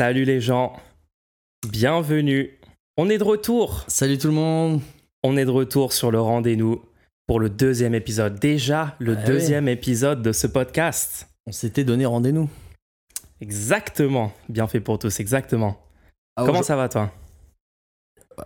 Salut 0.00 0.24
les 0.24 0.40
gens, 0.40 0.80
bienvenue. 1.68 2.58
On 2.96 3.10
est 3.10 3.18
de 3.18 3.22
retour. 3.22 3.84
Salut 3.86 4.16
tout 4.16 4.28
le 4.28 4.32
monde. 4.32 4.80
On 5.22 5.36
est 5.36 5.44
de 5.44 5.50
retour 5.50 5.92
sur 5.92 6.10
le 6.10 6.18
rendez-vous 6.18 6.82
pour 7.26 7.38
le 7.38 7.50
deuxième 7.50 7.94
épisode. 7.94 8.38
Déjà 8.40 8.96
le 8.98 9.14
Ah 9.14 9.24
deuxième 9.26 9.68
épisode 9.68 10.22
de 10.22 10.32
ce 10.32 10.46
podcast. 10.46 11.28
On 11.46 11.52
s'était 11.52 11.84
donné 11.84 12.06
rendez-vous. 12.06 12.48
Exactement. 13.42 14.32
Bien 14.48 14.66
fait 14.68 14.80
pour 14.80 14.98
tous, 14.98 15.20
exactement. 15.20 15.78
Ah, 16.36 16.44
Comment 16.46 16.62
ça 16.62 16.76
va 16.76 16.88
toi? 16.88 17.12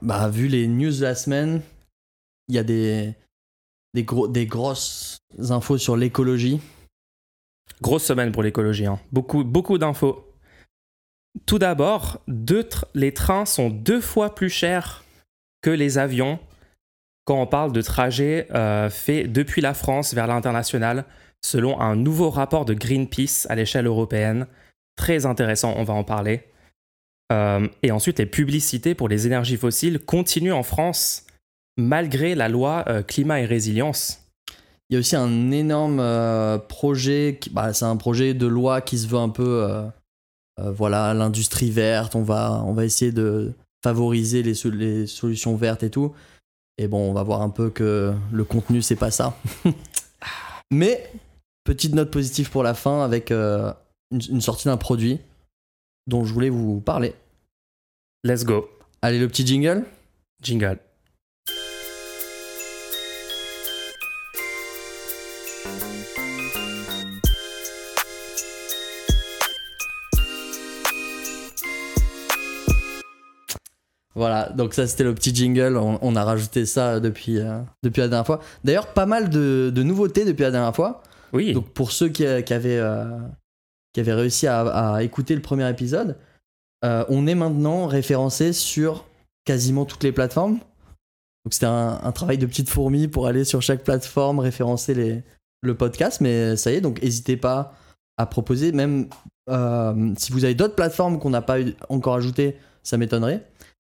Bah, 0.02 0.28
vu 0.28 0.48
les 0.48 0.66
news 0.66 0.90
de 0.90 1.02
la 1.02 1.14
semaine, 1.14 1.62
il 2.48 2.56
y 2.56 2.58
a 2.58 2.64
des, 2.64 3.14
des, 3.94 4.02
gros, 4.02 4.26
des 4.26 4.46
grosses 4.46 5.18
infos 5.50 5.78
sur 5.78 5.96
l'écologie. 5.96 6.60
Grosse 7.80 8.02
semaine 8.02 8.32
pour 8.32 8.42
l'écologie. 8.42 8.86
hein. 8.86 8.98
Beaucoup, 9.12 9.44
beaucoup 9.44 9.78
d'infos. 9.78 10.33
Tout 11.46 11.58
d'abord, 11.58 12.20
les 12.94 13.12
trains 13.12 13.44
sont 13.44 13.70
deux 13.70 14.00
fois 14.00 14.34
plus 14.34 14.50
chers 14.50 15.04
que 15.62 15.70
les 15.70 15.98
avions 15.98 16.38
quand 17.24 17.40
on 17.40 17.46
parle 17.46 17.72
de 17.72 17.80
trajets 17.80 18.48
euh, 18.54 18.90
faits 18.90 19.32
depuis 19.32 19.62
la 19.62 19.74
France 19.74 20.14
vers 20.14 20.26
l'international, 20.26 21.06
selon 21.42 21.80
un 21.80 21.96
nouveau 21.96 22.30
rapport 22.30 22.64
de 22.64 22.74
Greenpeace 22.74 23.46
à 23.48 23.54
l'échelle 23.54 23.86
européenne. 23.86 24.46
Très 24.96 25.26
intéressant, 25.26 25.74
on 25.76 25.84
va 25.84 25.94
en 25.94 26.04
parler. 26.04 26.44
Euh, 27.32 27.66
et 27.82 27.90
ensuite, 27.90 28.18
les 28.18 28.26
publicités 28.26 28.94
pour 28.94 29.08
les 29.08 29.26
énergies 29.26 29.56
fossiles 29.56 29.98
continuent 29.98 30.52
en 30.52 30.62
France, 30.62 31.26
malgré 31.76 32.34
la 32.34 32.48
loi 32.48 32.84
euh, 32.88 33.02
climat 33.02 33.40
et 33.40 33.46
résilience. 33.46 34.20
Il 34.88 34.94
y 34.94 34.96
a 34.96 35.00
aussi 35.00 35.16
un 35.16 35.50
énorme 35.50 35.98
euh, 36.00 36.58
projet, 36.58 37.40
bah, 37.52 37.72
c'est 37.72 37.86
un 37.86 37.96
projet 37.96 38.34
de 38.34 38.46
loi 38.46 38.80
qui 38.82 38.98
se 38.98 39.08
veut 39.08 39.18
un 39.18 39.30
peu, 39.30 39.66
voilà, 40.58 41.14
l'industrie 41.14 41.70
verte. 41.70 42.14
On 42.14 42.22
va, 42.22 42.62
on 42.64 42.72
va 42.72 42.84
essayer 42.84 43.12
de 43.12 43.52
favoriser 43.82 44.42
les, 44.42 44.54
les 44.70 45.06
solutions 45.06 45.56
vertes 45.56 45.82
et 45.82 45.90
tout. 45.90 46.14
Et 46.78 46.88
bon, 46.88 47.10
on 47.10 47.12
va 47.12 47.22
voir 47.22 47.42
un 47.42 47.50
peu 47.50 47.70
que 47.70 48.14
le 48.32 48.44
contenu, 48.44 48.82
c'est 48.82 48.96
pas 48.96 49.10
ça. 49.10 49.36
Mais, 50.70 51.10
petite 51.64 51.94
note 51.94 52.10
positive 52.10 52.50
pour 52.50 52.62
la 52.62 52.74
fin 52.74 53.04
avec 53.04 53.30
euh, 53.30 53.72
une, 54.10 54.20
une 54.28 54.40
sortie 54.40 54.66
d'un 54.66 54.76
produit 54.76 55.20
dont 56.06 56.24
je 56.24 56.32
voulais 56.32 56.50
vous 56.50 56.80
parler. 56.80 57.14
Let's 58.24 58.44
go. 58.44 58.68
Allez, 59.02 59.18
le 59.18 59.28
petit 59.28 59.46
jingle 59.46 59.84
Jingle. 60.42 60.78
Voilà, 74.14 74.48
donc 74.50 74.74
ça 74.74 74.86
c'était 74.86 75.02
le 75.04 75.14
petit 75.14 75.34
jingle, 75.34 75.76
on, 75.76 75.98
on 76.00 76.14
a 76.14 76.24
rajouté 76.24 76.66
ça 76.66 77.00
depuis, 77.00 77.38
euh, 77.38 77.58
depuis 77.82 78.00
la 78.00 78.08
dernière 78.08 78.26
fois. 78.26 78.40
D'ailleurs, 78.62 78.86
pas 78.92 79.06
mal 79.06 79.28
de, 79.28 79.72
de 79.74 79.82
nouveautés 79.82 80.24
depuis 80.24 80.42
la 80.42 80.52
dernière 80.52 80.74
fois. 80.74 81.02
Oui. 81.32 81.52
Donc 81.52 81.68
pour 81.70 81.90
ceux 81.90 82.08
qui, 82.08 82.24
qui 82.44 82.54
avaient, 82.54 82.78
euh, 82.78 83.18
qui 83.92 84.00
avaient 84.00 84.14
réussi 84.14 84.46
à, 84.46 84.60
à 84.60 85.02
écouter 85.02 85.34
le 85.34 85.42
premier 85.42 85.68
épisode, 85.68 86.16
euh, 86.84 87.04
on 87.08 87.26
est 87.26 87.34
maintenant 87.34 87.86
référencé 87.86 88.52
sur 88.52 89.04
quasiment 89.44 89.84
toutes 89.84 90.04
les 90.04 90.12
plateformes. 90.12 90.58
Donc 91.44 91.52
c'était 91.52 91.66
un, 91.66 91.98
un 92.02 92.12
travail 92.12 92.38
de 92.38 92.46
petite 92.46 92.68
fourmi 92.68 93.08
pour 93.08 93.26
aller 93.26 93.44
sur 93.44 93.62
chaque 93.62 93.82
plateforme, 93.82 94.38
référencer 94.38 94.94
les, 94.94 95.22
le 95.62 95.74
podcast, 95.74 96.20
mais 96.20 96.56
ça 96.56 96.70
y 96.70 96.76
est, 96.76 96.80
donc 96.80 97.02
n'hésitez 97.02 97.36
pas 97.36 97.74
à 98.16 98.26
proposer, 98.26 98.70
même 98.70 99.08
euh, 99.50 100.12
si 100.16 100.30
vous 100.30 100.44
avez 100.44 100.54
d'autres 100.54 100.76
plateformes 100.76 101.18
qu'on 101.18 101.30
n'a 101.30 101.42
pas 101.42 101.56
encore 101.88 102.14
ajoutées, 102.14 102.56
ça 102.84 102.96
m'étonnerait. 102.96 103.44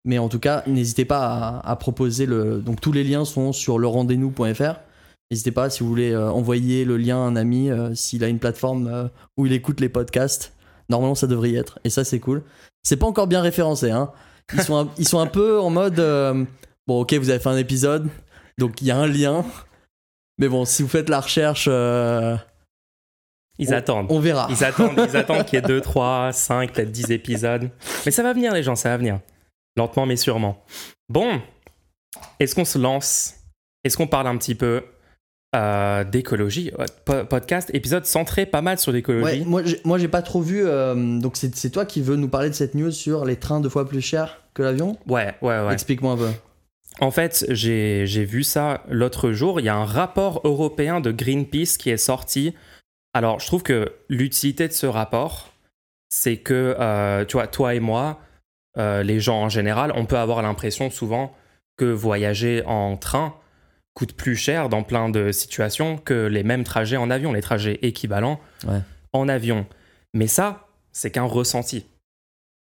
Mais 0.06 0.20
en 0.20 0.30
tout 0.30 0.40
cas, 0.40 0.64
n'hésitez 0.68 1.06
pas 1.06 1.62
à, 1.64 1.72
à 1.72 1.76
proposer 1.76 2.26
le. 2.26 2.60
Donc 2.62 2.82
tous 2.82 2.92
les 2.92 3.04
liens 3.04 3.26
sont 3.26 3.52
sur 3.52 3.80
lerendez-nous.fr. 3.80 4.80
N'hésitez 5.30 5.52
pas 5.52 5.70
si 5.70 5.84
vous 5.84 5.90
voulez 5.90 6.12
euh, 6.12 6.30
envoyer 6.32 6.86
le 6.86 6.96
lien 6.96 7.18
à 7.18 7.28
un 7.28 7.36
ami 7.36 7.70
euh, 7.70 7.94
s'il 7.96 8.24
a 8.24 8.30
une 8.30 8.40
plateforme 8.40 8.88
euh, 8.88 9.08
où 9.36 9.46
il 9.46 9.52
écoute 9.52 9.82
les 9.82 9.90
podcasts. 9.90 10.54
Normalement, 10.90 11.16
ça 11.16 11.28
devrait 11.28 11.50
y 11.52 11.58
être. 11.58 11.80
Et 11.84 11.90
ça, 11.90 12.06
c'est 12.06 12.22
cool. 12.22 12.44
C'est 12.84 12.96
pas 12.96 13.08
encore 13.08 13.28
bien 13.28 13.42
référencé. 13.42 13.92
Hein. 13.92 14.10
Ils, 14.54 14.62
sont 14.62 14.78
un, 14.78 14.90
ils 14.98 15.08
sont 15.08 15.20
un 15.20 15.28
peu 15.28 15.60
en 15.60 15.70
mode 15.70 15.96
Bon, 16.88 17.02
ok, 17.02 17.14
vous 17.16 17.30
avez 17.30 17.40
fait 17.40 17.50
un 17.50 17.58
épisode. 17.58 18.08
Donc 18.58 18.82
il 18.82 18.88
y 18.88 18.92
a 18.92 18.98
un 18.98 19.08
lien. 19.08 19.44
Mais 20.40 20.48
bon, 20.48 20.64
si 20.64 20.82
vous 20.84 20.88
faites 20.88 21.10
la 21.10 21.20
recherche, 21.20 21.68
Ils 21.68 22.40
on- 23.70 23.74
attendent. 23.74 24.06
on 24.10 24.20
verra. 24.22 24.48
Ils 24.50 24.64
attendent, 24.64 24.94
ils 25.10 25.18
attendent 25.18 25.44
qu'il 25.44 25.60
y 25.60 25.62
ait 25.62 25.68
2, 25.68 25.82
3, 25.82 26.32
5, 26.32 26.72
peut-être 26.72 26.92
10 26.92 27.12
épisodes. 27.12 27.70
Mais 28.06 28.12
ça 28.12 28.24
va 28.24 28.32
venir, 28.32 28.54
les 28.54 28.64
gens, 28.64 28.78
ça 28.78 28.90
va 28.90 28.98
venir. 28.98 29.20
Lentement, 29.78 30.06
mais 30.06 30.16
sûrement. 30.18 30.64
Bon, 31.08 31.40
est-ce 32.40 32.56
qu'on 32.56 32.66
se 32.66 32.78
lance? 32.78 33.36
Est-ce 33.84 33.96
qu'on 33.96 34.08
parle 34.08 34.28
un 34.28 34.38
petit 34.38 34.56
peu 34.56 34.84
euh, 35.56 36.04
d'écologie? 36.04 36.72
Euh, 36.80 36.86
po- 37.06 37.26
Podcast, 37.26 37.70
épisode 37.74 38.06
centré 38.06 38.46
pas 38.46 38.62
mal 38.62 38.78
sur 38.80 38.92
l'écologie. 38.92 39.42
Ouais, 39.42 39.74
moi, 39.86 39.98
j'ai- 39.98 40.08
pas 40.08 40.22
trop 40.22 40.42
vu. 40.42 40.66
euh, 40.66 41.20
donc 41.20 41.38
c'est 41.38 41.70
toi 41.70 41.86
qui 41.86 42.02
veux 42.02 42.16
nous 42.16 42.28
parler 42.28 42.50
de 42.50 42.56
cette 42.56 42.74
news 42.76 42.92
sur 42.92 43.24
les 43.24 43.36
trains 43.38 43.62
deux 43.62 43.70
fois 43.70 43.88
plus 43.88 44.02
chers 44.02 44.42
que 44.54 44.64
l'avion? 44.64 44.98
Ouais, 45.08 45.36
ouais, 45.42 45.60
ouais. 45.60 45.74
Explique-moi 45.74 46.14
un 46.14 46.18
peu. 46.18 46.30
En 47.00 47.12
fait, 47.12 47.46
j'ai 47.50 48.08
j'ai 48.08 48.26
vu 48.26 48.44
ça 48.44 48.84
l'autre 48.90 49.32
jour. 49.32 49.60
Il 49.60 49.66
y 49.68 49.70
a 49.70 49.76
un 49.76 49.86
rapport 49.86 50.42
européen 50.44 51.00
de 51.00 51.12
Greenpeace 51.12 51.78
qui 51.78 51.92
est 51.92 51.98
sorti. 51.98 52.56
Alors, 53.14 53.40
je 53.40 53.46
trouve 53.46 53.62
que 53.62 53.94
l'utilité 54.10 54.68
de 54.68 54.74
ce 54.74 54.88
rapport, 54.88 55.52
c'est 56.10 56.38
que, 56.38 56.76
euh, 56.80 57.24
tu 57.26 57.34
vois, 57.34 57.46
toi 57.48 57.76
et 57.76 57.80
moi, 57.80 58.20
euh, 58.78 59.04
les 59.04 59.20
gens 59.20 59.42
en 59.42 59.50
général, 59.50 59.92
on 59.96 60.06
peut 60.06 60.18
avoir 60.18 60.42
l'impression 60.42 60.90
souvent 60.90 61.36
que 61.78 61.86
voyager 61.86 62.64
en 62.66 62.98
train 62.98 63.34
coûte 63.94 64.14
plus 64.14 64.36
cher 64.36 64.70
dans 64.70 64.84
plein 64.84 65.10
de 65.10 65.32
situations 65.32 65.98
que 65.98 66.28
les 66.28 66.44
mêmes 66.44 66.64
trajets 66.64 66.98
en 66.98 67.10
avion, 67.10 67.34
les 67.34 67.42
trajets 67.42 67.80
équivalents 67.82 68.40
Ouais. 68.68 68.80
en 69.14 69.28
avion. 69.28 69.66
Mais 70.14 70.28
ça, 70.28 70.68
c'est 70.92 71.10
qu'un 71.12 71.24
ressenti. 71.24 71.86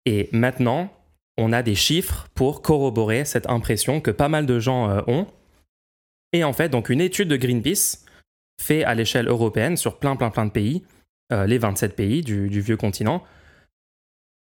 Et 0.07 0.29
maintenant, 0.33 0.93
on 1.37 1.53
a 1.53 1.63
des 1.63 1.75
chiffres 1.75 2.29
pour 2.35 2.63
corroborer 2.63 3.25
cette 3.25 3.49
impression 3.49 4.01
que 4.01 4.11
pas 4.13 4.29
mal 4.29 4.47
de 4.47 4.61
gens 4.61 4.89
euh, 4.91 5.01
ont. 5.09 5.27
Et 6.33 6.45
en 6.45 6.53
fait, 6.53 6.69
donc 6.69 6.89
une 6.91 7.01
étude 7.01 7.29
de 7.29 7.37
Greenpeace 7.37 8.05
fait 8.61 8.85
à 8.85 8.95
l'échelle 8.95 9.27
européenne 9.29 9.77
sur 9.77 9.99
plein 9.99 10.15
plein 10.15 10.31
plein 10.31 10.47
de 10.47 10.51
pays, 10.51 10.85
euh, 11.33 11.47
les 11.47 11.59
27 11.59 11.97
pays 11.97 12.23
du, 12.23 12.49
du 12.49 12.61
vieux 12.61 12.77
continent, 12.77 13.25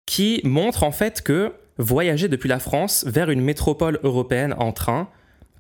qui 0.06 0.42
montre 0.44 0.84
en 0.84 0.92
fait 0.92 1.22
que 1.22 1.54
voyager 1.78 2.28
depuis 2.28 2.50
la 2.50 2.60
France 2.60 3.06
vers 3.08 3.30
une 3.30 3.42
métropole 3.42 4.00
européenne 4.04 4.56
en 4.58 4.72
train 4.72 5.10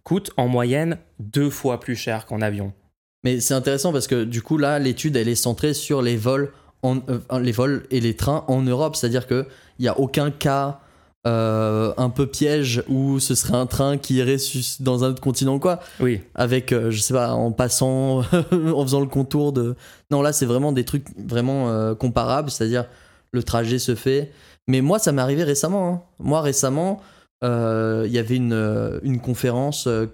coûte 0.03 0.31
en 0.38 0.47
moyenne 0.47 0.97
deux 1.19 1.50
fois 1.50 1.79
plus 1.79 1.95
cher 1.95 2.25
qu'en 2.25 2.41
avion. 2.41 2.73
Mais 3.23 3.39
c'est 3.39 3.55
intéressant 3.55 3.91
parce 3.91 4.07
que 4.07 4.23
du 4.23 4.41
coup 4.41 4.57
là, 4.57 4.78
l'étude 4.78 5.16
elle 5.16 5.28
est 5.28 5.35
centrée 5.35 5.73
sur 5.73 6.01
les 6.01 6.16
vols, 6.16 6.51
en, 6.84 6.97
euh, 7.09 7.39
les 7.39 7.51
vols 7.51 7.85
et 7.89 8.00
les 8.00 8.16
trains 8.16 8.45
en 8.47 8.61
Europe, 8.61 8.95
c'est-à-dire 8.95 9.25
que 9.25 9.47
il 9.79 9.85
y 9.85 9.88
a 9.88 10.00
aucun 10.00 10.29
cas 10.29 10.79
euh, 11.25 11.91
un 11.97 12.11
peu 12.11 12.28
piège 12.28 12.84
où 12.88 13.19
ce 13.19 13.34
serait 13.34 13.57
un 13.57 13.66
train 13.66 13.97
qui 13.97 14.16
irait 14.16 14.38
dans 14.79 15.03
un 15.03 15.09
autre 15.09 15.22
continent 15.22 15.55
ou 15.55 15.59
quoi, 15.59 15.79
Oui, 16.00 16.22
avec 16.35 16.72
euh, 16.72 16.91
je 16.91 17.01
sais 17.01 17.16
pas 17.16 17.31
en 17.31 17.51
passant, 17.51 18.19
en 18.51 18.84
faisant 18.84 19.00
le 19.00 19.07
contour 19.07 19.51
de. 19.51 19.75
Non 20.11 20.22
là 20.22 20.34
c'est 20.34 20.45
vraiment 20.45 20.72
des 20.72 20.85
trucs 20.85 21.07
vraiment 21.17 21.69
euh, 21.69 21.95
comparables, 21.95 22.51
c'est-à-dire 22.51 22.85
le 23.31 23.44
trajet 23.44 23.80
se 23.80 23.96
fait. 23.96 24.31
Mais 24.68 24.81
moi 24.81 25.00
ça 25.00 25.12
m'est 25.12 25.22
arrivé 25.22 25.44
récemment. 25.44 25.90
hein. 25.94 26.02
Moi 26.19 26.41
récemment 26.41 27.02
euh, 27.44 28.03
il 28.08 28.12
y 28.13 28.18
avait 28.18 28.38
une, 28.38 28.53
euh, 28.53 29.00
une 29.03 29.19
conférence 29.19 29.88
euh, 29.88 30.08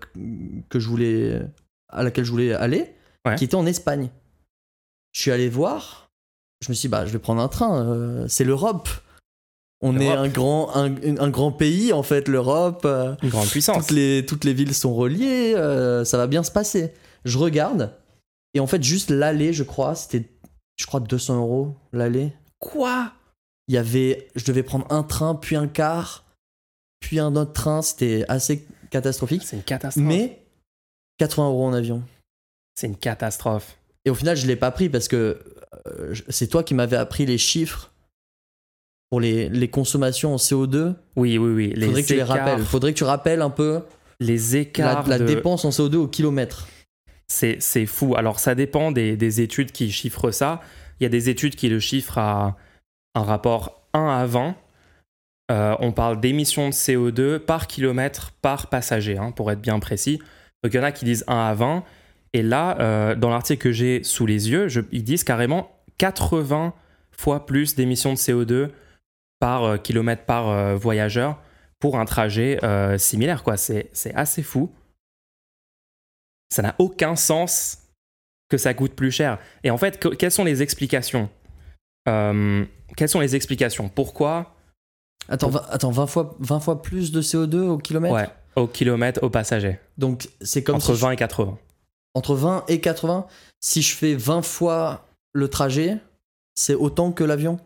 que 0.69 0.79
je 0.79 0.87
voulais 0.89 1.41
à 1.89 2.03
laquelle 2.03 2.25
je 2.25 2.31
voulais 2.31 2.53
aller 2.53 2.93
Ouais. 3.25 3.35
qui 3.35 3.43
était 3.43 3.55
en 3.55 3.67
Espagne. 3.67 4.09
Je 5.13 5.21
suis 5.21 5.31
allé 5.31 5.47
voir. 5.47 6.09
Je 6.65 6.69
me 6.69 6.73
suis 6.73 6.87
dit, 6.87 6.91
bah, 6.91 7.05
je 7.05 7.11
vais 7.11 7.19
prendre 7.19 7.39
un 7.41 7.47
train. 7.47 7.85
euh, 7.85 8.25
c'est 8.27 8.43
l'Europe. 8.43 8.89
On 9.83 9.99
est 9.99 10.09
un 10.09 10.27
grand, 10.27 10.75
un, 10.75 10.95
un 11.17 11.29
grand 11.29 11.51
pays, 11.51 11.93
en 11.93 12.01
fait, 12.03 12.27
l'Europe. 12.27 12.81
euh, 12.85 13.15
une 13.21 13.29
grande 13.29 13.47
puissance. 13.47 13.87
toutes, 13.87 13.95
les, 13.95 14.25
toutes 14.27 14.43
les 14.43 14.53
villes 14.53 14.73
sont 14.73 14.93
reliées. 14.95 15.53
ça 16.05 16.17
va 16.17 16.25
bien 16.27 16.41
se 16.43 16.51
passer. 16.51 16.93
Je 17.25 17.37
regarde. 17.37 17.93
Et 18.55 18.59
en 18.59 18.65
fait, 18.67 18.81
juste 18.83 19.11
l'aller, 19.11 19.53
je 19.53 19.63
crois, 19.63 19.93
c'était, 19.95 20.27
je 20.77 20.85
crois, 20.87 20.99
200 20.99 21.37
euros 21.37 21.75
l'aller. 21.93 22.33
Quoi? 22.61 23.11
Il 23.67 23.75
y 23.75 23.77
avait, 23.77 24.29
je 24.35 24.45
devais 24.45 24.63
prendre 24.63 24.85
un 24.89 25.03
train, 25.03 25.35
puis 25.35 25.55
un 25.57 25.67
car, 25.67 26.23
puis 27.01 27.19
un 27.19 27.35
autre 27.35 27.51
train. 27.53 27.81
C'était 27.81 28.23
assez 28.29 28.65
catastrophique. 28.89 29.43
C'est 29.45 29.57
une 29.57 29.63
catastrophe. 29.63 30.05
Mais 30.05 30.39
80 31.17 31.47
euros 31.49 31.65
en 31.65 31.73
avion. 31.73 32.03
C'est 32.75 32.87
une 32.87 32.95
catastrophe. 32.97 33.77
Et 34.05 34.09
au 34.09 34.15
final, 34.15 34.35
je 34.37 34.47
l'ai 34.47 34.55
pas 34.55 34.71
pris 34.71 34.89
parce 34.89 35.07
que 35.07 35.39
euh, 35.87 36.15
c'est 36.29 36.47
toi 36.47 36.63
qui 36.63 36.73
m'avais 36.73 36.97
appris 36.97 37.25
les 37.25 37.37
chiffres 37.37 37.91
pour 39.09 39.19
les, 39.19 39.49
les 39.49 39.67
consommations 39.69 40.33
en 40.33 40.37
CO2. 40.37 40.95
Oui, 41.15 41.37
oui, 41.37 41.51
oui. 41.53 41.73
Les 41.75 41.85
Faudrait 41.87 42.01
que 42.03 42.07
tu 42.07 42.15
les 42.15 42.23
rappelles. 42.23 42.63
Faudrait 42.63 42.93
que 42.93 42.97
tu 42.97 43.03
rappelles 43.03 43.41
un 43.41 43.49
peu 43.49 43.81
Les 44.19 44.55
écarts 44.55 45.07
la 45.07 45.19
de- 45.19 45.25
dépense 45.25 45.65
en 45.65 45.69
CO2 45.69 45.95
au 45.95 46.07
kilomètre. 46.07 46.67
C'est 47.27 47.61
c'est 47.61 47.85
fou. 47.85 48.15
Alors, 48.15 48.39
ça 48.39 48.55
dépend 48.55 48.91
des, 48.91 49.15
des 49.15 49.41
études 49.41 49.71
qui 49.71 49.91
chiffrent 49.91 50.31
ça. 50.31 50.61
Il 51.01 51.03
y 51.03 51.07
a 51.07 51.09
des 51.09 51.29
études 51.29 51.55
qui 51.55 51.67
le 51.67 51.79
chiffrent 51.79 52.19
à 52.19 52.55
un 53.15 53.23
rapport 53.23 53.81
1 53.93 54.07
à 54.07 54.25
20, 54.27 54.55
euh, 55.51 55.75
on 55.79 55.91
parle 55.91 56.21
d'émissions 56.21 56.69
de 56.69 56.73
CO2 56.73 57.39
par 57.39 57.65
kilomètre 57.65 58.31
par 58.41 58.67
passager, 58.67 59.17
hein, 59.17 59.31
pour 59.31 59.51
être 59.51 59.59
bien 59.59 59.79
précis. 59.79 60.19
Donc 60.63 60.73
il 60.73 60.77
y 60.77 60.79
en 60.79 60.83
a 60.83 60.91
qui 60.91 61.03
disent 61.03 61.25
1 61.27 61.35
à 61.35 61.53
20. 61.55 61.83
Et 62.33 62.43
là, 62.43 62.79
euh, 62.79 63.15
dans 63.15 63.31
l'article 63.31 63.63
que 63.63 63.71
j'ai 63.71 64.03
sous 64.03 64.27
les 64.27 64.51
yeux, 64.51 64.67
ils 64.91 65.03
disent 65.03 65.23
carrément 65.23 65.71
80 65.97 66.73
fois 67.11 67.47
plus 67.47 67.73
d'émissions 67.75 68.13
de 68.13 68.17
CO2 68.17 68.69
par 69.39 69.63
euh, 69.63 69.77
kilomètre 69.77 70.23
par 70.25 70.77
voyageur 70.77 71.41
pour 71.79 71.97
un 71.99 72.05
trajet 72.05 72.59
similaire. 72.99 73.43
c'est 73.55 73.89
assez 74.13 74.43
fou. 74.43 74.71
Ça 76.51 76.61
n'a 76.61 76.75
aucun 76.77 77.15
sens 77.15 77.80
que 78.51 78.57
ça 78.57 78.73
coûte 78.75 78.93
plus 78.93 79.09
cher. 79.11 79.39
Et 79.63 79.71
en 79.71 79.77
fait, 79.79 79.97
que- 79.99 80.09
quelles 80.09 80.31
sont 80.31 80.43
les 80.43 80.61
explications 80.61 81.29
Euh, 82.09 82.65
Quelles 82.97 83.09
sont 83.09 83.19
les 83.21 83.35
explications? 83.35 83.87
Pourquoi? 83.89 84.55
Attends, 85.29 85.49
vingt- 85.49 85.65
attends 85.69 85.91
20, 85.91 86.07
fois, 86.07 86.35
20 86.39 86.59
fois 86.59 86.81
plus 86.81 87.11
de 87.11 87.21
CO2 87.21 87.59
au 87.59 87.77
kilomètre? 87.77 88.13
Ouais, 88.15 88.27
au 88.55 88.67
kilomètre, 88.67 89.21
au 89.23 89.29
passager. 89.29 89.79
Donc 89.97 90.27
c'est 90.41 90.63
comme 90.63 90.75
Entre 90.77 90.87
si 90.87 90.95
je- 90.95 91.01
20 91.01 91.11
et 91.11 91.15
80. 91.15 91.57
entre 92.15 92.35
20 92.35 92.63
et 92.67 92.79
80. 92.81 93.27
Si 93.61 93.81
je 93.83 93.95
fais 93.95 94.15
20 94.15 94.41
fois 94.41 95.05
le 95.31 95.47
trajet, 95.47 95.97
c'est 96.55 96.73
autant 96.73 97.11
que 97.11 97.23
l'avion? 97.23 97.59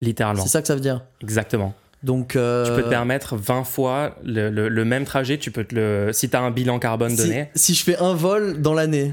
Littéralement. 0.00 0.42
C'est 0.44 0.50
ça 0.50 0.60
que 0.60 0.68
ça 0.68 0.74
veut 0.74 0.80
dire? 0.82 1.04
Exactement. 1.22 1.74
Donc, 2.04 2.36
euh, 2.36 2.64
Tu 2.66 2.70
peux 2.72 2.84
te 2.84 2.88
permettre 2.90 3.36
20 3.36 3.64
fois 3.64 4.14
le, 4.22 4.50
le- 4.50 4.68
le 4.68 4.84
même 4.84 5.04
trajet. 5.06 5.38
Tu 5.38 5.50
peux 5.50 5.64
te 5.64 5.74
le. 5.74 6.12
Si 6.12 6.28
tu 6.30 6.36
as 6.36 6.40
un 6.42 6.52
bilan 6.52 6.78
carbone 6.78 7.10
si, 7.10 7.16
donné. 7.16 7.50
si 7.56 7.74
je 7.74 7.82
fais 7.82 7.96
un 7.96 8.14
vol 8.14 8.60
dans 8.62 8.74
l'année 8.74 9.12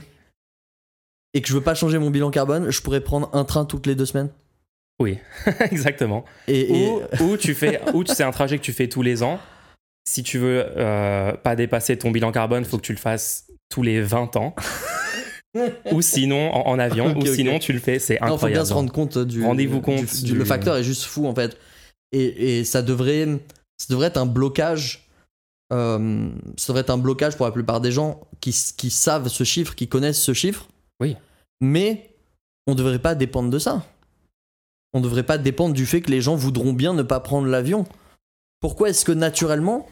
et 1.35 1.41
que 1.41 1.47
je 1.47 1.53
veux 1.53 1.61
pas 1.61 1.75
changer 1.75 1.99
mon 1.99 2.09
bilan 2.09 2.31
carbone, 2.31 2.71
je 2.71 2.81
pourrais 2.81 3.01
prendre 3.01 3.29
un 3.33 3.43
train 3.45 3.65
toutes 3.65 3.85
les 3.85 3.93
deux 3.93 4.05
semaines. 4.07 4.29
Oui, 4.99 5.19
exactement. 5.71 6.25
Et, 6.47 6.61
et- 6.61 6.89
Ou, 6.89 7.01
ou 7.23 7.37
tu 7.37 7.53
fais, 7.53 7.81
ou 7.93 8.03
c'est 8.07 8.23
un 8.23 8.31
trajet 8.31 8.57
que 8.57 8.63
tu 8.63 8.73
fais 8.73 8.87
tous 8.87 9.01
les 9.03 9.21
ans. 9.21 9.39
Si 10.07 10.23
tu 10.23 10.37
veux 10.39 10.63
euh, 10.77 11.33
pas 11.33 11.55
dépasser 11.55 11.97
ton 11.97 12.09
bilan 12.11 12.31
carbone, 12.31 12.63
faut 12.65 12.77
que 12.77 12.83
tu 12.85 12.93
le 12.93 12.97
fasses 12.97 13.47
tous 13.69 13.83
les 13.83 14.01
20 14.01 14.35
ans. 14.37 14.55
ou 15.91 16.01
sinon 16.01 16.51
en, 16.53 16.67
en 16.71 16.79
avion, 16.79 17.15
ou 17.17 17.25
sinon 17.25 17.59
tu 17.59 17.73
le 17.73 17.79
fais, 17.79 17.97
c'est 17.99 18.15
Non, 18.21 18.27
faut 18.27 18.33
incroyable. 18.33 18.59
bien 18.61 18.65
se 18.65 18.73
rendre 18.73 18.91
compte 18.91 19.17
du. 19.17 19.43
Rendez-vous 19.43 19.81
compte 19.81 20.05
du- 20.05 20.23
du- 20.23 20.35
Le 20.35 20.45
facteur 20.45 20.75
est 20.77 20.83
juste 20.83 21.03
fou 21.03 21.27
en 21.27 21.35
fait. 21.35 21.57
Et, 22.11 22.59
et 22.59 22.63
ça 22.65 22.81
devrait, 22.81 23.25
ça 23.77 23.87
devrait 23.89 24.07
être 24.07 24.17
un 24.17 24.25
blocage. 24.25 25.09
euh, 25.73 26.29
ça 26.57 26.67
devrait 26.71 26.81
être 26.81 26.89
un 26.91 26.97
blocage 26.97 27.35
pour 27.35 27.45
la 27.45 27.51
plupart 27.51 27.81
des 27.81 27.91
gens 27.91 28.21
qui 28.41 28.51
savent 28.53 29.27
ce 29.27 29.43
chiffre, 29.43 29.75
qui 29.75 29.87
connaissent 29.87 30.21
ce 30.21 30.33
chiffre. 30.33 30.67
Oui. 30.99 31.15
Mais 31.61 32.15
on 32.67 32.75
devrait 32.75 32.99
pas 32.99 33.15
dépendre 33.15 33.49
de 33.49 33.59
ça. 33.59 33.85
On 34.93 35.01
devrait 35.01 35.23
pas 35.23 35.37
dépendre 35.37 35.73
du 35.73 35.85
fait 35.85 36.01
que 36.01 36.11
les 36.11 36.21
gens 36.21 36.35
voudront 36.35 36.73
bien 36.73 36.93
ne 36.93 37.03
pas 37.03 37.19
prendre 37.19 37.47
l'avion. 37.47 37.85
Pourquoi 38.61 38.89
est-ce 38.89 39.03
que 39.05 39.11
naturellement 39.11 39.87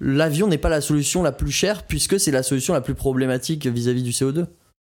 l'avion 0.00 0.48
n'est 0.48 0.58
pas 0.58 0.68
la 0.70 0.80
solution 0.80 1.22
la 1.22 1.32
plus 1.32 1.52
chère 1.52 1.86
puisque 1.86 2.18
c'est 2.18 2.30
la 2.30 2.42
solution 2.42 2.72
la 2.74 2.80
plus 2.80 2.94
problématique 2.94 3.66
vis-à-vis 3.66 4.02
du 4.02 4.10
CO2 4.10 4.46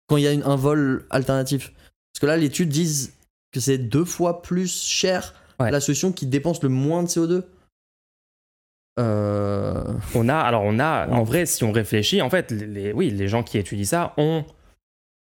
quand 0.08 0.18
il 0.18 0.24
y 0.24 0.28
a 0.28 0.32
une- 0.32 0.44
un 0.44 0.56
vol 0.56 1.06
alternatif? 1.10 1.72
Parce 2.14 2.22
que 2.22 2.26
là, 2.26 2.38
l'étude 2.38 2.70
disent 2.70 3.14
que 3.52 3.60
c'est 3.60 3.78
deux 3.78 4.06
fois 4.06 4.42
plus 4.42 4.82
cher 4.84 5.34
Ouais. 5.60 5.72
la 5.72 5.80
solution 5.80 6.12
qui 6.12 6.26
dépense 6.26 6.62
le 6.64 6.70
moins 6.70 7.04
de 7.04 7.08
CO2. 7.08 7.44
Euh... 9.00 9.84
On 10.14 10.30
a, 10.30 10.36
alors 10.36 10.64
on 10.64 10.80
a, 10.80 11.08
en 11.10 11.24
vrai, 11.24 11.46
si 11.46 11.64
on 11.64 11.72
réfléchit, 11.72 12.22
en 12.22 12.30
fait, 12.30 12.52
les, 12.52 12.66
les- 12.68 12.94
oui, 12.94 13.10
les 13.10 13.28
gens 13.28 13.44
qui 13.44 13.58
étudient 13.58 13.86
ça 13.86 14.14
ont 14.18 14.46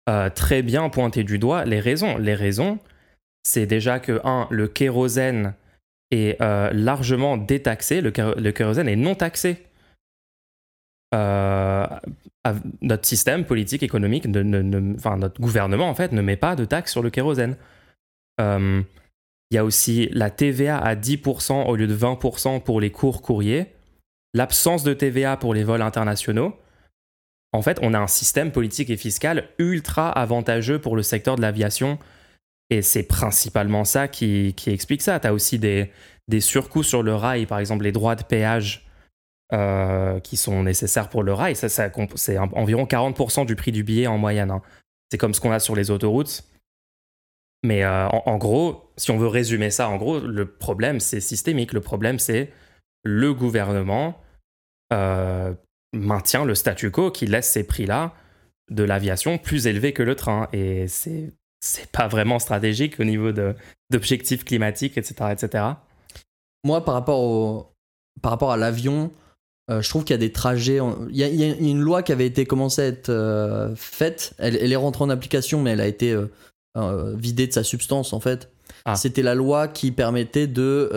euh, 0.08 0.30
très 0.30 0.62
bien 0.62 0.88
pointé 0.88 1.24
du 1.24 1.38
doigt 1.38 1.64
les 1.64 1.80
raisons. 1.80 2.16
Les 2.18 2.34
raisons, 2.34 2.78
c'est 3.42 3.66
déjà 3.66 3.98
que, 3.98 4.20
un, 4.24 4.46
le 4.50 4.68
kérosène 4.68 5.54
est 6.10 6.40
euh, 6.40 6.70
largement 6.72 7.36
détaxé, 7.36 8.00
le, 8.00 8.10
kéro- 8.10 8.38
le 8.38 8.52
kérosène 8.52 8.88
est 8.88 8.96
non 8.96 9.14
taxé. 9.14 9.64
Euh, 11.14 11.86
notre 12.80 13.06
système 13.06 13.44
politique, 13.44 13.82
économique, 13.82 14.26
notre 14.26 15.40
gouvernement 15.40 15.88
en 15.88 15.94
fait, 15.94 16.12
ne 16.12 16.22
met 16.22 16.36
pas 16.36 16.54
de 16.56 16.64
taxe 16.64 16.92
sur 16.92 17.02
le 17.02 17.10
kérosène. 17.10 17.56
Il 18.38 18.84
y 19.54 19.58
a 19.58 19.64
aussi 19.64 20.08
la 20.12 20.30
TVA 20.30 20.78
à 20.78 20.94
10% 20.94 21.66
au 21.66 21.76
lieu 21.76 21.86
de 21.86 21.96
20% 21.96 22.60
pour 22.62 22.80
les 22.80 22.90
courts 22.90 23.22
courriers, 23.22 23.66
l'absence 24.34 24.82
de 24.82 24.92
TVA 24.92 25.36
pour 25.36 25.54
les 25.54 25.64
vols 25.64 25.82
internationaux. 25.82 26.56
En 27.56 27.62
fait, 27.62 27.78
on 27.82 27.94
a 27.94 27.98
un 27.98 28.06
système 28.06 28.52
politique 28.52 28.90
et 28.90 28.96
fiscal 28.96 29.48
ultra 29.58 30.10
avantageux 30.10 30.78
pour 30.78 30.96
le 30.96 31.02
secteur 31.02 31.36
de 31.36 31.42
l'aviation. 31.42 31.98
Et 32.70 32.82
c'est 32.82 33.04
principalement 33.04 33.84
ça 33.84 34.08
qui, 34.08 34.54
explique 34.66 35.02
ça. 35.02 35.18
Tu 35.20 35.26
as 35.26 35.32
aussi 35.32 35.58
des, 35.58 35.90
surcoûts 36.40 36.82
sur 36.82 37.02
le 37.02 37.14
rail, 37.14 37.46
par 37.46 37.58
exemple 37.58 37.84
les 37.84 37.92
droits 37.92 38.16
de 38.16 38.24
péage 38.24 38.86
euh, 39.52 40.20
qui 40.20 40.36
sont 40.36 40.62
nécessaires 40.62 41.08
pour 41.08 41.22
le 41.22 41.32
rail. 41.32 41.56
Ça, 41.56 41.68
ça 41.68 41.90
c'est 42.16 42.38
environ 42.38 42.84
40% 42.84 43.46
du 43.46 43.56
prix 43.56 43.72
du 43.72 43.84
billet 43.84 44.06
en 44.06 44.18
moyenne. 44.18 44.50
hein. 44.50 44.62
C'est 45.10 45.18
comme 45.18 45.34
ce 45.34 45.40
qu'on 45.40 45.52
a 45.52 45.60
sur 45.60 45.76
les 45.76 45.90
autoroutes. 45.90 46.44
Mais 47.62 47.84
euh, 47.84 48.08
en, 48.08 48.22
en 48.26 48.36
gros, 48.36 48.92
si 48.96 49.10
on 49.10 49.18
veut 49.18 49.28
résumer 49.28 49.70
ça, 49.70 49.88
en 49.88 49.96
gros, 49.96 50.18
le 50.18 50.46
problème, 50.46 51.00
c'est 51.00 51.20
systémique. 51.20 51.72
Le 51.72 51.80
problème, 51.80 52.18
c'est 52.18 52.52
le 53.04 53.32
gouvernement 53.32 54.20
euh, 54.92 55.54
maintient 55.92 56.44
le 56.44 56.54
statu 56.54 56.90
quo 56.90 57.10
qui 57.10 57.26
laisse 57.26 57.50
ces 57.50 57.64
prix-là 57.64 58.12
de 58.70 58.82
l'aviation 58.82 59.38
plus 59.38 59.66
élevés 59.66 59.92
que 59.92 60.02
le 60.02 60.14
train. 60.14 60.48
Et 60.52 60.88
c'est 60.88 61.32
c'est 61.60 61.90
pas 61.90 62.06
vraiment 62.06 62.38
stratégique 62.38 63.00
au 63.00 63.04
niveau 63.04 63.32
de- 63.32 63.54
d'objectifs 63.90 64.44
climatiques, 64.44 64.98
etc., 64.98 65.32
etc. 65.32 65.64
Moi, 66.64 66.84
par 66.84 66.94
rapport, 66.94 67.20
au, 67.20 67.72
par 68.22 68.30
rapport 68.30 68.52
à 68.52 68.56
l'avion, 68.56 69.10
euh, 69.70 69.82
je 69.82 69.88
trouve 69.88 70.04
qu'il 70.04 70.14
y 70.14 70.18
a 70.18 70.18
des 70.18 70.32
trajets. 70.32 70.78
Il 71.10 71.16
y, 71.16 71.24
a, 71.24 71.28
il 71.28 71.34
y 71.40 71.44
a 71.44 71.54
une 71.56 71.80
loi 71.80 72.02
qui 72.02 72.12
avait 72.12 72.26
été 72.26 72.46
commencée 72.46 72.82
à 72.82 72.86
être 72.86 73.08
euh, 73.08 73.74
faite. 73.74 74.34
Elle, 74.38 74.56
elle 74.56 74.72
est 74.72 74.76
rentrée 74.76 75.04
en 75.04 75.10
application, 75.10 75.60
mais 75.62 75.72
elle 75.72 75.80
a 75.80 75.86
été 75.86 76.12
euh, 76.76 77.16
vidée 77.16 77.46
de 77.46 77.52
sa 77.52 77.64
substance, 77.64 78.12
en 78.12 78.20
fait. 78.20 78.50
Ah. 78.84 78.94
C'était 78.94 79.22
la 79.22 79.34
loi 79.34 79.66
qui 79.66 79.90
permettait 79.90 80.46
de 80.46 80.90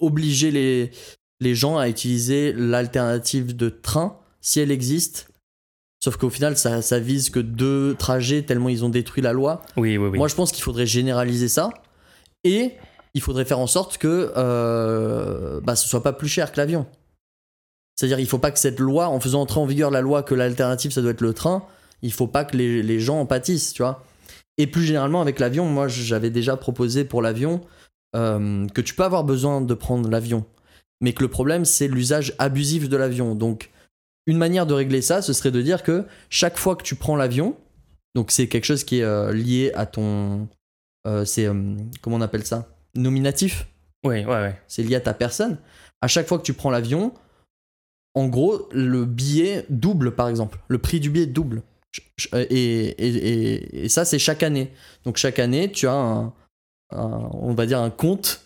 obliger 0.00 0.50
les, 0.50 0.90
les 1.40 1.54
gens 1.54 1.78
à 1.78 1.88
utiliser 1.88 2.52
l'alternative 2.52 3.56
de 3.56 3.68
train, 3.68 4.18
si 4.40 4.60
elle 4.60 4.70
existe. 4.70 5.28
Sauf 6.02 6.16
qu'au 6.16 6.30
final, 6.30 6.56
ça, 6.56 6.82
ça 6.82 6.98
vise 6.98 7.30
que 7.30 7.40
deux 7.40 7.94
trajets, 7.98 8.42
tellement 8.42 8.68
ils 8.68 8.84
ont 8.84 8.88
détruit 8.90 9.22
la 9.22 9.32
loi. 9.32 9.62
Oui, 9.76 9.96
oui, 9.96 10.08
oui. 10.08 10.18
Moi, 10.18 10.28
je 10.28 10.34
pense 10.34 10.52
qu'il 10.52 10.62
faudrait 10.62 10.86
généraliser 10.86 11.48
ça 11.48 11.70
et 12.44 12.72
il 13.14 13.20
faudrait 13.20 13.44
faire 13.44 13.58
en 13.58 13.66
sorte 13.66 13.98
que 13.98 14.32
euh, 14.36 15.60
bah, 15.62 15.76
ce 15.76 15.88
soit 15.88 16.02
pas 16.02 16.12
plus 16.12 16.28
cher 16.28 16.52
que 16.52 16.58
l'avion. 16.58 16.86
C'est-à-dire, 17.96 18.18
il 18.18 18.26
faut 18.26 18.38
pas 18.38 18.50
que 18.50 18.58
cette 18.58 18.80
loi, 18.80 19.08
en 19.08 19.20
faisant 19.20 19.40
entrer 19.40 19.60
en 19.60 19.66
vigueur 19.66 19.90
la 19.90 20.00
loi 20.00 20.22
que 20.22 20.34
l'alternative 20.34 20.90
ça 20.90 21.00
doit 21.00 21.12
être 21.12 21.20
le 21.20 21.32
train, 21.32 21.64
il 22.02 22.12
faut 22.12 22.26
pas 22.26 22.44
que 22.44 22.56
les, 22.56 22.82
les 22.82 23.00
gens 23.00 23.20
en 23.20 23.26
pâtissent, 23.26 23.72
tu 23.72 23.82
vois. 23.82 24.04
Et 24.58 24.66
plus 24.66 24.82
généralement 24.82 25.20
avec 25.20 25.38
l'avion, 25.38 25.66
moi 25.66 25.88
j'avais 25.88 26.30
déjà 26.30 26.56
proposé 26.56 27.04
pour 27.04 27.22
l'avion 27.22 27.60
euh, 28.14 28.66
que 28.68 28.80
tu 28.80 28.94
peux 28.94 29.04
avoir 29.04 29.24
besoin 29.24 29.60
de 29.60 29.74
prendre 29.74 30.08
l'avion, 30.08 30.44
mais 31.00 31.12
que 31.12 31.22
le 31.22 31.28
problème 31.28 31.64
c'est 31.64 31.88
l'usage 31.88 32.34
abusif 32.38 32.88
de 32.88 32.96
l'avion. 32.96 33.34
Donc, 33.34 33.70
une 34.26 34.38
manière 34.38 34.66
de 34.66 34.74
régler 34.74 35.02
ça, 35.02 35.20
ce 35.22 35.32
serait 35.32 35.50
de 35.50 35.60
dire 35.62 35.82
que 35.82 36.04
chaque 36.30 36.56
fois 36.56 36.76
que 36.76 36.82
tu 36.82 36.94
prends 36.94 37.16
l'avion, 37.16 37.56
donc 38.14 38.30
c'est 38.30 38.48
quelque 38.48 38.64
chose 38.64 38.84
qui 38.84 39.00
est 39.00 39.02
euh, 39.04 39.32
lié 39.32 39.72
à 39.74 39.86
ton, 39.86 40.48
euh, 41.06 41.24
c'est 41.24 41.46
euh, 41.46 41.74
comment 42.00 42.16
on 42.16 42.20
appelle 42.22 42.46
ça, 42.46 42.68
nominatif? 42.94 43.66
Oui, 44.04 44.24
ouais, 44.24 44.26
ouais. 44.26 44.60
C'est 44.68 44.82
lié 44.82 44.96
à 44.96 45.00
ta 45.00 45.14
personne. 45.14 45.58
À 46.00 46.08
chaque 46.08 46.26
fois 46.28 46.38
que 46.38 46.42
tu 46.44 46.52
prends 46.54 46.70
l'avion, 46.70 47.12
en 48.14 48.28
gros, 48.28 48.68
le 48.72 49.04
billet 49.06 49.66
double, 49.70 50.14
par 50.14 50.28
exemple. 50.28 50.58
Le 50.68 50.78
prix 50.78 51.00
du 51.00 51.10
billet 51.10 51.26
double. 51.26 51.62
Et, 52.34 52.38
et, 52.50 52.88
et- 52.98 53.84
et 53.84 53.88
ça, 53.88 54.04
c'est 54.04 54.18
chaque 54.18 54.42
année. 54.42 54.70
Donc 55.04 55.16
chaque 55.16 55.38
année, 55.38 55.70
tu 55.72 55.88
as 55.88 55.94
un, 55.94 56.26
un- 56.92 57.28
on 57.32 57.54
va 57.54 57.66
dire 57.66 57.80
un 57.80 57.90
compte. 57.90 58.43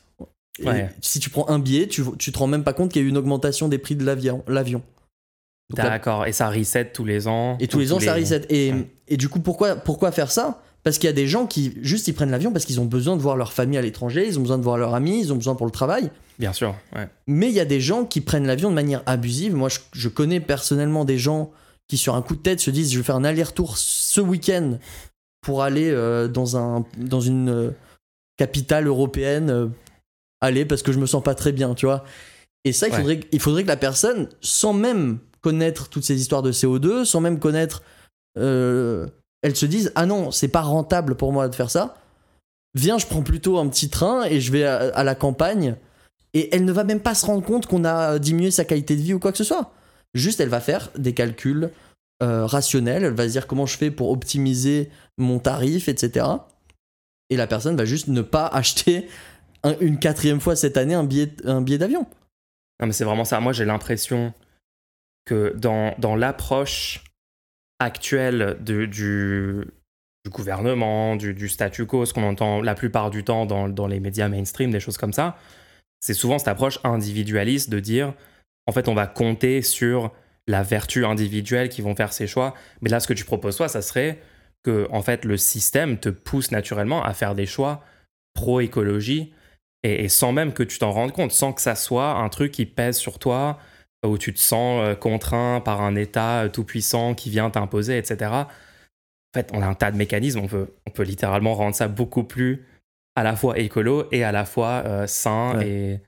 Ouais. 0.65 0.91
Si 1.01 1.21
tu 1.21 1.31
prends 1.31 1.49
un 1.49 1.59
billet, 1.59 1.87
tu, 1.87 2.03
tu 2.19 2.33
te 2.33 2.39
rends 2.39 2.47
même 2.47 2.65
pas 2.65 2.73
compte 2.73 2.91
qu'il 2.93 3.01
y 3.03 3.05
a 3.05 3.07
eu 3.07 3.11
une 3.11 3.17
augmentation 3.19 3.69
des 3.69 3.79
prix 3.79 3.95
de 3.97 4.05
l'avion. 4.05 4.83
D'accord. 5.75 6.27
Et 6.27 6.33
ça 6.33 6.49
reset 6.49 6.87
tous 6.93 7.05
les 7.05 7.29
ans. 7.29 7.57
et 7.61 7.69
tous 7.69 7.77
ou 7.77 7.81
les 7.81 7.93
ans, 7.93 8.01
ça 8.01 8.15
reset. 8.15 8.43
Et, 8.49 8.73
Ouais. 8.73 8.87
et 9.09 9.17
du 9.17 9.29
coup, 9.29 9.41
pourquoi, 9.41 9.77
pourquoi 9.77 10.13
faire 10.13 10.31
ça? 10.31 10.63
Parce 10.83 10.97
qu'il 10.97 11.07
y 11.09 11.11
a 11.11 11.15
des 11.15 11.27
gens 11.27 11.47
qui, 11.47 11.75
juste, 11.83 12.09
ils 12.09 12.15
prennent 12.15 12.31
l'avion 12.31 12.53
parce 12.53 12.65
qu'ils 12.65 12.81
ont 12.81 12.87
besoin 12.87 13.17
de 13.17 13.21
voir 13.21 13.37
leur 13.37 13.53
famille 13.53 13.77
à 13.77 13.83
l'étranger, 13.83 14.25
ils 14.27 14.39
ont 14.39 14.43
besoin 14.43 14.57
de 14.59 14.63
voir 14.63 14.79
leurs 14.79 14.95
amis, 14.95 15.21
ils 15.21 15.33
ont 15.33 15.37
besoin 15.37 15.55
pour 15.55 15.67
le 15.67 15.73
travail. 15.73 16.11
Bien 16.39 16.53
sûr. 16.53 16.75
Ouais. 16.97 17.09
Mais 17.27 17.49
il 17.49 17.53
y 17.53 17.61
a 17.61 17.65
des 17.67 17.81
gens 17.81 18.05
qui 18.05 18.21
prennent 18.21 18.47
l'avion 18.47 18.71
de 18.71 18.75
manière 18.75 19.03
abusive. 19.05 19.55
Moi, 19.55 19.69
je, 19.69 19.81
je 19.93 20.09
connais 20.09 20.41
personnellement 20.41 21.05
des 21.05 21.19
gens 21.19 21.51
qui, 21.89 21.99
sur 21.99 22.15
un 22.15 22.23
coup 22.23 22.37
de 22.37 22.41
tête, 22.41 22.61
se 22.61 22.71
disent 22.71 22.93
Je 22.93 22.99
vais 22.99 23.05
faire 23.05 23.17
un 23.17 23.25
aller-retour 23.25 23.77
ce 23.77 24.21
week-end 24.21 24.79
pour 25.43 25.63
aller 25.63 25.91
euh, 25.91 26.29
dans, 26.29 26.57
un, 26.57 26.87
dans 26.97 27.21
une 27.21 27.51
euh, 27.51 27.71
capitale 28.39 28.87
européenne. 28.87 29.71
Aller 30.41 30.65
parce 30.65 30.83
que 30.83 30.93
je 30.93 30.99
me 30.99 31.07
sens 31.07 31.23
pas 31.23 31.35
très 31.35 31.53
bien, 31.53 31.75
tu 31.75 31.87
vois. 31.87 32.05
Et 32.65 32.73
ça, 32.73 32.89
il, 32.89 32.93
Ouais. 32.93 32.99
faudrait, 32.99 33.21
il 33.33 33.41
faudrait 33.41 33.63
que 33.63 33.69
la 33.69 33.77
personne, 33.77 34.29
sans 34.41 34.73
même 34.73 35.19
connaître 35.41 35.89
toutes 35.89 36.05
ces 36.05 36.21
histoires 36.21 36.43
de 36.43 36.53
CO2, 36.53 37.05
sans 37.05 37.21
même 37.21 37.39
connaître. 37.39 37.83
euh, 38.39 39.07
elle 39.43 39.55
se 39.57 39.67
dise 39.67 39.93
Ah 39.95 40.05
non, 40.07 40.31
c'est 40.31 40.49
pas 40.49 40.61
rentable 40.63 41.15
pour 41.15 41.33
moi 41.33 41.49
de 41.49 41.55
faire 41.55 41.71
ça. 41.71 41.97
viens, 42.75 42.99
je 42.99 43.07
prends 43.07 43.23
plutôt 43.23 43.59
un 43.59 43.69
petit 43.69 43.89
train 43.89 44.25
et 44.25 44.41
je 44.41 44.53
vais 44.53 44.65
à, 44.65 44.95
à 44.95 45.05
la 45.05 45.15
campagne. 45.15 45.77
Et 46.35 46.55
elle 46.55 46.65
ne 46.65 46.73
va 46.73 46.85
même 46.85 47.01
pas 47.01 47.15
se 47.15 47.25
rendre 47.27 47.45
compte 47.45 47.67
qu'on 47.67 47.85
a 47.85 48.19
diminué 48.19 48.51
sa 48.51 48.65
qualité 48.65 48.95
de 48.97 49.01
vie 49.03 49.15
ou 49.15 49.19
quoi 49.19 49.33
que 49.33 49.39
ce 49.39 49.45
soit. 49.45 49.73
Juste, 50.15 50.41
elle 50.41 50.49
va 50.51 50.61
faire 50.61 50.91
des 50.99 51.15
calculs 51.15 51.71
euh, 52.23 52.47
rationnels. 52.47 53.05
Elle 53.05 53.15
va 53.15 53.25
se 53.27 53.33
dire 53.33 53.47
comment 53.47 53.65
je 53.67 53.77
fais 53.79 53.91
pour 53.91 54.11
optimiser 54.11 54.91
mon 55.17 55.39
tarif, 55.39 55.89
etc. 55.89 56.27
Et 57.31 57.37
la 57.37 57.47
personne 57.47 57.77
va 57.77 57.85
juste 57.85 58.09
ne 58.09 58.23
pas 58.23 58.47
acheter 58.53 59.09
un- 59.63 59.79
une 59.81 59.99
quatrième 59.99 60.41
fois 60.41 60.57
cette 60.57 60.77
année 60.77 60.95
un 60.95 61.05
billet, 61.05 61.31
un 61.45 61.61
billet 61.63 61.79
d'avion. 61.79 62.07
Non, 62.81 62.87
mais 62.87 62.93
c'est 62.93 63.05
vraiment 63.05 63.25
ça. 63.25 63.41
Moi, 63.41 63.53
j'ai 63.53 63.65
l'impression 63.65 64.33
que 65.25 65.55
dans, 65.57 65.95
dans 65.99 66.17
l'approche 66.17 67.05
actuelle 67.81 68.57
de- 68.61 68.87
du, 68.87 69.65
du 70.25 70.31
gouvernement, 70.31 71.17
du, 71.17 71.35
du 71.35 71.49
statu 71.49 71.87
quo, 71.87 72.05
ce 72.07 72.15
qu'on 72.15 72.23
entend 72.23 72.63
la 72.63 72.75
plupart 72.75 73.11
du 73.11 73.25
temps 73.25 73.47
dans, 73.47 73.69
dans 73.69 73.87
les 73.87 74.01
médias 74.01 74.29
mainstream, 74.29 74.71
des 74.71 74.81
choses 74.81 74.97
comme 74.99 75.13
ça, 75.13 75.37
c'est 76.01 76.15
souvent 76.15 76.39
cette 76.39 76.49
approche 76.49 76.79
individualiste 76.85 77.71
de 77.71 77.81
dire, 77.81 78.15
en 78.67 78.73
fait, 78.73 78.89
on 78.89 78.95
va 78.95 79.07
compter 79.07 79.63
sur 79.63 80.13
la 80.47 80.63
vertu 80.63 81.05
individuelle 81.05 81.69
qui 81.69 81.83
vont 81.83 81.95
faire 81.95 82.13
ses 82.13 82.27
choix. 82.27 82.55
Mais 82.81 82.89
là, 82.91 83.01
ce 83.01 83.09
que 83.09 83.13
tu 83.13 83.25
proposes, 83.25 83.57
toi, 83.57 83.69
ça 83.69 83.83
serait 83.83 84.21
que, 84.63 84.89
en 84.91 85.03
fait, 85.03 85.25
le 85.25 85.37
système 85.37 85.99
te 85.99 86.09
pousse 86.09 86.53
naturellement 86.53 87.03
à 87.05 87.13
faire 87.15 87.35
des 87.35 87.47
choix 87.47 87.85
pro-écologie 88.35 89.33
et, 89.89 90.05
et 90.05 90.09
sans 90.09 90.33
même 90.33 90.53
que 90.53 90.63
tu 90.63 90.79
t'en 90.79 90.93
rendes 90.93 91.13
compte, 91.13 91.33
sans 91.33 91.53
que 91.53 91.61
ça 91.61 91.75
soit 91.75 92.13
un 92.13 92.29
truc 92.29 92.53
qui 92.53 92.67
pèse 92.67 92.97
sur 92.99 93.19
toi, 93.19 93.59
où 94.07 94.19
tu 94.19 94.33
te 94.33 94.39
sens 94.39 94.83
euh, 94.83 94.95
contraint 94.95 95.61
par 95.61 95.81
un 95.83 95.97
État 95.97 96.45
euh, 96.45 96.49
tout-puissant 96.49 97.15
qui 97.15 97.31
vient 97.31 97.51
t'imposer, 97.51 97.99
etc. 97.99 98.31
En 98.33 98.47
fait, 99.35 99.51
on 99.53 99.63
a 99.63 99.67
un 99.67 99.75
tas 99.75 99.91
de 99.91 99.97
mécanismes, 99.97 100.41
on 100.41 100.47
peut, 100.49 100.69
on 100.87 100.91
peut 100.91 101.03
littéralement 101.03 101.55
rendre 101.55 101.75
ça 101.75 101.89
beaucoup 101.89 102.25
plus 102.25 102.67
à 103.17 103.23
la 103.23 103.35
fois 103.35 103.59
écolo 103.59 104.07
et 104.13 104.23
à 104.23 104.33
la 104.33 104.45
fois 104.45 104.83
euh, 104.87 105.07
sain 105.07 105.57
Ouais. 105.59 105.69
et, 105.69 106.01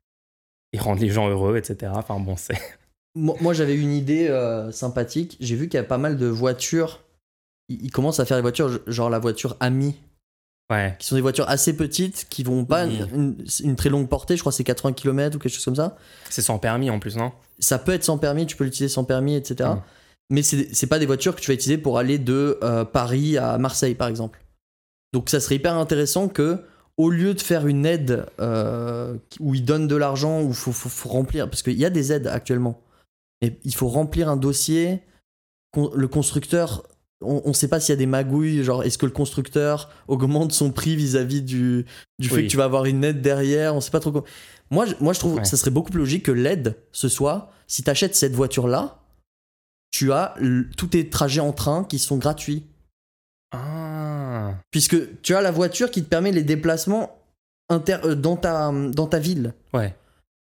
et 0.73 0.79
rendre 0.79 1.01
les 1.01 1.09
gens 1.09 1.29
heureux, 1.29 1.57
etc. 1.57 1.93
Enfin 1.95 2.21
bon, 2.21 2.37
c'est... 2.37 2.55
Moi, 3.17 3.35
moi, 3.41 3.53
j'avais 3.53 3.75
une 3.75 3.91
idée 3.93 4.29
euh, 4.29 4.71
sympathique. 4.71 5.37
J'ai 5.41 5.57
vu 5.57 5.69
qu'il 5.69 5.79
y 5.79 5.81
a 5.81 5.85
pas 5.85 5.99
mal 5.99 6.17
de 6.17 6.27
voitures. 6.27 7.03
Ils, 7.69 7.87
ils 7.87 7.91
commencent 7.91 8.21
à 8.21 8.25
faire 8.25 8.37
des 8.37 8.43
voitures, 8.43 8.79
genre 8.87 9.11
la 9.11 9.19
voiture 9.19 9.57
Ami, 9.59 9.97
Ouais. 10.71 10.95
qui 10.99 11.07
sont 11.09 11.17
des 11.17 11.21
voitures 11.21 11.49
assez 11.49 11.75
petites, 11.77 12.27
qui 12.31 12.43
vont 12.45 12.65
pas 12.65 12.87
Oui. 12.87 13.01
une, 13.13 13.45
une 13.65 13.77
très 13.77 13.89
longue 13.89 14.09
portée, 14.09 14.37
je 14.37 14.41
crois 14.41 14.53
c'est 14.53 14.63
80 14.65 14.93
km 14.93 15.37
ou 15.37 15.39
quelque 15.41 15.53
chose 15.53 15.65
comme 15.65 15.75
ça. 15.77 15.97
C'est 16.29 16.43
sans 16.43 16.59
permis 16.59 16.91
en 16.91 17.01
plus, 17.01 17.17
non? 17.17 17.33
Ça 17.59 17.79
peut 17.79 17.93
être 17.93 18.05
sans 18.05 18.19
permis, 18.19 18.47
tu 18.47 18.57
peux 18.57 18.65
l'utiliser 18.65 18.93
sans 18.93 19.05
permis, 19.05 19.35
etc. 19.35 19.71
Mm. 19.71 19.83
Mais 20.31 20.43
c'est 20.43 20.73
c'est 20.73 20.87
pas 20.87 20.99
des 21.01 21.07
voitures 21.07 21.35
que 21.35 21.41
tu 21.41 21.49
vas 21.51 21.55
utiliser 21.55 21.77
pour 21.77 21.99
aller 21.99 22.19
de 22.19 22.59
euh, 22.63 22.85
Paris 22.85 23.37
à 23.37 23.59
Marseille, 23.59 23.97
par 23.97 24.07
exemple. 24.09 24.41
Donc 25.13 25.29
ça 25.29 25.41
serait 25.41 25.57
hyper 25.57 25.75
intéressant 25.77 26.29
que, 26.29 26.61
au 26.97 27.11
lieu 27.11 27.35
de 27.35 27.41
faire 27.41 27.67
une 27.67 27.85
aide 27.85 28.27
euh, 28.39 29.17
où 29.41 29.57
ils 29.57 29.65
donnent 29.65 29.89
de 29.89 29.97
l'argent, 29.97 30.41
où 30.43 30.49
il 30.51 30.55
faut, 30.55 30.71
faut- 30.73 30.89
faut 30.89 31.09
remplir, 31.09 31.51
parce 31.51 31.63
qu'il 31.65 31.77
y 31.79 31.85
a 31.85 31.91
des 31.91 32.13
aides 32.13 32.29
actuellement, 32.29 32.81
mais 33.43 33.59
il 33.65 33.75
faut 33.75 33.89
remplir 33.89 34.29
un 34.29 34.37
dossier. 34.37 35.03
Con- 35.73 35.91
Le 35.95 36.07
constructeur, 36.09 36.85
on 37.23 37.49
ne 37.49 37.53
sait 37.53 37.69
pas 37.69 37.81
s'il 37.81 37.93
y 37.93 37.95
a 37.95 37.97
des 37.97 38.07
magouilles, 38.07 38.65
genre 38.65 38.83
est-ce 38.83 38.97
que 38.99 39.07
le 39.07 39.13
constructeur 39.13 39.91
augmente 40.09 40.53
son 40.53 40.71
prix 40.73 40.97
vis-à-vis 40.97 41.43
du, 41.43 41.85
du 42.19 42.29
fait 42.29 42.37
Oui. 42.37 42.43
que 42.47 42.51
tu 42.51 42.57
vas 42.57 42.65
avoir 42.65 42.87
une 42.87 43.05
aide 43.05 43.21
derrière, 43.23 43.75
on 43.75 43.81
sait 43.81 43.91
pas 43.91 44.01
trop. 44.01 44.25
Moi, 44.71 44.87
je- 44.87 44.95
moi 45.01 45.13
je 45.13 45.19
trouve 45.19 45.35
Ouais. 45.35 45.43
que 45.43 45.49
ça 45.49 45.57
serait 45.57 45.71
beaucoup 45.71 45.91
plus 45.91 45.99
logique 46.01 46.25
que 46.25 46.33
l'aide, 46.33 46.77
ce 46.93 47.09
soit, 47.09 47.51
si 47.67 47.83
tu 47.83 47.91
achètes 47.91 48.15
cette 48.17 48.33
voiture-là, 48.35 48.99
tu 49.91 50.13
as 50.13 50.35
tous 50.77 50.87
tes 50.87 51.11
trajets 51.11 51.41
en 51.41 51.53
train 51.53 51.85
qui 51.85 51.99
sont 51.99 52.17
gratuits. 52.17 52.65
Ah 53.53 54.55
Puisque 54.71 55.21
tu 55.23 55.35
as 55.35 55.41
la 55.41 55.51
voiture 55.51 55.91
qui 55.91 56.03
te 56.03 56.09
permet 56.09 56.33
les 56.33 56.43
déplacements 56.45 57.19
inter- 57.69 57.99
euh, 58.05 58.15
dans, 58.15 58.37
ta, 58.37 58.71
dans 58.73 59.07
ta 59.07 59.19
ville. 59.19 59.55
Ouais. 59.75 59.95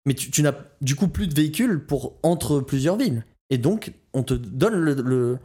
Mais 0.07 0.15
tu, 0.15 0.31
tu 0.31 0.43
n'as 0.43 0.55
du 0.81 0.97
coup 0.97 1.09
plus 1.09 1.27
de 1.27 1.35
véhicules 1.35 1.85
pour 1.85 2.15
entre 2.23 2.61
plusieurs 2.61 2.97
villes. 2.97 3.25
Et 3.51 3.59
donc, 3.59 3.93
on 4.15 4.23
te 4.23 4.35
donne 4.35 4.75
le- 4.75 4.95
le- 4.95 5.39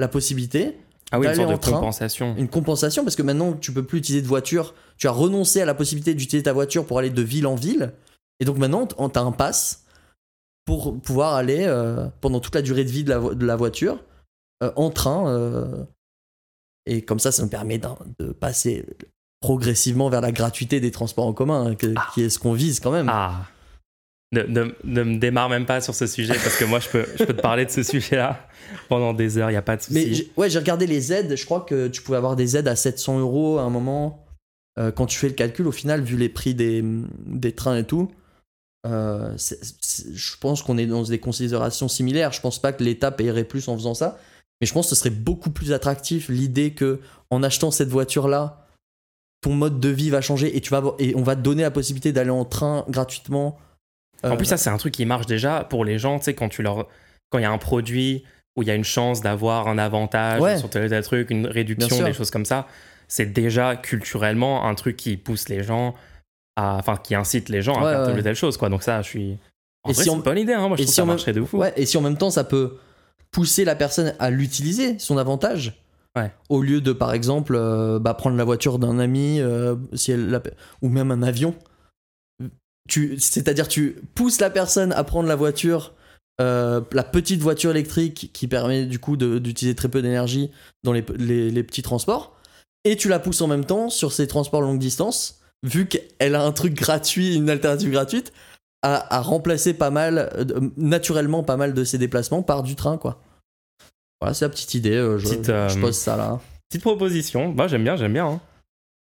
la 0.00 0.08
possibilité, 0.08 0.76
Ah 1.12 1.18
oui, 1.20 1.26
une 1.28 1.32
de 1.46 1.56
train. 1.56 1.72
compensation. 1.72 2.34
une 2.36 2.48
compensation, 2.48 3.04
parce 3.04 3.16
que 3.16 3.22
maintenant, 3.22 3.52
tu 3.52 3.72
peux 3.72 3.84
plus 3.84 3.98
utiliser 3.98 4.22
de 4.22 4.26
voiture. 4.28 4.74
Tu 4.98 5.06
as 5.06 5.12
renoncé 5.12 5.60
à 5.60 5.64
la 5.64 5.74
possibilité 5.74 6.14
d'utiliser 6.14 6.42
ta 6.44 6.52
voiture 6.52 6.84
pour 6.86 6.98
aller 6.98 7.10
de 7.10 7.22
ville 7.22 7.46
en 7.46 7.54
ville. 7.54 7.92
Et 8.40 8.44
donc 8.44 8.56
maintenant, 8.58 8.86
tu 8.86 8.94
as 9.18 9.22
un 9.22 9.32
pass 9.32 9.84
pour 10.64 10.98
pouvoir 11.00 11.34
aller 11.34 11.64
euh, 11.66 12.06
pendant 12.20 12.40
toute 12.40 12.54
la 12.54 12.62
durée 12.62 12.84
de 12.84 12.90
vie 12.90 13.04
de 13.04 13.10
la, 13.10 13.18
vo- 13.18 13.34
de 13.34 13.44
la 13.46 13.56
voiture 13.56 13.98
euh, 14.62 14.72
en 14.76 14.90
train. 14.90 15.28
euh, 15.28 15.84
et 16.86 17.02
comme 17.02 17.18
ça, 17.18 17.32
ça 17.32 17.42
me 17.44 17.48
permet 17.48 17.78
de 17.78 18.32
passer 18.32 18.86
progressivement 19.40 20.08
vers 20.10 20.20
la 20.20 20.32
gratuité 20.32 20.80
des 20.80 20.90
transports 20.90 21.26
en 21.26 21.32
commun, 21.32 21.66
hein, 21.66 21.74
que- 21.74 21.92
Ah. 21.96 22.08
qui 22.14 22.22
est 22.22 22.30
ce 22.30 22.38
qu'on 22.38 22.52
vise 22.52 22.80
quand 22.80 22.90
même. 22.92 23.08
Ah 23.10 23.46
ne, 24.32 24.42
ne- 24.42 24.72
ne 24.84 25.02
me 25.02 25.18
démarre 25.18 25.48
même 25.48 25.66
pas 25.66 25.80
sur 25.80 25.94
ce 25.94 26.06
sujet 26.06 26.34
parce 26.34 26.56
que 26.56 26.64
moi 26.64 26.78
je 26.80 26.88
peux, 26.88 27.04
je 27.18 27.24
peux 27.24 27.34
te 27.34 27.40
parler 27.42 27.64
de 27.66 27.70
ce 27.70 27.82
sujet-là 27.82 28.46
pendant 28.88 29.12
des 29.12 29.38
heures, 29.38 29.50
il 29.50 29.54
n'y 29.54 29.58
a 29.58 29.62
pas 29.62 29.76
de 29.76 29.82
Mais 29.90 30.02
souci. 30.02 30.14
j'ai- 30.14 30.32
ouais, 30.36 30.48
j'ai 30.50 30.58
regardé 30.58 30.86
les 30.86 31.12
aides. 31.12 31.36
Je 31.36 31.44
crois 31.44 31.62
que 31.62 31.88
tu 31.88 32.02
pouvais 32.02 32.18
avoir 32.18 32.36
des 32.36 32.56
aides 32.56 32.68
à 32.68 32.76
700 32.76 33.18
euros 33.18 33.58
à 33.58 33.62
un 33.62 33.70
moment. 33.70 34.24
Euh, 34.78 34.92
quand 34.92 35.06
tu 35.06 35.18
fais 35.18 35.26
le 35.28 35.34
calcul, 35.34 35.66
au 35.66 35.72
final, 35.72 36.00
vu 36.02 36.16
les 36.16 36.28
prix 36.28 36.54
des, 36.54 36.82
des 37.26 37.52
trains 37.52 37.76
et 37.78 37.84
tout, 37.84 38.10
euh, 38.86 39.36
je 39.36 40.36
pense 40.40 40.62
qu'on 40.62 40.78
est 40.78 40.86
dans 40.86 41.02
des 41.02 41.18
considérations 41.18 41.88
similaires. 41.88 42.32
Je 42.32 42.40
pense 42.40 42.60
pas 42.62 42.72
que 42.72 42.84
l'État 42.84 43.10
payerait 43.10 43.44
plus 43.44 43.66
en 43.68 43.74
faisant 43.76 43.94
ça. 43.94 44.18
Mais 44.60 44.66
je 44.66 44.72
pense 44.72 44.86
que 44.88 44.94
ce 44.94 45.00
serait 45.00 45.10
beaucoup 45.10 45.50
plus 45.50 45.72
attractif 45.72 46.28
l'idée 46.28 46.72
que 46.72 47.00
en 47.30 47.42
achetant 47.42 47.70
cette 47.70 47.88
voiture-là, 47.88 48.66
ton 49.42 49.54
mode 49.54 49.80
de 49.80 49.88
vie 49.88 50.10
va 50.10 50.20
changer 50.20 50.56
et, 50.56 50.60
tu 50.60 50.70
vas, 50.70 50.82
et 50.98 51.14
on 51.16 51.22
va 51.22 51.34
te 51.34 51.40
donner 51.40 51.62
la 51.62 51.70
possibilité 51.70 52.12
d'aller 52.12 52.30
en 52.30 52.44
train 52.44 52.84
gratuitement. 52.88 53.58
En 54.22 54.32
Euh, 54.32 54.36
plus, 54.36 54.46
ça, 54.46 54.56
c'est 54.56 54.70
un 54.70 54.76
truc 54.76 54.92
qui 54.94 55.06
marche 55.06 55.26
déjà 55.26 55.64
pour 55.64 55.84
les 55.84 55.98
gens, 55.98 56.18
tu 56.18 56.26
sais, 56.26 56.34
quand 56.34 56.48
tu 56.48 56.62
leur. 56.62 56.86
Quand 57.30 57.38
il 57.38 57.42
y 57.42 57.44
a 57.44 57.50
un 57.50 57.58
produit 57.58 58.24
où 58.56 58.62
il 58.62 58.68
y 58.68 58.70
a 58.70 58.74
une 58.74 58.84
chance 58.84 59.20
d'avoir 59.20 59.68
un 59.68 59.78
avantage 59.78 60.40
Ouais. 60.40 60.58
sur 60.58 60.68
tel 60.68 60.86
ou 60.86 60.88
tel 60.88 61.02
truc, 61.04 61.30
une 61.30 61.46
réduction, 61.46 62.04
des 62.04 62.12
choses 62.12 62.30
comme 62.30 62.44
ça, 62.44 62.66
c'est 63.08 63.32
déjà 63.32 63.76
culturellement 63.76 64.66
un 64.66 64.74
truc 64.74 64.96
qui 64.96 65.16
pousse 65.16 65.48
les 65.48 65.62
gens 65.62 65.94
à. 66.56 66.76
Enfin, 66.76 66.96
qui 67.02 67.14
incite 67.14 67.48
les 67.48 67.62
gens 67.62 67.82
à 67.84 67.90
faire 67.90 68.06
telle 68.06 68.18
ou 68.18 68.22
telle 68.22 68.34
chose, 68.34 68.56
quoi. 68.56 68.68
Donc, 68.68 68.82
ça, 68.82 69.00
je 69.02 69.08
suis. 69.08 69.38
En 69.84 69.90
Et 69.90 69.92
vrai, 69.94 70.02
si 70.02 70.08
c'est 70.08 70.10
on- 70.10 70.16
une 70.16 70.22
bonne 70.22 70.38
idée, 70.38 70.52
hein. 70.52 70.68
Moi, 70.68 70.76
je 70.76 70.82
et 70.82 70.84
trouve 70.84 70.92
si 70.92 70.96
ça 70.96 71.02
on 71.04 71.06
marcherait 71.06 71.32
de 71.32 71.42
fou. 71.42 71.58
Ouais, 71.58 71.72
et 71.76 71.86
si 71.86 71.96
en 71.96 72.02
même 72.02 72.18
temps 72.18 72.28
ça 72.30 72.44
peut 72.44 72.76
pousser 73.30 73.64
la 73.64 73.74
personne 73.76 74.12
à 74.18 74.28
l'utiliser, 74.30 74.98
son 74.98 75.16
avantage, 75.16 75.80
Ouais. 76.16 76.30
au 76.48 76.60
lieu 76.60 76.80
de 76.80 76.92
par 76.92 77.14
exemple 77.14 77.54
euh, 77.56 77.98
bah, 78.00 78.12
prendre 78.14 78.36
la 78.36 78.42
voiture 78.44 78.78
d'un 78.80 78.98
ami, 78.98 79.40
euh, 79.40 79.76
si 79.94 80.10
elle 80.12 80.28
l'a- 80.28 80.42
ou 80.82 80.88
même 80.88 81.10
un 81.12 81.22
avion. 81.22 81.54
Tu, 82.90 83.18
c'est-à-dire 83.20 83.68
tu 83.68 83.96
pousses 84.14 84.40
la 84.40 84.50
personne 84.50 84.92
à 84.92 85.04
prendre 85.04 85.28
la 85.28 85.36
voiture, 85.36 85.94
euh, 86.40 86.80
la 86.92 87.04
petite 87.04 87.40
voiture 87.40 87.70
électrique 87.70 88.30
qui 88.32 88.48
permet 88.48 88.84
du 88.84 88.98
coup 88.98 89.16
d'utiliser 89.16 89.76
très 89.76 89.88
peu 89.88 90.02
d'énergie 90.02 90.50
dans 90.82 90.92
les, 90.92 91.04
les- 91.16 91.50
les 91.50 91.62
petits 91.62 91.82
transports, 91.82 92.36
et 92.84 92.96
tu 92.96 93.08
la 93.08 93.18
pousses 93.20 93.42
en 93.42 93.46
même 93.46 93.64
temps 93.64 93.90
sur 93.90 94.12
ces 94.12 94.26
transports 94.26 94.60
longue 94.60 94.78
distance, 94.80 95.40
vu 95.62 95.86
qu'elle 95.86 96.34
a 96.34 96.42
un 96.44 96.52
truc 96.52 96.74
gratuit, 96.74 97.36
une 97.36 97.48
alternative 97.48 97.90
gratuite, 97.90 98.32
à, 98.82 99.14
à 99.14 99.20
remplacer 99.20 99.72
pas 99.74 99.90
mal, 99.90 100.30
euh, 100.36 100.70
naturellement 100.76 101.42
pas 101.44 101.56
mal 101.58 101.74
de 101.74 101.84
ses 101.84 101.98
déplacements 101.98 102.42
par 102.42 102.62
du 102.62 102.74
train, 102.74 102.96
quoi. 102.98 103.22
Voilà, 104.20 104.34
c'est 104.34 104.46
la 104.46 104.48
petite 104.48 104.74
idée. 104.74 104.94
euh, 104.96 105.18
je, 105.18 105.28
Petite, 105.28 105.48
euh, 105.50 105.68
je 105.68 105.78
pose 105.78 105.96
ça 105.96 106.16
là. 106.16 106.40
Petite 106.68 106.82
proposition. 106.82 107.52
Moi, 107.52 107.68
j'aime 107.68 107.84
bien, 107.84 107.96
j'aime 107.96 108.14
bien. 108.14 108.26
hein. 108.26 108.40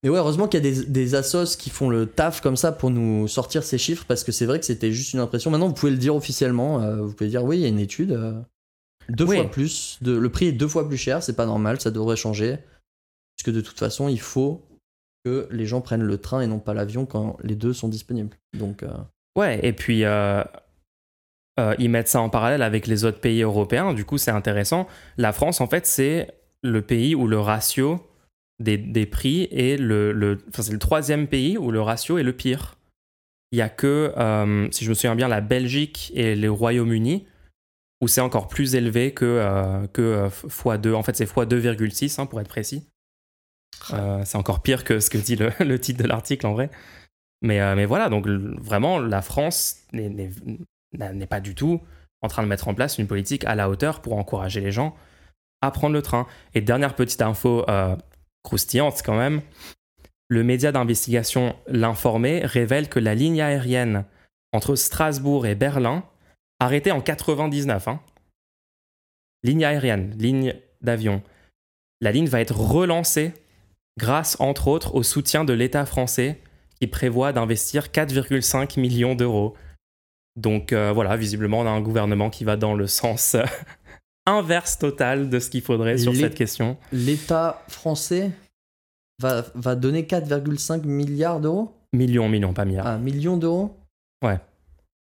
Mais 0.02 0.10
ouais, 0.10 0.18
heureusement 0.18 0.46
qu'il 0.46 0.64
y 0.64 0.68
a 0.68 0.70
des, 0.70 0.84
des 0.86 1.14
assos 1.16 1.56
qui 1.58 1.70
font 1.70 1.88
le 1.90 2.06
taf 2.06 2.40
comme 2.40 2.56
ça 2.56 2.70
pour 2.70 2.90
nous 2.90 3.26
sortir 3.26 3.64
ces 3.64 3.78
chiffres, 3.78 4.04
parce 4.06 4.22
que 4.22 4.30
c'est 4.32 4.46
vrai 4.46 4.60
que 4.60 4.64
c'était 4.66 4.92
juste 4.92 5.12
une 5.12 5.18
impression. 5.20 5.50
Maintenant, 5.50 5.66
vous 5.68 5.74
pouvez 5.74 5.90
le 5.92 5.98
dire 5.98 6.14
officiellement. 6.14 6.80
euh, 6.82 6.96
vous 7.02 7.12
pouvez 7.12 7.30
dire, 7.30 7.42
oui, 7.44 7.58
il 7.58 7.60
y 7.62 7.64
a 7.64 7.68
une 7.68 7.80
étude. 7.80 8.12
euh, 8.12 8.32
deux 9.08 9.24
Oui. 9.26 9.36
fois 9.36 9.50
plus. 9.50 9.98
De, 10.02 10.12
le 10.16 10.28
prix 10.28 10.46
est 10.46 10.52
deux 10.52 10.68
fois 10.68 10.86
plus 10.86 10.98
cher, 10.98 11.22
c'est 11.22 11.34
pas 11.34 11.46
normal, 11.46 11.80
ça 11.80 11.90
devrait 11.90 12.14
changer. 12.16 12.58
Puisque 13.36 13.54
de 13.54 13.60
toute 13.60 13.78
façon, 13.78 14.08
il 14.08 14.20
faut 14.20 14.62
que 15.24 15.48
les 15.50 15.66
gens 15.66 15.80
prennent 15.80 16.02
le 16.02 16.18
train 16.18 16.40
et 16.42 16.46
non 16.46 16.58
pas 16.60 16.74
l'avion 16.74 17.04
quand 17.06 17.36
les 17.42 17.54
deux 17.56 17.72
sont 17.72 17.88
disponibles. 17.88 18.36
Donc, 18.56 18.82
euh, 18.82 18.88
Ouais, 19.36 19.58
et 19.66 19.72
puis 19.72 20.04
euh, 20.04 20.42
euh, 21.58 21.74
ils 21.78 21.88
mettent 21.90 22.08
ça 22.08 22.20
en 22.20 22.28
parallèle 22.28 22.62
avec 22.62 22.86
les 22.86 23.04
autres 23.04 23.20
pays 23.20 23.42
européens, 23.42 23.94
du 23.94 24.04
coup 24.04 24.18
c'est 24.18 24.30
intéressant. 24.30 24.86
La 25.16 25.32
France, 25.32 25.60
en 25.60 25.66
fait, 25.66 25.86
c'est 25.86 26.28
le 26.62 26.82
pays 26.82 27.14
où 27.14 27.26
le 27.26 27.38
ratio 27.40 28.00
des, 28.58 28.76
des 28.76 29.06
prix 29.06 29.48
est 29.50 29.78
le, 29.78 30.12
le 30.12 30.38
enfin, 30.48 30.62
c'est 30.62 30.72
le 30.72 30.78
troisième 30.78 31.26
pays 31.26 31.56
où 31.58 31.70
le 31.70 31.80
ratio 31.80 32.18
est 32.18 32.22
le 32.22 32.32
pire. 32.32 32.76
Il 33.52 33.58
y 33.58 33.62
a 33.62 33.68
que, 33.68 34.12
euh, 34.16 34.68
si 34.70 34.84
je 34.84 34.90
me 34.90 34.94
souviens 34.94 35.14
bien, 35.16 35.28
la 35.28 35.40
Belgique 35.40 36.12
et 36.14 36.34
le 36.36 36.50
Royaume-Uni 36.50 37.26
où 38.00 38.06
c'est 38.08 38.20
encore 38.20 38.46
plus 38.46 38.74
élevé 38.76 39.12
que, 39.12 39.24
euh, 39.24 39.86
que 39.88 40.02
euh, 40.02 40.28
x2. 40.28 40.94
En 40.94 41.02
fait, 41.02 41.16
c'est 41.16 41.24
x2,6 41.24 42.20
hein, 42.20 42.26
pour 42.26 42.40
être 42.40 42.48
précis. 42.48 42.86
Euh, 43.92 44.22
c'est 44.24 44.36
encore 44.38 44.62
pire 44.62 44.84
que 44.84 45.00
ce 45.00 45.10
que 45.10 45.18
dit 45.18 45.36
le, 45.36 45.50
le 45.64 45.78
titre 45.80 46.02
de 46.02 46.08
l'article 46.08 46.46
en 46.46 46.52
vrai. 46.52 46.70
Mais, 47.42 47.60
euh, 47.60 47.74
mais 47.74 47.86
voilà, 47.86 48.08
donc 48.08 48.26
vraiment, 48.26 48.98
la 48.98 49.22
France 49.22 49.78
n'est- 49.92 50.30
pas 51.28 51.40
du 51.40 51.54
tout 51.54 51.80
en 52.20 52.28
train 52.28 52.42
de 52.42 52.48
mettre 52.48 52.68
en 52.68 52.74
place 52.74 52.98
une 52.98 53.06
politique 53.06 53.44
à 53.44 53.54
la 53.54 53.68
hauteur 53.70 54.00
pour 54.00 54.14
encourager 54.16 54.60
les 54.60 54.72
gens 54.72 54.96
à 55.60 55.70
prendre 55.70 55.94
le 55.94 56.02
train. 56.02 56.26
Et 56.54 56.60
dernière 56.60 56.94
petite 56.94 57.22
info 57.22 57.64
euh, 57.68 57.96
croustillante 58.48 59.02
quand 59.04 59.16
même, 59.16 59.42
Le 60.30 60.42
média 60.42 60.72
d'investigation 60.72 61.54
L'Informé 61.66 62.40
révèle 62.44 62.88
que 62.88 62.98
la 62.98 63.14
ligne 63.14 63.42
aérienne 63.42 64.04
entre 64.52 64.74
Strasbourg 64.74 65.46
et 65.46 65.54
Berlin, 65.54 66.04
arrêtée 66.58 66.90
en 66.90 67.02
99, 67.02 67.88
hein, 67.88 68.00
ligne 69.42 69.64
aérienne, 69.64 70.14
ligne 70.18 70.54
d'avion, 70.80 71.22
la 72.00 72.10
ligne 72.10 72.26
va 72.26 72.40
être 72.40 72.56
relancée 72.58 73.34
grâce 73.98 74.40
entre 74.40 74.68
autres 74.68 74.94
au 74.94 75.02
soutien 75.02 75.44
de 75.44 75.52
l'État 75.52 75.84
français 75.84 76.40
qui 76.80 76.86
prévoit 76.86 77.32
d'investir 77.32 77.88
4,5 77.88 78.80
millions 78.80 79.14
d'euros. 79.14 79.56
Donc 80.36 80.72
euh, 80.72 80.92
voilà, 80.92 81.16
visiblement 81.16 81.60
on 81.60 81.66
a 81.66 81.70
un 81.70 81.80
gouvernement 81.80 82.30
qui 82.30 82.44
va 82.44 82.56
dans 82.56 82.74
le 82.74 82.86
sens 82.86 83.36
inverse 84.28 84.78
total 84.78 85.28
de 85.30 85.38
ce 85.38 85.50
qu'il 85.50 85.62
faudrait 85.62 85.98
sur 85.98 86.14
cette 86.14 86.34
question. 86.34 86.76
L'État 86.92 87.62
français 87.68 88.30
va, 89.20 89.44
va 89.54 89.74
donner 89.74 90.02
4,5 90.04 90.84
milliards 90.84 91.40
d'euros? 91.40 91.72
Millions, 91.92 92.28
millions, 92.28 92.52
pas 92.52 92.64
milliards. 92.64 92.86
Un 92.86 92.98
million 92.98 93.36
d'euros? 93.36 93.74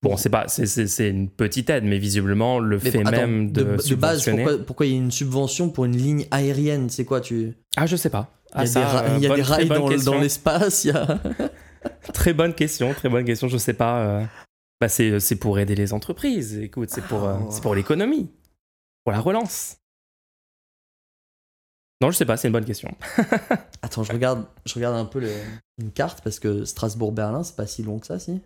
Bon, 0.03 0.17
c'est 0.17 0.29
pas, 0.29 0.47
c'est- 0.47 1.09
une 1.09 1.29
petite 1.29 1.67
aide, 1.71 1.83
mais 1.83 1.97
visiblement 1.97 2.59
le 2.59 2.77
Mais 2.83 2.91
fait 2.91 2.99
attends, 2.99 3.09
même 3.11 3.51
de, 3.51 3.63
base, 3.63 3.85
subventionner- 3.87 4.43
pourquoi, 4.43 4.65
pourquoi 4.65 4.85
il 4.85 4.91
y 4.91 4.95
a 4.95 4.97
une 4.97 5.09
subvention 5.11 5.69
pour 5.69 5.85
une 5.85 5.97
ligne 5.97 6.27
aérienne? 6.29 6.89
C'est 6.91 7.05
quoi 7.05 7.21
tu... 7.21 7.53
Ah, 7.75 7.87
je 7.87 7.95
sais 7.95 8.11
pas. 8.11 8.29
Il 8.53 8.57
y 8.57 8.59
a 8.59 8.61
Ah, 8.61 8.65
ça, 8.67 8.79
des, 8.81 8.85
ra- 8.85 9.01
euh, 9.03 9.13
il 9.17 9.23
y 9.23 9.25
a 9.25 9.29
bonne- 9.29 9.37
des 9.37 9.41
rails 9.41 9.67
dans, 10.05 10.19
l'espace, 10.19 10.85
a... 10.87 11.19
Très 12.13 12.33
bonne 12.33 12.53
question, 12.53 12.93
très 12.93 13.09
bonne 13.09 13.25
question. 13.25 13.47
Je 13.47 13.57
sais 13.57 13.73
pas. 13.73 13.99
euh, 14.05 14.23
Bah, 14.79 14.89
c'est 14.89 15.35
pour 15.37 15.57
aider 15.57 15.73
les 15.75 15.91
entreprises. 15.93 16.57
Écoute, 16.59 16.89
c'est 16.91 17.03
pour, 17.03 17.23
euh, 17.23 17.33
Ah, 17.35 17.39
ouais. 17.41 17.47
c'est 17.49 17.61
pour 17.63 17.73
l'économie, 17.73 18.29
pour 19.05 19.13
la 19.13 19.21
relance. 19.21 19.77
Non, 22.01 22.11
je 22.11 22.17
sais 22.17 22.25
pas. 22.25 22.35
C'est 22.35 22.47
une 22.49 22.53
bonne 22.53 22.65
question. 22.65 22.93
Attends, 23.81 24.03
je 24.03 24.11
regarde, 24.11 24.45
je 24.65 24.73
regarde 24.73 24.95
un 24.97 25.05
peu 25.05 25.19
le- 25.19 25.41
une 25.77 25.91
carte 25.91 26.21
parce 26.23 26.39
que 26.39 26.65
Strasbourg-Berlin, 26.65 27.43
c'est 27.43 27.55
pas 27.55 27.67
si 27.67 27.83
long 27.83 27.99
que 27.99 28.07
ça, 28.07 28.19
si? 28.19 28.41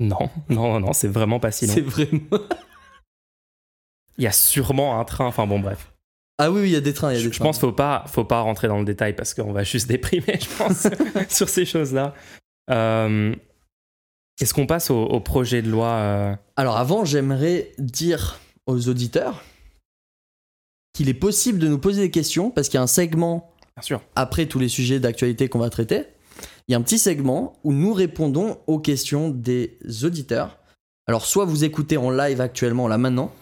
Non, 0.00 0.30
non, 0.48 0.72
non, 0.74 0.80
non, 0.80 0.92
c'est 0.92 1.08
vraiment 1.08 1.40
pas 1.40 1.50
si 1.50 1.66
long. 1.66 1.74
C'est 1.74 1.80
vraiment... 1.80 2.20
Il 4.18 4.24
y 4.24 4.26
a 4.26 4.32
sûrement 4.32 5.00
un 5.00 5.04
train. 5.04 5.26
Enfin 5.26 5.46
bon, 5.46 5.58
bref. 5.60 5.92
Ah 6.38 6.52
oui, 6.52 6.60
oui, 6.62 6.68
il 6.68 6.72
y 6.72 6.76
a 6.76 6.80
des 6.80 6.92
trains, 6.94 7.10
il 7.10 7.14
y 7.14 7.18
a 7.18 7.20
Je, 7.20 7.26
des 7.28 7.32
je 7.32 7.38
trains. 7.38 7.46
pense 7.48 7.56
qu'il 7.56 7.68
faut 7.68 7.72
pas, 7.72 8.04
faut 8.06 8.24
pas 8.24 8.40
rentrer 8.42 8.68
dans 8.68 8.78
le 8.78 8.84
détail 8.84 9.16
parce 9.16 9.34
qu'on 9.34 9.52
va 9.52 9.64
juste 9.64 9.88
déprimer, 9.88 10.38
je 10.40 10.56
pense, 10.56 10.86
sur 11.34 11.48
ces 11.48 11.64
choses-là. 11.64 12.14
Euh, 12.70 13.34
Est-ce 14.40 14.54
qu'on 14.54 14.66
passe 14.66 14.90
au, 14.90 15.02
au 15.02 15.18
projet 15.20 15.62
de 15.62 15.70
loi 15.70 15.88
euh, 15.88 16.36
Alors 16.56 16.76
avant, 16.76 17.04
j'aimerais 17.04 17.72
dire 17.78 18.38
aux 18.68 18.88
auditeurs 18.88 19.42
qu'il 20.92 21.08
est 21.08 21.14
possible 21.14 21.58
de 21.58 21.66
nous 21.68 21.78
poser 21.78 22.02
des 22.02 22.10
questions 22.10 22.50
parce 22.50 22.68
qu'il 22.68 22.76
y 22.76 22.80
a 22.80 22.82
un 22.82 22.86
segment 22.86 23.52
Bien 23.76 23.82
sûr. 23.82 24.02
après 24.14 24.46
tous 24.46 24.58
les 24.60 24.68
sujets 24.68 25.00
d'actualité 25.00 25.48
qu'on 25.48 25.58
va 25.58 25.70
traiter. 25.70 26.04
Il 26.66 26.72
y 26.72 26.74
a 26.74 26.78
un 26.78 26.82
petit 26.82 26.98
segment 26.98 27.58
où 27.64 27.72
nous 27.72 27.92
répondons 27.92 28.60
aux 28.66 28.78
questions 28.78 29.30
des 29.30 29.78
auditeurs. 30.04 30.58
Alors 31.06 31.24
soit 31.24 31.44
vous 31.46 31.64
écoutez 31.64 31.96
en 31.96 32.10
live 32.10 32.40
actuellement 32.40 32.86
là 32.88 32.98
maintenant. 32.98 33.32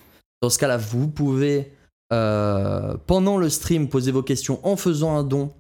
Dans 0.43 0.51
ce 0.51 0.59
cas-là, 0.59 0.77
vous 0.77 1.09
pouvez 1.09 1.73
euh, 2.13 2.97
pendant 3.07 3.37
le 3.39 3.49
stream 3.49 3.89
poser 3.89 4.13
vos 4.13 4.23
questions 4.23 4.65
en 4.65 4.77
faisant 4.77 5.17
un 5.17 5.25
don 5.25 5.53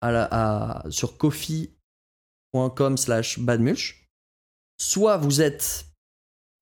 à 0.00 0.10
la, 0.10 0.28
à- 0.32 0.90
sur 0.90 1.16
coffee.com 1.18 2.96
slash 2.96 3.38
badmulch. 3.38 4.08
Soit 4.80 5.16
vous 5.18 5.40
êtes 5.42 5.86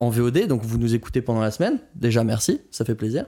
en 0.00 0.10
VOD, 0.10 0.46
donc 0.46 0.62
vous 0.64 0.78
nous 0.78 0.94
écoutez 0.94 1.20
pendant 1.22 1.40
la 1.40 1.50
semaine. 1.50 1.78
Déjà, 1.94 2.24
merci, 2.24 2.60
ça 2.70 2.84
fait 2.84 2.94
plaisir. 2.94 3.26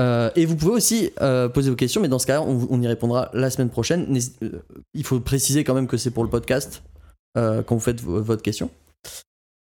Euh, 0.00 0.30
et 0.36 0.46
vous 0.46 0.54
pouvez 0.56 0.72
aussi 0.72 1.10
euh, 1.20 1.48
poser 1.48 1.70
vos 1.70 1.76
questions, 1.76 2.00
mais 2.00 2.06
dans 2.08 2.20
ce 2.20 2.26
cas-là, 2.26 2.42
on, 2.42 2.68
on 2.70 2.80
y 2.80 2.86
répondra 2.86 3.30
la 3.34 3.50
semaine 3.50 3.68
prochaine. 3.68 4.16
Euh, 4.44 4.50
il 4.94 5.04
faut 5.04 5.18
préciser 5.18 5.64
quand 5.64 5.74
même 5.74 5.88
que 5.88 5.96
c'est 5.96 6.12
pour 6.12 6.22
le 6.24 6.30
podcast 6.30 6.82
quand 7.34 7.74
vous 7.74 7.80
faites 7.80 8.00
vo- 8.00 8.20
votre 8.20 8.42
question. 8.42 8.68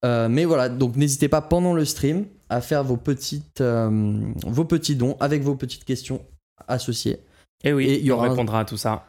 Mais 0.04 0.46
voilà, 0.46 0.70
donc 0.70 0.96
n'hésitez 0.96 1.28
pas 1.30 1.42
pendant 1.42 1.74
le 1.74 1.86
stream 1.86 2.26
à 2.50 2.62
faire 2.62 2.84
vos, 2.84 2.98
petites, 2.98 3.62
vos 3.62 4.66
petits 4.66 4.96
dons 4.96 5.18
avec 5.20 5.44
vos 5.44 5.54
petites 5.56 5.84
questions 5.86 6.22
associées. 6.68 7.20
Et 7.64 7.74
oui, 7.74 7.86
Et 7.86 8.00
il 8.00 8.06
y 8.06 8.12
aura 8.12 8.24
on 8.24 8.26
un- 8.26 8.30
répondra 8.32 8.60
à 8.62 8.66
tout 8.66 8.78
ça. 8.78 9.06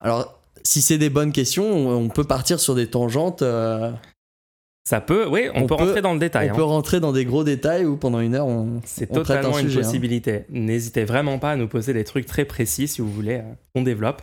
Alors, 0.00 0.40
si 0.64 0.80
c'est 0.82 0.98
des 0.98 1.10
bonnes 1.10 1.30
questions, 1.32 1.64
on, 1.64 1.94
on 1.96 2.08
peut 2.08 2.24
partir 2.24 2.58
sur 2.58 2.74
des 2.74 2.88
tangentes. 2.88 3.42
euh, 3.42 3.92
Ça 4.84 5.00
peut, 5.00 5.28
oui, 5.28 5.48
on, 5.54 5.62
On 5.62 5.66
peut 5.66 5.76
peut- 5.76 5.84
rentrer 5.84 6.02
dans 6.02 6.12
le 6.12 6.18
détail. 6.18 6.48
on 6.50 6.52
hein. 6.52 6.56
peut 6.56 6.64
rentrer 6.64 6.98
dans 6.98 7.12
des 7.12 7.24
gros 7.24 7.44
détails 7.44 7.84
où 7.86 7.96
pendant 7.96 8.18
une 8.20 8.34
heure, 8.34 8.46
on, 8.48 8.80
C'est 8.84 9.08
on 9.10 9.14
traite 9.22 9.30
un 9.30 9.36
totalement 9.42 9.58
une 9.60 9.68
sujet, 9.68 9.78
hein. 9.80 9.84
possibilité. 9.84 10.44
N'hésitez 10.50 11.04
vraiment 11.04 11.38
pas 11.38 11.52
à 11.52 11.56
nous 11.56 11.68
poser 11.68 11.92
des 11.92 12.02
trucs 12.04 12.26
très 12.26 12.44
précis 12.44 12.88
si 12.88 13.00
vous 13.00 13.10
voulez. 13.12 13.36
euh, 13.38 13.52
on 13.76 13.82
développe. 13.82 14.22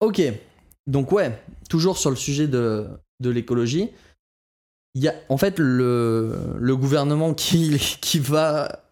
Ok, 0.00 0.20
donc 0.86 1.10
ouais, 1.12 1.32
toujours 1.70 1.96
sur 1.98 2.10
le 2.10 2.16
sujet 2.16 2.46
de, 2.48 2.86
de 3.20 3.30
l'écologie, 3.30 3.88
il 4.94 5.02
y 5.02 5.08
a 5.08 5.14
en 5.30 5.36
fait 5.38 5.58
le, 5.58 6.36
le 6.58 6.76
gouvernement 6.76 7.32
qui, 7.34 7.78
qui 8.00 8.18
va, 8.18 8.84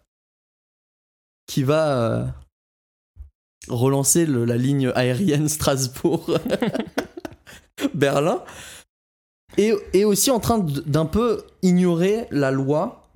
qui 1.45 1.61
va 1.63 1.99
euh, 1.99 2.25
relancer 3.69 4.25
le- 4.25 4.45
la 4.45 4.57
ligne 4.57 4.91
aérienne 4.95 5.47
Strasbourg-Berlin 5.47 8.41
et 9.57 10.05
aussi 10.05 10.29
en 10.31 10.39
train 10.39 10.59
d'un 10.59 11.05
peu 11.05 11.43
ignorer 11.63 12.27
la 12.31 12.51
loi 12.51 13.09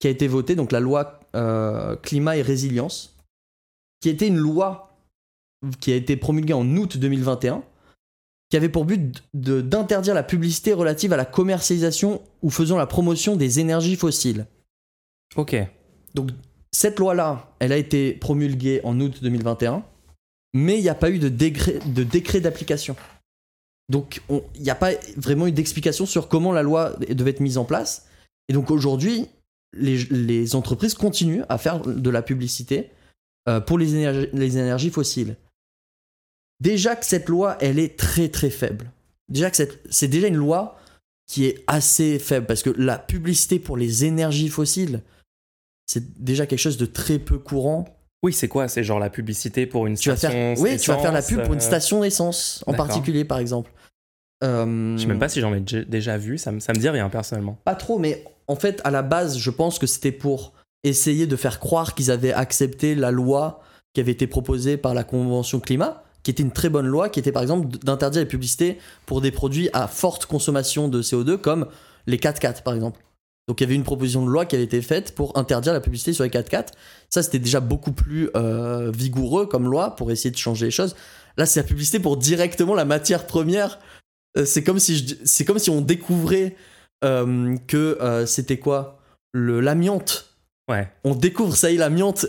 qui 0.00 0.06
a 0.06 0.10
été 0.10 0.28
votée, 0.28 0.54
donc 0.54 0.72
la 0.72 0.80
loi 0.80 1.20
euh, 1.34 1.96
climat 1.96 2.36
et 2.36 2.42
résilience, 2.42 3.16
qui 4.00 4.08
était 4.08 4.28
une 4.28 4.36
loi 4.36 4.96
qui 5.80 5.92
a 5.92 5.96
été 5.96 6.16
promulguée 6.16 6.52
en 6.52 6.76
août 6.76 6.98
2021, 6.98 7.62
qui 8.50 8.56
avait 8.56 8.68
pour 8.68 8.84
but 8.84 9.24
d'interdire 9.34 10.14
la 10.14 10.22
publicité 10.22 10.72
relative 10.72 11.12
à 11.12 11.16
la 11.16 11.24
commercialisation 11.24 12.22
ou 12.42 12.50
faisant 12.50 12.76
la 12.76 12.86
promotion 12.86 13.36
des 13.36 13.60
énergies 13.60 13.96
fossiles. 13.96 14.46
Ok. 15.36 15.56
Donc 16.14 16.30
cette 16.72 16.98
loi-là, 16.98 17.52
elle 17.58 17.72
a 17.72 17.76
été 17.76 18.12
promulguée 18.12 18.80
en 18.84 18.98
août 19.00 19.18
2021, 19.20 19.84
mais 20.54 20.78
il 20.78 20.82
n'y 20.82 20.88
a 20.88 20.94
pas 20.94 21.10
eu 21.10 21.18
de 21.18 21.28
décret 21.28 21.80
de 21.86 22.04
décret 22.04 22.40
d'application. 22.40 22.96
Donc 23.88 24.22
on- 24.28 24.42
il 24.54 24.62
n'y 24.62 24.70
a 24.70 24.74
pas 24.74 24.92
vraiment 25.16 25.46
eu 25.46 25.52
d'explication 25.52 26.06
sur 26.06 26.28
comment 26.28 26.52
la 26.52 26.62
loi 26.62 26.96
devait 27.10 27.30
être 27.30 27.40
mise 27.40 27.58
en 27.58 27.64
place. 27.64 28.06
Et 28.48 28.52
donc 28.52 28.70
aujourd'hui, 28.70 29.26
les, 29.72 30.54
entreprises 30.54 30.94
continuent 30.94 31.42
à 31.48 31.58
faire 31.58 31.80
de 31.80 32.10
la 32.10 32.22
publicité 32.22 32.90
euh, 33.48 33.60
pour 33.60 33.78
les 33.78 33.94
énergies, 33.94 34.28
les 34.32 34.58
énergies 34.58 34.90
fossiles. 34.90 35.36
Déjà 36.60 36.96
que 36.96 37.06
cette 37.06 37.28
loi, 37.28 37.56
elle 37.60 37.78
est 37.78 37.98
très 37.98 38.28
très 38.28 38.50
faible. 38.50 38.90
Déjà 39.28 39.50
que 39.50 39.56
c'est 39.90 40.08
déjà 40.08 40.28
une 40.28 40.36
loi 40.36 40.78
qui 41.26 41.44
est 41.44 41.62
assez 41.66 42.18
faible 42.18 42.46
parce 42.46 42.62
que 42.62 42.70
la 42.70 42.98
publicité 42.98 43.58
pour 43.58 43.76
les 43.76 44.04
énergies 44.04 44.48
fossiles, 44.48 45.02
c'est 45.86 46.20
déjà 46.22 46.46
quelque 46.46 46.58
chose 46.58 46.78
de 46.78 46.86
très 46.86 47.18
peu 47.18 47.38
courant. 47.38 47.97
Oui, 48.22 48.32
c'est 48.32 48.48
quoi? 48.48 48.66
C'est 48.68 48.82
genre 48.82 48.98
la 48.98 49.10
publicité 49.10 49.66
pour 49.66 49.86
une 49.86 49.96
Tu 49.96 50.08
vas 50.08 50.16
station 50.16 50.36
faire, 50.56 50.60
oui, 50.60 50.76
tu 50.76 50.90
vas 50.90 50.98
faire 50.98 51.12
la 51.12 51.22
pub 51.22 51.42
pour 51.44 51.52
une 51.54 51.60
euh, 51.60 51.62
station 51.62 52.00
d'essence 52.00 52.64
en 52.66 52.72
particulier, 52.74 53.24
par 53.24 53.38
exemple. 53.38 53.70
Euh, 54.44 54.96
Je 54.96 55.02
sais 55.02 55.06
même 55.08 55.18
pas 55.18 55.28
si 55.28 55.40
j'en 55.40 55.54
ai 55.54 55.60
dé- 55.60 55.84
déjà 55.84 56.16
vu. 56.18 56.38
Ça 56.38 56.52
me, 56.52 56.60
ça 56.60 56.72
me 56.72 56.78
dit 56.78 56.88
rien 56.88 57.08
personnellement. 57.08 57.58
Pas 57.64 57.74
trop, 57.74 57.98
mais 57.98 58.24
en 58.46 58.56
fait, 58.56 58.80
à 58.84 58.90
la 58.90 59.02
base, 59.02 59.38
je 59.38 59.50
pense 59.50 59.78
que 59.78 59.86
c'était 59.86 60.12
pour 60.12 60.52
essayer 60.84 61.26
de 61.26 61.36
faire 61.36 61.58
croire 61.60 61.94
qu'ils 61.94 62.10
avaient 62.10 62.32
accepté 62.32 62.94
la 62.94 63.10
loi 63.10 63.60
qui 63.94 64.00
avait 64.00 64.12
été 64.12 64.26
proposée 64.26 64.76
par 64.76 64.94
la 64.94 65.02
Convention 65.04 65.60
climat, 65.60 66.02
qui 66.22 66.30
était 66.30 66.42
une 66.42 66.52
très 66.52 66.68
bonne 66.68 66.86
loi, 66.86 67.08
qui 67.08 67.18
était 67.20 67.32
par 67.32 67.42
exemple 67.42 67.68
d'interdire 67.78 68.20
les 68.20 68.28
publicités 68.28 68.78
pour 69.06 69.20
des 69.20 69.30
produits 69.32 69.70
à 69.72 69.86
forte 69.88 70.26
consommation 70.26 70.88
de 70.88 71.02
CO2, 71.02 71.36
comme 71.36 71.66
les 72.06 72.16
4x4 72.18 72.62
par 72.62 72.74
exemple. 72.74 73.00
Donc 73.48 73.60
il 73.60 73.64
y 73.64 73.66
avait 73.66 73.74
une 73.74 73.82
proposition 73.82 74.24
de 74.24 74.30
loi 74.30 74.44
qui 74.44 74.54
avait 74.54 74.64
été 74.64 74.82
faite 74.82 75.14
pour 75.14 75.36
interdire 75.38 75.72
la 75.72 75.80
publicité 75.80 76.12
sur 76.12 76.22
les 76.22 76.30
4x4. 76.30 76.66
Ça, 77.08 77.22
c'était 77.22 77.38
déjà 77.38 77.60
beaucoup 77.60 77.92
plus 77.92 78.28
euh, 78.36 78.92
vigoureux 78.94 79.46
comme 79.46 79.64
loi 79.70 79.96
pour 79.96 80.10
essayer 80.10 80.30
de 80.30 80.36
changer 80.36 80.66
les 80.66 80.70
choses. 80.70 80.94
Là, 81.38 81.46
c'est 81.46 81.60
la 81.60 81.66
publicité 81.66 81.98
pour 81.98 82.18
directement 82.18 82.74
la 82.74 82.84
matière 82.84 83.26
première. 83.26 83.78
Euh, 84.36 84.44
c'est 84.44 84.62
comme 84.62 84.78
si 84.78 85.18
c'est 85.24 85.46
comme 85.46 85.58
si 85.58 85.70
on 85.70 85.80
découvrait 85.80 86.56
euh, 87.04 87.56
que 87.66 88.24
c'était 88.26 88.58
quoi? 88.58 89.00
Le 89.32 89.60
l'amiante. 89.60 90.34
Ouais. 90.70 90.92
On 91.04 91.14
découvre 91.14 91.56
ça 91.56 91.70
y 91.70 91.76
est 91.76 91.78
l'amiante 91.78 92.26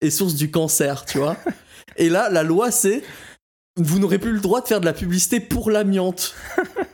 est 0.00 0.10
source 0.10 0.34
du 0.36 0.52
cancer, 0.52 1.04
tu 1.04 1.18
vois? 1.18 1.36
Et 1.96 2.08
là, 2.08 2.30
la 2.30 2.44
loi 2.44 2.70
c'est 2.70 3.02
vous 3.76 3.98
n'aurez 3.98 4.18
plus 4.18 4.32
le 4.32 4.40
droit 4.40 4.60
de 4.60 4.66
faire 4.66 4.80
de 4.80 4.84
la 4.84 4.92
publicité 4.92 5.40
pour 5.40 5.70
l'amiante. 5.70 6.34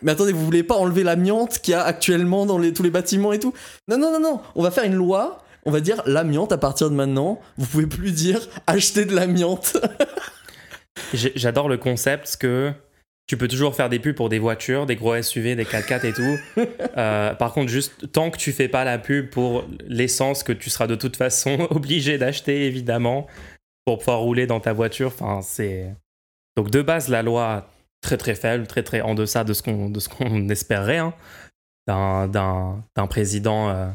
Mais 0.04 0.12
attendez, 0.12 0.32
vous 0.32 0.44
voulez 0.44 0.62
pas 0.62 0.76
enlever 0.76 1.02
l'amiante 1.02 1.60
qu'il 1.60 1.72
y 1.72 1.74
a 1.74 1.82
actuellement 1.82 2.44
dans 2.44 2.58
les, 2.58 2.72
tous 2.72 2.82
les 2.82 2.90
bâtiments 2.90 3.32
et 3.32 3.40
tout 3.40 3.54
Non, 3.88 3.98
non, 3.98 4.12
non, 4.12 4.20
non. 4.20 4.40
On 4.54 4.62
va 4.62 4.70
faire 4.70 4.84
une 4.84 4.94
loi. 4.94 5.42
On 5.64 5.70
va 5.70 5.80
dire 5.80 6.02
l'amiante 6.04 6.52
à 6.52 6.58
partir 6.58 6.90
de 6.90 6.94
maintenant. 6.94 7.40
Vous 7.56 7.66
pouvez 7.66 7.86
plus 7.86 8.12
dire 8.12 8.46
acheter 8.66 9.06
de 9.06 9.14
l'amiante. 9.16 9.78
J'adore 11.14 11.70
le 11.70 11.78
concept 11.78 12.36
que 12.36 12.72
tu 13.26 13.38
peux 13.38 13.48
toujours 13.48 13.74
faire 13.74 13.88
des 13.88 13.98
pubs 13.98 14.14
pour 14.14 14.28
des 14.28 14.38
voitures, 14.38 14.84
des 14.84 14.96
gros 14.96 15.20
SUV, 15.20 15.56
des 15.56 15.64
4x4 15.64 16.06
et 16.06 16.12
tout. 16.12 16.38
Euh, 16.96 17.34
par 17.34 17.52
contre, 17.52 17.70
juste 17.70 18.12
tant 18.12 18.30
que 18.30 18.36
tu 18.36 18.52
fais 18.52 18.68
pas 18.68 18.84
la 18.84 18.98
pub 18.98 19.28
pour 19.28 19.64
l'essence 19.88 20.44
que 20.44 20.52
tu 20.52 20.70
seras 20.70 20.86
de 20.86 20.94
toute 20.94 21.16
façon 21.16 21.66
obligé 21.70 22.18
d'acheter 22.18 22.66
évidemment 22.66 23.26
pour 23.84 23.98
pouvoir 23.98 24.20
rouler 24.20 24.46
dans 24.46 24.60
ta 24.60 24.72
voiture, 24.72 25.08
enfin 25.08 25.40
c'est 25.42 25.92
Donc 26.56 26.70
de 26.70 26.82
base, 26.82 27.08
la 27.08 27.22
loi 27.22 27.68
très 28.04 28.18
très 28.18 28.34
faible, 28.34 28.66
très 28.66 28.82
très 28.82 29.00
en 29.00 29.14
deçà 29.14 29.42
de 29.42 29.52
ce 29.52 29.62
qu'on 29.62 29.88
de 29.88 29.98
ce 29.98 30.08
qu'on 30.08 30.48
espérait 30.50 30.98
hein, 30.98 31.14
d'un 31.86 32.28
d'un 32.28 33.06
président 33.08 33.70
euh, 33.70 33.88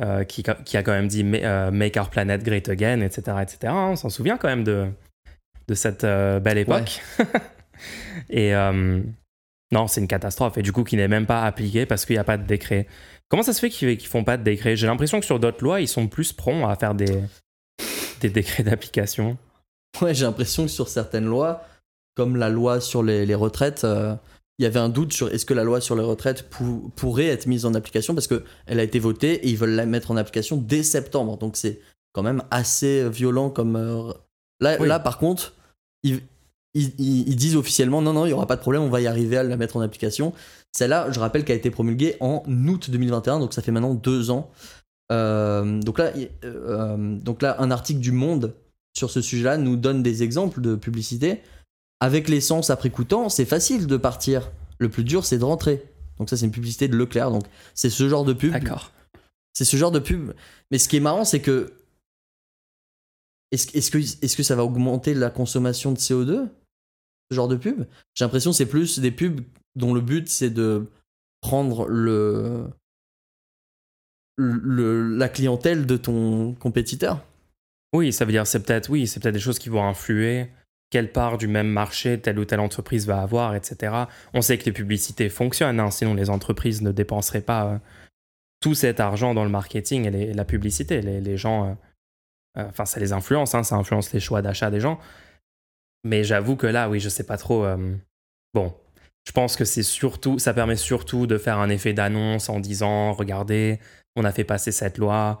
euh, 0.00 0.24
qui, 0.24 0.44
qui, 0.64 0.76
a 0.76 0.82
quand 0.82 0.92
même 0.92 1.08
dit 1.08 1.24
euh, 1.24 1.70
Make 1.70 1.96
our 1.96 2.10
planet 2.10 2.42
great 2.44 2.68
again, 2.68 3.00
etc. 3.00 3.38
etc. 3.42 3.72
On 3.74 3.96
s'en 3.96 4.10
souvient 4.10 4.36
quand 4.36 4.48
même 4.48 4.64
de, 4.64 4.88
de 5.66 5.74
cette 5.74 6.04
belle 6.04 6.58
époque. 6.58 7.02
Et 8.30 8.52
non, 9.72 9.86
c'est 9.86 10.02
une 10.02 10.08
catastrophe. 10.08 10.58
Et 10.58 10.62
du 10.62 10.72
coup, 10.72 10.84
qui 10.84 10.96
n'est 10.96 11.08
même 11.08 11.26
pas 11.26 11.44
appliqué 11.44 11.86
parce 11.86 12.04
qu'il 12.04 12.14
n'y 12.14 12.20
a 12.20 12.24
pas 12.24 12.36
de 12.36 12.46
décret. 12.46 12.86
Comment 13.28 13.42
ça 13.42 13.54
se 13.54 13.60
fait 13.60 13.70
qu'ils 13.70 13.88
ne 13.88 13.98
font 14.00 14.24
pas 14.24 14.36
de 14.36 14.42
décret? 14.42 14.76
J'ai 14.76 14.86
l'impression 14.86 15.18
que 15.18 15.24
sur 15.24 15.40
d'autres 15.40 15.64
lois, 15.64 15.80
ils 15.80 15.88
sont 15.88 16.08
plus 16.08 16.34
prompts 16.34 16.68
à 16.68 16.76
faire 16.76 16.94
des, 16.94 17.22
des 18.20 18.28
décrets 18.28 18.62
d'application. 18.62 19.38
Ouais, 20.02 20.12
j'ai 20.12 20.26
l'impression 20.26 20.64
que 20.64 20.70
sur 20.70 20.88
certaines 20.88 21.24
lois, 21.24 21.64
comme 22.14 22.36
la 22.36 22.48
loi 22.48 22.80
sur 22.80 23.02
les, 23.02 23.34
retraites, 23.34 23.84
euh, 23.84 24.14
il 24.58 24.64
y 24.64 24.66
avait 24.66 24.78
un 24.78 24.88
doute 24.88 25.12
sur 25.12 25.28
est-ce 25.32 25.46
que 25.46 25.54
la 25.54 25.64
loi 25.64 25.80
sur 25.80 25.96
les 25.96 26.04
retraites 26.04 26.48
pourrait 26.96 27.26
être 27.26 27.46
mise 27.46 27.64
en 27.64 27.74
application 27.74 28.14
parce 28.14 28.26
qu'elle 28.26 28.80
a 28.80 28.82
été 28.82 28.98
votée 28.98 29.34
et 29.34 29.48
ils 29.48 29.56
veulent 29.56 29.70
la 29.74 29.86
mettre 29.86 30.10
en 30.10 30.16
application 30.16 30.56
dès 30.56 30.82
septembre. 30.82 31.38
Donc 31.38 31.56
c'est 31.56 31.80
quand 32.12 32.22
même 32.22 32.42
assez 32.50 33.08
violent 33.08 33.50
comme. 33.50 33.76
Euh, 33.76 34.12
là, 34.60 34.78
là, 34.78 34.98
par 34.98 35.18
contre, 35.18 35.54
ils, 36.02 36.20
ils, 36.74 37.36
disent 37.36 37.56
officiellement 37.56 38.02
non, 38.02 38.12
non, 38.12 38.26
il 38.26 38.28
n'y 38.28 38.34
aura 38.34 38.46
pas 38.46 38.56
de 38.56 38.60
problème, 38.60 38.82
on 38.82 38.90
va 38.90 39.00
y 39.00 39.06
arriver 39.06 39.38
à 39.38 39.42
la 39.42 39.56
mettre 39.56 39.76
en 39.76 39.80
application. 39.80 40.32
Celle-là, 40.72 41.10
je 41.10 41.20
rappelle 41.20 41.44
qu'elle 41.44 41.56
a 41.56 41.58
été 41.58 41.70
promulguée 41.70 42.16
en 42.20 42.42
août 42.46 42.90
2021, 42.90 43.40
donc 43.40 43.52
ça 43.52 43.62
fait 43.62 43.72
maintenant 43.72 43.94
deux 43.94 44.30
ans. 44.30 44.50
Euh, 45.10 45.80
donc, 45.80 45.98
là, 45.98 46.12
donc 46.96 47.42
là, 47.42 47.56
un 47.58 47.70
article 47.70 48.00
du 48.00 48.12
Monde 48.12 48.54
sur 48.96 49.10
ce 49.10 49.20
sujet-là 49.20 49.58
nous 49.58 49.76
donne 49.76 50.02
des 50.02 50.22
exemples 50.22 50.60
de 50.60 50.74
publicité 50.74 51.40
avec 52.02 52.28
l'essence 52.28 52.68
après 52.70 52.90
coûtant, 52.90 53.28
c'est 53.28 53.44
facile 53.44 53.86
de 53.86 53.96
partir. 53.96 54.50
Le 54.78 54.88
plus 54.88 55.04
dur, 55.04 55.24
c'est 55.24 55.38
de 55.38 55.44
rentrer. 55.44 55.84
Donc 56.18 56.28
ça, 56.28 56.36
c'est 56.36 56.44
une 56.44 56.50
publicité 56.50 56.88
de 56.88 56.96
Leclerc. 56.96 57.30
Donc 57.30 57.44
c'est 57.74 57.90
ce 57.90 58.08
genre 58.08 58.24
de 58.24 58.32
pub. 58.32 58.50
D'accord. 58.50 58.90
C'est 59.52 59.64
ce 59.64 59.76
genre 59.76 59.92
de 59.92 60.00
pub. 60.00 60.32
Mais 60.72 60.78
ce 60.78 60.88
qui 60.88 60.96
est 60.96 61.00
marrant, 61.00 61.24
c'est 61.24 61.40
que 61.40 61.72
est-ce 63.52 63.92
que, 63.92 63.98
est 63.98 64.36
que 64.36 64.42
ça 64.42 64.56
va 64.56 64.64
augmenter 64.64 65.14
la 65.14 65.30
consommation 65.30 65.92
de 65.92 65.98
CO2 65.98 66.48
Ce 67.30 67.34
genre 67.36 67.46
de 67.46 67.54
pub? 67.54 67.84
J'ai 68.14 68.24
l'impression 68.24 68.50
que 68.50 68.56
c'est 68.56 68.66
plus 68.66 68.98
des 68.98 69.12
pubs 69.12 69.40
dont 69.76 69.94
le 69.94 70.00
but 70.00 70.28
c'est 70.28 70.50
de 70.50 70.88
prendre 71.40 71.86
le, 71.86 72.66
le, 74.38 75.16
la 75.16 75.28
clientèle 75.28 75.86
de 75.86 75.96
ton 75.96 76.54
compétiteur. 76.54 77.24
Oui, 77.92 78.12
ça 78.12 78.24
veut 78.24 78.32
dire 78.32 78.44
c'est 78.44 78.64
peut-être 78.64 78.90
oui, 78.90 79.06
c'est 79.06 79.20
peut-être 79.20 79.34
des 79.34 79.40
choses 79.40 79.60
qui 79.60 79.68
vont 79.68 79.84
influer 79.84 80.50
quelle 80.92 81.10
part 81.10 81.38
du 81.38 81.48
même 81.48 81.68
marché 81.68 82.20
telle 82.20 82.38
ou 82.38 82.44
telle 82.44 82.60
entreprise 82.60 83.06
va 83.06 83.22
avoir, 83.22 83.54
etc. 83.54 83.94
On 84.34 84.42
sait 84.42 84.58
que 84.58 84.66
les 84.66 84.72
publicités 84.72 85.30
fonctionnent, 85.30 85.80
hein, 85.80 85.90
sinon 85.90 86.12
les 86.12 86.28
entreprises 86.28 86.82
ne 86.82 86.92
dépenseraient 86.92 87.40
pas 87.40 87.64
euh, 87.64 87.78
tout 88.60 88.74
cet 88.74 89.00
argent 89.00 89.32
dans 89.32 89.44
le 89.44 89.50
marketing 89.50 90.04
et, 90.14 90.34
la 90.34 90.44
publicité. 90.44 91.00
Les, 91.00 91.36
gens, 91.38 91.64
euh, 91.64 91.72
euh, 92.58 92.68
enfin, 92.68 92.84
ça 92.84 93.00
les 93.00 93.14
influence, 93.14 93.54
hein, 93.54 93.62
ça 93.62 93.76
influence 93.76 94.12
les 94.12 94.20
choix 94.20 94.42
d'achat 94.42 94.70
des 94.70 94.80
gens. 94.80 95.00
Mais 96.04 96.24
j'avoue 96.24 96.56
que 96.56 96.66
là, 96.66 96.90
oui, 96.90 97.00
je 97.00 97.08
sais 97.08 97.24
pas 97.24 97.38
trop. 97.38 97.64
bon, 98.52 98.74
je 99.24 99.32
pense 99.32 99.56
que 99.56 99.64
c'est 99.64 99.82
surtout, 99.82 100.38
ça 100.38 100.52
permet 100.52 100.76
surtout 100.76 101.26
de 101.26 101.38
faire 101.38 101.58
un 101.58 101.70
effet 101.70 101.94
d'annonce 101.94 102.50
en 102.50 102.60
disant, 102.60 103.14
regardez, 103.14 103.80
on 104.14 104.24
a 104.24 104.32
fait 104.32 104.44
passer 104.44 104.72
cette 104.72 104.98
loi, 104.98 105.40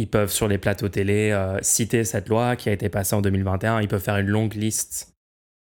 ils 0.00 0.08
peuvent 0.08 0.32
sur 0.32 0.48
les 0.48 0.56
plateaux 0.56 0.88
télé 0.88 1.30
euh, 1.30 1.58
citer 1.60 2.04
cette 2.04 2.30
loi 2.30 2.56
qui 2.56 2.70
a 2.70 2.72
été 2.72 2.88
passée 2.88 3.14
en 3.14 3.20
2021. 3.20 3.82
Ils 3.82 3.88
peuvent 3.88 4.02
faire 4.02 4.16
une 4.16 4.28
longue 4.28 4.54
liste 4.54 5.14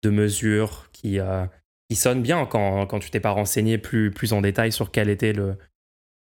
de 0.04 0.10
mesures 0.10 0.88
qui, 0.92 1.18
euh, 1.18 1.44
qui 1.88 1.96
sonnent 1.96 2.22
bien 2.22 2.46
quand, 2.46 2.86
quand 2.86 3.00
tu 3.00 3.10
t'es 3.10 3.18
pas 3.18 3.32
renseigné 3.32 3.76
plus, 3.76 4.12
plus 4.12 4.32
en 4.32 4.40
détail 4.40 4.70
sur 4.70 4.92
quel 4.92 5.08
était 5.08 5.32
le, 5.32 5.58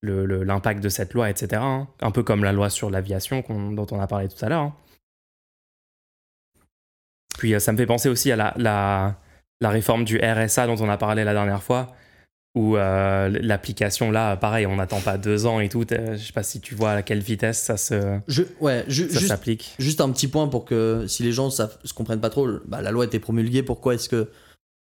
l'impact 0.02 0.84
de 0.84 0.90
cette 0.90 1.14
loi, 1.14 1.30
etc. 1.30 1.62
Hein. 1.64 1.88
Un 2.02 2.12
peu 2.12 2.24
comme 2.24 2.44
la 2.44 2.52
loi 2.52 2.70
sur 2.70 2.90
l'aviation 2.90 3.42
dont 3.72 3.88
on 3.92 4.02
a 4.02 4.08
parlé 4.08 4.28
tout 4.28 4.44
à 4.44 4.50
l'heure. 4.50 4.64
Hein. 4.64 4.76
Puis 7.38 7.54
euh, 7.54 7.60
ça 7.60 7.72
me 7.72 7.78
fait 7.78 7.86
penser 7.86 8.10
aussi 8.10 8.34
à 8.34 8.36
la, 8.36 8.54
la, 8.58 9.16
la, 9.62 9.70
réforme 9.70 10.04
du 10.04 10.20
RSA 10.20 10.68
dont 10.68 10.76
on 10.82 10.90
a 10.90 10.98
parlé 10.98 11.24
la 11.24 11.32
dernière 11.32 11.64
fois, 11.64 11.96
ou 12.56 12.78
euh, 12.78 13.30
l'application 13.42 14.12
là, 14.12 14.38
pareil, 14.38 14.66
on 14.66 14.76
n'attend 14.76 15.02
pas 15.02 15.18
deux 15.18 15.46
ans 15.46 15.60
et 15.60 15.70
tout. 15.70 15.84
Je 15.90 16.18
sais 16.18 16.34
pas 16.34 16.44
si 16.44 16.60
tu 16.60 16.76
vois 16.76 16.92
à 16.92 17.02
quelle 17.02 17.22
vitesse 17.22 17.62
ça 17.62 17.78
se, 17.78 18.20
je, 18.28 18.44
ouais, 18.60 18.86
s'applique. 18.90 19.76
Juste 19.80 20.02
un 20.02 20.12
petit 20.12 20.28
point 20.28 20.48
pour 20.48 20.66
que 20.66 21.06
si 21.08 21.24
les 21.24 21.32
gens 21.32 21.48
ne 21.48 21.52
se 21.52 21.94
comprennent 21.94 22.22
pas 22.22 22.30
trop, 22.30 22.48
bah, 22.66 22.82
la 22.82 22.92
loi 22.92 23.04
a 23.04 23.08
été 23.08 23.20
promulguée, 23.20 23.64
pourquoi 23.64 23.96
est-ce 23.96 24.10
que 24.10 24.30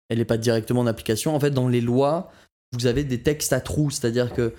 elle 0.09 0.17
n'est 0.17 0.25
pas 0.25 0.37
directement 0.37 0.81
en 0.81 0.87
application? 0.87 1.33
En 1.33 1.39
fait, 1.39 1.51
dans 1.51 1.69
les 1.69 1.79
lois, 1.79 2.31
vous 2.73 2.85
avez 2.85 3.05
des 3.05 3.21
textes 3.21 3.53
à 3.53 3.61
trous, 3.61 3.91
c'est-à-dire 3.91 4.33
que 4.33 4.53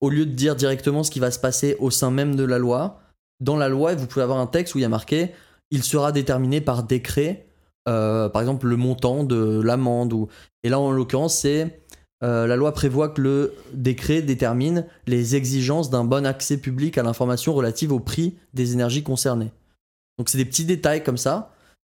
au 0.00 0.08
lieu 0.08 0.24
de 0.24 0.32
dire 0.32 0.56
directement 0.56 1.02
ce 1.02 1.10
qui 1.10 1.20
va 1.20 1.30
se 1.30 1.38
passer 1.38 1.76
au 1.78 1.90
sein 1.90 2.10
même 2.10 2.36
de 2.36 2.44
la 2.44 2.58
loi, 2.58 3.02
dans 3.40 3.58
la 3.58 3.68
loi, 3.68 3.94
vous 3.94 4.06
pouvez 4.06 4.22
avoir 4.22 4.38
un 4.38 4.46
texte 4.46 4.74
où 4.74 4.78
il 4.78 4.82
y 4.82 4.86
a 4.86 4.88
marqué 4.88 5.32
il 5.70 5.82
sera 5.82 6.12
déterminé 6.12 6.60
par 6.60 6.82
décret, 6.82 7.46
euh, 7.88 8.28
par 8.28 8.42
exemple 8.42 8.66
le 8.66 8.76
montant 8.76 9.24
de 9.24 9.60
l'amende. 9.60 10.12
Ou... 10.12 10.28
Et 10.62 10.68
là, 10.68 10.78
en 10.78 10.90
l'occurrence, 10.90 11.38
c'est 11.38 11.80
euh, 12.22 12.46
la 12.46 12.56
loi 12.56 12.72
prévoit 12.72 13.08
que 13.08 13.22
le 13.22 13.54
décret 13.72 14.20
détermine 14.20 14.84
les 15.06 15.36
exigences 15.36 15.88
d'un 15.88 16.04
bon 16.04 16.26
accès 16.26 16.58
public 16.58 16.98
à 16.98 17.02
l'information 17.02 17.54
relative 17.54 17.92
au 17.92 18.00
prix 18.00 18.36
des 18.52 18.74
énergies 18.74 19.02
concernées. 19.02 19.52
Donc 20.18 20.28
c'est 20.28 20.36
des 20.36 20.44
petits 20.44 20.66
détails 20.66 21.02
comme 21.02 21.16
ça, 21.16 21.54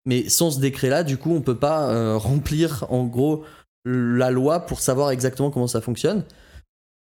mais 0.05 0.29
sans 0.29 0.51
ce 0.51 0.61
décret-là, 0.61 1.05
du 1.05 1.17
coup, 1.17 1.35
on 1.35 1.41
peut 1.41 1.57
pas 1.57 1.91
euh, 1.91 2.19
remplir 2.19 2.85
en 2.91 3.05
gros 3.05 3.45
la 3.87 4.31
loi 4.31 4.61
pour 4.67 4.81
savoir 4.81 5.11
exactement 5.11 5.51
comment 5.51 5.67
ça 5.67 5.81
fonctionne. 5.81 6.25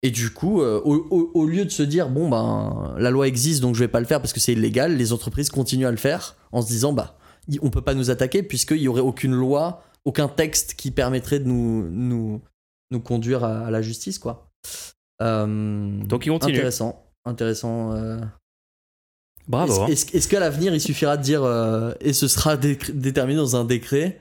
Et 0.02 0.10
du 0.10 0.30
coup, 0.30 0.62
euh, 0.62 0.80
au, 0.82 1.46
lieu 1.46 1.64
de 1.64 1.70
se 1.70 1.82
dire 1.82 2.08
bon 2.10 2.28
ben 2.28 2.94
la 2.98 3.10
loi 3.10 3.26
existe 3.26 3.62
donc 3.62 3.74
je 3.74 3.80
vais 3.80 3.88
pas 3.88 4.00
le 4.00 4.06
faire 4.06 4.20
parce 4.20 4.34
que 4.34 4.40
c'est 4.40 4.52
illégal, 4.52 4.96
les 4.96 5.12
entreprises 5.12 5.50
continuent 5.50 5.86
à 5.86 5.90
le 5.90 5.96
faire 5.96 6.36
en 6.52 6.60
se 6.60 6.68
disant 6.68 6.92
bah 6.92 7.16
on 7.62 7.70
peut 7.70 7.80
pas 7.80 7.94
nous 7.94 8.10
attaquer 8.10 8.42
puisqu'il 8.42 8.78
y 8.78 8.88
aurait 8.88 9.00
aucune 9.00 9.34
loi, 9.34 9.82
aucun 10.04 10.28
texte 10.28 10.74
qui 10.74 10.90
permettrait 10.90 11.38
de 11.38 11.46
nous 11.46 12.40
nous 12.90 13.00
conduire 13.00 13.44
à, 13.44 13.70
la 13.70 13.82
justice, 13.82 14.18
quoi. 14.18 14.50
Euh, 15.22 16.04
Donc 16.04 16.26
ils 16.26 16.30
continuent. 16.30 16.54
Intéressant, 16.54 17.06
intéressant. 17.24 17.92
Euh. 17.92 18.18
Bravo. 19.46 19.82
Hein. 19.82 19.86
Est-ce, 19.88 20.28
qu'à 20.28 20.40
l'avenir 20.40 20.74
il 20.74 20.80
suffira 20.80 21.16
de 21.16 21.22
dire 21.22 21.44
euh, 21.44 21.92
et 22.00 22.12
ce 22.12 22.28
sera 22.28 22.56
déterminé 22.56 23.36
dans 23.36 23.56
un 23.56 23.64
décret, 23.64 24.20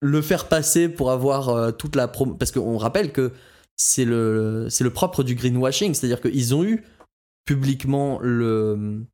le 0.00 0.20
faire 0.20 0.48
passer 0.48 0.88
pour 0.88 1.10
avoir 1.10 1.76
toute 1.76 1.94
la 1.96 2.08
prom 2.08 2.36
parce 2.36 2.50
qu'on 2.50 2.76
rappelle 2.76 3.12
que 3.12 3.32
c'est 3.76 4.04
le 4.04 4.66
c'est 4.68 4.84
le 4.84 4.90
propre 4.90 5.22
du 5.22 5.34
greenwashing, 5.34 5.94
c'est-à-dire 5.94 6.20
qu'ils 6.20 6.54
ont 6.54 6.64
eu 6.64 6.84
publiquement 7.44 8.18
le 8.20 9.04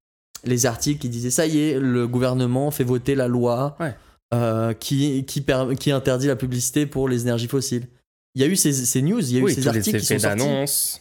les 0.44 0.66
articles 0.66 1.00
qui 1.00 1.08
disaient 1.10 1.30
ça 1.30 1.46
y 1.46 1.58
est, 1.58 1.78
le 1.78 2.08
gouvernement 2.08 2.70
fait 2.70 2.84
voter 2.84 3.14
la 3.14 3.28
loi 3.28 3.76
qui, 4.80 5.24
qui, 5.26 5.44
qui 5.78 5.90
interdit 5.90 6.26
la 6.26 6.36
publicité 6.36 6.86
pour 6.86 7.08
les 7.08 7.22
énergies 7.22 7.48
fossiles 7.48 7.88
il 8.34 8.42
y 8.42 8.44
a 8.44 8.46
eu 8.46 8.56
ces, 8.56 9.02
news, 9.02 9.20
il 9.20 9.36
y 9.36 9.40
a 9.40 9.44
eu 9.44 9.50
ces 9.50 9.68
articles 9.68 9.98
qui 9.98 10.06
sont 10.06 10.18
sortis. 10.18 11.00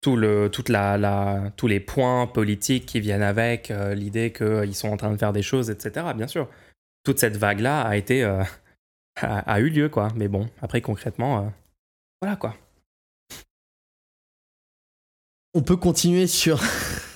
Tout 0.00 0.16
le, 0.16 0.50
toute 0.50 0.68
la, 0.68 0.98
la, 0.98 1.50
tous 1.56 1.66
les 1.66 1.80
points 1.80 2.26
politiques 2.26 2.84
qui 2.84 3.00
viennent 3.00 3.22
avec, 3.22 3.70
euh, 3.70 3.94
l'idée 3.94 4.32
qu'ils 4.32 4.74
sont 4.74 4.88
en 4.88 4.98
train 4.98 5.10
de 5.10 5.16
faire 5.16 5.32
des 5.32 5.42
choses, 5.42 5.70
etc. 5.70 6.06
Bien 6.14 6.26
sûr, 6.26 6.48
toute 7.04 7.18
cette 7.18 7.38
vague-là 7.38 7.80
a 7.80 7.96
été 7.96 8.22
euh, 8.22 8.42
a, 9.22 9.60
eu 9.60 9.70
lieu, 9.70 9.88
quoi. 9.88 10.08
Mais 10.14 10.28
bon, 10.28 10.48
après 10.60 10.82
concrètement, 10.82 11.38
euh, 11.38 11.48
voilà 12.20 12.36
quoi. 12.36 12.54
On 15.54 15.62
peut 15.62 15.76
continuer 15.76 16.26
sur 16.26 16.60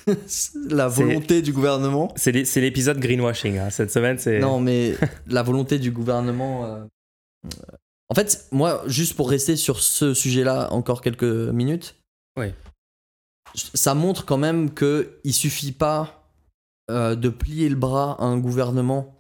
la 0.71 0.89
volonté 0.89 1.43
du 1.43 1.53
gouvernement. 1.53 2.11
C'est 2.17 2.33
l'épisode 2.33 2.99
greenwashing. 2.99 3.59
Hein. 3.59 3.69
Cette 3.69 3.91
semaine, 3.91 4.19
c'est. 4.19 4.39
Non, 4.39 4.61
mais 4.61 4.95
la 5.27 5.43
volonté 5.43 5.79
du 5.79 5.91
gouvernement 5.91 6.87
en 8.11 8.15
fait, 8.15 8.49
moi, 8.53 8.83
juste 8.87 9.15
pour 9.15 9.29
rester 9.29 9.57
sur 9.57 9.81
ce 9.81 10.15
sujet-là 10.15 10.73
encore 10.73 11.03
quelques 11.03 11.25
minutes, 11.25 11.95
oui. 12.39 12.55
ça 13.55 13.95
montre 13.95 14.25
quand 14.25 14.39
même 14.39 14.73
que 14.73 15.21
il 15.25 15.35
suffit 15.35 15.73
pas 15.73 16.19
euh, 16.91 17.15
de 17.15 17.29
plier 17.29 17.69
le 17.69 17.77
bras 17.77 18.17
à 18.19 18.25
un 18.25 18.39
gouvernement 18.39 19.15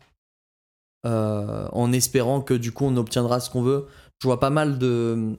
euh, 1.04 1.68
en 1.72 1.92
espérant 1.92 2.40
que 2.40 2.54
du 2.54 2.72
coup 2.72 2.86
on 2.86 2.96
obtiendra 2.96 3.40
ce 3.40 3.50
qu'on 3.50 3.62
veut. 3.62 3.86
Je 4.20 4.26
vois 4.26 4.40
pas 4.40 4.50
mal 4.50 4.78
de 4.78 5.38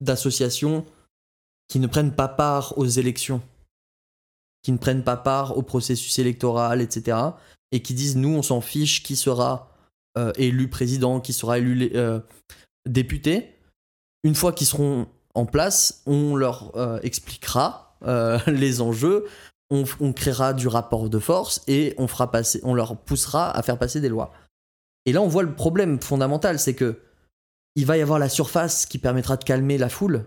d'associations 0.00 0.86
qui 1.68 1.80
ne 1.80 1.88
prennent 1.88 2.14
pas 2.14 2.28
part 2.28 2.78
aux 2.78 2.86
élections, 2.86 3.42
qui 4.62 4.70
ne 4.70 4.78
prennent 4.78 5.04
pas 5.04 5.16
part 5.16 5.58
au 5.58 5.62
processus 5.62 6.20
électoral, 6.20 6.80
etc. 6.80 7.18
Et 7.72 7.82
qui 7.82 7.94
disent 7.94 8.16
nous 8.16 8.30
on 8.30 8.42
s'en 8.42 8.60
fiche 8.60 9.02
qui 9.02 9.16
sera 9.16 9.76
euh, 10.16 10.32
élu 10.36 10.70
président, 10.70 11.20
qui 11.20 11.32
sera 11.32 11.58
élu 11.58 11.92
députés, 12.92 13.56
une 14.24 14.34
fois 14.34 14.52
qu'ils 14.52 14.66
seront 14.66 15.06
en 15.34 15.46
place, 15.46 16.02
on 16.06 16.36
leur 16.36 16.76
euh, 16.76 17.00
expliquera 17.02 17.96
euh, 18.04 18.38
les 18.46 18.80
enjeux, 18.80 19.26
on, 19.70 20.12
créera 20.12 20.52
du 20.52 20.66
rapport 20.66 21.08
de 21.08 21.20
force 21.20 21.62
et 21.68 21.94
on, 21.96 22.74
leur 22.74 22.96
poussera 22.96 23.56
à 23.56 23.62
faire 23.62 23.78
passer 23.78 24.00
des 24.00 24.08
lois. 24.08 24.32
Et 25.06 25.12
là, 25.12 25.22
on 25.22 25.28
voit 25.28 25.44
le 25.44 25.54
problème 25.54 26.00
fondamental, 26.00 26.58
c'est 26.58 26.74
que 26.74 27.00
il 27.76 27.86
va 27.86 27.96
y 27.96 28.02
avoir 28.02 28.18
la 28.18 28.28
surface 28.28 28.84
qui 28.84 28.98
permettra 28.98 29.36
de 29.36 29.44
calmer 29.44 29.78
la 29.78 29.88
foule 29.88 30.26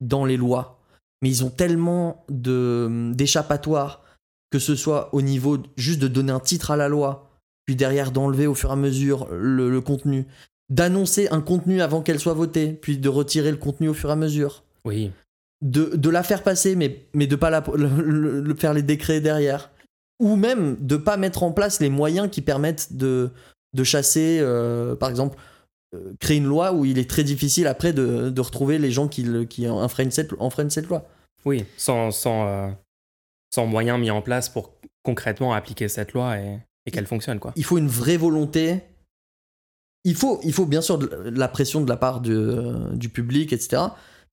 dans 0.00 0.24
les 0.24 0.36
lois. 0.36 0.80
Mais 1.22 1.28
ils 1.28 1.44
ont 1.44 1.50
tellement 1.50 2.24
d'échappatoires, 2.28 4.02
que 4.50 4.58
ce 4.58 4.74
soit 4.74 5.14
au 5.14 5.22
niveau 5.22 5.58
juste 5.76 6.00
de 6.00 6.08
donner 6.08 6.32
un 6.32 6.40
titre 6.40 6.72
à 6.72 6.76
la 6.76 6.88
loi, 6.88 7.30
puis 7.66 7.76
derrière 7.76 8.10
d'enlever 8.10 8.48
au 8.48 8.56
fur 8.56 8.70
et 8.70 8.72
à 8.72 8.76
mesure 8.76 9.28
le 9.30 9.80
contenu, 9.80 10.26
d'annoncer 10.70 11.28
un 11.30 11.40
contenu 11.40 11.82
avant 11.82 12.00
qu'elle 12.02 12.18
soit 12.20 12.34
votée, 12.34 12.72
puis 12.72 12.96
de 12.98 13.08
retirer 13.08 13.50
le 13.50 13.56
contenu 13.56 13.88
au 13.88 13.94
fur 13.94 14.08
et 14.08 14.12
à 14.12 14.16
mesure, 14.16 14.62
Oui. 14.84 15.10
de, 15.62 15.84
de 15.96 16.10
la 16.10 16.22
faire 16.22 16.42
passer, 16.42 16.76
mais, 16.76 17.06
mais 17.12 17.26
de 17.26 17.36
pas 17.36 17.50
la, 17.50 17.62
le- 17.76 18.54
faire 18.56 18.72
les 18.72 18.82
décrets 18.82 19.20
derrière, 19.20 19.70
ou 20.20 20.36
même 20.36 20.76
de 20.80 20.96
pas 20.96 21.16
mettre 21.16 21.42
en 21.42 21.50
place 21.52 21.80
les 21.80 21.90
moyens 21.90 22.28
qui 22.30 22.40
permettent 22.40 22.92
de, 22.96 23.30
de 23.74 23.84
chasser, 23.84 24.38
euh, 24.40 24.94
par 24.94 25.10
exemple, 25.10 25.36
euh, 25.94 26.12
créer 26.20 26.36
une 26.36 26.46
loi 26.46 26.72
où 26.72 26.84
il 26.84 26.98
est 26.98 27.10
très 27.10 27.24
difficile 27.24 27.66
après 27.66 27.92
de, 27.92 28.30
de 28.30 28.40
retrouver 28.40 28.78
les 28.78 28.92
gens 28.92 29.08
qui, 29.08 29.24
le- 29.24 29.44
qui 29.44 29.68
enfreignent 29.68 30.12
cette, 30.12 30.30
enfreignent 30.38 30.70
cette 30.70 30.86
loi. 30.88 31.04
Oui, 31.44 31.64
sans, 31.76 32.12
sans, 32.12 32.46
euh, 32.46 32.68
sans 33.52 33.66
moyens 33.66 33.98
mis 33.98 34.10
en 34.12 34.22
place 34.22 34.48
pour 34.48 34.74
concrètement 35.02 35.52
appliquer 35.52 35.88
cette 35.88 36.12
loi 36.12 36.38
et, 36.38 36.58
et 36.86 36.90
qu'elle 36.92 37.06
fonctionne, 37.06 37.40
quoi. 37.40 37.52
il 37.56 37.64
faut 37.64 37.78
une 37.78 37.88
vraie 37.88 38.18
volonté. 38.18 38.82
Il 40.04 40.14
faut, 40.14 40.66
bien 40.66 40.80
sûr 40.80 40.98
la 41.24 41.48
pression 41.48 41.82
de 41.82 41.88
la 41.88 41.96
part 41.96 42.20
du 42.20 43.08
public, 43.08 43.52
etc. 43.52 43.82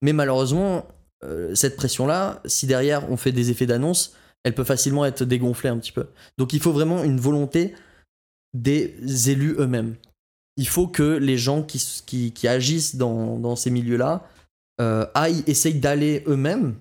Mais 0.02 0.14
malheureusement, 0.14 0.86
euh, 1.24 1.54
cette 1.56 1.76
pression-là, 1.76 2.42
si 2.46 2.68
derrière 2.68 3.10
on 3.12 3.18
fait 3.18 3.32
des 3.32 3.50
effets 3.52 3.66
d'annonce, 3.66 4.16
elle 4.44 4.54
peut 4.54 4.64
facilement 4.64 5.06
être 5.06 5.24
dégonflée 5.26 5.70
un 5.70 5.78
petit 5.78 5.92
peu. 5.92 6.08
Donc 6.38 6.54
il 6.54 6.62
faut 6.62 6.72
vraiment 6.72 7.04
une 7.04 7.20
volonté 7.20 7.74
des 8.54 8.96
élus 9.30 9.56
eux-mêmes. 9.60 9.96
Il 10.56 10.68
faut 10.68 10.88
que 10.88 11.18
les 11.18 11.38
gens 11.38 11.64
qui 11.64 12.48
agissent 12.48 12.96
dans, 12.96 13.38
dans 13.38 13.56
ces 13.56 13.70
milieux-là 13.70 14.28
euh, 14.80 15.06
aillent, 15.16 15.44
essayent 15.48 15.80
d'aller 15.80 16.24
eux-mêmes 16.28 16.76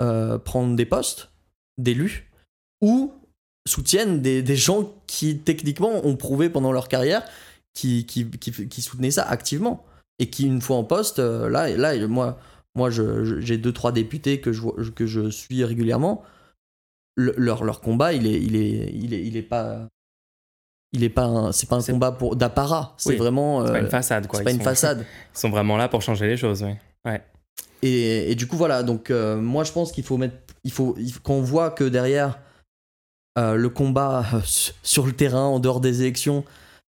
euh, 0.00 0.38
prendre 0.38 0.76
des 0.76 0.86
postes 0.86 1.30
d'élus 1.78 2.30
ou 2.80 3.12
soutiennent 3.68 4.22
des, 4.22 4.42
des 4.42 4.56
gens 4.56 4.94
qui 5.06 5.38
techniquement 5.38 6.06
ont 6.06 6.16
prouvé 6.16 6.48
pendant 6.48 6.72
leur 6.72 6.88
carrière 6.88 7.24
qui, 7.74 8.06
qui, 8.06 8.28
qui, 8.30 8.68
qui 8.68 8.82
soutenaient 8.82 9.10
ça 9.10 9.22
activement 9.22 9.84
et 10.18 10.28
qui 10.30 10.46
une 10.46 10.60
fois 10.60 10.76
en 10.76 10.84
poste 10.84 11.18
euh, 11.18 11.48
là 11.48 11.68
là 11.76 12.06
moi 12.08 12.38
moi 12.74 12.90
j'ai 12.90 13.58
deux 13.58 13.72
trois 13.72 13.92
députés 13.92 14.40
que 14.40 14.52
je 14.52 14.90
que 14.90 15.06
je 15.06 15.30
suis 15.30 15.64
régulièrement 15.64 16.22
Le- 17.16 17.34
leur 17.36 17.64
leur 17.64 17.80
combat 17.80 18.12
il 18.12 18.26
est 18.26 18.40
il 18.40 18.56
est 18.56 18.90
il 18.94 19.14
est 19.14 19.24
il 19.24 19.36
est 19.36 19.42
pas 19.42 19.88
il 20.92 21.04
est 21.04 21.08
pas 21.08 21.24
un- 21.24 21.52
c'est 21.52 21.68
pas 21.68 21.76
un 21.76 21.82
combat 21.82 22.12
pour 22.12 22.34
d'apparat 22.36 22.94
c'est 22.98 23.10
Oui, 23.10 23.16
vraiment 23.16 23.64
C'est 23.64 23.72
pas 23.72 23.78
euh, 23.78 23.82
une 23.82 23.90
façade, 23.90 24.26
quoi. 24.26 24.38
c'est 24.38 24.44
pas 24.44 24.50
Ils 24.50 24.54
une 24.54 24.60
sont- 24.60 24.64
façade 24.64 25.06
Ils 25.34 25.38
sont 25.38 25.50
vraiment 25.50 25.76
là 25.76 25.88
pour 25.88 26.02
changer 26.02 26.26
les 26.26 26.36
choses, 26.36 26.62
oui. 26.64 26.72
Ouais. 27.04 27.22
Et, 27.82 28.30
et 28.32 28.34
du 28.34 28.46
coup, 28.46 28.56
voilà. 28.58 28.82
Donc, 28.82 29.10
euh, 29.10 29.36
moi, 29.40 29.64
je 29.64 29.72
pense 29.72 29.90
qu'il 29.92 30.04
faut 30.04 30.16
mettre. 30.18 30.34
Il 30.64 30.72
faut, 30.72 30.94
il 30.98 31.10
faut- 31.12 31.20
quand 31.22 31.32
on 31.34 31.40
voit 31.40 31.70
que 31.70 31.84
derrière 31.84 32.38
euh, 33.38 33.54
le 33.54 33.68
combat 33.70 34.24
euh, 34.34 34.40
su- 34.44 34.72
sur 34.82 35.06
le 35.06 35.12
terrain, 35.12 35.44
en 35.44 35.60
dehors 35.60 35.80
des 35.80 36.02
élections, 36.02 36.44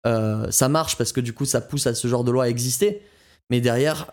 euh, 0.06 0.50
ça 0.52 0.70
marche 0.70 0.98
parce 0.98 1.12
que 1.12 1.22
du 1.22 1.34
coup, 1.34 1.46
ça 1.46 1.62
pousse 1.62 1.88
à 1.88 1.94
ce 1.94 2.08
genre 2.08 2.24
de 2.24 2.32
loi 2.32 2.46
à 2.46 2.50
exister. 2.50 3.02
Mais 3.50 3.62
derrière, 3.62 4.12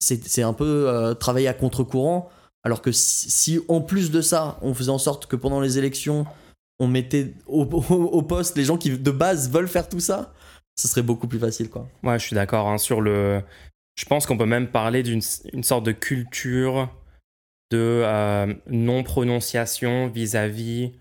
c'est 0.00 0.42
un 0.42 0.52
peu 0.52 0.88
euh, 0.88 1.14
travailler 1.14 1.48
à 1.48 1.54
contre-courant. 1.54 2.30
Alors 2.64 2.82
que 2.82 2.90
si, 2.90 3.60
en 3.68 3.80
plus 3.80 4.10
de 4.10 4.20
ça, 4.20 4.58
on 4.60 4.74
faisait 4.74 4.90
en 4.90 4.98
sorte 4.98 5.26
que 5.26 5.36
pendant 5.36 5.60
les 5.60 5.78
élections, 5.78 6.26
on 6.80 6.88
mettait 6.88 7.34
au, 7.46 7.64
poste 8.22 8.56
les 8.56 8.64
gens 8.64 8.76
qui 8.76 8.90
de 8.90 9.10
base 9.10 9.50
veulent 9.50 9.68
faire 9.68 9.88
tout 9.88 10.00
ça, 10.00 10.34
ce 10.74 10.88
serait 10.88 11.02
beaucoup 11.02 11.28
plus 11.28 11.38
facile, 11.38 11.70
quoi. 11.70 11.88
Ouais, 12.02 12.18
je 12.18 12.24
suis 12.24 12.34
d'accord. 12.34 12.68
hein, 12.68 12.78
sur 12.78 13.00
le, 13.00 13.40
je 13.96 14.04
pense 14.04 14.26
qu'on 14.26 14.36
peut 14.36 14.46
même 14.46 14.68
parler 14.68 15.02
d'une 15.02 15.22
une 15.52 15.62
sorte 15.62 15.86
de 15.86 15.92
culture 15.92 16.90
de 17.70 18.02
euh, 18.04 18.54
non-prononciation 18.68 20.08
vis-à-vis 20.08 20.92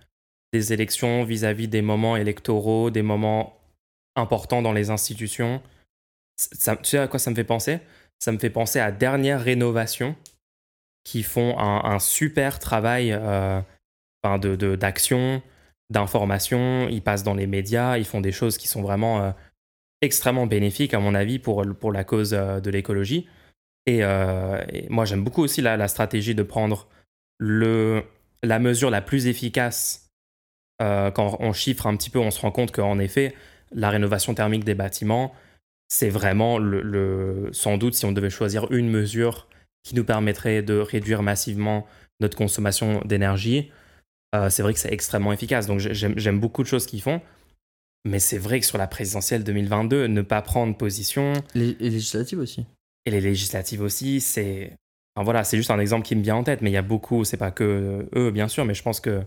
des 0.53 0.73
élections, 0.73 1.23
vis-à-vis 1.23 1.67
des 1.67 1.81
moments 1.81 2.15
électoraux, 2.15 2.89
des 2.89 3.01
moments 3.01 3.59
importants 4.15 4.61
dans 4.61 4.73
les 4.73 4.89
institutions. 4.89 5.61
Ça, 6.37 6.75
tu 6.75 6.85
sais 6.89 6.97
à 6.97 7.07
quoi 7.07 7.19
ça 7.19 7.31
me 7.31 7.35
fait 7.35 7.43
penser? 7.43 7.79
Ça 8.19 8.31
me 8.31 8.37
fait 8.37 8.49
penser 8.49 8.79
à 8.79 8.91
Dernière 8.91 9.41
Rénovation, 9.41 10.15
qui 11.03 11.23
font 11.23 11.57
un, 11.59 11.99
super 11.99 12.59
travail 12.59 13.13
euh, 13.13 13.61
de- 14.39 14.75
d'action, 14.75 15.41
d'information. 15.89 16.89
Ils 16.89 17.01
passent 17.01 17.23
dans 17.23 17.35
les 17.35 17.47
médias, 17.47 17.97
ils 17.97 18.05
font 18.05 18.21
des 18.21 18.31
choses 18.31 18.57
qui 18.57 18.67
sont 18.67 18.81
vraiment 18.81 19.21
euh, 19.21 19.31
extrêmement 20.01 20.47
bénéfiques, 20.47 20.93
à 20.93 20.99
mon 20.99 21.13
avis, 21.13 21.39
pour, 21.39 21.63
pour 21.79 21.91
la 21.91 22.03
cause 22.03 22.33
euh, 22.33 22.59
de 22.59 22.69
l'écologie. 22.69 23.27
Et, 23.85 24.03
euh, 24.03 24.63
et 24.69 24.87
moi, 24.89 25.05
j'aime 25.05 25.23
beaucoup 25.23 25.43
aussi 25.43 25.61
la, 25.61 25.87
stratégie 25.87 26.33
de 26.33 26.43
prendre 26.43 26.87
le, 27.37 28.03
la 28.41 28.57
mesure 28.57 28.89
la 28.89 29.01
plus 29.01 29.27
efficace. 29.27 30.01
Quand 30.79 31.37
on 31.39 31.53
chiffre 31.53 31.87
un 31.87 31.95
petit 31.95 32.09
peu, 32.09 32.19
on 32.19 32.31
se 32.31 32.41
rend 32.41 32.51
compte 32.51 32.73
qu'en 32.73 32.99
effet, 32.99 33.33
la 33.75 33.89
rénovation 33.91 34.33
thermique 34.33 34.63
des 34.63 34.73
bâtiments, 34.75 35.33
c'est 35.87 36.09
vraiment 36.09 36.57
le, 36.57 36.81
le- 36.81 37.49
sans 37.53 37.77
doute 37.77 37.93
si 37.93 38.05
on 38.05 38.11
devait 38.11 38.29
choisir 38.31 38.71
une 38.71 38.89
mesure 38.89 39.47
qui 39.83 39.93
nous 39.95 40.03
permettrait 40.03 40.63
de 40.63 40.77
réduire 40.79 41.21
massivement 41.21 41.85
notre 42.19 42.35
consommation 42.37 43.01
d'énergie, 43.05 43.71
euh, 44.33 44.49
c'est 44.49 44.63
vrai 44.63 44.73
que 44.73 44.79
c'est 44.79 44.91
extrêmement 44.91 45.31
efficace. 45.33 45.67
Donc 45.67 45.79
j'ai- 45.79 45.93
j'aime 45.93 46.39
beaucoup 46.39 46.63
de 46.63 46.67
choses 46.67 46.85
qu'ils 46.87 47.01
font. 47.01 47.21
Mais 48.07 48.19
c'est 48.19 48.37
vrai 48.37 48.59
que 48.59 48.65
sur 48.65 48.77
la 48.77 48.87
présidentielle 48.87 49.43
2022, 49.43 50.07
ne 50.07 50.21
pas 50.21 50.41
prendre 50.41 50.75
position, 50.77 51.33
Les, 51.55 51.73
les 51.79 51.89
législatives 51.89 52.39
aussi. 52.39 52.65
et 53.05 53.11
les 53.11 53.21
législatives 53.21 53.81
aussi, 53.81 54.21
c'est. 54.21 54.73
Enfin 55.15 55.23
voilà, 55.23 55.43
c'est 55.43 55.57
juste 55.57 55.71
un 55.71 55.79
exemple 55.79 56.05
qui 56.05 56.15
me 56.15 56.21
vient 56.21 56.35
en 56.35 56.43
tête, 56.43 56.61
mais 56.61 56.69
il 56.69 56.73
y 56.73 56.77
a 56.77 56.81
beaucoup, 56.83 57.23
c'est 57.23 57.37
pas 57.37 57.49
que 57.51 58.07
eux, 58.15 58.31
bien 58.31 58.47
sûr, 58.47 58.63
mais 58.65 58.73
je 58.75 58.83
pense 58.83 58.99
que. 58.99 59.19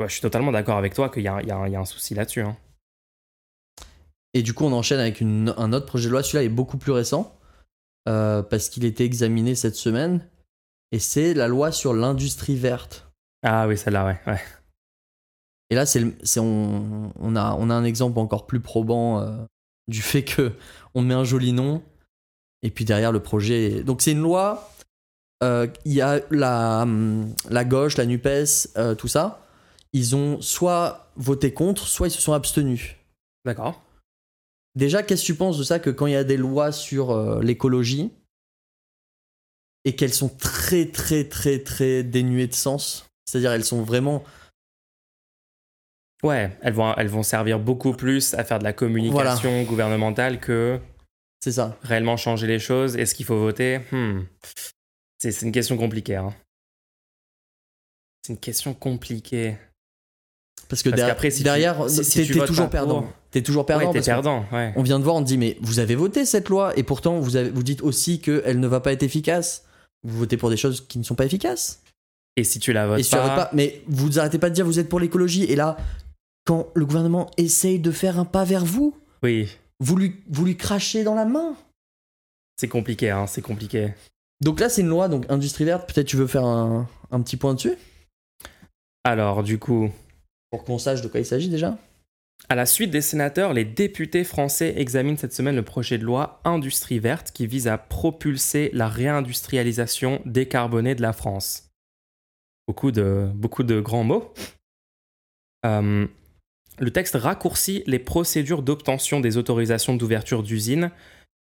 ouais, 0.00 0.08
je 0.08 0.12
suis 0.12 0.20
totalement 0.20 0.50
d'accord 0.52 0.78
avec 0.78 0.94
toi 0.94 1.08
qu'il 1.10 1.22
y 1.22 1.28
a 1.28 1.36
un 1.56 1.84
souci 1.84 2.14
là-dessus. 2.14 2.40
hein. 2.42 2.56
Et 4.34 4.42
du 4.42 4.54
coup, 4.54 4.64
on 4.64 4.72
enchaîne 4.72 5.00
avec 5.00 5.20
une- 5.20 5.54
un 5.56 5.72
autre 5.72 5.86
projet 5.86 6.06
de 6.06 6.12
loi. 6.12 6.22
Celui-là 6.22 6.44
est 6.44 6.48
beaucoup 6.48 6.78
plus 6.78 6.92
récent 6.92 7.38
euh, 8.08 8.42
parce 8.42 8.68
qu'il 8.68 8.84
était 8.84 9.04
examiné 9.04 9.54
cette 9.54 9.74
semaine. 9.76 10.26
Et 10.92 10.98
c'est 10.98 11.34
la 11.34 11.48
loi 11.48 11.72
sur 11.72 11.92
l'industrie 11.94 12.56
verte. 12.56 13.10
Ah 13.42 13.66
oui, 13.68 13.76
celle-là, 13.76 14.06
ouais. 14.06 14.20
ouais. 14.26 14.40
Et 15.70 15.74
là, 15.74 15.84
c'est, 15.84 16.02
on, 16.38 17.12
on, 17.20 17.36
a, 17.36 17.54
on 17.58 17.68
a 17.70 17.74
un 17.74 17.84
exemple 17.84 18.18
encore 18.18 18.46
plus 18.46 18.60
probant 18.60 19.20
euh, 19.20 19.36
du 19.86 20.00
fait 20.00 20.24
que 20.24 20.52
on 20.94 21.02
met 21.02 21.14
un 21.14 21.24
joli 21.24 21.52
nom 21.52 21.82
et 22.62 22.70
puis 22.70 22.84
derrière 22.86 23.12
le 23.12 23.20
projet. 23.20 23.82
Donc 23.82 24.00
c'est 24.00 24.12
une 24.12 24.22
loi. 24.22 24.70
euh, 25.42 25.66
Il 25.84 25.92
y 25.92 26.00
a 26.00 26.20
la, 26.30 26.86
la 27.50 27.64
gauche, 27.64 27.96
la 27.98 28.06
Nupes, 28.06 28.26
euh, 28.76 28.94
tout 28.94 29.08
ça. 29.08 29.46
Ils 29.92 30.16
ont 30.16 30.40
soit 30.40 31.10
voté 31.16 31.52
contre, 31.52 31.86
soit 31.86 32.08
ils 32.08 32.12
se 32.12 32.20
sont 32.22 32.32
abstenus. 32.32 32.96
D'accord. 33.44 33.82
Déjà, 34.78 35.02
qu'est-ce 35.02 35.22
que 35.22 35.26
tu 35.26 35.34
penses 35.34 35.58
de 35.58 35.64
ça 35.64 35.80
que 35.80 35.90
quand 35.90 36.06
il 36.06 36.12
y 36.12 36.16
a 36.16 36.22
des 36.22 36.36
lois 36.36 36.70
sur 36.70 37.10
euh, 37.10 37.42
l'écologie 37.42 38.12
et 39.84 39.96
qu'elles 39.96 40.14
sont 40.14 40.28
très 40.28 40.86
très 40.86 41.28
très 41.28 41.58
très 41.58 42.04
dénuées 42.04 42.46
de 42.46 42.54
sens, 42.54 43.04
c'est-à-dire 43.26 43.50
elles 43.52 43.64
sont 43.64 43.82
vraiment 43.82 44.22
Ouais, 46.22 46.56
elles 46.62 46.72
vont, 46.74 46.94
elles 46.94 47.08
vont 47.08 47.22
servir 47.24 47.58
beaucoup 47.58 47.92
plus 47.92 48.34
à 48.34 48.44
faire 48.44 48.58
de 48.60 48.64
la 48.64 48.72
communication 48.72 49.62
gouvernementale 49.64 50.38
que 50.38 50.80
c'est 51.40 51.52
ça. 51.52 51.76
réellement 51.82 52.16
changer 52.16 52.46
les 52.46 52.58
choses. 52.60 52.96
Est-ce 52.96 53.14
qu'il 53.16 53.26
faut 53.26 53.38
voter 53.38 53.80
Hmm. 53.90 54.22
C'est 55.18 55.32
c'est 55.32 55.44
une 55.46 55.52
question 55.52 55.76
compliquée. 55.76 56.16
hein. 56.16 56.32
C'est 58.22 58.32
une 58.34 58.38
question 58.38 58.74
compliquée. 58.74 59.56
Parce 60.68 60.82
que 60.82 60.90
Parce 60.90 60.96
derrière, 60.98 61.14
qu'après, 61.14 61.30
si 61.30 61.38
tu- 61.38 61.44
derrière 61.44 61.88
si- 61.88 62.04
si 62.04 62.18
t'es 62.18 62.24
tu 62.26 62.32
t'es 62.34 62.38
votes 62.40 62.48
toujours 62.48 62.68
perdant. 62.70 63.06
T'es 63.30 63.42
toujours 63.42 63.64
perdant. 63.66 63.90
ouais, 63.92 64.44
ouais. 64.52 64.72
On 64.76 64.82
vient 64.82 64.98
de 64.98 65.04
voir, 65.04 65.16
on 65.16 65.22
te 65.22 65.26
dit 65.26 65.38
mais 65.38 65.56
vous 65.62 65.78
avez 65.78 65.94
voté 65.94 66.24
cette 66.26 66.48
loi 66.48 66.76
et 66.78 66.82
pourtant 66.82 67.18
vous, 67.20 67.36
avez, 67.36 67.50
vous 67.50 67.62
dites 67.62 67.82
aussi 67.82 68.20
qu'elle 68.20 68.60
ne 68.60 68.66
va 68.68 68.80
pas 68.80 68.92
être 68.92 69.02
efficace. 69.02 69.64
Vous 70.04 70.18
votez 70.18 70.36
pour 70.36 70.50
des 70.50 70.56
choses 70.56 70.86
qui 70.86 70.98
ne 70.98 71.04
sont 71.04 71.14
pas 71.14 71.24
efficaces. 71.24 71.82
Et 72.36 72.44
si 72.44 72.60
tu 72.60 72.72
la 72.72 72.86
votes 72.86 73.00
et 73.00 73.02
si 73.02 73.10
tu 73.10 73.16
la 73.16 73.22
pas, 73.22 73.28
votes 73.28 73.44
pas, 73.44 73.50
mais 73.54 73.82
vous 73.88 74.18
arrêtez 74.18 74.38
pas 74.38 74.48
de 74.50 74.54
dire 74.54 74.64
vous 74.64 74.78
êtes 74.78 74.88
pour 74.88 75.00
l'écologie 75.00 75.44
et 75.44 75.56
là, 75.56 75.76
quand 76.44 76.68
le 76.74 76.84
gouvernement 76.86 77.30
essaye 77.36 77.78
de 77.80 77.90
faire 77.90 78.18
un 78.18 78.24
pas 78.24 78.44
vers 78.44 78.64
vous, 78.64 78.94
oui, 79.22 79.48
vous 79.80 79.96
lui, 79.96 80.16
vous 80.30 80.44
lui 80.44 80.56
crachez 80.56 81.02
dans 81.02 81.14
la 81.14 81.24
main. 81.24 81.54
c'est 82.60 82.68
compliqué, 82.68 83.10
hein, 83.10 83.26
c'est 83.26 83.42
compliqué. 83.42 83.92
Donc 84.40 84.60
là, 84.60 84.68
c'est 84.68 84.82
une 84.82 84.88
loi, 84.88 85.08
donc 85.08 85.24
industrie 85.30 85.64
verte. 85.64 85.92
Peut-être 85.92 86.06
tu 86.06 86.16
veux 86.16 86.26
faire 86.28 86.44
un, 86.44 86.86
un 87.10 87.20
petit 87.22 87.36
point 87.36 87.54
dessus? 87.54 87.74
Alors, 89.04 89.42
du 89.42 89.58
coup, 89.58 89.90
pour 90.50 90.64
qu'on 90.64 90.78
sache 90.78 91.02
de 91.02 91.08
quoi 91.08 91.20
il 91.20 91.26
s'agit 91.26 91.48
déjà? 91.48 91.78
à 92.48 92.54
la 92.54 92.66
suite 92.66 92.90
des 92.90 93.00
sénateurs, 93.00 93.52
les 93.52 93.64
députés 93.64 94.24
français 94.24 94.74
examinent 94.76 95.16
cette 95.16 95.32
semaine 95.32 95.56
le 95.56 95.64
projet 95.64 95.98
de 95.98 96.04
loi 96.04 96.40
Industrie 96.44 96.98
verte 96.98 97.32
qui 97.32 97.46
vise 97.46 97.68
à 97.68 97.76
propulser 97.76 98.70
la 98.72 98.88
réindustrialisation 98.88 100.22
décarbonée 100.24 100.94
de 100.94 101.02
la 101.02 101.12
France. 101.12 101.70
Beaucoup 102.66 102.92
de, 102.92 103.30
beaucoup 103.34 103.64
de 103.64 103.80
grands 103.80 104.04
mots. 104.04 104.32
Euh, 105.66 106.06
Le 106.78 106.90
texte 106.90 107.16
raccourcit 107.16 107.82
les 107.86 107.98
procédures 107.98 108.62
d'obtention 108.62 109.20
des 109.20 109.36
autorisations 109.36 109.96
d'ouverture 109.96 110.42
d'usine 110.42 110.90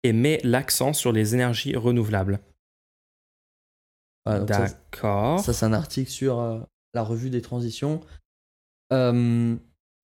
et 0.05 0.13
met 0.13 0.41
l'accent 0.45 0.93
sur 0.93 1.13
les 1.13 1.35
énergies 1.35 1.77
renouvelables. 1.77 2.41
Ça, 4.27 4.41
D'accord. 4.41 5.41
Ça, 5.41 5.53
c'est 5.53 5.67
un 5.67 5.73
article 5.73 6.11
sur 6.11 6.39
euh, 6.39 6.61
la 6.95 7.03
revue 7.03 7.31
des 7.31 7.43
transitions. 7.43 8.01
Euh, 8.93 9.57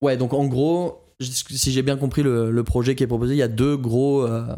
ouais, 0.03 0.17
donc 0.17 0.33
en 0.33 0.47
gros, 0.47 1.01
si 1.21 1.73
j'ai 1.73 1.83
bien 1.83 1.97
compris 1.97 2.23
le, 2.23 2.51
le 2.51 2.65
projet 2.65 2.95
qui 2.95 3.03
est 3.03 3.07
proposé, 3.07 3.35
il 3.35 3.39
y 3.39 3.43
a 3.43 3.49
deux 3.49 3.77
gros, 3.77 4.23
euh, 4.23 4.55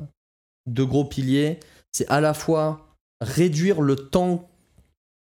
deux 0.67 0.87
gros 0.87 1.05
piliers. 1.05 1.59
C'est 1.93 2.09
à 2.09 2.21
la 2.21 2.35
fois 2.35 2.97
réduire 3.21 3.81
le 3.81 3.97
temps 3.97 4.49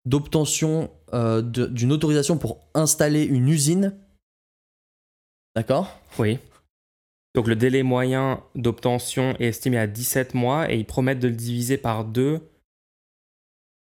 d'obtention 0.06 0.90
euh, 1.12 1.42
d'une 1.42 1.92
autorisation 1.92 2.38
pour 2.38 2.60
installer 2.74 3.24
une 3.24 3.48
usine. 3.48 3.94
D'accord? 5.54 5.98
Oui. 6.18 6.38
Donc 7.34 7.46
le 7.46 7.56
délai 7.56 7.82
moyen 7.82 8.42
d'obtention 8.54 9.36
est 9.38 9.46
estimé 9.46 9.78
à 9.78 9.86
17 9.86 10.34
mois 10.34 10.72
et 10.72 10.78
ils 10.78 10.86
promettent 10.86 11.20
de 11.20 11.28
le 11.28 11.34
diviser 11.34 11.76
par 11.76 12.04
deux. 12.04 12.40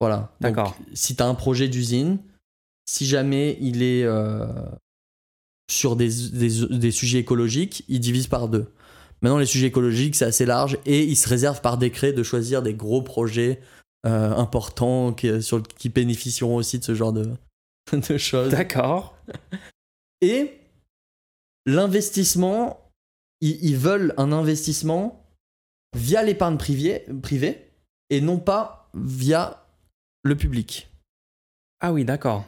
Voilà. 0.01 0.33
D'accord. 0.41 0.77
si 0.95 1.15
tu 1.15 1.23
as 1.23 1.27
un 1.27 1.35
projet 1.35 1.69
d'usine, 1.69 2.19
si 2.85 3.07
jamais 3.07 3.57
il 3.61 3.83
est 3.83 4.05
euh, 4.05 4.47
sur 5.71 5.97
des, 5.97 6.09
des- 6.33 6.67
des 6.79 6.91
sujets 6.91 7.19
écologiques, 7.19 7.85
il 7.89 8.01
divise 8.01 8.27
par 8.27 8.49
deux. 8.49 8.73
Maintenant, 9.23 9.39
les 9.39 9.47
sujets 9.47 9.69
écologiques, 9.69 10.17
c'est 10.17 10.25
assez 10.25 10.47
large 10.47 10.79
et 10.85 11.05
il 11.05 11.17
se 11.17 11.29
réserve 11.29 11.61
par 11.61 11.79
décret 11.79 12.13
de 12.13 12.23
choisir 12.23 12.63
des 12.63 12.75
gros 12.75 13.03
projets 13.03 13.61
euh, 14.05 14.33
importants 14.35 15.13
qui, 15.13 15.41
sur, 15.43 15.63
qui 15.63 15.89
bénéficieront 15.89 16.57
aussi 16.57 16.79
de 16.81 16.85
ce 16.85 16.95
genre 16.95 17.13
de, 17.13 17.31
de 17.93 18.19
choses. 18.19 18.51
D'accord. 18.51 19.17
Et 20.21 20.53
l'investissement, 21.67 22.91
ils, 23.41 23.59
ils 23.65 23.77
veulent 23.77 24.15
un 24.17 24.33
investissement 24.33 25.25
via 25.97 26.23
l'épargne 26.23 26.59
privée, 26.59 27.05
privée 27.23 27.71
et 28.11 28.21
non 28.21 28.39
pas 28.39 28.89
via 28.95 29.67
le 30.25 30.37
public. 30.37 30.89
Ah 31.81 31.93
oui, 31.93 32.05
d'accord. 32.05 32.45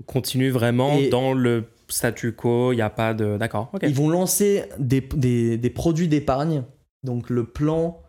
On 0.00 0.04
Continue 0.04 0.50
vraiment 0.50 0.96
Et- 0.98 1.08
dans 1.10 1.32
le 1.32 1.64
statu 1.92 2.32
quo, 2.32 2.72
il 2.72 2.76
n'y 2.76 2.82
a 2.82 2.90
pas 2.90 3.14
de... 3.14 3.36
D'accord. 3.36 3.70
Ils 3.82 3.94
vont 3.94 4.08
lancer 4.08 4.64
des, 4.78 5.00
des- 5.00 5.58
des 5.58 5.70
produits 5.70 6.08
d'épargne, 6.08 6.64
donc 7.04 7.30
le 7.30 7.44
plan, 7.44 8.00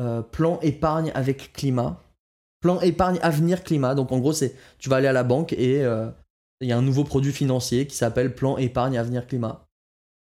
euh, 0.00 0.22
plan 0.22 0.58
épargne 0.60 1.10
avec 1.14 1.52
climat, 1.52 2.00
plan 2.60 2.80
épargne 2.80 3.18
avenir 3.22 3.62
climat. 3.64 3.94
Donc 3.94 4.12
en 4.12 4.18
gros, 4.18 4.32
c'est 4.32 4.54
tu 4.78 4.88
vas 4.88 4.96
aller 4.96 5.08
à 5.08 5.12
la 5.12 5.24
banque 5.24 5.52
et 5.52 5.84
euh, 5.84 6.10
il 6.60 6.68
y 6.68 6.72
a 6.72 6.78
un 6.78 6.82
nouveau 6.82 7.04
produit 7.04 7.32
financier 7.32 7.86
qui 7.86 7.96
s'appelle 7.96 8.34
plan 8.34 8.56
épargne 8.56 8.96
avenir 8.96 9.26
climat. 9.26 9.66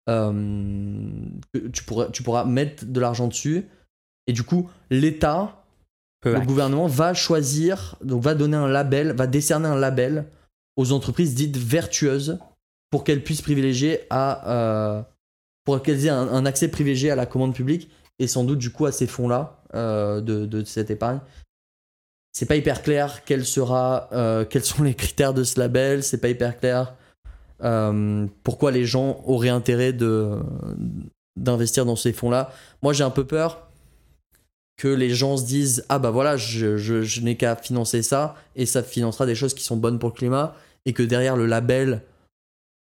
Euh, 0.09 0.31
tu, 1.71 1.83
pourras, 1.83 2.07
tu 2.07 2.23
pourras 2.23 2.43
mettre 2.45 2.85
de 2.85 2.99
l'argent 2.99 3.27
dessus 3.27 3.65
et 4.27 4.33
du 4.33 4.43
coup, 4.43 4.69
l'État, 4.89 5.63
le 6.25 6.39
gouvernement 6.39 6.87
va 6.87 7.13
choisir, 7.13 7.97
donc 8.01 8.21
va 8.23 8.33
donner 8.33 8.55
un 8.55 8.67
label, 8.67 9.11
va 9.13 9.27
décerner 9.27 9.67
un 9.67 9.75
label 9.77 10.25
aux 10.77 10.93
entreprises 10.93 11.35
dites 11.35 11.57
vertueuses 11.57 12.39
pour 12.93 13.03
qu'elles 13.03 13.23
puissent 13.23 13.41
privilégier 13.41 14.01
à 14.11 14.51
euh, 14.51 15.01
pour 15.65 15.81
qu'elles 15.81 16.05
aient 16.05 16.09
un, 16.09 16.45
accès 16.45 16.67
privilégié 16.67 17.09
à 17.09 17.15
la 17.15 17.25
commande 17.25 17.55
publique 17.55 17.89
et 18.19 18.27
sans 18.27 18.43
doute 18.43 18.59
du 18.59 18.69
coup 18.69 18.85
à 18.85 18.91
ces 18.91 19.07
fonds-là 19.07 19.63
euh, 19.73 20.21
de, 20.21 20.63
cette 20.63 20.91
épargne. 20.91 21.19
C'est 22.33 22.45
pas 22.45 22.55
hyper 22.55 22.83
clair 22.83 23.25
quel 23.25 23.47
sera, 23.47 24.09
euh, 24.13 24.45
quels 24.45 24.63
sont 24.63 24.83
les 24.83 24.93
critères 24.93 25.33
de 25.33 25.43
ce 25.43 25.59
label. 25.59 26.03
C'est 26.03 26.19
pas 26.19 26.29
hyper 26.29 26.59
clair 26.59 26.93
pourquoi 28.43 28.69
les 28.69 28.85
gens 28.85 29.23
auraient 29.25 29.49
intérêt 29.49 29.91
de 29.91 30.37
d'investir 31.35 31.85
dans 31.87 31.95
ces 31.95 32.13
fonds-là. 32.13 32.53
Moi, 32.83 32.93
j'ai 32.93 33.03
un 33.03 33.09
peu 33.09 33.25
peur 33.25 33.69
que 34.77 34.87
les 34.87 35.09
gens 35.09 35.35
se 35.37 35.45
disent 35.45 35.83
ah 35.89 35.97
bah 35.97 36.11
voilà 36.11 36.37
je, 36.37 36.77
je- 36.77 37.01
je 37.01 37.21
n'ai 37.21 37.37
qu'à 37.37 37.55
financer 37.55 38.03
ça 38.03 38.35
et 38.55 38.67
ça 38.67 38.83
financera 38.83 39.25
des 39.25 39.33
choses 39.33 39.55
qui 39.55 39.63
sont 39.63 39.77
bonnes 39.77 39.97
pour 39.97 40.09
le 40.09 40.13
climat 40.15 40.55
et 40.85 40.93
que 40.93 41.01
derrière 41.01 41.35
le 41.35 41.47
label 41.47 42.03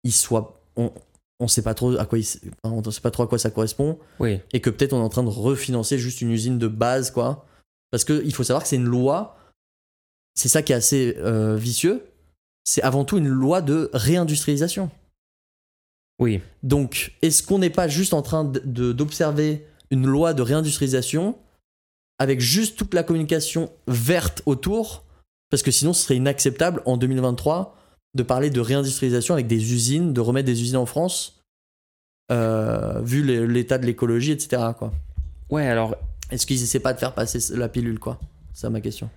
il 0.09 0.13
soit 0.13 0.61
on 0.77 0.93
on 1.41 1.47
sait 1.47 1.63
pas 1.63 1.75
trop 1.75 1.97
à 1.97 2.05
quoi 2.05 2.19
il, 2.19 2.27
on 2.65 2.91
sait 2.91 3.01
pas 3.01 3.13
trop 3.13 3.23
à 3.23 3.27
quoi 3.29 3.39
ça 3.39 3.51
correspond. 3.51 3.99
Oui. 4.19 4.41
et 4.53 4.61
que 4.61 4.71
peut-être 4.71 4.93
on 4.93 5.01
est 5.01 5.05
en 5.05 5.09
train 5.09 5.23
de 5.23 5.29
refinancer 5.29 5.99
juste 5.99 6.21
une 6.21 6.31
usine 6.31 6.59
de 6.59 6.69
base 6.69 7.11
quoi. 7.11 7.47
Parce 7.91 8.05
que 8.05 8.23
il 8.25 8.35
faut 8.35 8.45
savoir 8.45 8.63
que 8.63 8.69
c'est 8.69 8.77
une 8.77 8.85
loi 8.85 9.39
c'est 10.39 10.49
ça 10.49 10.63
qui 10.63 10.73
est 10.73 10.77
assez 10.77 11.17
euh, 11.19 11.57
vicieux. 11.57 12.07
C'est 12.63 12.81
avant 12.83 13.05
tout 13.05 13.19
une 13.19 13.27
loi 13.27 13.61
de 13.61 13.91
réindustrialisation. 13.93 14.89
Oui. 16.21 16.41
donc, 16.65 17.15
est-ce 17.23 17.45
qu'on 17.45 17.61
n'est 17.61 17.71
pas 17.71 17.87
juste 17.87 18.13
en 18.13 18.23
train 18.23 18.45
d'observer 18.45 19.65
une 19.91 20.05
loi 20.05 20.35
de 20.35 20.43
réindustrialisation 20.43 21.39
avec 22.19 22.41
juste 22.41 22.77
toute 22.77 22.93
la 22.95 23.05
communication 23.05 23.71
verte 23.87 24.43
autour? 24.47 25.05
Parce 25.51 25.63
que 25.63 25.71
sinon, 25.71 25.93
ce 25.93 26.03
serait 26.03 26.17
inacceptable 26.17 26.83
en 26.87 26.97
2023 26.97 27.78
de 28.15 28.23
parler 28.23 28.51
de 28.51 28.61
réindustrialisation 28.61 29.35
avec 29.35 29.47
des 29.47 29.73
usines, 29.73 30.13
de 30.13 30.21
remettre 30.21 30.47
des 30.47 30.63
usines 30.63 30.77
en 30.77 30.87
France, 30.87 31.43
euh, 32.31 33.01
vu 33.03 33.47
l'état 33.47 33.79
de 33.79 33.87
l'écologie, 33.87 34.33
etc. 34.33 34.63
Quoi. 34.79 34.93
Ouais, 35.51 35.67
alors, 35.67 35.95
Est-ce 36.31 36.47
qu'ils 36.47 36.63
essaient 36.63 36.81
pas 36.81 36.93
de 36.93 36.99
faire 36.99 37.15
passer 37.15 37.57
la 37.57 37.69
pilule, 37.69 37.99
quoi? 37.99 38.19
C'est 38.53 38.69
ma 38.69 38.81
question. 38.81 39.09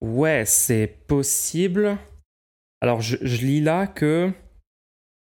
ouais, 0.00 0.44
c'est 0.46 0.98
possible. 1.06 1.96
Alors, 2.80 3.00
je, 3.00 3.16
je 3.22 3.46
lis 3.46 3.60
là 3.62 3.86
que 3.86 4.30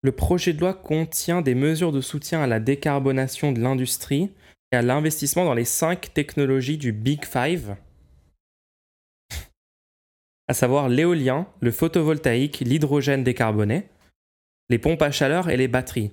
le 0.03 0.13
projet 0.13 0.53
de 0.53 0.61
loi 0.61 0.75
contient 0.75 1.43
des 1.43 1.55
mesures 1.55 1.93
de 1.93 2.01
soutien 2.01 2.41
à 2.41 2.47
la 2.47 2.59
décarbonation 2.59 3.53
de 3.53 3.61
l'industrie 3.61 4.31
et 4.73 4.77
à 4.77 4.83
l'investissement 4.83 5.45
dans 5.45 5.55
les 5.55 5.65
cinq 5.65 6.13
technologies 6.15 6.79
du 6.79 6.93
Big 6.93 7.25
Five, 7.25 7.77
à 10.49 10.55
savoir 10.55 10.89
l'éolien, 10.89 11.47
le 11.61 11.73
photovoltaïque, 11.73 12.61
l'hydrogène 12.61 13.25
décarboné, 13.25 13.89
les 14.69 14.79
pompes 14.79 15.03
à 15.03 15.11
chaleur 15.11 15.49
et 15.49 15.57
les 15.57 15.69
batteries. 15.69 16.13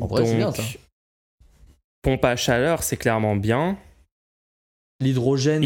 En 0.00 0.06
vrai, 0.06 0.26
c'est 0.26 0.36
bien 0.36 0.52
ça. 0.52 0.62
Pompe 2.02 2.24
à 2.24 2.36
chaleur, 2.36 2.82
c'est 2.82 2.96
clairement 2.96 3.36
bien. 3.36 3.78
L'hydrogène 5.00 5.62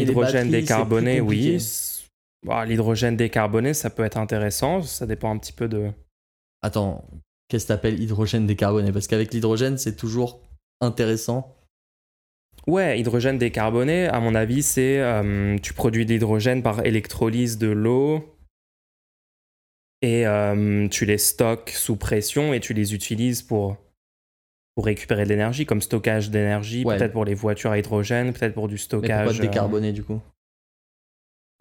décarboné, 0.49 1.21
oui. 1.21 1.59
Bah, 2.45 2.65
L'hydrogène 2.65 3.15
décarboné, 3.15 3.73
ça 3.73 3.89
peut 3.89 4.03
être 4.03 4.17
intéressant. 4.17 4.81
Ça 4.81 5.05
dépend 5.05 5.31
un 5.31 5.37
petit 5.37 5.53
peu 5.53 5.67
de. 5.67 5.91
Attends, 6.61 7.05
qu'est-ce 7.47 7.65
que 7.65 7.69
t'appelles 7.69 8.01
hydrogène 8.01 8.47
décarboné? 8.47 8.91
Parce 8.91 9.07
qu'avec 9.07 9.33
l'hydrogène, 9.33 9.77
c'est 9.77 9.95
toujours 9.95 10.41
intéressant. 10.81 11.55
Ouais, 12.67 12.99
hydrogène 12.99 13.37
décarboné, 13.37 14.05
à 14.07 14.19
mon 14.19 14.35
avis, 14.35 14.63
c'est 14.63 14.99
euh, 14.99 15.57
tu 15.57 15.73
produis 15.73 16.05
de 16.05 16.13
l'hydrogène 16.13 16.63
par 16.63 16.85
électrolyse 16.85 17.57
de 17.57 17.67
l'eau 17.67 18.37
et 20.01 20.25
euh, 20.27 20.87
tu 20.87 21.05
les 21.05 21.17
stockes 21.17 21.71
sous 21.71 21.97
pression 21.97 22.53
et 22.53 22.59
tu 22.59 22.73
les 22.73 22.93
utilises 22.93 23.41
pour, 23.41 23.77
pour 24.75 24.85
récupérer 24.85 25.23
de 25.25 25.29
l'énergie, 25.29 25.65
comme 25.65 25.81
stockage 25.81 26.29
d'énergie, 26.29 26.85
Ouais. 26.85 26.97
peut-être 26.97 27.11
pour 27.13 27.25
les 27.25 27.33
voitures 27.33 27.71
à 27.71 27.77
hydrogène, 27.77 28.31
peut-être 28.33 28.53
pour 28.53 28.67
du 28.67 28.75
Mais 28.75 28.79
stockage. 28.79 29.27
pourquoi 29.27 29.45
décarboné 29.45 29.91
du 29.91 30.03
coup? 30.03 30.21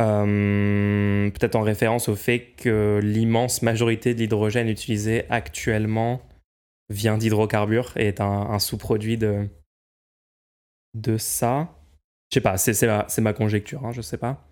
Euh, 0.01 1.31
peut-être 1.31 1.55
en 1.55 1.63
référence 1.63 2.09
au 2.09 2.17
fait 2.17 2.53
que 2.57 3.01
l'immense 3.03 3.63
majorité 3.63 4.15
de 4.15 4.21
l'hydrogène 4.21 4.69
utilisé 4.69 5.25
actuellement 5.31 6.23
vient 6.89 7.19
d'hydrocarbures 7.19 7.93
et 7.97 8.07
est 8.09 8.21
un, 8.21 8.25
un 8.51 8.59
sous-produit 8.59 9.17
de, 9.17 9.47
de 10.95 11.17
ça. 11.19 11.69
Je 12.31 12.37
sais 12.37 12.41
pas, 12.41 12.57
c'est 12.59 12.75
c'est 12.75 12.87
ma, 12.87 13.07
ma 13.19 13.33
conjecture, 13.33 13.85
hein, 13.85 13.93
je 13.93 14.03
sais 14.03 14.19
pas. 14.19 14.43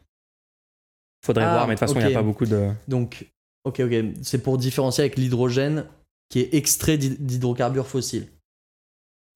Faudrait 1.24 1.44
Ah, 1.44 1.53
voir, 1.53 1.66
mais 1.68 1.74
de 1.74 1.79
toute 1.79 1.88
façon, 1.88 2.00
il 2.00 2.07
n'y 2.07 2.12
a 2.12 2.18
pas 2.18 2.22
beaucoup 2.22 2.46
de. 2.46 2.70
Donc, 2.88 3.26
ok, 3.64 3.81
ok. 3.81 3.92
C'est 4.22 4.42
pour 4.42 4.59
différencier 4.59 5.03
avec 5.03 5.16
l'hydrogène 5.16 5.87
qui 6.31 6.40
est 6.40 6.55
extrait 6.55 6.96
d'hy- 6.96 7.16
d'hydrocarbures 7.18 7.86
fossiles. 7.86 8.28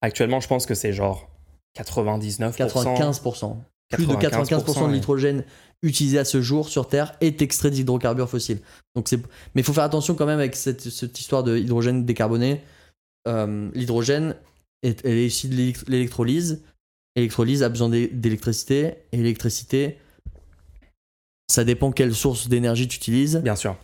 Actuellement, 0.01 0.39
je 0.39 0.47
pense 0.47 0.65
que 0.65 0.73
c'est 0.75 0.93
genre 0.93 1.29
99%. 1.77 2.55
95%. 2.55 3.57
Plus 3.91 4.07
de 4.07 4.13
95% 4.15 4.87
de 4.87 4.93
l'hydrogène 4.93 5.43
utilisé 5.83 6.17
à 6.17 6.25
ce 6.25 6.41
jour 6.41 6.69
sur 6.69 6.87
Terre 6.89 7.15
est 7.21 7.41
extrait 7.43 7.69
d'hydrocarbures 7.69 8.29
fossiles. 8.29 8.61
Donc 8.95 9.11
mais 9.11 9.61
il 9.61 9.63
faut 9.63 9.73
faire 9.73 9.83
attention 9.83 10.15
quand 10.15 10.25
même 10.25 10.39
avec 10.39 10.55
cette, 10.55 10.89
cette 10.89 11.19
histoire 11.19 11.43
de 11.43 11.55
hydrogène 11.57 12.03
décarboné. 12.03 12.63
Euh, 13.27 13.69
l'hydrogène, 13.75 14.35
est, 14.81 15.05
elle 15.05 15.17
est 15.17 15.27
issue 15.27 15.49
de 15.49 15.55
l'élect- 15.55 15.87
l'électrolyse. 15.87 16.63
L'électrolyse 17.15 17.63
a 17.63 17.69
besoin 17.69 17.89
d'é- 17.89 18.07
d'électricité. 18.07 18.95
Et 19.11 19.17
l'électricité, 19.17 19.97
ça 21.49 21.63
dépend 21.63 21.91
quelle 21.91 22.13
source 22.13 22.47
d'énergie 22.47 22.87
tu 22.87 22.97
utilises. 22.97 23.41
Bien 23.43 23.55
sûr. 23.55 23.75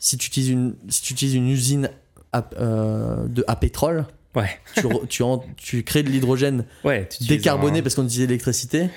Si 0.00 0.18
tu 0.18 0.26
utilises 0.26 0.48
une, 0.50 0.74
si 0.88 1.02
tu 1.02 1.12
utilises 1.12 1.34
une 1.34 1.48
usine 1.48 1.90
à, 2.32 2.48
euh, 2.58 3.26
de, 3.28 3.44
à 3.46 3.54
pétrole, 3.54 4.04
Ouais. 4.34 4.48
tu, 4.74 4.80
re- 4.86 5.06
tu, 5.08 5.22
en- 5.22 5.44
tu 5.56 5.84
crées 5.84 6.02
de 6.02 6.08
l'hydrogène 6.10 6.64
Ouais, 6.84 7.08
décarboné 7.28 7.78
un- 7.78 7.82
parce 7.82 7.94
qu'on 7.94 8.04
utilise 8.04 8.26
l'électricité. 8.26 8.88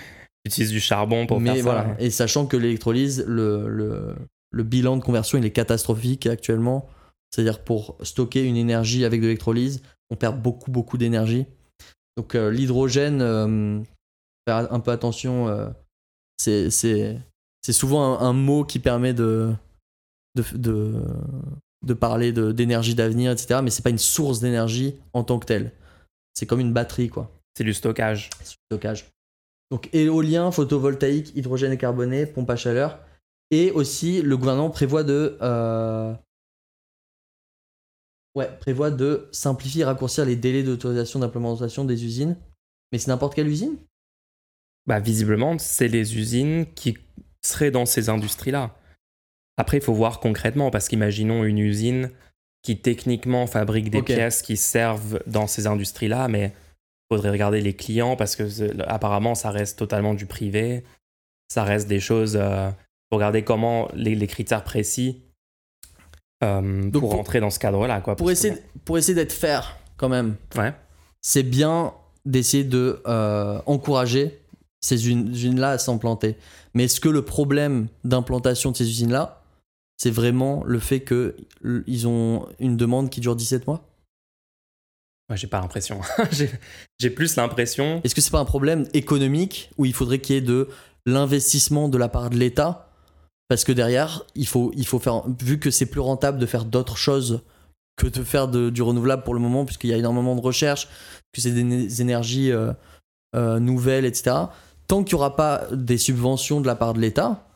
tu 0.46 0.50
utilises 0.50 0.72
du 0.72 0.80
charbon 0.80 1.28
pour 1.28 1.40
mais 1.40 1.54
faire 1.56 1.64
voilà. 1.64 1.84
ça. 1.84 1.96
Et 2.00 2.10
sachant 2.10 2.48
que 2.48 2.58
l'électrolyse, 2.58 3.24
le, 3.28 3.68
le, 3.68 4.16
le 4.52 4.64
bilan 4.64 4.98
de 4.98 5.04
conversion, 5.04 5.38
il 5.38 5.46
est 5.46 5.52
catastrophique 5.52 6.26
actuellement. 6.26 6.88
C'est-à-dire 7.32 7.64
pour 7.64 7.96
stocker 8.02 8.44
une 8.44 8.58
énergie 8.58 9.06
avec 9.06 9.22
de 9.22 9.26
l'électrolyse, 9.28 9.82
on 10.10 10.16
perd 10.16 10.40
beaucoup, 10.42 10.72
beaucoup 10.72 10.98
d'énergie. 10.98 11.46
Donc 12.18 12.36
euh, 12.36 12.52
l'hydrogène, 12.52 13.22
euh, 13.22 13.82
faire 14.48 14.72
un 14.72 14.80
peu 14.80 14.92
attention, 14.92 15.48
euh, 15.48 15.70
c'est- 16.38 16.70
souvent 17.72 18.20
un, 18.20 18.28
un 18.30 18.34
mot 18.34 18.64
qui 18.66 18.80
permet 18.80 19.14
de, 19.14 19.54
de, 20.36 20.44
de, 20.58 21.02
de 21.86 21.94
parler 21.94 22.32
d'énergie 22.32 22.96
d'avenir, 22.96 23.32
etc. 23.32 23.62
Mais 23.64 23.70
c'est 23.70 23.84
pas 23.84 23.90
une 23.90 23.98
source 23.98 24.40
d'énergie 24.40 24.96
en 25.14 25.24
tant 25.24 25.40
que 25.40 25.46
telle. 25.46 25.72
C'est 26.34 26.46
comme 26.46 26.60
une 26.60 26.74
batterie, 26.74 27.10
quoi 27.10 27.32
C'est 27.58 27.64
du 27.64 27.74
stockage. 27.74 28.30
stockage. 28.70 29.10
Donc 29.72 29.90
éolien, 29.94 30.52
photovoltaïque, 30.52 31.36
hydrogène 31.36 31.72
et 31.72 31.78
carboné, 31.78 32.26
pompe 32.26 32.50
à 32.50 32.56
chaleur. 32.56 33.00
Et 33.52 33.72
aussi, 33.72 34.22
le 34.22 34.36
gouvernement 34.38 34.70
prévoit 34.70 35.04
de, 35.04 35.38
euh, 35.42 36.14
ouais, 38.36 38.50
prévoit 38.60 38.92
de 38.92 39.30
simplifier 39.32 39.82
et 39.82 39.86
raccourcir 39.86 40.26
les 40.26 40.36
délais 40.36 40.64
d'autorisation 40.64 41.20
d'implémentation 41.20 41.86
des 41.86 42.06
usines. 42.06 42.38
Mais 42.92 43.00
c'est 43.00 43.10
n'importe 43.10 43.36
quelle 43.36 43.48
usine? 43.48 43.78
Bah, 44.86 45.00
visiblement, 45.00 45.58
c'est 45.58 45.88
les 45.88 46.18
usines 46.18 46.66
qui 46.74 46.98
seraient 47.42 47.72
dans 47.72 47.86
ces 47.86 48.10
industries-là. 48.10 48.78
Après, 49.58 49.78
il 49.78 49.84
faut 49.84 49.94
voir 49.94 50.20
concrètement, 50.20 50.72
parce 50.72 50.88
qu'imaginons 50.88 51.44
une 51.44 51.60
usine 51.60 52.12
qui 52.64 52.80
techniquement 52.80 53.46
fabrique 53.46 53.90
des 53.90 54.02
pièces 54.02 54.42
qui 54.42 54.58
servent 54.58 55.22
dans 55.28 55.48
ces 55.48 55.68
industries-là, 55.68 56.28
mais 56.28 56.46
il 56.48 57.16
faudrait 57.16 57.32
regarder 57.32 57.62
les 57.62 57.76
clients 57.76 58.16
parce 58.16 58.36
que 58.36 58.82
apparemment 58.88 59.36
ça 59.36 59.52
reste 59.52 59.78
totalement 59.78 60.14
du 60.14 60.26
privé. 60.26 60.84
Ça 61.50 61.66
reste 61.66 61.88
des 61.88 62.00
choses. 62.00 62.38
euh, 62.38 62.72
faut 63.12 63.18
regarder 63.18 63.44
comment 63.44 63.90
les, 63.94 64.16
les 64.16 64.28
critères 64.28 64.64
précis 64.64 65.23
euh, 66.44 66.62
Donc, 66.84 66.92
pour, 66.92 67.02
pour- 67.10 67.12
rentrer 67.18 67.40
dans 67.40 67.50
ce 67.50 67.58
cadre-là. 67.60 68.02
Quoi, 68.02 68.16
Pour 68.16 68.30
essayer, 68.32 68.56
pour 68.86 68.98
essayer 68.98 69.16
d'être 69.16 69.34
fair, 69.34 69.78
quand 69.98 70.10
même, 70.10 70.36
ouais. 70.58 70.74
c'est 71.22 71.44
bien 71.44 71.94
d'essayer 72.26 72.64
de 72.64 73.02
euh, 73.08 73.60
encourager 73.66 74.40
ces 74.82 75.08
usi- 75.10 75.28
usines-là 75.30 75.72
à 75.72 75.78
s'implanter. 75.78 76.36
Mais 76.74 76.86
est-ce 76.86 77.00
que 77.00 77.10
le 77.10 77.24
problème 77.24 77.88
d'implantation 78.04 78.72
de 78.72 78.78
ces 78.78 78.88
usines-là, 78.90 79.42
c'est 79.98 80.10
vraiment 80.12 80.64
le 80.66 80.80
fait 80.80 81.02
qu'ils 81.04 82.08
ont 82.08 82.48
une 82.60 82.76
demande 82.78 83.10
qui 83.10 83.22
dure 83.22 83.36
17 83.36 83.68
mois? 83.68 83.88
Ouais, 85.30 85.38
j'ai 85.38 85.48
pas 85.48 85.62
l'impression. 85.62 86.02
j'ai 86.32 86.50
j'ai 87.00 87.10
plus 87.10 87.36
l'impression. 87.38 88.02
Est-ce 88.04 88.14
que 88.16 88.22
c'est 88.22 88.32
pas 88.32 88.40
un 88.40 88.46
problème 88.46 88.86
économique 88.94 89.70
où 89.78 89.86
il 89.86 89.94
faudrait 89.94 90.20
qu'il 90.20 90.36
y 90.36 90.38
ait 90.38 90.42
de 90.42 90.68
l'investissement 91.06 91.88
de 91.90 91.98
la 91.98 92.10
part 92.10 92.30
de 92.30 92.36
l'État 92.38 92.90
Parce 93.48 93.64
que 93.64 93.72
derrière, 93.72 94.24
il 94.36 94.48
faut, 94.48 94.72
il 94.76 94.86
faut 94.86 95.00
faire, 95.00 95.24
vu 95.42 95.60
que 95.60 95.70
c'est 95.72 95.86
plus 95.86 96.00
rentable 96.00 96.40
de 96.40 96.46
faire 96.46 96.66
d'autres 96.66 96.98
choses 96.98 97.42
que 97.96 98.08
de 98.08 98.24
faire 98.24 98.48
du 98.48 98.82
renouvelable 98.82 99.24
pour 99.24 99.34
le 99.34 99.40
moment, 99.40 99.66
puisqu'il 99.66 99.90
y 99.90 99.94
a 99.94 99.98
énormément 99.98 100.36
de 100.36 100.42
recherche, 100.42 100.88
que 101.34 101.42
c'est 101.42 101.52
des, 101.52 102.02
énergies 102.02 102.52
euh, 102.52 102.74
euh, 103.36 103.60
nouvelles, 103.60 104.06
etc. 104.06 104.36
Tant 104.88 105.04
qu'il 105.04 105.16
n'y 105.16 105.22
aura 105.22 105.36
pas 105.36 105.68
des 105.72 105.98
subventions 105.98 106.62
de 106.62 106.68
la 106.68 106.76
part 106.76 106.94
de 106.94 107.00
l'État, 107.00 107.48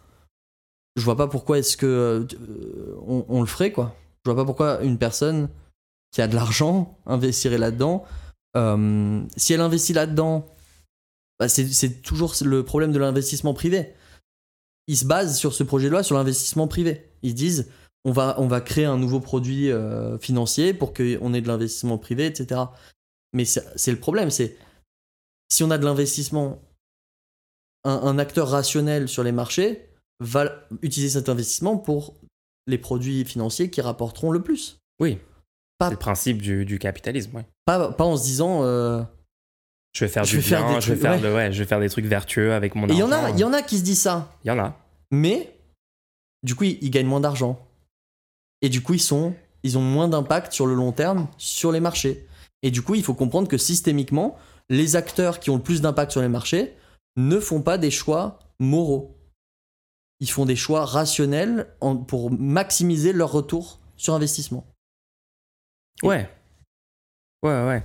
je 0.96 1.04
vois 1.04 1.18
pas 1.18 1.28
pourquoi 1.28 1.60
est-ce 1.60 1.78
que 1.78 2.26
euh, 2.40 2.96
on, 3.06 3.42
le 3.42 3.48
ferait 3.48 3.72
quoi. 3.72 3.96
Je 4.26 4.32
vois 4.32 4.42
pas 4.42 4.46
pourquoi 4.46 4.82
une 4.82 4.98
personne 4.98 5.50
qui 6.12 6.22
a 6.22 6.28
de 6.28 6.36
l'argent 6.36 6.98
investirait 7.06 7.58
là-dedans. 7.58 8.04
Si 8.56 9.54
elle 9.54 9.62
investit 9.62 9.94
là-dedans, 9.94 10.48
bah, 11.40 11.48
c'est 11.48 12.02
toujours 12.02 12.34
le 12.44 12.64
problème 12.64 12.92
de 12.92 12.98
l'investissement 12.98 13.54
privé. 13.54 13.94
Ils 14.88 14.98
se 14.98 15.06
basent 15.06 15.38
sur 15.38 15.54
ce 15.54 15.64
projet 15.64 15.88
de 15.88 15.92
loi 15.92 16.04
sur 16.04 16.16
l'investissement 16.16 16.68
privé. 16.68 17.10
Ils 17.24 17.34
disent 17.34 17.70
on 18.06 18.12
va, 18.12 18.36
on 18.40 18.48
va 18.48 18.62
créer 18.62 18.86
un 18.86 18.98
nouveau 18.98 19.20
produit 19.20 19.70
euh, 19.70 20.18
financier 20.18 20.74
pour 20.74 20.94
qu'on 20.94 21.34
ait 21.34 21.42
de 21.42 21.48
l'investissement 21.48 21.98
privé, 21.98 22.26
etc. 22.26 22.62
Mais 23.34 23.44
c'est 23.46 23.92
le 23.92 24.00
problème, 24.00 24.32
c'est 24.32 24.56
si 25.52 25.64
on 25.64 25.72
a 25.72 25.78
de 25.78 25.84
l'investissement, 25.86 26.62
un, 27.84 27.92
un 27.96 28.18
acteur 28.20 28.50
rationnel 28.50 29.08
sur 29.10 29.24
les 29.24 29.32
marchés 29.34 29.90
va 30.20 30.68
utiliser 30.82 31.20
cet 31.20 31.30
investissement 31.30 31.78
pour 31.78 32.16
les 32.66 32.78
produits 32.78 33.24
financiers 33.26 33.70
qui 33.70 33.82
rapporteront 33.82 34.32
le 34.32 34.42
plus. 34.42 34.78
Oui. 35.00 35.20
Pas- 35.78 35.88
C'est 35.88 35.94
le 35.96 36.00
principe 36.00 36.42
du, 36.42 36.66
du 36.66 36.80
capitalisme. 36.80 37.36
Ouais. 37.36 37.46
Pas, 37.66 37.92
pas 37.92 38.04
en 38.06 38.18
se 38.18 38.24
disant. 38.24 38.64
euh, 38.64 39.04
Je 39.98 40.06
vais 40.06 40.12
faire 40.12 40.24
Je 40.26 40.30
du 40.32 40.36
vais 40.38 40.42
faire 40.44 40.66
bien, 40.68 40.76
des 40.76 40.82
je 40.82 40.94
vais 40.94 41.00
trucs- 41.00 41.02
faire 41.02 41.22
ouais. 41.22 41.28
de- 41.30 41.34
ouais, 41.36 41.52
je 41.54 41.60
vais 41.60 41.68
faire 41.68 41.80
des 41.80 41.90
trucs 41.90 42.06
vertueux 42.06 42.54
avec 42.54 42.76
mon 42.76 42.88
Et 42.88 42.92
il 42.92 43.00
y 43.00 43.02
argent. 43.02 43.20
en 43.20 43.24
a, 43.26 43.30
il 43.32 43.40
y 43.40 43.44
en 43.44 43.54
a 43.54 43.62
qui 43.64 43.80
se 43.80 43.84
disent 43.84 44.02
ça. 44.02 44.32
Il 44.44 44.48
y 44.50 44.52
en 44.52 44.60
a. 44.60 44.78
Mais 45.12 45.56
du 46.44 46.54
coup, 46.56 46.66
ils, 46.66 46.78
ils 46.84 46.92
gagnent 46.92 47.08
moins 47.08 47.20
d'argent. 47.20 47.60
Et 48.62 48.70
du 48.70 48.82
coup, 48.84 48.94
ils 48.94 49.00
sont, 49.02 49.34
ils 49.64 49.76
ont 49.78 49.82
moins 49.82 50.08
d'impact 50.08 50.54
sur 50.54 50.68
le 50.68 50.76
long 50.76 50.92
terme 50.92 51.28
sur 51.38 51.72
les 51.72 51.80
marchés. 51.80 52.28
Et 52.62 52.70
du 52.70 52.82
coup, 52.84 52.94
il 52.96 53.04
faut 53.04 53.16
comprendre 53.16 53.48
que 53.48 53.58
systémiquement, 53.58 54.38
les 54.70 54.96
acteurs 54.96 55.40
qui 55.40 55.50
ont 55.50 55.56
le 55.58 55.64
plus 55.64 55.82
d'impact 55.82 56.12
sur 56.12 56.22
les 56.22 56.28
marchés 56.30 56.76
ne 57.16 57.40
font 57.40 57.62
pas 57.64 57.78
des 57.80 57.90
choix 57.92 58.38
moraux. 58.60 59.18
Ils 60.20 60.30
font 60.30 60.46
des 60.46 60.56
choix 60.56 60.86
rationnels 60.86 61.68
en- 61.82 61.96
pour 61.98 62.30
maximiser 62.32 63.14
leur 63.14 63.32
retour 63.32 63.80
sur 63.96 64.14
investissement. 64.14 64.66
Ouais. 66.04 66.30
Ouais, 67.44 67.66
ouais. 67.66 67.84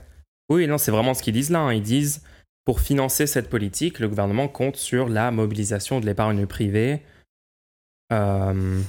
Oui, 0.52 0.66
non, 0.66 0.78
c'est 0.78 0.90
vraiment 0.90 1.14
ce 1.14 1.22
qu'ils 1.22 1.34
disent 1.34 1.50
là. 1.50 1.60
hein. 1.60 1.72
Ils 1.72 1.82
disent, 1.82 2.22
pour 2.64 2.80
financer 2.80 3.26
cette 3.26 3.48
politique, 3.50 3.98
le 3.98 4.08
gouvernement 4.08 4.48
compte 4.48 4.76
sur 4.76 5.08
la 5.08 5.30
mobilisation 5.30 6.00
de 6.00 6.06
l'épargne 6.06 6.46
privée. 6.46 7.02
Euh, 8.12 8.80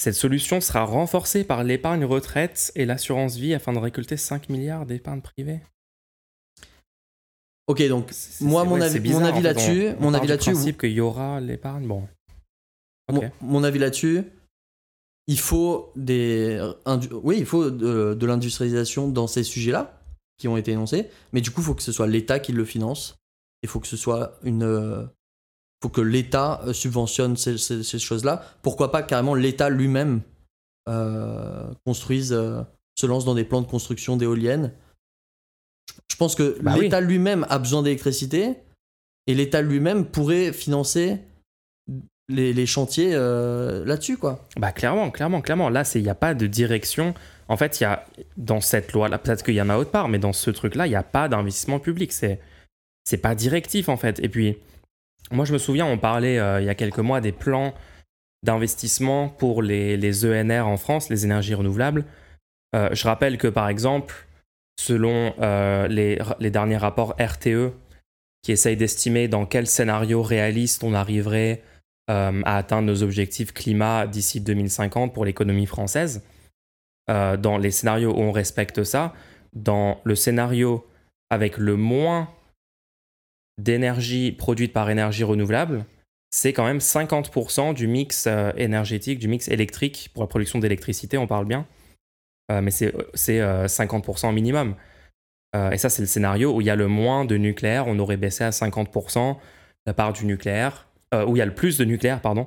Cette 0.00 0.14
solution 0.14 0.60
sera 0.62 0.84
renforcée 0.84 1.44
par 1.44 1.62
l'épargne 1.62 2.04
retraite 2.04 2.72
et 2.74 2.86
l'assurance 2.86 3.36
vie 3.36 3.52
afin 3.54 3.72
de 3.74 3.78
récolter 3.78 4.16
5 4.16 4.48
milliards 4.48 4.86
d'épargne 4.86 5.20
privée. 5.20 5.60
Ok, 7.66 7.86
donc 7.86 8.10
Moi, 8.40 8.64
mon 8.64 8.76
ouais, 8.76 8.82
avis- 8.82 8.98
bizarre, 8.98 9.20
mon 9.20 9.26
avis 9.26 9.38
en 9.38 9.42
fait. 9.42 9.42
là-dessus- 9.48 9.88
On- 9.88 9.96
on 9.98 10.00
mon 10.02 10.14
avis 10.14 10.26
là-dessus, 10.26 10.52
principe 10.52 10.80
qu'il 10.80 10.92
y 10.92 11.00
aura 11.00 11.40
l'épargne. 11.40 11.86
Bon. 11.86 12.08
Mon, 13.12 13.30
mon 13.40 13.62
avis 13.64 13.78
là-dessus, 13.78 14.22
il 15.26 15.38
faut 15.38 15.92
des, 15.96 16.60
oui, 17.22 17.36
il 17.38 17.46
faut 17.46 17.70
de, 17.70 18.14
de 18.14 18.26
l'industrialisation 18.26 19.08
dans 19.08 19.26
ces 19.26 19.42
sujets-là 19.44 19.99
qui 20.40 20.48
ont 20.48 20.56
été 20.56 20.72
énoncés, 20.72 21.08
mais 21.32 21.40
du 21.40 21.50
coup, 21.52 21.60
il 21.60 21.64
faut 21.64 21.74
que 21.74 21.82
ce 21.82 21.92
soit 21.92 22.06
l'État 22.08 22.40
qui 22.40 22.52
le 22.52 22.64
finance. 22.64 23.16
Il 23.62 23.68
faut 23.68 23.78
que 23.78 23.86
ce 23.86 23.96
soit 23.96 24.38
une, 24.42 24.62
euh, 24.64 25.04
faut 25.82 25.90
que 25.90 26.00
l'État 26.00 26.62
euh, 26.66 26.72
subventionne 26.72 27.36
ces, 27.36 27.58
ces- 27.58 27.82
ces 27.84 27.98
choses-là. 27.98 28.42
Pourquoi 28.62 28.90
pas 28.90 29.02
carrément 29.02 29.34
l'État 29.34 29.68
lui-même 29.70 30.22
euh, 30.88 31.70
construise, 31.84 32.32
euh, 32.32 32.62
se 32.98 33.06
lance 33.06 33.24
dans 33.26 33.34
des 33.34 33.44
plans 33.44 33.60
de 33.60 33.66
construction 33.66 34.16
d'éoliennes. 34.16 34.72
Je, 35.88 35.94
je 36.12 36.16
pense 36.16 36.34
que 36.34 36.58
Bah 36.62 36.72
oui. 36.76 36.84
l'État 36.84 37.00
lui-même 37.02 37.46
a 37.50 37.58
besoin 37.58 37.82
d'électricité 37.82 38.56
et 39.26 39.34
l'État 39.34 39.60
lui-même 39.62 40.06
pourrait 40.06 40.52
financer 40.54 41.18
les, 42.28 42.52
les 42.54 42.66
chantiers 42.66 43.10
euh, 43.12 43.84
là-dessus, 43.84 44.16
quoi. 44.16 44.46
Bah 44.56 44.72
clairement, 44.72 45.10
clairement, 45.10 45.40
clairement. 45.42 45.68
Là, 45.68 45.84
c'est 45.84 45.98
il 46.00 46.04
n'y 46.04 46.08
a 46.10 46.14
pas 46.14 46.32
de 46.34 46.46
direction. 46.46 47.12
En 47.50 47.56
fait, 47.56 47.80
il 47.80 47.82
y 47.82 47.86
a 47.86 48.06
dans 48.36 48.60
cette 48.60 48.92
loi-là, 48.92 49.18
peut-être 49.18 49.44
qu'il 49.44 49.54
y 49.54 49.60
en 49.60 49.68
a 49.68 49.76
autre 49.76 49.90
part, 49.90 50.08
mais 50.08 50.20
dans 50.20 50.32
ce 50.32 50.50
truc-là, 50.50 50.86
il 50.86 50.90
n'y 50.90 50.96
a 50.96 51.02
pas 51.02 51.28
d'investissement 51.28 51.80
public. 51.80 52.12
C'est 52.12 52.38
c'est 53.04 53.18
pas 53.18 53.34
directif 53.34 53.88
en 53.88 53.96
fait. 53.96 54.20
Et 54.20 54.28
puis, 54.28 54.56
moi, 55.32 55.44
je 55.44 55.52
me 55.52 55.58
souviens, 55.58 55.84
on 55.84 55.98
parlait 55.98 56.38
euh, 56.38 56.60
il 56.60 56.66
y 56.66 56.68
a 56.68 56.76
quelques 56.76 57.00
mois 57.00 57.20
des 57.20 57.32
plans 57.32 57.74
d'investissement 58.44 59.28
pour 59.28 59.62
les, 59.62 59.96
les 59.96 60.24
ENR 60.24 60.62
en 60.66 60.76
France, 60.76 61.10
les 61.10 61.24
énergies 61.24 61.54
renouvelables. 61.54 62.04
Euh, 62.76 62.88
je 62.92 63.02
rappelle 63.08 63.36
que 63.36 63.48
par 63.48 63.68
exemple, 63.68 64.14
selon 64.80 65.34
euh, 65.40 65.88
les, 65.88 66.20
les 66.38 66.50
derniers 66.52 66.76
rapports 66.76 67.16
RTE, 67.18 67.72
qui 68.42 68.52
essayent 68.52 68.76
d'estimer 68.76 69.26
dans 69.26 69.44
quel 69.44 69.66
scénario 69.66 70.22
réaliste 70.22 70.84
on 70.84 70.94
arriverait 70.94 71.62
à 72.08 72.56
atteindre 72.56 72.88
nos 72.88 73.04
objectifs 73.04 73.52
climat 73.52 74.08
d'ici 74.08 74.40
2050 74.40 75.14
pour 75.14 75.24
l'économie 75.24 75.66
française. 75.66 76.24
Euh, 77.10 77.36
dans 77.36 77.58
les 77.58 77.70
scénarios 77.70 78.12
où 78.12 78.20
on 78.20 78.32
respecte 78.32 78.84
ça, 78.84 79.14
dans 79.52 80.00
le 80.04 80.14
scénario 80.14 80.86
avec 81.30 81.58
le 81.58 81.76
moins 81.76 82.28
d'énergie 83.58 84.32
produite 84.32 84.72
par 84.72 84.90
énergie 84.90 85.24
renouvelable, 85.24 85.84
c'est 86.30 86.52
quand 86.52 86.64
même 86.64 86.78
50% 86.78 87.74
du 87.74 87.86
mix 87.86 88.26
euh, 88.26 88.52
énergétique, 88.56 89.18
du 89.18 89.28
mix 89.28 89.48
électrique 89.48 90.10
pour 90.14 90.22
la 90.22 90.28
production 90.28 90.58
d'électricité, 90.58 91.18
on 91.18 91.26
parle 91.26 91.44
bien. 91.44 91.66
Euh, 92.50 92.60
mais 92.62 92.70
c'est 92.70 92.94
c'est, 93.14 93.40
euh, 93.40 93.66
50% 93.66 94.32
minimum. 94.32 94.74
Et 95.72 95.78
ça, 95.78 95.90
c'est 95.90 96.02
le 96.02 96.06
scénario 96.06 96.54
où 96.54 96.60
il 96.60 96.68
y 96.68 96.70
a 96.70 96.76
le 96.76 96.86
moins 96.86 97.24
de 97.24 97.36
nucléaire. 97.36 97.88
On 97.88 97.98
aurait 97.98 98.16
baissé 98.16 98.44
à 98.44 98.50
50% 98.50 99.36
la 99.84 99.92
part 99.92 100.12
du 100.12 100.24
nucléaire. 100.24 100.86
Où 101.12 101.34
il 101.34 101.40
y 101.40 101.42
a 101.42 101.44
le 101.44 101.56
plus 101.56 101.76
de 101.76 101.84
nucléaire, 101.84 102.20
pardon. 102.20 102.46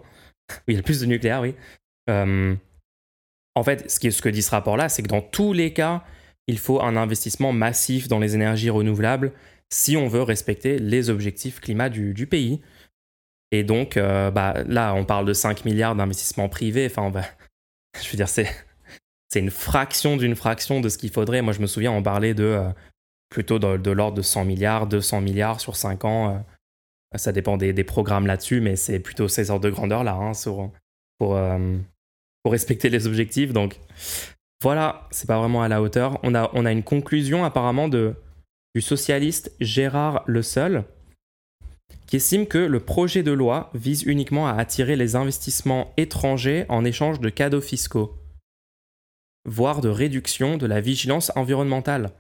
où 0.50 0.64
il 0.70 0.76
y 0.76 0.78
a 0.78 0.80
le 0.80 0.86
plus 0.86 1.02
de 1.02 1.06
nucléaire, 1.06 1.42
oui. 1.42 1.54
En 3.56 3.64
fait, 3.64 3.90
ce, 3.90 4.22
que 4.22 4.30
dit 4.30 4.42
ce 4.42 4.52
rapport-là, 4.52 4.90
c'est 4.90 5.04
que 5.04 5.08
dans 5.08 5.22
tous 5.22 5.54
les 5.54 5.74
cas, 5.74 6.04
il 6.48 6.58
faut 6.58 6.82
un 6.82 6.96
investissement 6.96 7.54
massif 7.54 8.08
dans 8.08 8.20
les 8.20 8.36
énergies 8.36 8.70
renouvelables 8.70 9.32
si 9.70 9.98
on 9.98 10.08
veut 10.08 10.22
respecter 10.22 10.78
les 10.78 11.10
objectifs 11.10 11.60
climat 11.60 11.90
du, 11.90 12.28
pays. 12.28 12.62
Et 13.52 13.64
donc, 13.64 13.98
euh, 13.98 14.32
bah, 14.32 14.64
là, 14.68 14.94
on 14.94 15.06
parle 15.06 15.26
de 15.26 15.34
5 15.34 15.66
milliards 15.66 15.96
d'investissements 15.96 16.50
privés. 16.50 16.88
Enfin, 16.88 17.10
va- 17.10 17.24
je 18.04 18.10
veux 18.10 18.18
dire, 18.18 18.28
c'est 18.28 18.48
une 19.36 19.52
fraction 19.52 20.18
d'une 20.18 20.36
fraction 20.36 20.82
de 20.82 20.90
ce 20.90 20.98
qu'il 20.98 21.12
faudrait. 21.12 21.42
Moi, 21.42 21.54
je 21.54 21.62
me 21.62 21.68
souviens, 21.68 21.92
on 21.92 22.04
parlait 22.04 22.34
de 22.34 22.44
euh, 22.44 22.70
plutôt 23.30 23.58
de, 23.60 23.92
l'ordre 23.92 24.18
de 24.18 24.22
100 24.22 24.46
milliards, 24.46 24.88
200 24.88 25.22
milliards 25.22 25.60
sur 25.60 25.76
5 25.76 26.06
ans. 26.06 26.36
euh, 26.36 27.18
ça 27.18 27.32
dépend 27.32 27.58
des, 27.58 27.84
programmes 27.84 28.28
là-dessus, 28.28 28.60
mais 28.62 28.76
c'est 28.76 29.00
plutôt 29.00 29.28
ces 29.28 29.52
ordres 29.52 29.66
de 29.66 29.70
grandeur-là 29.70 30.14
hein, 30.14 30.32
pour, 31.20 31.38
pour 32.44 32.52
respecter 32.52 32.90
les 32.90 33.08
objectifs. 33.08 33.54
Donc 33.54 33.80
voilà, 34.62 35.08
c'est 35.12 35.28
pas 35.28 35.40
vraiment 35.40 35.64
à 35.64 35.68
la 35.68 35.82
hauteur. 35.82 36.20
On 36.24 36.36
a, 36.36 36.52
on 36.54 36.66
a 36.66 36.72
une 36.72 36.84
conclusion 36.84 37.44
apparemment 37.44 37.88
de, 37.88 38.16
du 38.76 38.82
socialiste 38.82 39.52
Gérard 39.60 40.24
Le 40.28 40.42
Seul 40.42 40.84
qui 42.08 42.18
estime 42.18 42.46
que 42.46 42.58
le 42.60 42.80
projet 42.80 43.24
de 43.24 43.32
loi 43.32 43.72
vise 43.74 44.04
uniquement 44.04 44.48
à 44.48 44.54
attirer 44.54 44.96
les 44.96 45.16
investissements 45.16 45.94
étrangers 45.98 46.66
en 46.70 46.86
échange 46.86 47.20
de 47.20 47.30
cadeaux 47.30 47.62
fiscaux, 47.62 48.16
voire 49.46 49.82
de 49.82 49.90
réduction 49.90 50.58
de 50.58 50.68
la 50.68 50.80
vigilance 50.80 51.32
environnementale. 51.36 52.12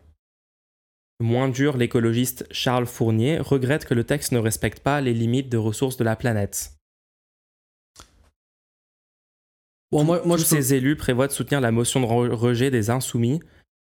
Moins 1.20 1.48
dur, 1.48 1.78
l'écologiste 1.78 2.48
Charles 2.50 2.88
Fournier 2.88 3.38
regrette 3.38 3.86
que 3.86 3.94
le 3.94 4.04
texte 4.04 4.32
ne 4.32 4.40
respecte 4.40 4.80
pas 4.80 5.00
les 5.00 5.14
limites 5.14 5.50
de 5.50 5.58
ressources 5.58 5.98
de 5.98 6.04
la 6.04 6.16
planète. 6.16 6.73
Bon, 9.94 10.04
moi, 10.04 10.22
moi 10.26 10.38
Tous 10.38 10.44
je 10.44 10.50
peux- 10.50 10.62
ces 10.62 10.74
élus 10.74 10.96
prévoient 10.96 11.28
de 11.28 11.32
soutenir 11.32 11.62
la 11.62 11.72
motion 11.72 12.02
de 12.02 12.06
re- 12.06 12.34
rejet 12.34 12.72
des 12.72 12.90
insoumis 12.90 13.40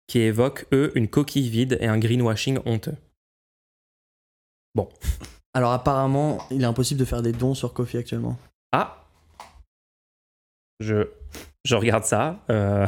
qui 0.07 0.19
évoque, 0.19 0.65
eux, 0.73 0.91
une 0.95 1.07
coquille 1.09 1.49
vide 1.49 1.77
et 1.81 1.87
un 1.87 1.97
greenwashing 1.99 2.59
honteux. 2.65 2.95
Alors 5.53 5.71
apparemment, 5.71 6.37
il 6.51 6.61
est 6.61 6.65
impossible 6.65 6.99
de 6.99 7.05
faire 7.05 7.21
des 7.21 7.31
dons 7.31 7.55
sur 7.55 7.73
Kofi 7.73 7.97
actuellement. 7.97 8.37
Ah 8.71 9.05
Je, 10.79 11.09
je 11.65 11.75
regarde 11.75 12.03
ça. 12.05 12.39
euh. 12.49 12.85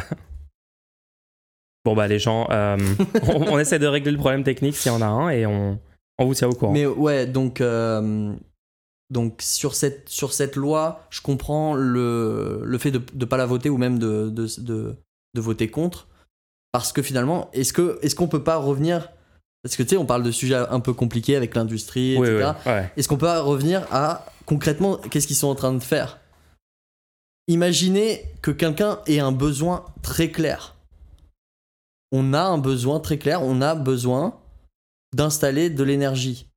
Bon, 1.86 1.96
bah, 1.96 2.08
les 2.08 2.20
gens, 2.20 2.48
euh, 2.52 2.78
on, 3.24 3.54
on 3.54 3.60
essaie 3.60 3.80
de 3.80 3.88
régler 3.88 4.12
le 4.12 4.18
problème 4.18 4.44
technique 4.44 4.76
s'il 4.76 4.92
y 4.92 4.96
en 4.96 5.02
a 5.02 5.08
un 5.08 5.30
et 5.30 5.46
on, 5.46 5.80
on 6.20 6.26
vous 6.26 6.36
tient 6.36 6.48
au 6.48 6.54
courant. 6.54 6.74
Mais 6.74 6.86
ouais, 6.86 7.26
donc, 7.26 7.60
euh, 7.62 8.34
donc 9.10 9.42
sur, 9.42 9.76
cette, 9.76 10.08
sur 10.10 10.34
cette 10.34 10.56
loi, 10.56 11.06
je 11.10 11.22
comprends 11.22 11.74
le, 11.74 12.62
le 12.64 12.78
fait 12.78 12.92
de 12.92 13.02
ne 13.16 13.26
pas 13.26 13.38
la 13.38 13.46
voter 13.46 13.70
ou 13.70 13.78
même 13.78 13.98
de, 14.00 14.30
de, 14.30 14.48
de, 14.60 14.96
de 15.34 15.42
voter 15.42 15.70
contre. 15.70 16.08
Parce 16.72 16.92
que 16.92 17.02
finalement, 17.02 17.50
est-ce 17.54 17.74
qu'on 17.74 17.96
est 18.02 18.14
qu'on 18.14 18.28
peut 18.28 18.44
pas 18.44 18.58
revenir 18.58 19.10
Parce 19.64 19.76
que 19.76 19.82
tu 19.84 19.90
sais, 19.90 19.98
on 19.98 20.06
parle 20.06 20.22
de 20.24 20.32
sujets 20.32 20.56
un 20.56 20.80
peu 20.80 20.94
compliqués 20.94 21.36
avec 21.36 21.56
l'industrie, 21.56 22.18
Oui, 22.18 22.28
etc. 22.28 22.52
oui, 22.66 22.72
ouais. 22.72 22.92
Est-ce 22.96 23.08
qu'on 23.08 23.18
peut 23.18 23.26
pas 23.26 23.42
revenir 23.42 23.88
à 23.92 24.26
concrètement 24.46 24.98
qu'est-ce 24.98 25.26
qu'ils 25.26 25.36
sont 25.36 25.48
en 25.48 25.56
train 25.56 25.74
de 25.74 25.80
faire? 25.80 26.20
Imaginez 27.48 28.24
que 28.44 28.52
quelqu'un 28.52 29.00
ait 29.08 29.20
un 29.20 29.32
besoin 29.32 29.86
très 30.04 30.30
clair. 30.30 30.76
On 32.12 32.34
a 32.34 32.42
un 32.42 32.60
besoin 32.60 33.00
très 33.00 33.18
clair, 33.18 33.42
on 33.42 33.62
a 33.62 33.74
besoin 33.74 34.40
d'installer 35.16 35.72
de 35.72 35.84
l'énergie. 35.84 36.49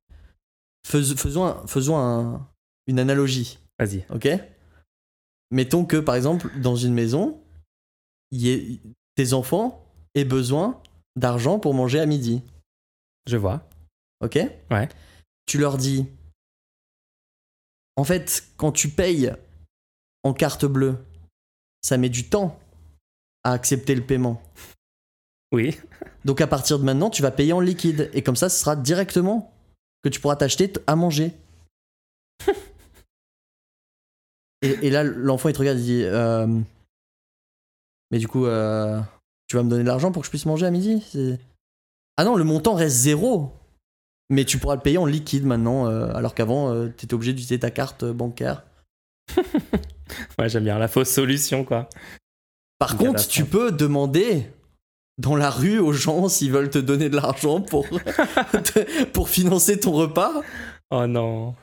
Fais- 0.85 1.15
faisons 1.15 1.45
un- 1.45 1.67
faisons 1.67 1.97
un- 1.97 2.47
une 2.87 2.99
analogie, 2.99 3.59
Vas-y. 3.79 4.05
ok? 4.09 4.27
Mettons 5.51 5.85
que 5.85 5.97
par 5.97 6.15
exemple 6.15 6.49
dans 6.59 6.75
une 6.75 6.93
maison, 6.93 7.39
y 8.31 8.49
ait- 8.49 8.79
tes 9.15 9.33
enfants 9.33 9.85
aient 10.15 10.25
besoin 10.25 10.81
d'argent 11.15 11.59
pour 11.59 11.73
manger 11.73 11.99
à 11.99 12.05
midi. 12.05 12.41
Je 13.27 13.37
vois. 13.37 13.67
Ok? 14.21 14.39
Ouais. 14.71 14.89
Tu 15.45 15.57
leur 15.57 15.77
dis. 15.77 16.05
En 17.95 18.03
fait, 18.03 18.43
quand 18.57 18.71
tu 18.71 18.89
payes 18.89 19.31
en 20.23 20.33
carte 20.33 20.65
bleue, 20.65 20.97
ça 21.81 21.97
met 21.97 22.09
du 22.09 22.27
temps 22.29 22.59
à 23.43 23.51
accepter 23.51 23.93
le 23.93 24.05
paiement. 24.05 24.41
Oui. 25.51 25.77
Donc 26.25 26.41
à 26.41 26.47
partir 26.47 26.79
de 26.79 26.83
maintenant, 26.83 27.09
tu 27.11 27.21
vas 27.21 27.29
payer 27.31 27.53
en 27.53 27.59
liquide. 27.59 28.09
Et 28.13 28.23
comme 28.23 28.35
ça, 28.35 28.49
ce 28.49 28.57
sera 28.59 28.75
directement 28.75 29.52
que 30.03 30.09
tu 30.09 30.19
pourras 30.19 30.35
t'acheter 30.35 30.71
à 30.85 30.95
manger. 30.95 31.31
et, 34.61 34.87
et 34.87 34.89
là, 34.89 35.03
l'enfant, 35.03 35.49
il 35.49 35.53
te 35.53 35.59
regarde, 35.59 35.79
il 35.79 35.85
dit 35.85 36.03
euh, 36.03 36.47
Mais 38.11 38.19
du 38.19 38.27
coup, 38.27 38.45
euh, 38.45 38.99
tu 39.47 39.55
vas 39.55 39.63
me 39.63 39.69
donner 39.69 39.83
de 39.83 39.87
l'argent 39.87 40.11
pour 40.11 40.21
que 40.21 40.25
je 40.25 40.29
puisse 40.29 40.45
manger 40.45 40.65
à 40.65 40.71
midi? 40.71 41.03
Ah 42.17 42.25
non, 42.25 42.35
le 42.35 42.43
montant 42.43 42.73
reste 42.75 42.97
zéro. 42.97 43.53
Mais 44.29 44.45
tu 44.45 44.57
pourras 44.57 44.75
le 44.75 44.81
payer 44.81 44.97
en 44.97 45.05
liquide 45.05 45.45
maintenant, 45.45 45.87
euh, 45.87 46.11
alors 46.13 46.33
qu'avant, 46.33 46.87
tu 46.89 47.05
étais 47.05 47.13
obligé 47.13 47.33
d'utiliser 47.33 47.59
ta 47.59 47.71
carte 47.71 48.05
bancaire. 48.05 48.63
Ouais, 50.37 50.49
j'aime 50.49 50.65
bien 50.65 50.77
la 50.77 50.87
fausse 50.87 51.09
solution, 51.09 51.63
quoi. 51.63 51.89
Par 52.77 52.97
contre, 52.97 53.27
tu 53.27 53.45
peux 53.45 53.71
demander 53.71 54.51
dans 55.17 55.35
la 55.35 55.49
rue 55.49 55.79
aux 55.79 55.93
gens 55.93 56.27
s'ils 56.27 56.51
veulent 56.51 56.69
te 56.69 56.79
donner 56.79 57.09
de 57.09 57.15
l'argent 57.15 57.61
pour, 57.61 57.85
te- 58.63 59.03
pour 59.05 59.29
financer 59.29 59.79
ton 59.79 59.91
repas. 59.91 60.31
Oh 60.91 61.07
non. 61.07 61.55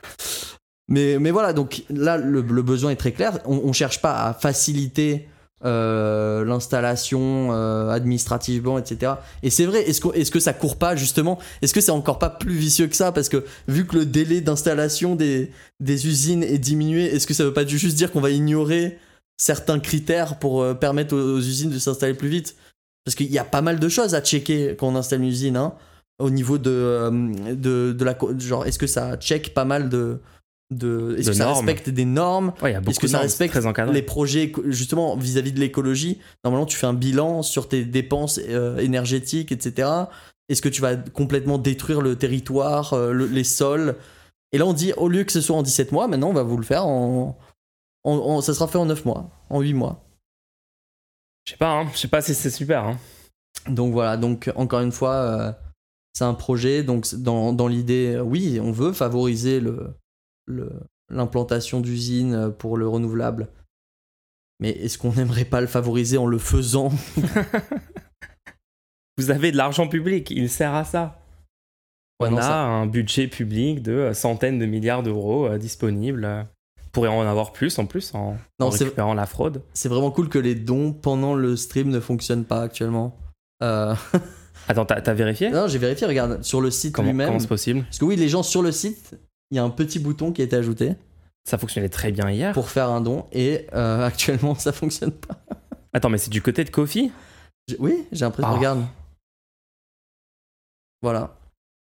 Mais, 0.87 1.19
mais 1.19 1.31
voilà, 1.31 1.53
donc 1.53 1.83
là, 1.89 2.17
le, 2.17 2.41
le 2.41 2.61
besoin 2.61 2.91
est 2.91 2.95
très 2.97 3.11
clair. 3.11 3.39
On, 3.45 3.61
on 3.63 3.73
cherche 3.73 4.01
pas 4.01 4.25
à 4.25 4.33
faciliter 4.33 5.27
euh, 5.63 6.43
l'installation 6.43 7.49
euh, 7.51 7.89
administrativement, 7.91 8.79
etc. 8.79 9.13
Et 9.43 9.49
c'est 9.49 9.65
vrai, 9.65 9.81
est-ce 9.87 10.01
que, 10.01 10.07
est 10.17 10.29
que 10.29 10.39
ça 10.39 10.53
court 10.53 10.77
pas 10.77 10.95
justement? 10.95 11.37
Est-ce 11.61 11.73
que 11.73 11.81
c'est 11.81 11.91
encore 11.91 12.19
pas 12.19 12.29
plus 12.29 12.55
vicieux 12.55 12.87
que 12.87 12.95
ça? 12.95 13.11
Parce 13.11 13.29
que 13.29 13.45
vu 13.67 13.85
que 13.85 13.97
le 13.97 14.05
délai 14.05 14.41
d'installation 14.41 15.15
des, 15.15 15.51
des 15.79 16.07
usines 16.07 16.43
est 16.43 16.57
diminué, 16.57 17.05
est-ce 17.05 17.27
que 17.27 17.33
ça 17.33 17.43
veut 17.43 17.53
pas 17.53 17.65
juste 17.65 17.95
dire 17.95 18.11
qu'on 18.11 18.21
va 18.21 18.31
ignorer 18.31 18.97
certains 19.37 19.79
critères 19.79 20.39
pour 20.39 20.61
euh, 20.61 20.73
permettre 20.73 21.15
aux, 21.15 21.35
aux 21.37 21.39
usines 21.39 21.69
de 21.69 21.79
s'installer 21.79 22.15
plus 22.15 22.29
vite? 22.29 22.55
Parce 23.05 23.15
qu'il 23.15 23.31
y 23.31 23.39
a 23.39 23.43
pas 23.43 23.61
mal 23.61 23.79
de 23.79 23.89
choses 23.89 24.13
à 24.15 24.21
checker 24.21 24.75
quand 24.77 24.87
on 24.87 24.95
installe 24.95 25.21
une 25.21 25.27
usine, 25.27 25.57
hein, 25.57 25.73
au 26.19 26.29
niveau 26.29 26.57
de, 26.57 26.69
euh, 26.71 27.09
de, 27.55 27.93
de 27.93 28.05
la. 28.05 28.15
Genre, 28.37 28.65
est-ce 28.65 28.77
que 28.79 28.87
ça 28.87 29.17
check 29.17 29.53
pas 29.55 29.65
mal 29.65 29.89
de. 29.89 30.19
de 30.71 31.15
est-ce 31.17 31.27
que 31.31 31.33
ça 31.33 31.45
respecte 31.57 31.89
des 31.89 32.05
normes? 32.05 32.53
Ouais, 32.61 32.73
beaucoup 32.75 32.99
que 32.99 33.07
ça 33.07 33.13
normes, 33.13 33.23
respecte 33.23 33.53
les 33.91 34.01
projets 34.03 34.51
justement 34.67 35.15
vis-à-vis 35.17 35.51
de 35.51 35.59
l'écologie? 35.59 36.19
Normalement 36.43 36.65
tu 36.67 36.77
fais 36.77 36.85
un 36.87 36.93
bilan 36.93 37.41
sur 37.41 37.67
tes 37.67 37.85
dépenses 37.85 38.39
euh, 38.47 38.77
énergétiques 38.77 39.51
etc 39.51 39.89
est-ce 40.49 40.61
que 40.61 40.69
tu 40.69 40.81
vas 40.81 40.95
complètement 40.97 41.57
détruire 41.57 42.01
le 42.01 42.15
territoire 42.17 42.91
euh, 42.93 43.13
le- 43.13 43.25
les 43.27 43.43
sols? 43.45 43.95
Et 44.51 44.57
là 44.57 44.65
on 44.65 44.73
dit 44.73 44.91
au 44.97 45.07
lieu 45.07 45.23
que 45.23 45.31
ce 45.31 45.39
soit 45.41 45.55
en 45.55 45.61
17 45.63 45.91
mois 45.93 46.07
maintenant 46.07 46.29
on 46.29 46.33
va 46.33 46.43
vous 46.43 46.57
le 46.57 46.63
faire 46.63 46.85
en, 46.85 47.37
en- 48.03 48.11
en- 48.17 48.41
ça 48.41 48.53
sera 48.53 48.67
fait 48.67 48.77
en 48.77 48.85
9 48.85 49.05
mois 49.05 49.29
en 49.49 49.61
8 49.61 49.73
mois 49.73 50.03
Je 51.51 51.55
sais 51.55 51.57
pas, 51.57 51.81
hein. 51.81 51.87
Je 51.93 51.97
sais 51.97 52.07
pas 52.07 52.21
si 52.21 52.33
c'est 52.33 52.49
super, 52.49 52.85
hein. 52.85 52.97
donc 53.67 53.91
voilà 53.91 54.15
donc 54.15 54.49
encore 54.55 54.79
une 54.79 54.93
fois 54.93 55.15
euh, 55.15 55.51
c'est 56.13 56.23
un 56.23 56.33
projet 56.33 56.81
donc 56.81 57.13
dans, 57.15 57.51
dans 57.51 57.67
l'idée 57.67 58.13
euh, 58.15 58.21
oui 58.21 58.57
on 58.63 58.71
veut 58.71 58.93
favoriser 58.93 59.59
le 59.59 59.93
le- 60.45 60.71
l'implantation 61.09 61.81
d'usines 61.81 62.53
pour 62.57 62.77
le 62.77 62.87
renouvelable 62.87 63.49
mais 64.61 64.69
est-ce 64.69 64.97
qu'on 64.97 65.11
n'aimerait 65.11 65.43
pas 65.43 65.59
le 65.59 65.67
favoriser 65.67 66.17
en 66.17 66.25
le 66.25 66.37
faisant? 66.37 66.87
Vous 69.17 69.29
avez 69.29 69.51
de 69.51 69.57
l'argent 69.57 69.89
public, 69.89 70.31
il 70.31 70.49
sert 70.49 70.73
à 70.73 70.85
ça. 70.85 71.19
Ouais, 72.21 72.29
on 72.29 72.31
non, 72.31 72.37
a 72.37 72.41
ça- 72.41 72.63
un 72.63 72.85
budget 72.85 73.27
public 73.27 73.81
de 73.81 73.91
euh, 73.91 74.13
centaines 74.13 74.57
de 74.59 74.65
milliards 74.65 75.03
d'euros 75.03 75.57
disponibles. 75.57 76.47
Pourrait 76.91 77.09
en 77.09 77.21
avoir 77.21 77.53
plus 77.53 77.77
en 77.79 77.85
plus 77.85 78.13
en, 78.13 78.37
Non, 78.59 78.67
en 78.67 78.69
récupérant 78.69 79.13
la 79.13 79.25
fraude. 79.25 79.61
C'est 79.73 79.89
vraiment 79.89 80.11
cool 80.11 80.29
que 80.29 80.39
les 80.39 80.55
dons 80.55 80.91
pendant 80.93 81.33
le 81.35 81.55
stream 81.55 81.89
ne 81.89 81.99
fonctionnent 81.99 82.45
pas 82.45 82.61
actuellement. 82.61 83.17
Euh, 83.63 83.95
Attends, 84.67 84.85
t'as 84.85 85.13
vérifié? 85.13 85.49
Non, 85.49 85.67
j'ai 85.67 85.77
vérifié, 85.79 86.05
regarde, 86.07 86.43
sur 86.43 86.61
le 86.61 86.69
site 86.71 86.97
lui-même. 86.99 87.27
comment 87.27 87.39
c'est 87.39 87.47
possible? 87.47 87.83
Parce 87.83 87.97
que 87.97 88.05
oui, 88.05 88.15
les 88.15 88.29
gens 88.29 88.43
sur 88.43 88.61
le 88.61 88.71
site, 88.71 89.17
il 89.49 89.57
y 89.57 89.59
a 89.59 89.63
un 89.63 89.69
petit 89.69 89.99
bouton 89.99 90.31
qui 90.31 90.41
a 90.41 90.45
été 90.45 90.55
ajouté 90.55 90.93
Ça 91.47 91.57
fonctionnait 91.57 91.89
très 91.89 92.11
bien 92.11 92.29
hier. 92.29 92.53
pour 92.53 92.69
faire 92.69 92.89
un 92.89 93.01
don 93.01 93.25
et 93.31 93.67
euh, 93.73 94.05
actuellement 94.05 94.55
ça 94.55 94.71
fonctionne 94.71 95.11
pas. 95.11 95.37
Attends, 95.93 96.09
mais 96.09 96.17
c'est 96.19 96.29
du 96.29 96.41
côté 96.41 96.63
de 96.63 96.69
Kofi? 96.69 97.11
Oui, 97.79 98.05
j'ai 98.11 98.25
l'impression, 98.25 98.51
Ah. 98.51 98.55
regarde. 98.57 98.83
Voilà. 101.01 101.35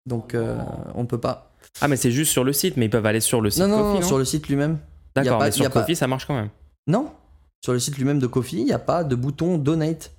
Donc 0.06 0.34
euh, 0.34 0.58
on 0.94 1.06
peut 1.06 1.20
pas. 1.20 1.47
Ah, 1.80 1.88
mais 1.88 1.96
c'est 1.96 2.10
juste 2.10 2.32
sur 2.32 2.44
le 2.44 2.52
site, 2.52 2.76
mais 2.76 2.86
ils 2.86 2.90
peuvent 2.90 3.06
aller 3.06 3.20
sur 3.20 3.40
le 3.40 3.50
site 3.50 3.62
Non, 3.62 4.02
sur 4.02 4.18
le 4.18 4.24
site 4.24 4.48
lui-même. 4.48 4.78
D'accord, 5.14 5.40
mais 5.40 5.50
sur 5.52 5.70
pas- 5.70 5.80
Kofi, 5.82 5.96
ça 5.96 6.06
marche 6.06 6.26
quand 6.26 6.34
même. 6.34 6.50
Non, 6.86 7.12
sur 7.64 7.72
le 7.72 7.78
site 7.78 7.96
lui-même 7.98 8.18
de 8.18 8.26
Kofi, 8.26 8.58
il 8.58 8.64
n'y 8.64 8.72
a 8.72 8.78
pas 8.78 9.04
de 9.04 9.14
bouton 9.14 9.58
donate. 9.58 10.12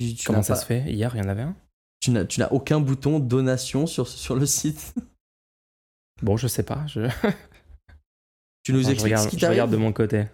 Tu- 0.00 0.14
tu 0.14 0.26
Comment 0.26 0.42
ça 0.42 0.54
pas- 0.54 0.60
se 0.60 0.66
fait 0.66 0.80
Hier, 0.92 1.10
il 1.14 1.18
y 1.18 1.24
en 1.24 1.28
avait 1.28 1.42
un 1.42 1.54
Tu 2.00 2.10
n'as 2.10 2.24
tu 2.24 2.40
n'as 2.40 2.48
aucun 2.50 2.80
bouton 2.80 3.18
donation 3.18 3.86
sur, 3.86 4.06
sur 4.08 4.36
le 4.36 4.46
site. 4.46 4.94
Bon, 6.22 6.36
je 6.38 6.48
sais 6.48 6.62
pas. 6.62 6.86
Je, 6.86 7.00
Tu 8.64 8.72
nous 8.72 8.82
je 8.82 8.88
expliques 8.90 9.02
regarde, 9.04 9.24
ce 9.26 9.28
qui 9.28 9.38
je 9.38 9.46
regarde 9.46 9.70
de 9.70 9.76
mon 9.76 9.92
côté. 9.92 10.24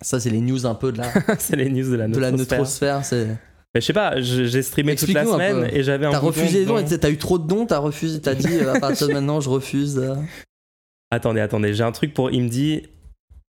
Ça, 0.00 0.18
c'est 0.18 0.30
les 0.30 0.40
news 0.40 0.64
un 0.66 0.74
peu 0.74 0.92
de 0.92 0.98
la, 0.98 1.12
c'est 1.38 1.56
les 1.56 1.68
news 1.70 1.90
de 1.90 1.94
la 1.96 2.08
de 2.08 2.18
la 2.18 2.30
neutrosphère. 2.32 3.04
C'est... 3.04 3.36
Mais 3.74 3.80
je 3.80 3.86
sais 3.86 3.92
pas, 3.92 4.20
j'ai 4.20 4.62
streamé 4.62 4.96
toute 4.96 5.12
la 5.12 5.24
semaine 5.24 5.68
et 5.72 5.82
j'avais 5.84 6.06
un 6.06 6.10
T'as 6.10 6.18
refusé 6.18 6.64
dons, 6.64 6.84
t'as 6.84 7.10
eu 7.10 7.16
trop 7.18 7.38
de 7.38 7.46
dons, 7.46 7.66
t'as 7.66 7.78
refusé, 7.78 8.20
t'as 8.20 8.34
dit 8.34 8.58
à 8.60 8.80
partir 8.80 9.06
de 9.08 9.12
maintenant, 9.12 9.40
je 9.40 9.48
refuse. 9.48 9.96
euh. 9.98 10.16
Attendez, 11.12 11.40
attendez, 11.40 11.74
j'ai 11.74 11.82
un 11.84 11.92
truc 11.92 12.14
pour. 12.14 12.30
Il 12.30 12.42
me 12.44 12.48
dit 12.48 12.82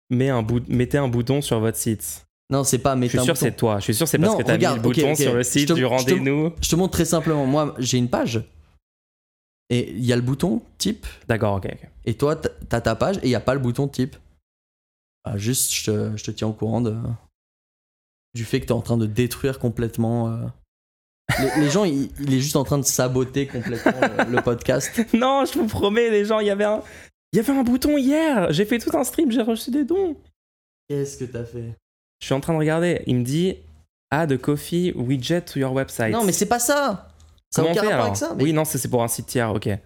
mets 0.09 0.29
un 0.29 0.41
bout- 0.41 0.67
mettez 0.69 0.97
un 0.97 1.07
bouton 1.07 1.41
sur 1.41 1.59
votre 1.59 1.77
site. 1.77 2.25
Non, 2.49 2.63
c'est 2.63 2.77
pas 2.79 2.95
Je 2.99 3.07
suis 3.07 3.19
sûr 3.19 3.37
c'est 3.37 3.55
toi. 3.55 3.77
Je 3.79 3.83
suis 3.85 3.95
sûr 3.95 4.07
c'est 4.07 4.17
parce 4.19 4.31
Non, 4.33 4.37
que 4.37 4.43
t'as 4.43 4.57
mis 4.57 4.65
le 4.75 4.81
bouton 4.81 5.11
ok. 5.11 5.17
sur 5.17 5.33
le 5.33 5.43
site 5.43 5.67
te- 5.69 5.73
du 5.73 5.85
rendez-nous. 5.85 6.51
Je 6.61 6.69
te 6.69 6.75
montre 6.75 6.93
très 6.93 7.05
simplement. 7.05 7.45
Moi, 7.45 7.73
j'ai 7.79 7.97
une 7.97 8.09
page. 8.09 8.43
Et 9.69 9.91
il 9.91 10.03
y 10.05 10.13
a 10.13 10.15
le 10.15 10.21
bouton 10.21 10.61
type. 10.77 11.07
D'accord, 11.27 11.55
ok. 11.55 11.67
Et 12.05 12.13
toi, 12.15 12.35
t'as 12.35 12.81
ta 12.81 12.95
page 12.95 13.17
et 13.17 13.25
il 13.25 13.29
n'y 13.29 13.35
a 13.35 13.39
pas 13.39 13.53
le 13.53 13.59
bouton 13.59 13.87
type. 13.87 14.15
Ah, 15.23 15.37
juste, 15.37 15.73
je 15.73 15.85
te, 15.91 16.17
je 16.17 16.23
te 16.23 16.31
tiens 16.31 16.47
au 16.47 16.53
courant 16.53 16.81
de, 16.81 16.95
du 18.33 18.45
fait 18.45 18.59
que 18.61 18.65
t'es 18.65 18.71
en 18.71 18.81
train 18.81 18.97
de 18.97 19.05
détruire 19.05 19.59
complètement. 19.59 20.29
euh, 20.29 20.45
Les, 21.39 21.61
les 21.61 21.69
gens, 21.69 21.83
il, 21.85 22.09
il 22.19 22.33
est 22.33 22.39
juste 22.39 22.55
en 22.55 22.63
train 22.63 22.77
de 22.77 22.83
saboter 22.85 23.47
complètement 23.47 23.91
le, 24.27 24.35
le 24.35 24.41
podcast. 24.41 24.91
Non, 25.13 25.45
je 25.45 25.57
vous 25.59 25.67
promets, 25.67 26.09
les 26.09 26.25
gens, 26.25 26.39
il 26.39 26.47
y 26.47 26.51
avait 26.51 26.63
un, 26.63 26.81
il 27.31 27.37
y 27.37 27.39
avait 27.39 27.53
un 27.53 27.63
bouton 27.63 27.97
hier. 27.97 28.51
J'ai 28.51 28.65
fait 28.65 28.79
tout 28.79 28.95
un 28.97 29.03
stream, 29.03 29.31
j'ai 29.31 29.41
reçu 29.41 29.71
des 29.71 29.85
dons. 29.85 30.15
Qu'est-ce 30.89 31.17
que 31.17 31.25
t'as 31.25 31.45
fait? 31.45 31.73
Je 32.19 32.25
suis 32.25 32.33
en 32.35 32.39
train 32.39 32.53
de 32.53 32.59
regarder. 32.59 33.01
Il 33.07 33.17
me 33.17 33.23
dit 33.23 33.57
Add 34.11 34.31
a 34.31 34.37
coffee 34.37 34.93
widget 34.95 35.41
to 35.41 35.59
your 35.59 35.73
website. 35.73 36.11
Non, 36.13 36.23
mais 36.23 36.31
c'est 36.31 36.45
pas 36.45 36.59
ça 36.59 37.09
Ça 37.51 37.63
n'a 37.63 37.63
Comment 37.63 37.69
on 37.69 37.71
aucun 37.71 37.81
fait 37.81 37.87
rapport 37.87 37.93
alors 37.93 38.05
avec 38.05 38.17
ça. 38.17 38.33
mais 38.35 38.43
Oui, 38.43 38.53
non, 38.53 38.65
c'est 38.65 38.87
pour 38.89 39.03
un 39.03 39.07
site 39.07 39.25
tiers, 39.27 39.51
ok. 39.51 39.67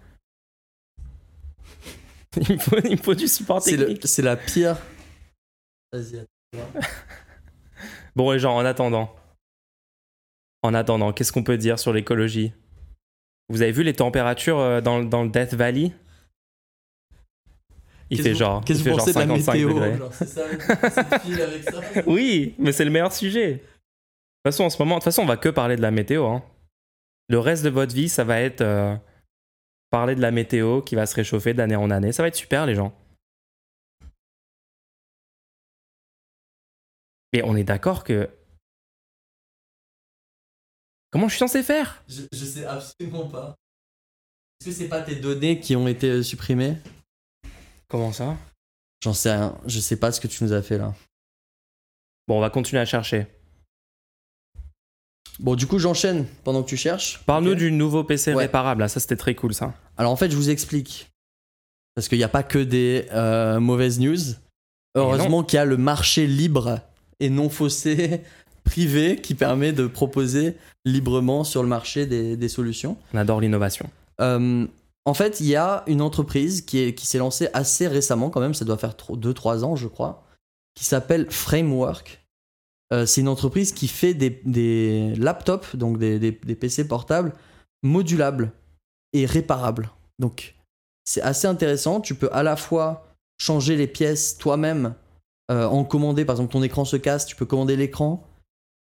il, 2.36 2.52
me 2.54 2.58
faut, 2.58 2.76
il 2.84 2.90
me 2.92 2.96
faut 2.96 3.14
du 3.14 3.28
support 3.28 3.62
c'est, 3.62 3.72
le- 3.76 3.86
technique. 3.86 4.02
c'est 4.06 4.22
la 4.22 4.36
pire. 4.36 4.76
Vas-y. 5.92 6.24
Bon, 8.16 8.30
les 8.32 8.38
gens, 8.38 8.56
en 8.56 8.64
attendant. 8.64 9.14
En 10.62 10.74
attendant, 10.74 11.12
qu'est-ce 11.12 11.32
qu'on 11.32 11.44
peut 11.44 11.56
dire 11.58 11.78
sur 11.78 11.92
l'écologie? 11.92 12.52
Vous 13.48 13.62
avez 13.62 13.72
vu 13.72 13.82
les 13.82 13.94
températures 13.94 14.58
euh, 14.58 14.80
dans, 14.80 15.02
dans 15.02 15.22
le 15.22 15.30
Death 15.30 15.54
Valley? 15.54 15.92
Il 18.10 18.20
fait 18.22 18.34
genre, 18.34 18.62
il 18.66 18.76
fait 18.76 18.90
genre 18.90 18.98
pensez 18.98 19.12
de 19.12 19.18
la 19.18 19.26
55 19.26 19.52
météo 19.52 19.68
degrés. 19.68 19.96
genre, 19.98 20.12
C'est 20.14 20.26
ça, 20.26 20.42
cette 20.90 21.20
file 21.22 21.42
avec 21.42 21.62
ça 21.64 21.80
Oui, 22.06 22.54
mais 22.58 22.72
c'est 22.72 22.84
le 22.84 22.90
meilleur 22.90 23.12
sujet. 23.12 23.52
De 23.52 23.58
toute 23.58 23.66
façon, 24.46 24.64
en 24.64 24.70
ce 24.70 24.78
moment, 24.80 24.94
de 24.94 25.00
toute 25.00 25.04
façon, 25.04 25.22
on 25.22 25.26
va 25.26 25.36
que 25.36 25.50
parler 25.50 25.76
de 25.76 25.82
la 25.82 25.90
météo. 25.90 26.24
hein. 26.26 26.42
Le 27.28 27.38
reste 27.38 27.62
de 27.64 27.68
votre 27.68 27.94
vie, 27.94 28.08
ça 28.08 28.24
va 28.24 28.40
être 28.40 28.62
euh, 28.62 28.96
parler 29.90 30.14
de 30.14 30.22
la 30.22 30.30
météo 30.30 30.80
qui 30.80 30.94
va 30.94 31.04
se 31.04 31.14
réchauffer 31.14 31.52
d'année 31.52 31.76
en 31.76 31.90
année. 31.90 32.12
Ça 32.12 32.22
va 32.22 32.28
être 32.28 32.34
super, 32.36 32.64
les 32.64 32.74
gens. 32.74 32.94
Mais 37.32 37.42
on 37.44 37.56
est 37.56 37.64
d'accord 37.64 38.04
que. 38.04 38.28
Comment 41.10 41.28
je 41.28 41.32
suis 41.34 41.38
censé 41.38 41.62
faire? 41.62 42.02
Je, 42.08 42.22
je 42.32 42.44
sais 42.44 42.64
absolument 42.64 43.28
pas. 43.28 43.54
Est-ce 44.60 44.68
que 44.70 44.74
c'est 44.74 44.88
pas 44.88 45.00
tes 45.02 45.16
données 45.16 45.60
qui 45.60 45.74
ont 45.76 45.88
été 45.88 46.08
euh, 46.10 46.22
supprimées? 46.22 46.76
Comment 47.88 48.12
ça? 48.12 48.36
J'en 49.02 49.14
sais 49.14 49.32
rien. 49.32 49.58
Je 49.66 49.80
sais 49.80 49.96
pas 49.96 50.12
ce 50.12 50.20
que 50.20 50.26
tu 50.28 50.44
nous 50.44 50.52
as 50.52 50.62
fait 50.62 50.76
là. 50.78 50.94
Bon, 52.26 52.36
on 52.36 52.40
va 52.40 52.50
continuer 52.50 52.82
à 52.82 52.84
chercher. 52.84 53.26
Bon, 55.38 55.54
du 55.54 55.66
coup, 55.66 55.78
j'enchaîne 55.78 56.26
pendant 56.44 56.62
que 56.62 56.68
tu 56.68 56.76
cherches. 56.76 57.22
Parle-nous 57.24 57.54
du 57.54 57.70
nouveau 57.70 58.02
PC 58.04 58.34
Ouais. 58.34 58.42
réparable. 58.44 58.80
là. 58.80 58.88
Ça, 58.88 59.00
c'était 59.00 59.16
très 59.16 59.34
cool, 59.34 59.54
ça. 59.54 59.72
Alors 59.96 60.12
en 60.12 60.16
fait, 60.16 60.30
je 60.30 60.36
vous 60.36 60.50
explique. 60.50 61.08
Parce 61.94 62.08
qu'il 62.08 62.18
n'y 62.18 62.24
a 62.24 62.28
pas 62.28 62.42
que 62.42 62.58
des 62.58 63.06
euh, 63.12 63.60
mauvaises 63.60 63.98
news. 64.00 64.18
Heureusement 64.94 65.42
qu'il 65.44 65.56
y 65.56 65.60
a 65.60 65.64
le 65.64 65.76
marché 65.76 66.26
libre 66.26 66.80
et 67.20 67.30
non 67.30 67.48
faussé 67.48 68.22
privé 68.64 69.16
qui 69.16 69.34
permet 69.34 69.72
de 69.72 69.86
proposer 69.86 70.56
librement 70.84 71.44
sur 71.44 71.62
le 71.62 71.68
marché 71.68 72.06
des, 72.06 72.36
des 72.36 72.48
solutions. 72.48 72.96
On 73.14 73.18
adore 73.18 73.40
l'innovation. 73.40 73.88
Euh, 74.20 74.66
en 75.04 75.14
fait, 75.14 75.40
il 75.40 75.46
y 75.46 75.56
a 75.56 75.84
une 75.86 76.02
entreprise 76.02 76.60
qui, 76.62 76.78
est, 76.80 76.94
qui 76.94 77.06
s'est 77.06 77.18
lancée 77.18 77.48
assez 77.54 77.86
récemment, 77.88 78.28
quand 78.30 78.40
même, 78.40 78.52
ça 78.54 78.64
doit 78.66 78.76
faire 78.76 78.92
2-3 78.94 79.64
ans, 79.64 79.74
je 79.76 79.88
crois, 79.88 80.24
qui 80.74 80.84
s'appelle 80.84 81.30
Framework. 81.30 82.24
Euh, 82.92 83.06
c'est 83.06 83.20
une 83.22 83.28
entreprise 83.28 83.72
qui 83.72 83.88
fait 83.88 84.14
des, 84.14 84.40
des 84.44 85.14
laptops, 85.16 85.76
donc 85.76 85.98
des, 85.98 86.18
des- 86.18 86.32
des 86.32 86.54
PC 86.54 86.86
portables, 86.88 87.32
modulables 87.82 88.52
et 89.12 89.24
réparables. 89.26 89.90
Donc, 90.18 90.54
c'est 91.04 91.22
assez 91.22 91.46
intéressant. 91.46 92.00
Tu 92.00 92.14
peux 92.14 92.28
à 92.32 92.42
la 92.42 92.56
fois 92.56 93.06
changer 93.40 93.76
les 93.76 93.86
pièces 93.86 94.36
toi-même, 94.36 94.94
euh, 95.50 95.66
en 95.66 95.84
commander, 95.84 96.24
par 96.24 96.34
exemple, 96.36 96.52
ton 96.52 96.62
écran 96.62 96.84
se 96.84 96.96
casse, 96.96 97.26
tu 97.26 97.36
peux 97.36 97.46
commander 97.46 97.76
l'écran, 97.76 98.26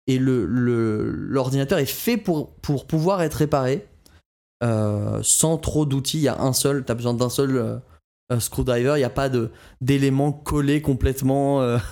et 0.06 0.18
le- 0.18 0.44
le- 0.46 1.10
l'ordinateur 1.10 1.78
est 1.78 1.86
fait 1.86 2.16
pour, 2.16 2.54
pour 2.56 2.86
pouvoir 2.86 3.22
être 3.22 3.34
réparé 3.34 3.86
euh, 4.62 5.20
sans 5.22 5.58
trop 5.58 5.84
d'outils. 5.86 6.18
Il 6.18 6.22
y 6.22 6.28
a 6.28 6.40
un 6.40 6.52
seul, 6.52 6.84
tu 6.84 6.90
as 6.92 6.94
besoin 6.94 7.14
d'un 7.14 7.28
seul 7.28 7.56
euh, 7.56 8.40
screwdriver. 8.40 8.92
Il 8.96 8.98
n'y 8.98 9.04
a 9.04 9.10
pas 9.10 9.30
d'éléments 9.80 10.32
collés 10.32 10.80
complètement. 10.82 11.76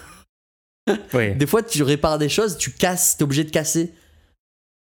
Oui. 1.14 1.34
Des 1.34 1.46
fois, 1.46 1.62
tu 1.62 1.82
répares 1.82 2.18
des 2.18 2.28
choses, 2.28 2.58
tu 2.58 2.70
casses, 2.70 3.16
tu 3.16 3.22
es 3.22 3.24
obligé 3.24 3.42
de 3.44 3.50
casser 3.50 3.94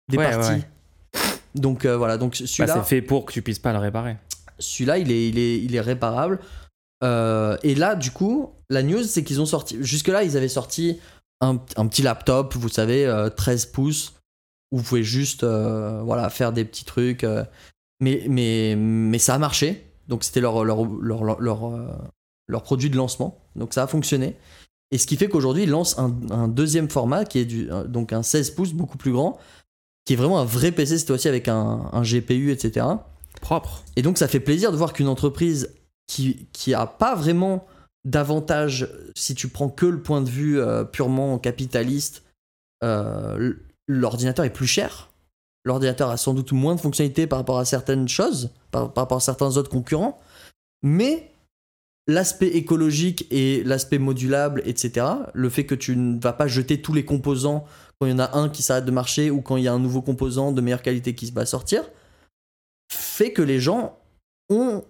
des 0.08 0.16
Ouais, 0.18 0.28
parties. 0.30 0.50
ouais. 0.52 1.20
Donc 1.54 1.84
euh, 1.84 1.96
voilà, 1.96 2.18
donc 2.18 2.32
Bah, 2.40 2.46
celui-là, 2.46 2.74
c'est 2.82 2.88
fait 2.88 3.02
pour 3.02 3.24
que 3.24 3.32
tu 3.32 3.40
puisses 3.40 3.60
pas 3.60 3.72
le 3.72 3.78
réparer. 3.78 4.16
celui-là, 4.58 4.98
il 4.98 5.12
est, 5.12 5.28
il 5.28 5.38
est, 5.38 5.58
il 5.60 5.74
est 5.76 5.80
réparable. 5.80 6.40
Euh, 7.04 7.56
et 7.62 7.74
là, 7.74 7.94
du 7.94 8.10
coup, 8.10 8.52
la 8.70 8.82
news, 8.82 9.02
c'est 9.04 9.24
qu'ils 9.24 9.40
ont 9.40 9.46
sorti. 9.46 9.76
Jusque-là, 9.80 10.24
ils 10.24 10.36
avaient 10.36 10.48
sorti 10.48 10.98
un, 11.40 11.58
un 11.76 11.86
petit 11.86 12.02
laptop, 12.02 12.54
vous 12.54 12.68
savez, 12.68 13.06
euh, 13.06 13.28
13 13.28 13.66
pouces, 13.66 14.14
où 14.72 14.78
vous 14.78 14.82
pouvez 14.82 15.04
juste 15.04 15.44
euh, 15.44 16.02
voilà, 16.02 16.30
faire 16.30 16.52
des 16.52 16.64
petits 16.64 16.84
trucs. 16.84 17.24
euh, 17.24 17.44
mais, 18.00 18.24
mais, 18.28 18.74
mais 18.76 19.18
ça 19.18 19.34
a 19.34 19.38
marché. 19.38 19.86
Donc, 20.08 20.24
c'était 20.24 20.40
leur, 20.40 20.64
leur, 20.64 20.84
leur, 20.84 21.40
leur, 21.40 21.72
leur, 22.46 22.62
produit 22.62 22.90
de 22.90 22.96
lancement. 22.96 23.38
Donc, 23.56 23.74
ça 23.74 23.82
a 23.82 23.86
fonctionné. 23.86 24.36
Et 24.92 24.98
ce 24.98 25.06
qui 25.06 25.16
fait 25.16 25.28
qu'aujourd'hui, 25.28 25.64
ils 25.64 25.70
lancent 25.70 25.98
un, 25.98 26.14
un 26.30 26.46
deuxième 26.46 26.88
format 26.88 27.24
qui 27.24 27.40
est 27.40 27.44
du, 27.44 27.68
donc 27.88 28.12
un 28.12 28.22
16 28.22 28.50
pouces, 28.50 28.72
beaucoup 28.72 28.98
plus 28.98 29.12
grand, 29.12 29.38
qui 30.04 30.12
est 30.12 30.16
vraiment 30.16 30.38
un 30.38 30.44
vrai 30.44 30.72
PC 30.72 30.98
cette 30.98 31.08
fois-ci 31.08 31.26
avec 31.28 31.48
un, 31.48 31.90
un 31.92 32.02
GPU, 32.02 32.52
etc. 32.52 32.86
Propre. 33.40 33.82
Et 33.96 34.02
donc 34.02 34.16
ça 34.16 34.28
fait 34.28 34.40
plaisir 34.40 34.70
de 34.72 34.76
voir 34.76 34.92
qu'une 34.92 35.08
entreprise 35.08 35.74
qui, 36.06 36.46
qui 36.52 36.74
a 36.74 36.86
pas 36.86 37.14
vraiment 37.14 37.66
d'avantage 38.04 38.88
si 39.14 39.34
tu 39.34 39.48
prends 39.48 39.68
que 39.68 39.86
le 39.86 40.00
point 40.00 40.22
de 40.22 40.30
vue 40.30 40.60
euh, 40.60 40.84
purement 40.84 41.38
capitaliste, 41.38 42.22
euh, 42.84 43.54
l'ordinateur 43.88 44.44
est 44.44 44.52
plus 44.52 44.66
cher. 44.66 45.10
L'ordinateur 45.64 46.10
a 46.10 46.16
sans 46.16 46.32
doute 46.32 46.52
moins 46.52 46.76
de 46.76 46.80
fonctionnalités 46.80 47.26
par 47.26 47.40
rapport 47.40 47.58
à 47.58 47.64
certaines 47.64 48.08
choses, 48.08 48.50
par, 48.70 48.92
par 48.92 49.02
rapport 49.02 49.18
à 49.18 49.20
certains 49.20 49.56
autres 49.56 49.70
concurrents, 49.70 50.20
mais 50.82 51.32
l'aspect 52.06 52.48
écologique 52.48 53.26
et 53.32 53.64
l'aspect 53.64 53.98
modulable, 53.98 54.62
etc., 54.64 55.06
le 55.34 55.50
fait 55.50 55.66
que 55.66 55.74
tu 55.74 55.96
ne 55.96 56.20
vas 56.20 56.32
pas 56.32 56.46
jeter 56.46 56.80
tous 56.80 56.94
les 56.94 57.04
composants 57.04 57.64
quand 57.98 58.06
il 58.06 58.10
y 58.10 58.14
en 58.14 58.20
a 58.20 58.36
un 58.36 58.48
qui 58.48 58.62
s'arrête 58.62 58.84
de 58.84 58.90
marcher 58.90 59.30
ou 59.30 59.40
quand 59.40 59.56
il 59.56 59.64
y 59.64 59.68
a 59.68 59.72
un 59.72 59.80
nouveau 59.80 60.02
composant 60.02 60.52
de 60.52 60.60
meilleure 60.60 60.82
qualité 60.82 61.14
qui 61.14 61.30
va 61.32 61.46
sortir, 61.46 61.82
fait 62.92 63.32
que 63.32 63.42
les 63.42 63.58
gens 63.58 63.98
ont 64.48 64.84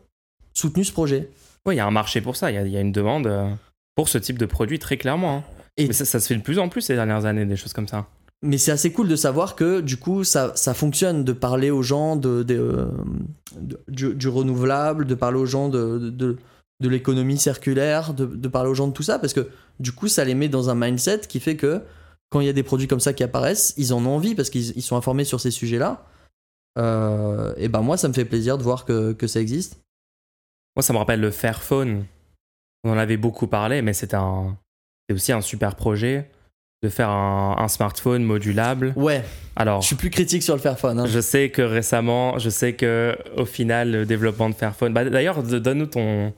soutenu 0.57 0.84
ce 0.84 0.92
projet. 0.92 1.28
Oui, 1.66 1.74
il 1.74 1.78
y 1.78 1.80
a 1.80 1.86
un 1.86 1.90
marché 1.90 2.20
pour 2.20 2.36
ça. 2.36 2.50
Il 2.50 2.54
y 2.54 2.59
a, 2.59 2.62
il 2.62 2.72
y 2.72 2.76
a 2.76 2.80
une 2.80 2.92
demande 2.92 3.26
euh, 3.26 3.48
pour 3.94 4.09
ce 4.09 4.18
type 4.18 4.38
de 4.38 4.46
produit, 4.46 4.78
très 4.78 4.96
clairement. 4.96 5.38
hein. 5.38 5.44
Et- 5.76 5.86
Mais 5.88 5.92
ça, 5.92 6.04
ça 6.04 6.20
se 6.20 6.26
fait 6.28 6.36
de 6.36 6.42
plus 6.42 6.59
en 6.59 6.68
plus 6.68 6.80
ces 6.80 6.94
dernières 6.94 7.24
années, 7.26 7.44
des 7.44 7.57
choses 7.57 7.72
comme 7.72 7.88
ça. 7.88 8.07
Mais 8.42 8.59
c'est 8.59 8.70
assez 8.70 8.92
cool 8.92 9.09
de 9.09 9.16
savoir 9.16 9.57
que 9.57 9.80
du 9.80 9.96
coup 9.96 10.22
ça, 10.22 10.52
ça 10.57 10.74
fonctionne 10.74 11.24
de 11.24 11.32
parler 11.32 11.70
aux 11.70 11.82
gens 11.82 12.16
de, 12.16 12.42
de, 12.42 12.54
euh, 12.54 12.86
de- 13.59 13.80
du, 13.88 14.14
du 14.14 14.28
renouvelable, 14.28 15.07
de 15.07 15.14
parler 15.14 15.38
aux 15.38 15.46
gens 15.46 15.68
de, 15.68 15.98
de, 16.11 16.36
de 16.80 16.88
l'économie 16.88 17.38
circulaire, 17.38 18.12
de, 18.14 18.26
de 18.26 18.48
parler 18.48 18.68
aux 18.70 18.74
gens 18.74 18.88
de 18.88 18.92
tout 18.92 19.02
ça, 19.02 19.18
parce 19.18 19.32
que 19.32 19.48
du 19.80 19.92
coup 19.92 20.09
ça 20.09 20.24
les 20.24 20.34
met 20.34 20.48
dans 20.48 20.68
un 20.70 20.74
mindset 20.74 21.20
qui 21.28 21.40
fait 21.40 21.57
que 21.57 21.80
quand 22.30 22.40
il 22.40 22.46
y 22.46 22.50
a 22.50 22.52
des 22.52 22.62
produits 22.62 22.86
comme 22.88 23.00
ça 23.00 23.14
qui 23.14 23.24
apparaissent, 23.24 23.72
ils 23.78 23.92
en 23.94 24.04
ont 24.04 24.14
envie 24.16 24.34
parce 24.34 24.50
qu'ils 24.50 24.70
ils 24.76 24.82
sont 24.82 24.96
informés 24.96 25.24
sur 25.24 25.40
ces 25.40 25.50
sujets-là. 25.50 26.04
Euh, 26.78 27.54
et 27.57 27.68
ben 27.68 27.80
moi 27.80 27.96
ça 27.96 28.07
me 28.09 28.12
fait 28.12 28.26
plaisir 28.26 28.59
de 28.59 28.62
voir 28.62 28.84
que, 28.84 29.12
que 29.12 29.26
ça 29.26 29.40
existe. 29.40 29.78
Moi, 30.77 30.83
ça 30.83 30.93
me 30.93 30.99
rappelle 30.99 31.20
le 31.20 31.31
Fairphone. 31.31 32.05
On 32.85 32.91
en 32.93 32.99
avait 32.99 33.16
beaucoup 33.16 33.47
parlé, 33.47 33.83
mais 33.83 33.93
c'est 33.93 34.14
un, 34.14 34.57
c'est 35.09 35.14
aussi 35.14 35.33
un 35.33 35.41
super 35.41 35.74
projet 35.74 36.31
de 36.83 36.89
faire 36.91 37.09
un, 37.09 37.57
un 37.59 37.68
smartphone 37.68 38.22
modulable. 38.22 38.93
Ouais, 38.97 39.24
Alors, 39.57 39.81
je 39.81 39.87
suis 39.87 39.97
plus 39.97 40.11
critique 40.11 40.43
sur 40.43 40.55
le 40.55 40.61
Fairphone. 40.61 41.01
hein. 41.01 41.07
je 41.07 41.20
sais 41.20 41.51
que 41.51 41.62
récemment, 41.62 42.39
je 42.39 42.51
sais 42.51 42.74
que 42.74 43.16
au 43.37 43.47
final, 43.47 43.91
le 43.91 44.07
développement 44.07 44.51
de 44.51 44.55
Fairphone. 44.55 44.93
Bah, 44.93 45.05
D'ailleurs, 45.09 45.43
donne-nous 45.43 45.87
ton 45.87 46.33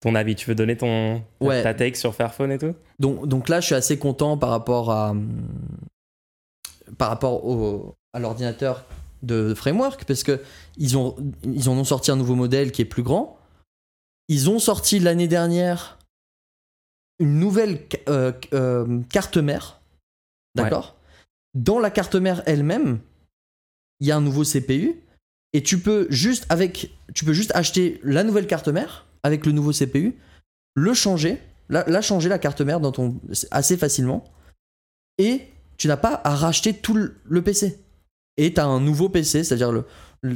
ton 0.00 0.14
avis. 0.14 0.34
Tu 0.36 0.48
veux 0.48 0.54
donner 0.54 0.76
ton 0.76 1.22
Ouais. 1.40 1.62
ta 1.62 1.74
take 1.74 1.96
sur 1.96 2.14
Fairphone 2.14 2.52
et 2.52 2.58
tout? 2.58 2.74
Donc, 2.98 3.26
donc 3.26 3.48
là, 3.48 3.60
je 3.60 3.66
suis 3.66 3.74
assez 3.74 3.98
content 3.98 4.36
par 4.36 4.50
rapport 4.50 4.90
à 4.90 5.14
par 6.96 7.08
rapport 7.10 7.44
au, 7.44 7.94
à 8.12 8.18
l'ordinateur 8.18 8.84
de 9.22 9.54
Framework 9.54 10.04
parce 10.04 10.22
que 10.22 10.40
ils 10.76 10.96
ont 10.96 11.16
ils 11.44 11.68
en 11.68 11.72
ont 11.74 11.84
sorti 11.84 12.10
un 12.10 12.16
nouveau 12.16 12.34
modèle 12.34 12.72
qui 12.72 12.82
est 12.82 12.86
plus 12.86 13.02
grand. 13.02 13.37
Ils 14.28 14.50
ont 14.50 14.58
sorti 14.58 14.98
l'année 14.98 15.28
dernière 15.28 15.98
une 17.18 17.38
nouvelle 17.40 17.80
euh, 18.08 18.32
euh, 18.52 19.00
carte 19.10 19.36
mère, 19.38 19.80
d'accord? 20.54 20.96
Dans 21.54 21.78
la 21.78 21.90
carte 21.90 22.14
mère 22.14 22.42
elle-même, 22.46 23.00
il 24.00 24.06
y 24.06 24.12
a 24.12 24.16
un 24.16 24.20
nouveau 24.20 24.44
CPU 24.44 24.94
et 25.52 25.62
tu 25.62 25.80
peux 25.80 26.06
juste 26.10 26.46
avec 26.50 26.90
tu 27.14 27.24
peux 27.24 27.32
juste 27.32 27.52
acheter 27.56 28.00
la 28.04 28.22
nouvelle 28.22 28.46
carte 28.46 28.68
mère 28.68 29.06
avec 29.22 29.46
le 29.46 29.52
nouveau 29.52 29.72
CPU, 29.72 30.14
le 30.74 30.94
changer, 30.94 31.40
la, 31.70 31.84
la 31.88 32.02
changer 32.02 32.28
la 32.28 32.38
carte 32.38 32.60
mère 32.60 32.80
dans 32.80 32.92
ton 32.92 33.18
assez 33.50 33.76
facilement 33.76 34.24
et 35.16 35.48
tu 35.78 35.88
n'as 35.88 35.96
pas 35.96 36.20
à 36.24 36.36
racheter 36.36 36.74
tout 36.74 36.94
le- 36.94 37.16
le 37.24 37.42
PC. 37.42 37.78
Et 38.36 38.54
tu 38.54 38.60
as 38.60 38.66
un 38.66 38.80
nouveau 38.80 39.08
PC, 39.08 39.42
c'est-à-dire 39.42 39.72
le- 39.72 39.84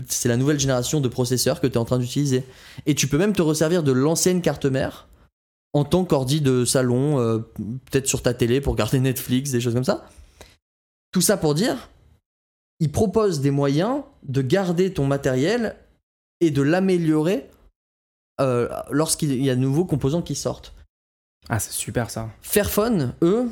c'est 0.09 0.29
la 0.29 0.37
nouvelle 0.37 0.61
génération 0.61 1.01
de 1.01 1.09
processeurs 1.09 1.61
que 1.61 1.67
tu 1.67 1.75
es 1.75 1.79
en 1.79 1.85
train 1.85 1.99
d'utiliser. 1.99 2.45
Et 2.87 2.95
tu 2.95 3.09
peux 3.09 3.19
même 3.19 3.33
te 3.33 3.43
resservir 3.43 3.83
de 3.83 3.93
l'ancienne 3.93 4.43
carte 4.43 4.67
mère 4.67 5.09
en 5.73 5.85
tant 5.85 6.05
qu'ordi 6.05 6.41
de 6.41 6.65
salon, 6.65 7.19
euh, 7.19 7.39
peut-être 7.91 8.07
sur 8.07 8.23
ta 8.23 8.35
télé 8.35 8.61
pour 8.61 8.77
garder 8.77 9.01
Netflix, 9.01 9.51
des 9.51 9.61
choses 9.61 9.75
comme 9.75 9.85
ça. 9.85 10.07
Tout 11.13 11.21
ça 11.21 11.37
pour 11.37 11.55
dire, 11.55 11.91
ils 12.81 12.91
proposent 12.91 13.41
des 13.41 13.51
moyens 13.51 14.03
de 14.23 14.43
garder 14.43 14.93
ton 14.93 15.07
matériel 15.07 15.77
et 16.41 16.51
de 16.51 16.63
l'améliorer 16.63 17.49
euh, 18.41 18.69
lorsqu'il 18.91 19.43
y 19.43 19.51
a 19.51 19.55
de 19.55 19.61
nouveaux 19.61 19.85
composants 19.85 20.23
qui 20.23 20.35
sortent. 20.35 20.75
Ah, 21.49 21.59
c'est 21.59 21.73
super 21.73 22.11
ça. 22.11 22.31
Fairphone, 22.41 23.15
eux, 23.23 23.51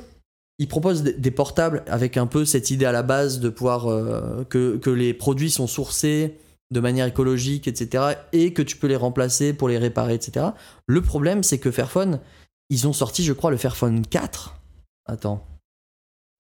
ils 0.61 0.69
proposent 0.69 1.03
des- 1.03 1.31
portables 1.31 1.83
avec 1.87 2.19
un 2.19 2.27
peu 2.27 2.45
cette 2.45 2.71
idée 2.71 2.85
à 2.85 2.93
la 2.93 3.03
base 3.03 3.41
de 3.41 3.49
pouvoir 3.49 3.87
euh, 3.87 4.45
que, 4.45 4.77
que 4.77 4.91
les 4.91 5.15
produits 5.15 5.51
sont 5.51 5.67
sourcés 5.67 6.37
de 6.71 6.81
manière 6.81 7.07
écologique, 7.07 7.67
etc. 7.67 8.19
et 8.33 8.53
que 8.53 8.61
tu 8.61 8.77
peux 8.77 8.87
les 8.87 8.95
remplacer 8.95 9.55
pour 9.55 9.69
les 9.69 9.79
réparer, 9.79 10.15
etc. 10.15 10.49
Le 10.87 11.01
problème, 11.01 11.43
c'est 11.43 11.59
que 11.59 11.71
Fairphone, 11.71 12.21
ils 12.69 12.87
ont 12.87 12.93
sorti, 12.93 13.25
je 13.25 13.33
crois, 13.33 13.51
le 13.51 13.57
Fairphone 13.57 14.07
4. 14.07 14.61
Attends. 15.07 15.45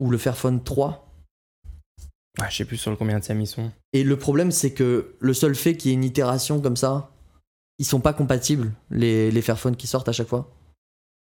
Ou 0.00 0.10
le 0.10 0.18
Fairphone 0.18 0.62
3. 0.62 1.08
Ouais, 2.38 2.46
je 2.50 2.56
sais 2.58 2.64
plus 2.66 2.76
sur 2.76 2.90
le 2.90 2.96
combien 2.98 3.18
de 3.18 3.24
ils 3.24 3.46
sont. 3.46 3.72
Et 3.94 4.04
le 4.04 4.18
problème, 4.18 4.52
c'est 4.52 4.72
que 4.72 5.14
le 5.18 5.34
seul 5.34 5.54
fait 5.54 5.76
qu'il 5.76 5.90
y 5.90 5.92
ait 5.92 5.96
une 5.96 6.04
itération 6.04 6.60
comme 6.60 6.76
ça, 6.76 7.10
ils 7.78 7.86
sont 7.86 8.00
pas 8.00 8.12
compatibles, 8.12 8.70
les, 8.90 9.30
les 9.30 9.42
Fairphone 9.42 9.74
qui 9.76 9.86
sortent 9.86 10.10
à 10.10 10.12
chaque 10.12 10.28
fois. 10.28 10.52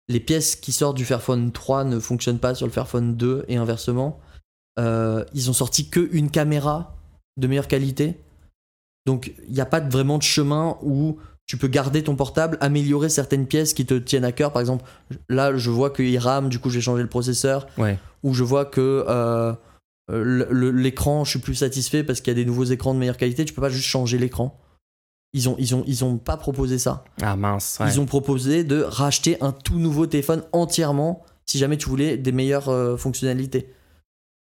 Les 0.08 0.20
pièces 0.20 0.56
qui 0.56 0.72
sortent 0.72 0.96
du 0.96 1.04
Fairphone 1.04 1.52
3 1.52 1.84
ne 1.84 1.98
fonctionnent 2.00 2.38
pas 2.38 2.54
sur 2.54 2.66
le 2.66 2.72
Fairphone 2.72 3.14
2 3.16 3.44
et 3.48 3.56
inversement. 3.56 4.18
Euh, 4.78 5.24
ils 5.34 5.48
ont 5.50 5.52
sorti 5.54 5.88
que 5.88 6.08
une 6.12 6.30
caméra 6.30 6.96
de 7.36 7.46
meilleure 7.46 7.68
qualité. 7.68 8.20
Donc 9.06 9.32
il 9.48 9.54
n'y 9.54 9.60
a 9.60 9.66
pas 9.66 9.80
vraiment 9.80 10.18
de 10.18 10.22
chemin 10.22 10.76
où 10.82 11.18
tu 11.46 11.56
peux 11.56 11.66
garder 11.68 12.02
ton 12.04 12.14
portable, 12.16 12.56
améliorer 12.60 13.08
certaines 13.08 13.46
pièces 13.46 13.74
qui 13.74 13.84
te 13.84 13.94
tiennent 13.94 14.24
à 14.24 14.32
cœur. 14.32 14.52
Par 14.52 14.60
exemple, 14.60 14.84
là 15.28 15.56
je 15.56 15.70
vois 15.70 15.90
qu'il 15.90 16.16
rame, 16.18 16.48
du 16.48 16.58
coup 16.58 16.70
j'ai 16.70 16.80
changé 16.80 17.02
le 17.02 17.08
processeur 17.08 17.66
Ouais. 17.78 17.98
où 18.22 18.32
je 18.34 18.44
vois 18.44 18.64
que 18.64 19.04
euh, 19.08 19.52
l'écran, 20.10 21.24
je 21.24 21.30
suis 21.30 21.38
plus 21.38 21.54
satisfait 21.54 22.04
parce 22.04 22.20
qu'il 22.20 22.30
y 22.30 22.36
a 22.36 22.42
des 22.42 22.44
nouveaux 22.44 22.64
écrans 22.64 22.94
de 22.94 22.98
meilleure 22.98 23.16
qualité. 23.16 23.44
Tu 23.44 23.54
peux 23.54 23.60
pas 23.62 23.68
juste 23.70 23.86
changer 23.88 24.18
l'écran. 24.18 24.58
Ils 25.34 25.48
ont, 25.48 25.56
ils, 25.58 25.74
ont, 25.74 25.82
ils 25.86 26.04
ont 26.04 26.18
pas 26.18 26.36
proposé 26.36 26.78
ça. 26.78 27.04
Ah 27.22 27.36
mince. 27.36 27.78
ouais. 27.80 27.86
Ils 27.88 28.00
ont 28.00 28.06
proposé 28.06 28.64
de 28.64 28.82
racheter 28.82 29.38
un 29.42 29.52
tout 29.52 29.78
nouveau 29.78 30.06
téléphone 30.06 30.42
entièrement 30.52 31.24
si 31.46 31.58
jamais 31.58 31.76
tu 31.78 31.88
voulais 31.88 32.16
des 32.18 32.32
meilleures 32.32 32.68
euh, 32.68 32.96
fonctionnalités. 32.96 33.72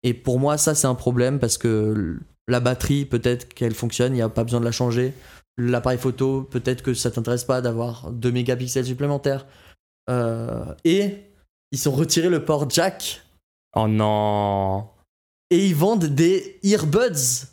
Et 0.03 0.13
pour 0.13 0.39
moi, 0.39 0.57
ça 0.57 0.73
c'est 0.75 0.87
un 0.87 0.95
problème 0.95 1.39
parce 1.39 1.57
que 1.57 2.17
la 2.47 2.59
batterie, 2.59 3.05
peut-être 3.05 3.53
qu'elle 3.53 3.73
fonctionne, 3.75 4.13
il 4.13 4.15
n'y 4.15 4.21
a 4.21 4.29
pas 4.29 4.43
besoin 4.43 4.59
de 4.59 4.65
la 4.65 4.71
changer. 4.71 5.13
L'appareil 5.57 5.99
photo, 5.99 6.41
peut-être 6.41 6.81
que 6.81 6.93
ça 6.95 7.11
t'intéresse 7.11 7.43
pas 7.45 7.61
d'avoir 7.61 8.11
2 8.11 8.31
mégapixels 8.31 8.85
supplémentaires. 8.85 9.45
Euh, 10.09 10.65
et 10.83 11.17
ils 11.71 11.87
ont 11.87 11.91
retiré 11.93 12.29
le 12.29 12.43
port 12.43 12.67
jack 12.69 13.21
Oh 13.75 13.87
non. 13.87 14.87
et 15.51 15.65
ils 15.67 15.75
vendent 15.75 16.05
des 16.05 16.59
earbuds 16.63 17.47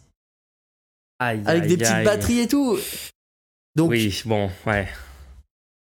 Aïe, 1.18 1.42
avec 1.46 1.62
aïe, 1.64 1.68
des 1.68 1.76
petites 1.76 1.92
aïe. 1.94 2.04
batteries 2.04 2.40
et 2.40 2.48
tout. 2.48 2.76
Donc, 3.80 3.90
Oui, 3.90 4.22
bon, 4.26 4.50
ouais. 4.66 4.86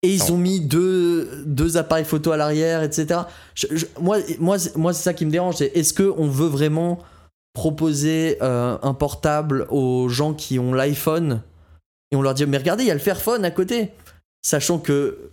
et 0.03 0.15
ils 0.15 0.19
Non. 0.29 0.35
ont 0.35 0.37
mis 0.39 0.61
deux, 0.61 1.43
deux 1.47 1.77
appareils 1.77 2.05
photo 2.05 2.31
à 2.33 2.37
l'arrière, 2.37 2.83
etc. 2.83 3.21
Je- 3.55 3.67
je- 3.71 3.87
moi, 4.01 4.19
moi, 4.39 4.59
c'est- 4.59 4.77
moi 4.77 4.93
c'est 4.93 5.03
ça 5.03 5.15
qui 5.15 5.25
me 5.27 5.31
dérange. 5.31 5.57
C'est 5.57 5.73
est-ce 5.77 5.95
qu'on 5.95 6.29
veut 6.29 6.47
vraiment 6.49 6.99
proposer 7.55 8.37
euh, 8.43 8.77
un 8.83 8.93
portable 8.95 9.67
aux 9.71 10.09
gens 10.09 10.35
qui 10.35 10.59
ont 10.59 10.73
l'iPhone 10.75 11.41
et 12.13 12.17
on 12.17 12.23
leur 12.23 12.35
dit 12.35 12.45
mais 12.47 12.59
regardez, 12.59 12.85
il 12.85 12.87
y 12.87 12.91
a 12.91 12.95
le 12.95 13.01
Fairphone 13.01 13.45
à 13.45 13.51
côté, 13.51 13.91
sachant 14.43 14.79
que 14.79 15.31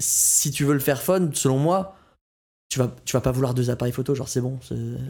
si 0.00 0.50
tu 0.52 0.64
veux 0.64 0.72
le 0.74 0.78
Fairphone, 0.80 1.34
selon 1.34 1.58
moi, 1.58 1.96
tu 2.68 2.78
vas, 2.78 2.94
tu 3.04 3.12
vas 3.14 3.20
pas 3.20 3.32
vouloir 3.32 3.54
deux 3.54 3.70
appareils 3.70 3.92
photo, 3.92 4.14
genre 4.14 4.28
c'est 4.28 4.40
bon. 4.40 4.58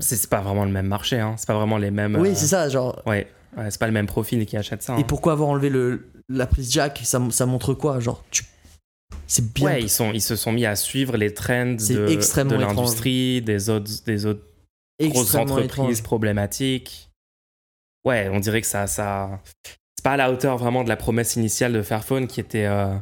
c'est- 0.00 0.26
pas 0.28 0.40
vraiment 0.40 0.64
le 0.64 0.72
même 0.72 0.86
marché, 0.88 1.20
hein. 1.20 1.34
C'est 1.36 1.46
pas 1.46 1.54
vraiment 1.54 1.78
les 1.78 1.90
mêmes. 1.90 2.16
Oui, 2.16 2.30
euh, 2.30 2.34
c'est 2.34 2.46
ça, 2.48 2.68
genre. 2.68 3.00
Ouais, 3.06 3.28
ouais, 3.56 3.70
c'est 3.70 3.78
pas 3.78 3.86
le 3.86 3.92
même 3.92 4.06
profil 4.06 4.44
qui 4.46 4.56
achète 4.56 4.82
ça. 4.82 4.96
Et 4.96 5.00
hein. 5.00 5.04
pourquoi 5.06 5.32
avoir 5.32 5.50
enlevé 5.50 5.68
le, 5.68 6.08
la 6.32 6.46
prise 6.46 6.70
jack 6.72 7.00
ça, 7.04 7.20
ça 7.30 7.46
montre 7.46 7.74
quoi 7.74 8.00
Genre, 8.00 8.24
tu... 8.30 8.44
c'est 9.26 9.52
bien. 9.52 9.66
Ouais, 9.66 9.82
ils, 9.82 9.88
sont, 9.90 10.12
ils 10.12 10.22
se 10.22 10.36
sont 10.36 10.52
mis 10.52 10.66
à 10.66 10.76
suivre 10.76 11.16
les 11.16 11.32
trends 11.34 11.72
de, 11.72 12.06
de 12.48 12.54
l'industrie, 12.56 13.42
des 13.42 13.68
autres, 13.70 13.90
des 14.04 14.26
autres 14.26 14.44
grosses 15.00 15.34
entreprises 15.34 15.64
étrange. 15.98 16.02
problématiques. 16.02 17.10
Ouais, 18.04 18.28
on 18.32 18.40
dirait 18.40 18.60
que 18.60 18.66
ça, 18.66 18.86
ça, 18.86 19.40
c'est 19.64 20.02
pas 20.02 20.12
à 20.12 20.16
la 20.16 20.32
hauteur 20.32 20.58
vraiment 20.58 20.82
de 20.84 20.88
la 20.88 20.96
promesse 20.96 21.36
initiale 21.36 21.72
de 21.72 21.82
Fairphone 21.82 22.26
qui 22.26 22.40
était, 22.40 22.66
euh, 22.66 22.96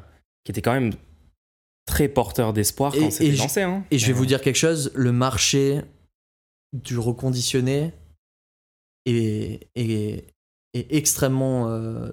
qui 0.45 0.53
était 0.53 0.61
quand 0.63 0.75
même 0.75 0.93
très 1.87 2.09
porteur 2.09 2.53
d'espoir 2.53 2.95
Et- 2.95 3.01
quand 3.01 3.11
c'était 3.11 3.33
je- 3.33 3.39
lancé. 3.39 3.63
Hein. 3.63 3.85
Et 3.91 3.99
je 3.99 4.07
vais 4.07 4.13
vous 4.13 4.27
dire 4.27 4.41
quelque 4.43 4.57
chose, 4.59 4.93
le 4.95 5.11
marché 5.13 5.81
du 6.73 6.99
reconditionné 6.99 7.93
est, 9.07 9.69
est, 9.75 10.25
est 10.75 10.95
extrêmement 10.95 11.69
euh, 11.71 12.11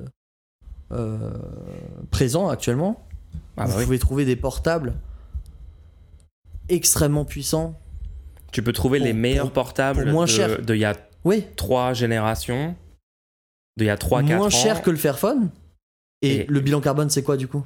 euh, 0.91 1.31
présent 2.11 2.47
actuellement. 2.49 3.05
ah 3.57 3.65
vous 3.65 3.71
bah 3.73 3.77
oui. 3.79 3.83
pouvez 3.85 3.99
trouver 3.99 4.25
des 4.25 4.35
portables 4.35 4.93
extrêmement 6.69 7.25
puissants. 7.25 7.79
Tu 8.51 8.61
peux 8.63 8.73
trouver 8.73 8.99
pour- 8.99 9.07
les 9.07 9.13
meilleurs 9.13 9.45
pour- 9.45 9.53
portables 9.65 10.03
pour 10.03 10.11
moins 10.11 10.25
de, 10.25 10.29
cher. 10.29 10.61
de 10.61 10.75
il 10.75 10.79
y 10.81 10.85
a 10.85 10.95
Oui, 11.25 11.45
trois 11.55 11.93
générations, 11.93 12.75
de 13.77 13.83
il 13.83 13.87
y 13.87 13.89
a 13.89 13.97
trois, 13.97 14.21
quatre 14.23 14.31
ans. 14.33 14.37
moins 14.37 14.49
cher 14.49 14.81
que 14.81 14.89
le 14.89 14.97
Fairphone. 14.97 15.49
Et, 16.21 16.35
Et- 16.37 16.45
le 16.47 16.59
bilan 16.61 16.81
carbone, 16.81 17.09
c'est 17.09 17.23
quoi 17.23 17.37
du 17.37 17.47
coup? 17.47 17.63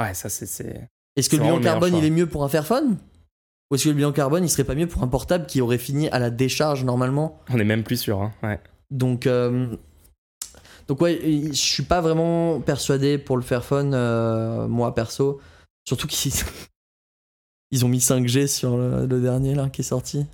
Ouais, 0.00 0.14
ça 0.14 0.28
c'est- 0.28 0.46
c'est. 0.46 0.88
Est-ce 1.16 1.28
que 1.28 1.36
le 1.36 1.42
bilan 1.42 1.60
carbone, 1.60 1.90
choix. 1.90 1.98
il 1.98 2.04
est 2.04 2.10
mieux 2.10 2.26
pour 2.26 2.44
un 2.44 2.48
Fairphone? 2.48 2.96
Ou 3.70 3.74
est-ce 3.74 3.84
que 3.84 3.88
le 3.90 3.94
bilan 3.96 4.12
carbone, 4.12 4.44
il 4.44 4.48
serait 4.48 4.64
pas 4.64 4.74
mieux 4.74 4.86
pour 4.86 5.02
un 5.02 5.08
portable 5.08 5.44
qui 5.46 5.60
aurait 5.60 5.76
fini 5.78 6.08
à 6.08 6.18
la 6.18 6.30
décharge 6.30 6.84
normalement? 6.84 7.40
On 7.50 7.58
est 7.58 7.64
même 7.64 7.82
plus 7.82 7.98
sûr. 7.98 8.22
Hein. 8.22 8.32
Ouais. 8.42 8.58
Donc, 8.90 9.26
euh, 9.26 9.76
donc 10.88 11.00
ouais, 11.02 11.20
je 11.22 11.52
suis 11.52 11.82
pas 11.82 12.00
vraiment 12.00 12.60
persuadé 12.60 13.18
pour 13.18 13.36
le 13.36 13.42
Fairphone, 13.42 13.92
euh, 13.94 14.66
moi 14.66 14.94
perso. 14.94 15.40
Surtout 15.86 16.06
qu'ils 16.06 16.32
ils 17.70 17.84
ont 17.84 17.88
mis 17.88 17.98
5G 17.98 18.46
sur 18.46 18.76
le, 18.76 19.06
le 19.06 19.20
dernier 19.20 19.54
là 19.54 19.68
qui 19.68 19.82
est 19.82 19.84
sorti. 19.84 20.26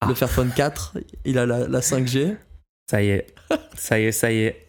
Ah. 0.00 0.08
Le 0.08 0.14
Fairphone 0.14 0.52
4, 0.54 0.98
il 1.24 1.38
a 1.38 1.46
la, 1.46 1.66
la 1.66 1.80
5G. 1.80 2.36
Ça 2.90 3.02
y 3.02 3.08
est, 3.08 3.34
ça 3.76 3.98
y 3.98 4.04
est, 4.04 4.12
ça 4.12 4.30
y 4.30 4.38
est. 4.38 4.66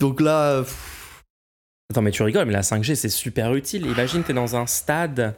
Donc 0.00 0.20
là, 0.20 0.50
euh, 0.50 0.62
pff, 0.62 1.00
Attends, 1.90 2.02
mais 2.02 2.12
tu 2.12 2.22
rigoles, 2.22 2.46
mais 2.46 2.52
la 2.52 2.60
5G, 2.60 2.94
c'est 2.94 3.08
super 3.08 3.52
utile. 3.54 3.84
Imagine, 3.86 4.22
t'es 4.22 4.32
dans 4.32 4.54
un 4.54 4.66
stade 4.66 5.34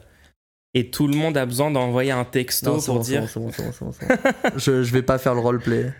et 0.75 0.91
tout 0.91 1.07
le 1.07 1.15
monde 1.15 1.35
a 1.35 1.47
besoin 1.47 1.71
d'envoyer 1.71 2.11
un 2.11 2.25
texto 2.25 2.75
non, 2.75 2.81
pour 2.81 2.95
bon, 2.95 3.01
dire 3.01 3.27
bon, 3.35 3.49
bon. 3.81 3.91
je, 4.57 4.83
je 4.83 4.93
vais 4.93 5.01
pas 5.01 5.17
faire 5.17 5.33
le 5.33 5.39
roleplay. 5.39 5.91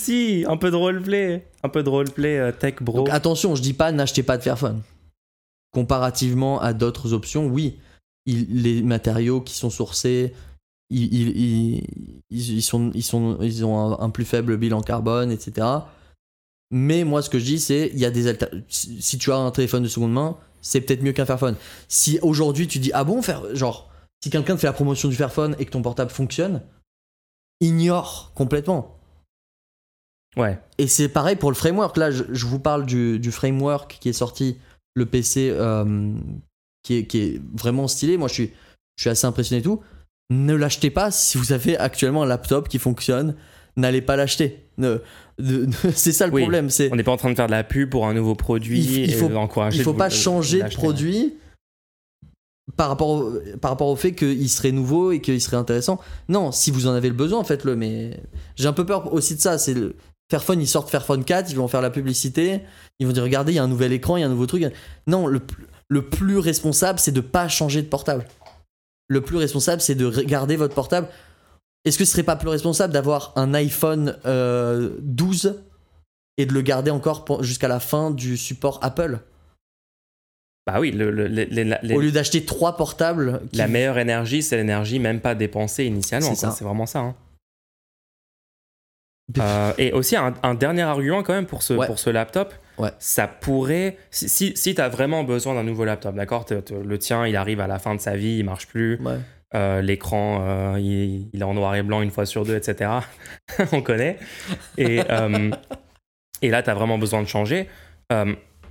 Si, 0.00 0.44
un 0.48 0.56
peu 0.56 0.70
de 0.70 0.76
roleplay. 0.76 1.46
Un 1.62 1.68
peu 1.68 1.82
de 1.82 1.88
roleplay 1.88 2.38
euh, 2.38 2.52
tech 2.52 2.76
bro. 2.80 3.06
Attention, 3.10 3.54
je 3.54 3.62
dis 3.62 3.74
pas 3.74 3.92
n'achetez 3.92 4.22
pas 4.22 4.36
de 4.36 4.42
Fairphone. 4.42 4.82
Comparativement 5.72 6.60
à 6.60 6.72
d'autres 6.72 7.12
options, 7.12 7.46
oui, 7.46 7.78
les 8.26 8.82
matériaux 8.82 9.40
qui 9.40 9.54
sont 9.54 9.70
sourcés, 9.70 10.32
ils, 10.90 11.80
ont 12.74 14.00
un, 14.00 14.10
plus 14.10 14.24
faible 14.24 14.56
bilan 14.56 14.80
carbone, 14.82 15.32
etc. 15.32 15.66
Mais 16.70 17.04
moi, 17.04 17.22
ce 17.22 17.30
que 17.30 17.38
je 17.38 17.44
dis, 17.44 17.60
c'est 17.60 17.90
il 17.92 17.98
y 17.98 18.04
a 18.04 18.10
des 18.10 18.28
alter- 18.28 18.62
si, 18.68 19.00
si 19.02 19.18
tu 19.18 19.32
as 19.32 19.36
un 19.36 19.50
téléphone 19.50 19.82
de 19.82 19.88
seconde 19.88 20.12
main, 20.12 20.36
c'est 20.60 20.80
peut-être 20.80 21.02
mieux 21.02 21.12
qu'un 21.12 21.26
Fairphone. 21.26 21.56
Si 21.88 22.18
aujourd'hui 22.22 22.68
tu 22.68 22.78
dis 22.78 22.90
ah 22.94 23.04
bon, 23.04 23.22
faire 23.22 23.54
genre 23.54 23.90
si 24.22 24.30
quelqu'un 24.30 24.54
te 24.54 24.60
fait 24.60 24.66
la 24.66 24.72
promotion 24.72 25.08
du 25.08 25.16
Fairphone 25.16 25.54
et 25.58 25.66
que 25.66 25.70
ton 25.70 25.82
portable 25.82 26.10
fonctionne, 26.10 26.62
ignore 27.60 28.32
complètement. 28.34 28.93
Ouais. 30.36 30.58
Et 30.78 30.86
c'est 30.88 31.08
pareil 31.08 31.36
pour 31.36 31.50
le 31.50 31.56
framework. 31.56 31.96
Là, 31.96 32.10
je, 32.10 32.24
je 32.30 32.46
vous 32.46 32.58
parle 32.58 32.86
du, 32.86 33.18
du 33.18 33.30
framework 33.30 33.98
qui 34.00 34.08
est 34.08 34.12
sorti, 34.14 34.56
le 34.94 35.06
PC, 35.06 35.48
euh, 35.52 36.12
qui, 36.82 36.94
est, 36.96 37.04
qui 37.06 37.18
est 37.20 37.40
vraiment 37.56 37.86
stylé. 37.88 38.16
Moi, 38.18 38.28
je 38.28 38.34
suis, 38.34 38.52
je 38.96 39.02
suis 39.02 39.10
assez 39.10 39.26
impressionné 39.26 39.60
et 39.60 39.64
tout. 39.64 39.80
Ne 40.30 40.54
l'achetez 40.54 40.90
pas 40.90 41.10
si 41.10 41.38
vous 41.38 41.52
avez 41.52 41.76
actuellement 41.78 42.22
un 42.22 42.26
laptop 42.26 42.68
qui 42.68 42.78
fonctionne. 42.78 43.34
N'allez 43.76 44.00
pas 44.02 44.16
l'acheter. 44.16 44.64
Ne- 44.78 45.00
ne- 45.38 45.66
ne- 45.66 45.72
c'est 45.94 46.12
ça 46.12 46.26
le 46.26 46.32
Oui. 46.32 46.42
problème. 46.42 46.70
C'est 46.70 46.90
On 46.92 46.96
n'est 46.96 47.02
pas 47.02 47.12
en 47.12 47.16
train 47.16 47.30
de 47.30 47.34
faire 47.36 47.46
de 47.46 47.50
la 47.52 47.64
pub 47.64 47.90
pour 47.90 48.06
un 48.06 48.14
nouveau 48.14 48.34
produit 48.34 48.80
Il- 48.80 48.92
il 49.04 49.10
et 49.10 49.12
faut- 49.14 49.30
il 49.72 49.82
faut 49.82 49.94
pas 49.94 50.08
de- 50.08 50.14
changer 50.14 50.62
de 50.62 50.68
produit 50.74 51.34
par 52.76 52.88
rapport 52.88 53.08
au, 53.10 53.32
par 53.60 53.70
rapport 53.72 53.88
au 53.88 53.96
fait 53.96 54.14
qu'il 54.14 54.48
serait 54.48 54.72
nouveau 54.72 55.12
et 55.12 55.20
qu'il 55.20 55.40
serait 55.40 55.56
intéressant. 55.56 56.00
Non, 56.28 56.50
si 56.50 56.70
vous 56.70 56.86
en 56.86 56.92
avez 56.94 57.08
le 57.08 57.14
besoin, 57.14 57.44
faites-le. 57.44 57.76
Mais 57.76 58.18
j'ai 58.56 58.66
un 58.66 58.72
peu 58.72 58.86
peur 58.86 59.12
aussi 59.12 59.34
de 59.36 59.40
ça. 59.40 59.58
C'est 59.58 59.74
le 59.74 59.94
Fairphone, 60.30 60.60
ils 60.60 60.66
sortent 60.68 60.90
Fairphone 60.90 61.24
4, 61.24 61.50
ils 61.50 61.56
vont 61.56 61.68
faire 61.68 61.82
la 61.82 61.90
publicité, 61.90 62.60
ils 62.98 63.06
vont 63.06 63.12
dire 63.12 63.22
regardez, 63.22 63.52
il 63.52 63.56
y 63.56 63.58
a 63.58 63.62
un 63.62 63.68
nouvel 63.68 63.92
écran, 63.92 64.16
il 64.16 64.20
y 64.20 64.22
a 64.22 64.26
un 64.26 64.30
nouveau 64.30 64.46
truc. 64.46 64.64
Non, 65.06 65.26
le, 65.26 65.40
pl- 65.40 65.66
le 65.88 66.08
plus 66.08 66.38
responsable, 66.38 66.98
c'est 66.98 67.12
de 67.12 67.20
pas 67.20 67.48
changer 67.48 67.82
de 67.82 67.86
portable. 67.88 68.26
le 69.08 69.20
plus 69.20 69.36
responsable, 69.36 69.82
c'est 69.82 69.94
de 69.94 70.08
garder 70.22 70.56
votre 70.56 70.74
portable. 70.74 71.08
Est-ce 71.84 71.98
que 71.98 72.06
ce 72.06 72.12
serait 72.12 72.22
pas 72.22 72.36
plus 72.36 72.48
responsable 72.48 72.92
d'avoir 72.94 73.32
un 73.36 73.52
iPhone 73.52 74.16
euh, 74.24 74.90
12 75.02 75.62
et 76.38 76.46
de 76.46 76.52
le 76.54 76.62
garder 76.62 76.90
encore 76.90 77.42
jusqu'à 77.42 77.68
la 77.68 77.78
fin 77.80 78.10
du 78.10 78.38
support 78.38 78.78
Apple? 78.82 79.18
Bah 80.66 80.80
oui, 80.80 80.90
le- 80.92 81.10
le- 81.10 81.26
les- 81.26 81.44
les- 81.44 81.64
les- 81.82 81.94
Au 81.94 82.00
lieu 82.00 82.10
d'acheter 82.10 82.46
trois 82.46 82.78
portables 82.78 83.42
qui- 83.52 83.58
la 83.58 83.68
meilleure 83.68 83.98
énergie, 83.98 84.42
c'est 84.42 84.56
l'énergie 84.56 84.98
même 84.98 85.20
pas 85.20 85.34
dépensée 85.34 85.84
initialement. 85.84 86.34
C'est 86.34 86.64
vraiment 86.64 86.86
ça. 86.86 87.00
hein. 87.00 87.14
Euh, 89.38 89.72
et 89.78 89.92
aussi 89.92 90.16
un, 90.16 90.34
un 90.42 90.54
dernier 90.54 90.82
argument 90.82 91.22
quand 91.22 91.32
même 91.32 91.46
pour 91.46 91.62
ce, 91.62 91.72
Ouais. 91.74 91.86
pour 91.86 91.98
ce 91.98 92.10
laptop, 92.10 92.52
Ouais. 92.76 92.90
ça 92.98 93.26
pourrait, 93.26 93.96
si, 94.10 94.28
si, 94.28 94.52
si 94.56 94.74
tu 94.74 94.80
as 94.80 94.88
vraiment 94.88 95.24
besoin 95.24 95.54
d'un 95.54 95.62
nouveau 95.62 95.84
laptop, 95.84 96.14
d'accord, 96.14 96.44
le 96.84 96.98
tien 96.98 97.26
il 97.26 97.34
arrive 97.36 97.60
à 97.60 97.66
la 97.66 97.78
fin 97.78 97.94
de 97.94 98.00
sa 98.00 98.16
vie, 98.16 98.36
il 98.38 98.44
marche 98.44 98.66
plus, 98.66 99.00
Ouais. 99.00 99.16
euh, 99.54 99.80
l'écran 99.80 100.42
euh, 100.46 100.76
il, 100.78 101.30
il 101.32 101.40
est 101.40 101.44
en 101.44 101.54
noir 101.54 101.74
et 101.74 101.82
blanc 101.82 102.02
une 102.02 102.10
fois 102.10 102.26
sur 102.26 102.44
deux, 102.44 102.54
etc. 102.56 102.90
On 103.72 103.80
connaît. 103.80 104.18
Et, 104.76 105.00
et 106.42 106.50
là 106.50 106.62
tu 106.62 106.70
as 106.70 106.74
vraiment 106.74 106.98
besoin 106.98 107.22
de 107.22 107.28
changer. 107.28 107.68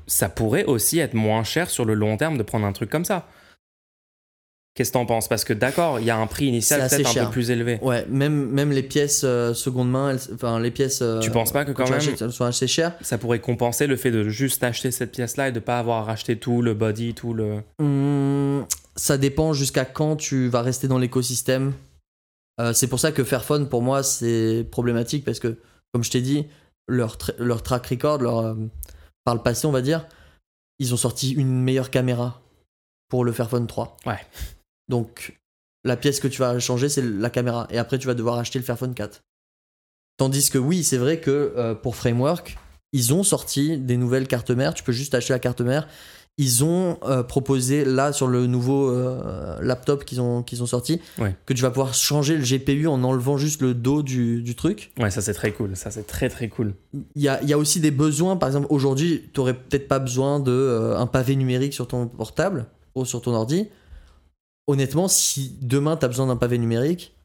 Ça 0.05 0.27
pourrait 0.29 0.65
aussi 0.65 0.99
être 0.99 1.13
moins 1.13 1.43
cher 1.43 1.69
sur 1.69 1.85
le 1.85 1.93
long 1.93 2.17
terme 2.17 2.37
de 2.37 2.43
prendre 2.43 2.65
un 2.67 2.73
truc 2.73 2.89
comme 2.89 3.05
ça. 3.05 3.25
Qu'est-ce 4.76 4.89
que 4.89 4.93
t'en 4.93 5.05
penses? 5.05 5.28
Parce 5.28 5.43
que 5.43 5.53
d'accord, 5.53 5.99
il 5.99 6.05
y 6.05 6.09
a 6.09 6.17
un 6.17 6.26
prix 6.26 6.45
initial 6.47 6.80
peut-être 6.89 7.15
un 7.17 7.26
peu 7.26 7.32
plus 7.32 7.51
élevé. 7.51 7.78
Ouais, 7.84 8.07
même, 8.09 8.49
même 8.49 8.71
les 8.71 8.82
pièces 8.82 9.21
euh, 9.24 9.53
seconde 9.53 9.91
main, 9.91 10.09
elles- 10.11 10.34
enfin 10.34 10.59
les 10.59 10.71
pièces. 10.71 11.01
euh, 11.03 11.19
Tu 11.19 11.30
penses 11.30 11.51
pas 11.51 11.63
que 11.63 11.71
quand 11.74 11.84
tu 11.86 11.91
même 11.91 11.99
achètes, 11.99 12.21
elles 12.24 12.32
sont 12.32 12.45
assez 12.45 12.65
chères? 12.65 12.95
ça 13.01 13.19
pourrait 13.19 13.39
compenser 13.39 13.86
le 13.86 13.95
fait 13.97 14.09
de 14.09 14.28
juste 14.30 14.63
acheter 14.63 14.89
cette 14.89 15.11
pièce-là 15.11 15.49
et 15.49 15.51
de 15.51 15.59
pas 15.59 15.78
avoir 15.78 15.99
à 15.99 16.03
racheter 16.05 16.38
tout, 16.39 16.63
le 16.63 16.74
body, 16.74 17.13
tout 17.13 17.36
le... 17.36 17.61
Hum, 17.80 18.65
Ça 18.95 19.17
dépend 19.19 19.53
jusqu'à 19.53 19.86
quand 19.86 20.15
tu 20.15 20.47
vas 20.49 20.61
rester 20.63 20.88
dans 20.88 20.97
l'écosystème. 20.97 21.74
Euh, 22.59 22.74
c'est 22.74 22.88
pour 22.88 22.99
ça 22.99 23.11
que 23.11 23.24
Fairphone, 23.24 23.69
pour 23.69 23.82
moi, 23.84 24.01
c'est 24.03 24.67
problématique 24.71 25.24
parce 25.26 25.39
que, 25.39 25.57
comme 25.93 26.03
je 26.03 26.09
t'ai 26.11 26.21
dit, 26.21 26.45
leur, 26.88 27.17
tra- 27.17 27.36
leur 27.38 27.61
track 27.61 27.86
record, 27.88 28.17
leur, 28.19 28.39
euh, 28.39 28.55
par 29.24 29.36
le 29.36 29.41
passé, 29.41 29.67
on 29.67 29.71
va 29.71 29.82
dire, 29.82 30.07
ils 30.80 30.93
ont 30.95 30.97
sorti 30.97 31.32
une 31.32 31.61
meilleure 31.61 31.89
caméra 31.91 32.41
pour 33.09 33.24
le 33.24 33.32
Fairphone 33.32 33.67
3. 33.67 33.97
Ouais. 34.07 34.17
Donc, 34.89 35.39
la 35.84 35.97
pièce 35.97 36.19
que 36.19 36.27
tu 36.27 36.39
vas 36.39 36.57
changer, 36.59 36.89
c'est 36.89 37.01
la 37.03 37.29
caméra. 37.29 37.67
Et 37.69 37.77
après, 37.77 37.97
tu 37.97 38.07
vas 38.07 38.13
devoir 38.13 38.38
acheter 38.38 38.59
le 38.59 38.65
Fairphone 38.65 38.93
4. 38.93 39.21
Tandis 40.17 40.49
que 40.49 40.57
oui, 40.57 40.84
c'est 40.84 40.97
vrai 40.97 41.19
que 41.19 41.53
euh, 41.57 41.73
pour 41.75 41.95
Framework, 41.95 42.57
ils 42.91 43.13
ont 43.13 43.23
sorti 43.23 43.77
des 43.77 43.97
nouvelles 43.97 44.27
cartes 44.27 44.51
mères. 44.51 44.73
Tu 44.73 44.84
peux 44.84 44.91
juste 44.91 45.15
acheter 45.15 45.34
la 45.34 45.39
carte 45.39 45.61
mère. 45.61 45.88
Ils 46.39 46.63
ont 46.63 46.97
euh, 47.03 47.21
proposé 47.21 47.86
là 47.86 48.11
sur 48.11 48.27
le 48.27 48.47
nouveau 48.47 48.89
euh, 48.89 49.59
laptop 49.61 50.03
qu'ils 50.03 50.19
ont, 50.19 50.41
qu'ils 50.41 50.63
ont 50.63 50.65
sorti 50.65 50.99
Ouais. 51.19 51.36
que 51.45 51.53
tu 51.53 51.61
vas 51.61 51.69
pouvoir 51.69 51.93
changer 51.93 52.36
le 52.38 52.43
GPU 52.43 52.88
en 52.88 53.03
enlevant 53.03 53.38
juste 53.38 53.61
le 53.61 53.75
dos 53.75 54.01
du, 54.01 54.41
du 54.41 54.55
truc. 54.55 54.91
Ouais, 54.99 55.11
ça 55.11 55.21
c'est 55.21 55.34
très 55.36 55.51
cool, 55.51 55.75
ça 55.75 55.91
c'est 55.91 56.07
très 56.07 56.29
très 56.29 56.49
cool. 56.49 56.73
Il 57.15 57.21
y 57.21 57.27
a, 57.27 57.41
y 57.43 57.53
a 57.53 57.57
aussi 57.59 57.79
des 57.79 57.91
besoins. 57.91 58.36
Par 58.36 58.49
exemple, 58.49 58.65
aujourd'hui, 58.71 59.29
tu 59.31 59.39
aurais 59.41 59.53
peut-être 59.53 59.88
pas 59.88 59.99
besoin 59.99 60.39
de 60.39 60.51
euh, 60.51 60.97
un 60.97 61.05
pavé 61.05 61.36
numérique 61.36 61.73
sur 61.73 61.88
ton 61.88 62.07
portable 62.07 62.65
ou 62.95 63.05
sur 63.05 63.21
ton 63.21 63.34
ordi. 63.36 63.67
Honnêtement, 64.68 65.07
si 65.07 65.57
demain 65.61 65.97
tu 65.97 66.05
as 66.05 66.07
besoin 66.07 66.28
d'un 66.28 66.38
pavé 66.38 66.57
numérique 66.57 67.16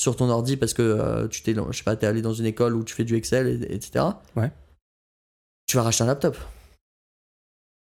sur 0.00 0.16
ton 0.16 0.28
ordi 0.28 0.56
parce 0.56 0.74
que 0.74 0.82
euh, 0.82 1.28
tu 1.28 1.42
t'es, 1.42 1.54
je 1.54 1.76
sais 1.76 1.84
pas, 1.84 1.96
t'es 1.96 2.06
allé 2.06 2.22
dans 2.22 2.34
une 2.34 2.46
école 2.46 2.74
où 2.76 2.84
tu 2.84 2.94
fais 2.94 3.04
du 3.04 3.14
Excel, 3.16 3.64
et- 3.64 3.74
etc. 3.74 4.04
Ouais. 4.36 4.50
Tu 5.66 5.76
vas 5.76 5.82
racheter 5.82 6.04
un 6.04 6.08
laptop. 6.08 6.36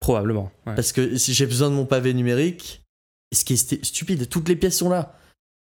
Probablement. 0.01 0.51
ouais. 0.67 0.75
Parce 0.75 0.93
que 0.93 1.17
si 1.17 1.33
j'ai 1.35 1.47
besoin 1.47 1.71
de 1.71 1.75
mon 1.75 1.87
pavé 1.87 2.13
numérique, 2.15 2.83
ce 3.35 3.45
qui 3.45 3.55
est 3.55 3.57
stu- 3.57 3.83
stupide, 3.85 4.29
toutes 4.29 4.49
les 4.49 4.57
pièces 4.57 4.79
sont 4.79 4.91
là. 4.91 5.19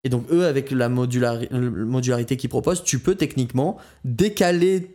Et 0.03 0.09
donc 0.09 0.25
eux, 0.31 0.45
avec 0.45 0.71
la 0.71 0.89
modulari- 0.89 1.47
la 1.49 1.59
modularité 1.59 2.37
qu'ils 2.37 2.49
proposent, 2.49 2.83
tu 2.83 2.99
peux 2.99 3.15
techniquement 3.15 3.77
décaler 4.03 4.93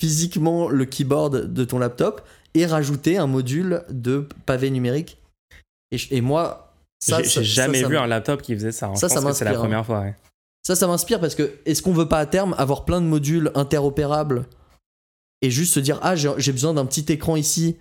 physiquement 0.00 0.68
le 0.68 0.84
keyboard 0.84 1.52
de 1.52 1.64
ton 1.64 1.78
laptop 1.78 2.26
et 2.54 2.66
rajouter 2.66 3.18
un 3.18 3.26
module 3.26 3.84
de 3.90 4.26
pavé 4.46 4.70
numérique. 4.70 5.18
Et 5.92 6.20
moi, 6.20 6.67
ça, 7.00 7.22
J'ai 7.22 7.44
jamais 7.44 7.82
ça, 7.82 7.88
vu 7.88 7.94
ça, 7.94 8.02
un 8.02 8.06
laptop 8.06 8.42
qui 8.42 8.54
faisait 8.54 8.72
ça. 8.72 8.86
hein. 8.86 8.94
Ça, 8.96 9.08
Je 9.08 9.14
ça 9.14 9.20
pense 9.20 9.32
que 9.32 9.36
c'est 9.38 9.44
la 9.44 9.50
m'inspire, 9.52 9.60
hein. 9.60 9.68
première 9.68 9.86
fois. 9.86 10.00
ouais. 10.00 10.14
ça, 10.66 10.74
ça 10.76 10.86
m'inspire 10.86 11.20
parce 11.20 11.34
que 11.34 11.52
est-ce 11.66 11.82
qu'on 11.82 11.92
veut 11.92 12.08
pas 12.08 12.18
à 12.18 12.26
terme 12.26 12.54
avoir 12.58 12.84
plein 12.84 13.00
de 13.00 13.06
modules 13.06 13.50
interopérables 13.54 14.46
et 15.42 15.50
juste 15.50 15.74
se 15.74 15.80
dire 15.80 15.98
ah 16.02 16.16
j'ai 16.16 16.52
besoin 16.52 16.74
d'un 16.74 16.84
petit 16.86 17.06
écran 17.12 17.36
ici 17.36 17.76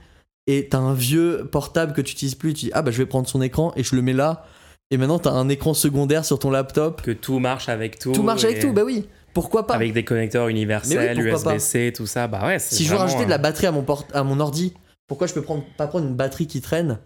et 0.45 0.69
t'as 0.69 0.77
un 0.77 0.93
vieux 0.93 1.47
portable 1.51 1.93
que 1.93 2.01
tu 2.01 2.13
utilises 2.13 2.35
plus 2.35 2.53
tu 2.53 2.65
dis 2.67 2.71
ah 2.73 2.81
bah 2.83 2.91
je 2.91 2.97
vais 2.99 3.05
prendre 3.07 3.27
son 3.27 3.41
écran 3.41 3.73
et 3.75 3.83
je 3.83 3.95
le 3.95 4.01
mets 4.03 4.13
là 4.13 4.45
et 4.91 4.97
maintenant 4.97 5.17
t'as 5.17 5.31
un 5.31 5.49
écran 5.49 5.73
secondaire 5.73 6.23
sur 6.23 6.37
ton 6.37 6.51
laptop 6.51 7.01
Que 7.01 7.09
tout 7.11 7.39
marche 7.39 7.67
avec 7.67 7.97
tout. 7.97 8.11
tout 8.11 8.21
marche 8.23 8.43
avec 8.43 8.57
et 8.57 8.59
tout 8.59 8.73
bah 8.73 8.83
oui 8.85 9.07
pourquoi 9.33 9.67
pas? 9.67 9.75
Avec 9.75 9.93
des 9.93 10.03
connecteurs 10.03 10.47
universels, 10.47 11.15
oui. 11.19 11.29
USB-C, 11.29 11.93
tout 11.95 12.07
ça. 12.07 12.27
Bah 12.27 12.43
ouais, 12.47 12.57
c'est 12.57 12.73
si 12.73 12.85
je 12.85 12.91
veux 12.91 12.97
rajouter 12.97 13.25
de 13.25 13.29
la 13.29 13.37
batterie 13.37 13.67
à 13.67 13.71
mon 13.71 13.83
port- 13.83 14.07
à 14.13 14.23
mon 14.23 14.39
ordi 14.39 14.73
pourquoi 15.07 15.27
je 15.27 15.33
peux 15.33 15.41
prendre 15.43 15.63
pas 15.77 15.85
prendre 15.87 16.05
une 16.07 16.15
batterie 16.15 16.47
qui 16.47 16.59
traîne? 16.61 16.97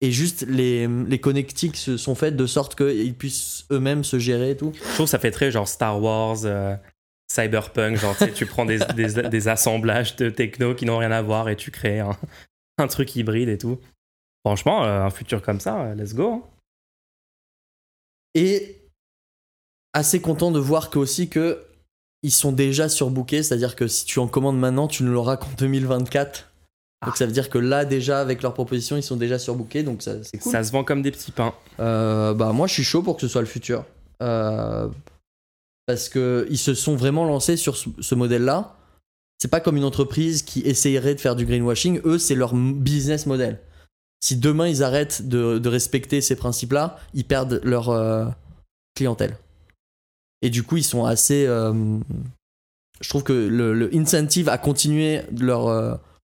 Et 0.00 0.10
juste 0.12 0.44
les, 0.48 0.86
les 0.86 1.18
connectiques 1.20 1.76
se- 1.76 1.96
sont 1.96 2.14
faites 2.14 2.36
de 2.36 2.46
sorte 2.46 2.74
qu'ils 2.76 3.14
puissent 3.14 3.64
eux-mêmes 3.70 4.04
se 4.04 4.18
gérer 4.18 4.50
et 4.50 4.56
tout 4.56 4.72
Je 4.74 4.94
trouve 4.94 5.06
que 5.06 5.10
ça 5.10 5.18
fait 5.18 5.30
très 5.30 5.50
genre 5.50 5.66
Star 5.68 6.02
Wars, 6.02 6.38
euh, 6.44 6.76
Cyberpunk. 7.32 7.96
Genre, 7.96 8.16
tu 8.16 8.24
sais, 8.24 8.32
tu 8.32 8.46
prends 8.46 8.66
des, 8.66 8.78
des, 8.94 9.28
des 9.28 9.48
assemblages 9.48 10.16
de 10.16 10.28
techno 10.30 10.74
qui 10.74 10.84
n'ont 10.86 10.98
rien 10.98 11.10
à 11.12 11.22
voir 11.22 11.48
et 11.48 11.56
tu 11.56 11.70
crées 11.70 12.00
un, 12.00 12.16
un 12.78 12.86
truc 12.88 13.16
hybride 13.16 13.48
et 13.48 13.58
tout. 13.58 13.78
Franchement, 14.44 14.84
euh, 14.84 15.02
un 15.02 15.10
futur 15.10 15.42
comme 15.42 15.60
ça, 15.60 15.80
euh, 15.86 15.94
let's 15.94 16.14
go. 16.14 16.30
hein. 16.32 16.42
Et 18.34 18.82
assez 19.94 20.20
content 20.20 20.50
de 20.50 20.58
voir 20.58 20.90
que 20.90 20.98
aussi 20.98 21.28
que 21.28 21.64
ils 22.22 22.30
sont 22.32 22.52
déjà 22.52 22.88
surbookés, 22.88 23.42
c'est-à-dire 23.42 23.76
que 23.76 23.86
si 23.88 24.04
tu 24.04 24.18
en 24.18 24.28
commandes 24.28 24.58
maintenant, 24.58 24.88
tu 24.88 25.04
ne 25.04 25.10
l'auras 25.10 25.36
qu'en 25.36 25.50
2024. 25.58 26.52
Donc 27.04 27.14
Ah. 27.14 27.16
ça 27.18 27.26
veut 27.26 27.32
dire 27.32 27.50
que 27.50 27.58
là 27.58 27.84
déjà 27.84 28.20
avec 28.20 28.42
leur 28.42 28.54
proposition, 28.54 28.96
ils 28.96 29.02
sont 29.02 29.16
déjà 29.16 29.38
surbookés, 29.38 29.82
donc 29.82 30.02
ça, 30.02 30.22
c'est 30.24 30.38
cool. 30.38 30.52
Ça 30.52 30.64
se 30.64 30.72
vend 30.72 30.82
comme 30.84 31.02
des 31.02 31.10
petits 31.10 31.30
pains. 31.32 31.54
Euh, 31.80 32.32
bah 32.34 32.52
moi 32.52 32.66
je 32.66 32.72
suis 32.72 32.84
chaud 32.84 33.02
pour 33.02 33.16
que 33.16 33.20
ce 33.22 33.28
soit 33.28 33.42
le 33.42 33.46
futur. 33.46 33.84
Euh, 34.22 34.88
parce 35.86 36.08
que 36.08 36.46
ils 36.50 36.58
se 36.58 36.74
sont 36.74 36.96
vraiment 36.96 37.24
lancés 37.26 37.56
sur 37.56 37.76
ce, 37.76 37.88
ce 38.00 38.14
modèle-là. 38.14 38.76
C'est 39.38 39.48
pas 39.48 39.60
comme 39.60 39.76
une 39.76 39.84
entreprise 39.84 40.42
qui 40.42 40.60
essayerait 40.62 41.14
de 41.14 41.20
faire 41.20 41.36
du 41.36 41.44
greenwashing. 41.44 42.00
Eux, 42.06 42.18
c'est 42.18 42.34
leur 42.34 42.54
business 42.54 43.26
model. 43.26 43.60
Si 44.24 44.36
demain 44.36 44.66
ils 44.66 44.82
arrêtent 44.82 45.28
de, 45.28 45.58
de 45.58 45.68
respecter 45.68 46.22
ces 46.22 46.34
principes-là, 46.36 46.98
ils 47.12 47.24
perdent 47.26 47.60
leur 47.62 47.90
euh, 47.90 48.24
clientèle. 48.96 49.36
Et 50.40 50.48
du 50.48 50.62
coup, 50.62 50.78
ils 50.78 50.84
sont 50.84 51.04
assez. 51.04 51.44
je 51.46 53.08
trouve 53.08 53.22
que 53.22 53.32
le, 53.34 53.74
le 53.74 53.94
incentive 53.94 54.48
à 54.48 54.56
continuer 54.58 55.20
leur, 55.38 55.68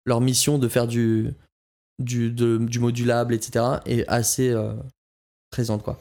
leur 0.04 0.20
mission 0.20 0.58
de 0.58 0.68
faire 0.68 0.86
du, 0.86 1.30
du, 1.98 2.30
de- 2.30 2.58
du 2.58 2.78
modulable, 2.78 3.34
etc., 3.34 3.64
est 3.86 4.06
assez 4.08 4.50
euh, 4.50 4.74
présente, 5.50 5.82
quoi. 5.82 5.98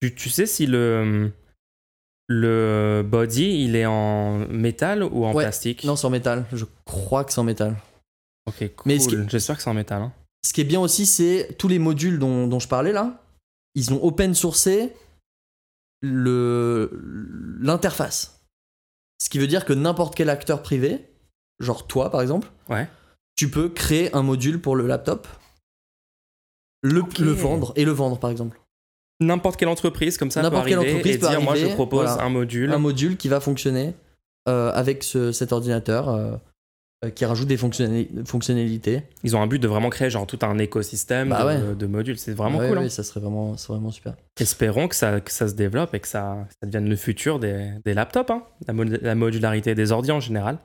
Tu, 0.00 0.14
tu 0.14 0.30
sais 0.30 0.46
si 0.46 0.66
le, 0.66 1.30
le 2.28 3.02
body, 3.06 3.64
il 3.64 3.76
est 3.76 3.86
en 3.86 4.38
métal 4.48 5.02
ou 5.04 5.24
en 5.24 5.32
Ouais. 5.34 5.44
plastique? 5.44 5.84
Non, 5.84 5.96
c'est 5.96 6.06
en 6.06 6.10
métal. 6.10 6.44
Je 6.52 6.64
crois 6.84 7.24
que 7.24 7.32
c'est 7.32 7.40
en 7.40 7.44
métal. 7.44 7.76
Ok, 8.46 8.74
cool. 8.76 9.00
Ce 9.00 9.28
J'espère 9.28 9.56
que 9.56 9.62
c'est 9.62 9.70
en 9.70 9.74
métal. 9.74 10.02
hein. 10.02 10.12
Ce 10.44 10.52
qui 10.52 10.60
est 10.60 10.64
bien 10.64 10.80
aussi, 10.80 11.06
c'est 11.06 11.54
tous 11.58 11.68
les 11.68 11.78
modules 11.78 12.18
dont, 12.18 12.48
dont 12.48 12.58
je 12.58 12.66
parlais 12.66 12.90
là, 12.92 13.22
ils 13.76 13.92
ont 13.92 14.02
open 14.04 14.34
sourcé 14.34 14.92
le 16.00 16.90
l'interface. 17.60 18.40
Ce 19.20 19.28
qui 19.30 19.38
veut 19.38 19.46
dire 19.46 19.64
que 19.64 19.72
n'importe 19.72 20.14
quel 20.16 20.30
acteur 20.30 20.62
privé, 20.62 21.04
genre 21.60 21.86
toi 21.86 22.10
par 22.10 22.22
exemple, 22.22 22.48
Ouais. 22.68 22.88
Tu 23.36 23.50
peux 23.50 23.68
créer 23.68 24.14
un 24.14 24.22
module 24.22 24.60
pour 24.60 24.76
le 24.76 24.86
laptop, 24.86 25.26
le, 26.82 27.00
vendre 27.30 27.72
et 27.76 27.84
le 27.84 27.92
vendre 27.92 28.18
par 28.18 28.30
exemple. 28.30 28.60
N'importe 29.20 29.56
quelle 29.58 29.68
entreprise 29.68 30.18
comme 30.18 30.30
ça 30.30 30.40
peut 30.40 30.46
N'importe 30.46 30.66
quelle 30.66 30.78
arriver 30.78 30.92
entreprise 30.94 31.14
et 31.16 31.18
peut 31.18 31.28
dire 31.28 31.40
moi 31.42 31.54
je 31.54 31.66
propose 31.66 32.06
voilà. 32.08 32.22
un 32.24 32.28
module. 32.28 32.72
Un 32.72 32.78
module 32.78 33.16
qui 33.16 33.28
va 33.28 33.40
fonctionner 33.40 33.94
euh, 34.48 34.72
avec 34.74 35.04
ce- 35.04 35.30
cet 35.30 35.52
ordinateur 35.52 36.08
euh, 36.08 36.34
euh, 37.04 37.10
qui 37.10 37.24
rajoute 37.24 37.46
des 37.46 37.56
fonctionnali- 37.56 38.26
fonctionnalités. 38.26 39.02
Ils 39.22 39.36
ont 39.36 39.42
un 39.42 39.46
but 39.46 39.60
de 39.60 39.68
vraiment 39.68 39.90
créer 39.90 40.10
genre 40.10 40.26
tout 40.26 40.40
un 40.42 40.58
écosystème 40.58 41.28
Bah 41.28 41.42
de, 41.56 41.68
ouais. 41.68 41.74
de 41.76 41.86
modules. 41.86 42.18
C'est 42.18 42.32
vraiment 42.34 42.58
Ouais, 42.58 42.68
cool. 42.68 42.78
ouais, 42.78 42.84
hein. 42.86 42.88
ça 42.88 43.04
serait 43.04 43.20
vraiment, 43.20 43.52
vraiment 43.52 43.92
super. 43.92 44.14
Espérons 44.40 44.88
que 44.88 44.96
ça, 44.96 45.20
que 45.20 45.30
ça 45.30 45.46
se 45.46 45.54
développe 45.54 45.94
et 45.94 46.00
que 46.00 46.08
ça, 46.08 46.48
ça 46.60 46.66
devienne 46.66 46.88
le 46.88 46.96
futur 46.96 47.38
des, 47.38 47.70
des 47.84 47.94
laptops. 47.94 48.30
hein. 48.30 48.42
La, 48.66 48.72
mod- 48.74 48.98
la 49.02 49.14
modularité 49.14 49.76
des 49.76 49.92
ordi 49.92 50.10
en 50.10 50.18
général. 50.20 50.58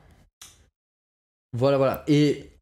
Voilà, 1.54 1.78
voilà. 1.78 2.04
Et 2.08 2.57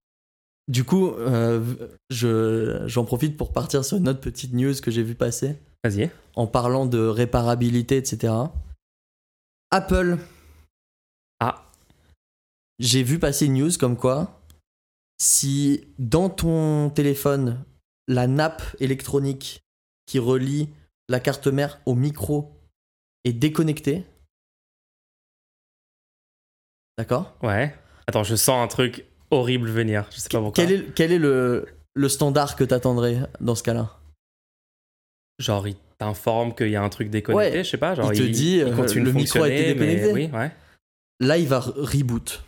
du 0.68 0.84
coup, 0.84 1.10
euh, 1.10 1.76
je, 2.10 2.84
j'en 2.88 3.06
profite 3.06 3.38
pour 3.38 3.54
partir 3.54 3.86
sur 3.86 3.98
une 3.98 4.10
autre 4.10 4.22
petite 4.22 4.54
news 4.54 4.74
que 4.82 4.92
j'ai 4.92 5.04
vu 5.04 5.16
passer 5.16 5.58
Vas-y. 5.84 6.10
en 6.36 6.48
parlant 6.48 6.86
de 6.86 7.00
réparabilité, 7.00 7.98
etc. 7.98 8.34
Apple. 9.72 10.18
Ah. 11.40 11.66
J'ai 12.80 13.04
vu 13.04 13.20
passer 13.20 13.46
une 13.46 13.56
news 13.60 13.72
comme 13.80 13.96
quoi, 13.98 14.42
si 15.20 15.88
dans 16.00 16.30
ton 16.30 16.90
téléphone, 16.90 17.64
la 18.08 18.28
nappe 18.28 18.64
électronique 18.80 19.62
qui 20.06 20.20
relie 20.20 20.70
la 21.10 21.20
carte 21.20 21.48
mère 21.48 21.80
au 21.86 21.94
micro 21.96 22.52
est 23.24 23.34
déconnectée. 23.34 24.06
D'accord? 26.98 27.36
Ouais. 27.44 27.76
Attends, 28.08 28.24
je 28.24 28.36
sens 28.36 28.64
un 28.64 28.68
truc 28.68 29.06
horrible 29.32 29.70
venir. 29.70 30.08
Je 30.12 30.20
sais 30.20 30.30
pas 30.30 30.40
pourquoi. 30.40 30.64
Quel 30.64 30.72
est, 30.72 30.94
quel 30.94 31.12
est 31.12 31.20
le, 31.20 31.68
le 31.94 32.10
standard 32.10 32.56
que 32.56 32.64
t'attendrais 32.64 33.20
dans 33.40 33.56
ce 33.56 33.64
cas-là? 33.64 33.98
Genre, 35.40 35.68
il 35.68 35.76
t'informe 35.98 36.54
qu'il 36.54 36.70
y 36.70 36.76
a 36.76 36.84
un 36.84 36.90
truc 36.90 37.10
déconnecté, 37.10 37.58
Ouais. 37.58 37.64
je 37.64 37.70
sais 37.70 37.78
pas. 37.78 37.96
Genre, 37.96 38.14
Il 38.14 38.20
te 38.20 38.24
dit, 38.26 38.62
euh, 38.62 38.76
continue 38.76 39.06
le 39.06 39.12
de 39.12 39.18
micro 39.18 39.44
a 39.44 39.50
été 39.50 39.74
déconnecté. 39.74 40.12
Oui, 40.14 40.30
ouais. 40.34 40.52
Là, 41.20 41.38
il 41.38 41.48
va 41.48 41.60
re- 41.60 41.80
reboot. 41.80 42.44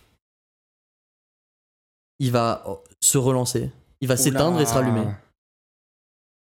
Il 2.20 2.32
va 2.32 2.64
oh, 2.68 2.84
se 3.02 3.18
relancer. 3.18 3.72
Il 4.02 4.08
va 4.08 4.18
s'éteindre 4.18 4.60
et 4.60 4.66
se 4.66 4.74
rallumer. 4.74 5.06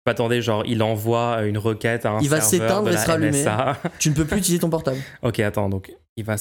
Attendez, 0.05 0.41
genre, 0.41 0.65
il 0.65 0.83
envoie 0.83 1.43
une 1.43 1.57
requête 1.57 2.05
à 2.05 2.11
un 2.11 2.19
Il 2.19 2.29
va 2.29 2.41
serveur 2.41 2.67
s'éteindre 2.67 2.85
de 2.87 2.91
et 2.91 2.95
la 2.95 3.01
se 3.03 3.07
rallumer. 3.09 3.45
Tu 3.99 4.09
ne 4.09 4.15
peux 4.15 4.25
plus 4.25 4.39
utiliser 4.39 4.59
ton 4.59 4.69
portable. 4.69 4.99
ok, 5.21 5.39
attends, 5.39 5.69
donc, 5.69 5.95
il 6.17 6.25
va 6.25 6.35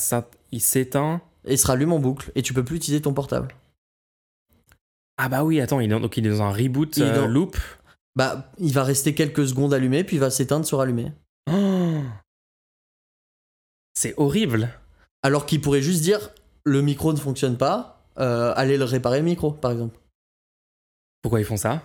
il 0.51 0.61
s'éteint. 0.61 1.21
Et 1.45 1.57
se 1.57 1.67
rallume 1.67 1.93
en 1.93 1.99
boucle. 1.99 2.33
Et 2.35 2.43
tu 2.43 2.53
peux 2.55 2.65
plus 2.65 2.77
utiliser 2.77 3.01
ton 3.03 3.15
portable. 3.15 3.55
Ah 5.19 5.29
bah 5.29 5.45
oui, 5.45 5.61
attends, 5.61 5.81
il 5.81 5.93
est, 5.93 5.99
donc 6.01 6.17
il 6.17 6.27
est 6.27 6.31
dans 6.31 6.43
un 6.43 6.53
reboot 6.53 6.97
Il 6.97 7.03
est 7.05 7.07
euh, 7.07 7.21
dans- 7.23 7.27
loop. 7.27 7.57
Bah, 8.17 8.51
il 8.59 8.73
va 8.73 8.85
rester 8.85 9.15
quelques 9.15 9.47
secondes 9.49 9.73
allumé, 9.73 10.05
puis 10.05 10.17
il 10.17 10.21
va 10.21 10.31
s'éteindre, 10.31 10.67
se 10.67 10.75
rallumer. 10.75 11.13
Oh. 11.51 12.01
C'est 13.95 14.15
horrible. 14.17 14.71
Alors 15.23 15.47
qu'il 15.47 15.61
pourrait 15.61 15.83
juste 15.83 16.03
dire 16.03 16.31
le 16.65 16.83
micro 16.83 17.13
ne 17.13 17.19
fonctionne 17.19 17.57
pas, 17.57 18.05
euh, 18.19 18.53
allez 18.57 18.77
le 18.79 18.85
réparer 18.85 19.19
le 19.19 19.25
micro, 19.25 19.53
par 19.53 19.71
exemple. 19.71 19.99
Pourquoi 21.23 21.41
ils 21.41 21.45
font 21.47 21.57
ça? 21.57 21.83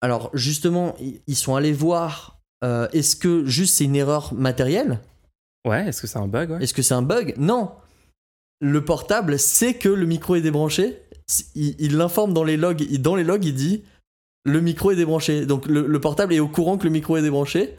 Alors 0.00 0.30
justement, 0.34 0.96
ils 1.00 1.36
sont 1.36 1.54
allés 1.54 1.72
voir 1.72 2.40
euh, 2.64 2.88
est-ce 2.92 3.14
que 3.16 3.44
juste 3.46 3.76
c'est 3.76 3.84
une 3.84 3.96
erreur 3.96 4.34
matérielle? 4.34 5.00
Ouais, 5.66 5.86
est-ce 5.86 6.02
que 6.02 6.06
c'est 6.08 6.18
un 6.18 6.26
bug 6.26 6.50
ouais? 6.50 6.62
Est-ce 6.62 6.74
que 6.74 6.82
c'est 6.82 6.94
un 6.94 7.02
bug? 7.02 7.34
Non. 7.38 7.72
Le 8.60 8.84
portable 8.84 9.38
sait 9.38 9.74
que 9.74 9.88
le 9.88 10.06
micro 10.06 10.34
est 10.34 10.40
débranché. 10.40 11.00
Il 11.54 11.96
l'informe 11.96 12.32
dans 12.34 12.44
les 12.44 12.56
logs. 12.56 12.80
Il- 12.82 13.00
Dans 13.02 13.16
les 13.16 13.24
logs, 13.24 13.44
il 13.44 13.54
dit 13.54 13.82
le 14.44 14.60
micro 14.60 14.90
est 14.90 14.96
débranché. 14.96 15.46
Donc 15.46 15.66
le, 15.66 15.86
le 15.86 16.00
portable 16.00 16.32
est 16.34 16.40
au 16.40 16.48
courant 16.48 16.76
que 16.78 16.84
le 16.84 16.90
micro 16.90 17.16
est 17.16 17.22
débranché. 17.22 17.76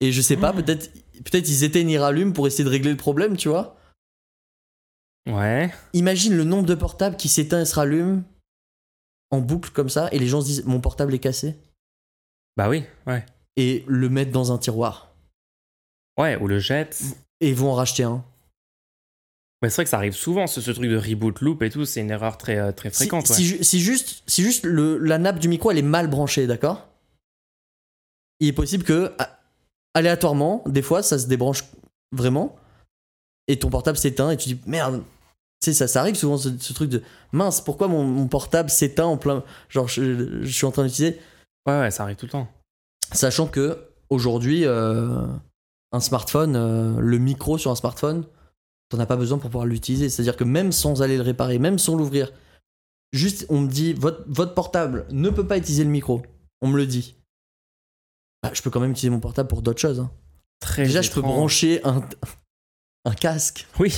Et 0.00 0.12
je 0.12 0.20
sais 0.20 0.36
pas, 0.36 0.52
Oh. 0.52 0.56
peut-être 0.60 0.90
peut-être 1.24 1.48
ils 1.48 1.62
éteignent 1.64 1.90
et 1.90 1.98
rallument 1.98 2.32
pour 2.32 2.46
essayer 2.46 2.64
de 2.64 2.68
régler 2.68 2.90
le 2.90 2.96
problème, 2.96 3.36
tu 3.36 3.48
vois. 3.48 3.76
Ouais. 5.28 5.72
Imagine 5.92 6.36
le 6.36 6.44
nombre 6.44 6.66
de 6.66 6.74
portables 6.74 7.16
qui 7.16 7.28
s'éteint 7.28 7.60
et 7.60 7.64
se 7.64 7.74
rallument 7.76 8.22
en 9.30 9.40
boucle 9.40 9.70
comme 9.70 9.88
ça, 9.88 10.08
et 10.12 10.18
les 10.18 10.26
gens 10.26 10.40
se 10.40 10.46
disent 10.46 10.64
mon 10.66 10.80
portable 10.80 11.14
est 11.14 11.18
cassé, 11.20 11.54
Bah 12.56 12.68
oui, 12.68 12.84
ouais. 13.06 13.24
et 13.56 13.84
le 13.86 14.08
mettent 14.10 14.32
dans 14.32 14.52
un 14.52 14.58
tiroir. 14.58 15.14
Ouais, 16.18 16.36
ou 16.36 16.48
le 16.48 16.58
jette. 16.58 17.00
Et 17.40 17.50
ils 17.50 17.54
vont 17.54 17.70
en 17.70 17.74
racheter 17.74 18.02
un. 18.02 18.22
Mais 19.62 19.70
c'est 19.70 19.76
vrai 19.76 19.84
que 19.84 19.90
ça 19.90 19.96
arrive 19.98 20.12
souvent, 20.14 20.46
ce, 20.48 20.60
ce 20.60 20.70
truc 20.72 20.90
de 20.90 20.96
reboot 20.96 21.40
loop 21.40 21.62
et 21.62 21.70
tout, 21.70 21.84
c'est 21.84 22.00
une 22.00 22.10
erreur 22.10 22.36
très, 22.36 22.58
euh, 22.58 22.72
très 22.72 22.90
Si, 22.90 22.96
fréquente. 22.96 23.28
ouais. 23.30 23.36
si 23.36 23.44
ju- 23.46 23.62
si 23.62 23.80
juste, 23.80 24.22
si 24.26 24.42
juste 24.42 24.64
le- 24.64 24.98
la 24.98 25.18
nappe 25.18 25.38
du 25.38 25.46
micro 25.48 25.70
elle 25.70 25.78
est 25.78 25.82
mal 25.82 26.08
branchée, 26.08 26.46
d'accord? 26.48 26.88
Il 28.40 28.48
est 28.48 28.52
possible 28.52 28.82
que 28.84 29.12
aléatoirement, 29.94 30.64
des 30.66 30.82
fois, 30.82 31.02
ça 31.02 31.18
se 31.18 31.26
débranche 31.26 31.64
vraiment, 32.10 32.56
et 33.46 33.58
ton 33.58 33.70
portable 33.70 33.96
s'éteint, 33.98 34.30
et 34.30 34.36
tu 34.36 34.48
dis 34.54 34.60
merde. 34.66 35.02
Tu 35.62 35.70
sais, 35.70 35.74
ça, 35.74 35.86
ça 35.86 36.00
arrive 36.00 36.16
souvent 36.16 36.38
ce, 36.38 36.48
ce 36.58 36.72
truc 36.72 36.90
de 36.90 37.02
mince, 37.30 37.60
pourquoi 37.60 37.86
mon, 37.86 38.02
mon 38.02 38.26
portable 38.26 38.68
s'éteint 38.68 39.04
en 39.04 39.16
plein. 39.16 39.44
Genre, 39.68 39.86
je, 39.86 40.42
je 40.42 40.50
suis 40.52 40.66
en 40.66 40.72
train 40.72 40.84
d'utiliser? 40.84 41.20
Ouais, 41.66 41.78
ouais, 41.78 41.90
ça 41.92 42.02
arrive 42.02 42.16
tout 42.16 42.26
le 42.26 42.32
temps. 42.32 42.48
Sachant 43.12 43.46
que 43.46 43.78
aujourd'hui, 44.10 44.64
euh, 44.66 45.24
un 45.92 46.00
smartphone, 46.00 46.56
euh, 46.56 46.98
le 46.98 47.18
micro 47.18 47.58
sur 47.58 47.70
un 47.70 47.76
smartphone, 47.76 48.24
t'en 48.92 49.00
as 49.00 49.06
pas 49.06 49.16
besoin 49.16 49.38
pour 49.38 49.50
pouvoir 49.50 49.66
l'utiliser. 49.66 50.08
C'est-à-dire 50.08 50.36
que 50.36 50.44
même 50.44 50.70
sans 50.72 51.02
aller 51.02 51.16
le 51.16 51.22
réparer, 51.22 51.58
même 51.58 51.78
sans 51.78 51.96
l'ouvrir, 51.96 52.32
juste 53.12 53.46
on 53.48 53.60
me 53.60 53.68
dit 53.68 53.92
votre, 53.94 54.22
votre 54.26 54.54
portable 54.54 55.06
ne 55.10 55.30
peut 55.30 55.46
pas 55.46 55.58
utiliser 55.58 55.84
le 55.84 55.90
micro. 55.90 56.22
On 56.60 56.68
me 56.68 56.76
le 56.76 56.86
dit. 56.86 57.16
Bah, 58.42 58.50
je 58.54 58.62
peux 58.62 58.70
quand 58.70 58.80
même 58.80 58.92
utiliser 58.92 59.10
mon 59.10 59.20
portable 59.20 59.48
pour 59.48 59.62
d'autres 59.62 59.80
choses. 59.80 60.00
hein. 60.00 60.10
Très 60.60 60.84
Déjà, 60.84 61.02
je 61.02 61.10
peux 61.10 61.20
brancher 61.22 61.80
un, 61.84 62.02
un 63.04 63.14
casque 63.14 63.66
Oui, 63.80 63.92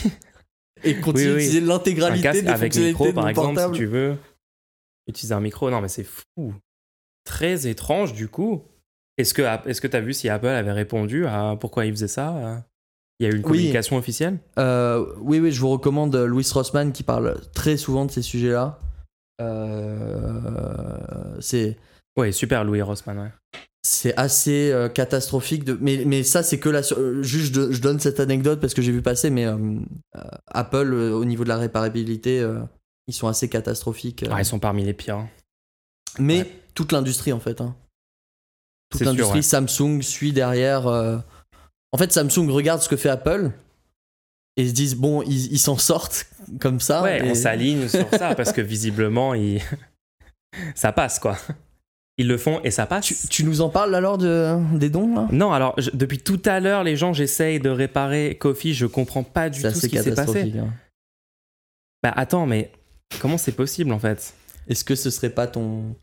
et 0.83 0.99
continuer 1.01 1.27
Oui, 1.27 1.33
oui. 1.37 1.43
à 1.43 1.47
utiliser 1.47 1.59
un 1.63 1.67
l'intégralité 1.69 2.43
des 2.43 2.49
avec 2.49 2.75
micro, 2.77 3.07
de 3.07 3.13
par 3.13 3.29
exemple, 3.29 3.55
portable. 3.55 3.75
si 3.75 3.81
tu 3.81 3.87
veux. 3.87 4.17
Utiliser 5.07 5.35
un 5.35 5.41
micro, 5.41 5.71
non, 5.71 5.81
mais 5.83 5.89
c'est 5.89 6.05
fou. 6.05 6.55
Très 7.25 7.67
étrange, 7.67 8.15
du 8.15 8.29
coup. 8.29 8.63
Est-ce 9.17 9.33
que 9.35 9.81
que 9.81 9.87
t'as 9.87 10.01
vu 10.01 10.13
si 10.13 10.29
Apple 10.29 10.47
avait 10.47 10.73
répondu 10.73 11.27
à 11.27 11.57
pourquoi 11.61 11.87
il 11.87 11.93
faisait 11.93 12.09
ça 12.09 12.35
euh? 12.37 12.59
Il 13.21 13.27
y 13.27 13.27
a 13.27 13.33
eu 13.33 13.37
une 13.37 13.45
Oui. 13.47 13.51
communication 13.59 13.97
officielle? 13.97 14.39
Euh, 14.59 15.05
oui, 15.21 15.39
oui, 15.41 15.53
je 15.53 15.61
vous 15.61 15.69
recommande 15.71 16.15
Louis 16.17 16.47
Rossman 16.53 16.93
qui 16.93 17.03
parle 17.05 17.41
très 17.55 17.77
souvent 17.77 18.05
de 18.07 18.11
ces 18.11 18.23
sujets-là. 18.23 18.79
Euh, 19.41 21.37
c'est 21.41 21.77
Ouais, 22.17 22.31
super, 22.33 22.63
Louis 22.65 22.81
Rossman, 22.83 23.19
ouais. 23.19 23.33
c'est 23.83 24.17
assez 24.17 24.71
euh, 24.71 24.89
catastrophique. 24.89 25.65
De... 25.65 25.77
Mais, 25.81 26.05
mais 26.07 26.23
ça, 26.23 26.43
c'est 26.45 26.59
que 26.59 26.69
la. 26.69 26.81
euh, 26.93 27.23
Juste, 27.25 27.55
je, 27.55 27.73
je 27.73 27.81
donne 27.81 27.99
cette 27.99 28.21
anecdote 28.21 28.61
parce 28.61 28.73
que 28.75 28.83
j'ai 28.83 28.93
vu 28.93 29.03
passer, 29.03 29.31
mais 29.31 29.47
Apple, 30.47 30.93
au 30.95 31.25
niveau 31.25 31.43
de 31.45 31.49
la 31.49 31.57
réparabilité, 31.57 32.47
ils 33.09 33.15
sont 33.15 33.27
assez 33.29 33.49
catastrophiques. 33.49 34.25
Ah, 34.31 34.41
ils 34.41 34.45
sont 34.45 34.61
parmi 34.61 34.85
les 34.85 34.95
pires. 34.95 35.17
hein. 35.19 35.29
mais 36.21 36.39
ouais. 36.43 36.61
toute 36.75 36.93
l'industrie, 36.93 37.33
en 37.33 37.41
fait. 37.41 37.61
hein. 37.61 37.75
Toute 38.91 39.01
l'industrie, 39.03 39.39
ouais. 39.39 39.43
Samsung 39.43 40.03
suit 40.03 40.33
derrière. 40.33 40.87
En 41.95 41.97
fait, 41.97 42.11
Samsung 42.13 42.51
regarde 42.51 42.81
ce 42.83 42.89
que 42.89 42.97
fait 42.97 43.09
Apple 43.09 43.53
et 44.57 44.67
se 44.67 44.73
disent, 44.73 44.97
bon, 44.97 45.23
ils 45.23 45.53
ils 45.53 45.59
s'en 45.61 45.79
sortent 45.79 46.27
comme 46.61 46.81
ça. 46.81 47.03
Ouais, 47.05 47.25
et- 47.25 47.31
on 47.31 47.35
s'aligne 47.37 47.87
sur 47.89 48.09
ça 48.11 48.35
parce 48.35 48.53
que 48.53 48.61
visiblement, 48.61 49.33
il... 49.35 49.61
ça 50.75 50.91
passe, 50.91 51.21
quoi. 51.21 51.39
Ils 52.19 52.27
le 52.27 52.37
font 52.37 52.61
et 52.65 52.71
ça 52.73 52.87
passe. 52.87 53.05
Tu, 53.07 53.15
tu 53.29 53.45
nous 53.45 53.61
en 53.61 53.69
parles 53.69 53.95
alors 53.95 54.19
de, 54.19 54.57
des 54.77 54.91
dons 54.91 55.15
là? 55.15 55.29
Non, 55.31 55.53
alors, 55.53 55.75
je- 55.79 55.91
depuis 55.95 56.19
tout 56.19 56.41
à 56.45 56.59
l'heure, 56.59 56.83
les 56.83 56.97
gens, 56.97 57.13
j'essaye 57.13 57.61
de 57.61 57.71
réparer 57.71 58.37
Kofi, 58.41 58.75
je 58.75 58.87
comprends 58.87 59.23
pas 59.23 59.49
du 59.49 59.63
tout 59.63 59.71
ce 59.71 59.87
qui 59.87 59.97
s'est 59.99 60.15
passé. 60.15 60.53
hein. 60.59 60.73
Bah 62.03 62.13
attends, 62.17 62.47
mais 62.47 62.71
comment 63.21 63.39
c'est 63.39 63.53
possible 63.53 63.93
en 63.93 63.99
fait? 64.01 64.35
Est-ce 64.69 64.85
que 64.85 64.95
ce 64.97 65.11
serait 65.11 65.31
pas 65.31 65.47
ton, 65.47 65.95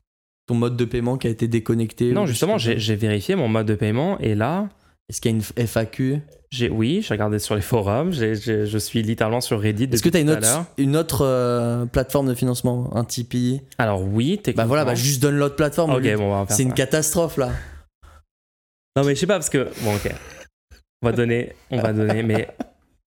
ton 0.48 0.56
mode 0.56 0.76
de 0.78 0.86
paiement 0.86 1.18
qui 1.18 1.28
a 1.28 1.30
été 1.30 1.48
déconnecté 1.48 2.12
Non, 2.14 2.26
justement, 2.26 2.58
j'ai 2.58 2.96
vérifié 2.96 3.36
mon 3.36 3.48
mode 3.50 3.68
de 3.68 3.76
paiement 3.76 4.18
et 4.20 4.34
là, 4.36 4.68
Est-ce 5.12 5.20
qu'il 5.20 5.32
y 5.32 5.34
a 5.34 5.38
une 5.38 5.68
FAQ 5.68 6.22
j'ai 6.54 6.70
oui, 6.70 7.02
j'ai 7.02 7.14
regardé 7.14 7.40
sur 7.40 7.56
les 7.56 7.62
forums, 7.62 8.12
je 8.12 8.78
suis 8.78 9.02
littéralement 9.04 9.40
sur 9.40 9.62
Reddit. 9.62 9.86
Est-ce 9.92 10.02
que 10.04 10.10
tu 10.10 10.18
as 10.18 10.20
une 10.22 10.30
autre, 10.32 10.66
une 10.78 10.98
autre 10.98 11.22
euh, 11.26 11.86
plateforme 11.86 12.28
de 12.28 12.34
financement? 12.34 12.90
Un 12.96 13.06
Tipeee? 13.06 13.62
Alors 13.78 14.02
oui, 14.04 14.38
techniquement. 14.38 14.64
Bah 14.64 14.68
voilà, 14.68 14.84
bah 14.84 14.96
juste 14.96 15.22
donne 15.22 15.38
l'autre 15.38 15.56
plateforme. 15.56 15.92
au 15.92 15.98
Ok, 15.98 16.04
lieu 16.04 16.12
de- 16.12 16.16
bon, 16.18 16.34
on 16.34 16.40
va 16.42 16.46
faire 16.48 16.56
C'est 16.58 16.64
une 16.64 16.74
catastrophe 16.74 17.38
là. 17.38 17.52
Non 18.98 19.06
mais 19.06 19.16
je 19.16 19.20
sais 19.22 19.28
pas 19.28 19.36
parce 19.36 19.50
que 19.50 19.70
bon, 19.82 19.96
ok. 19.96 20.14
On 21.02 21.08
va 21.08 21.12
donner, 21.14 21.54
on 21.72 21.82
va 21.82 21.94
donner, 21.94 22.22
mais 22.22 22.50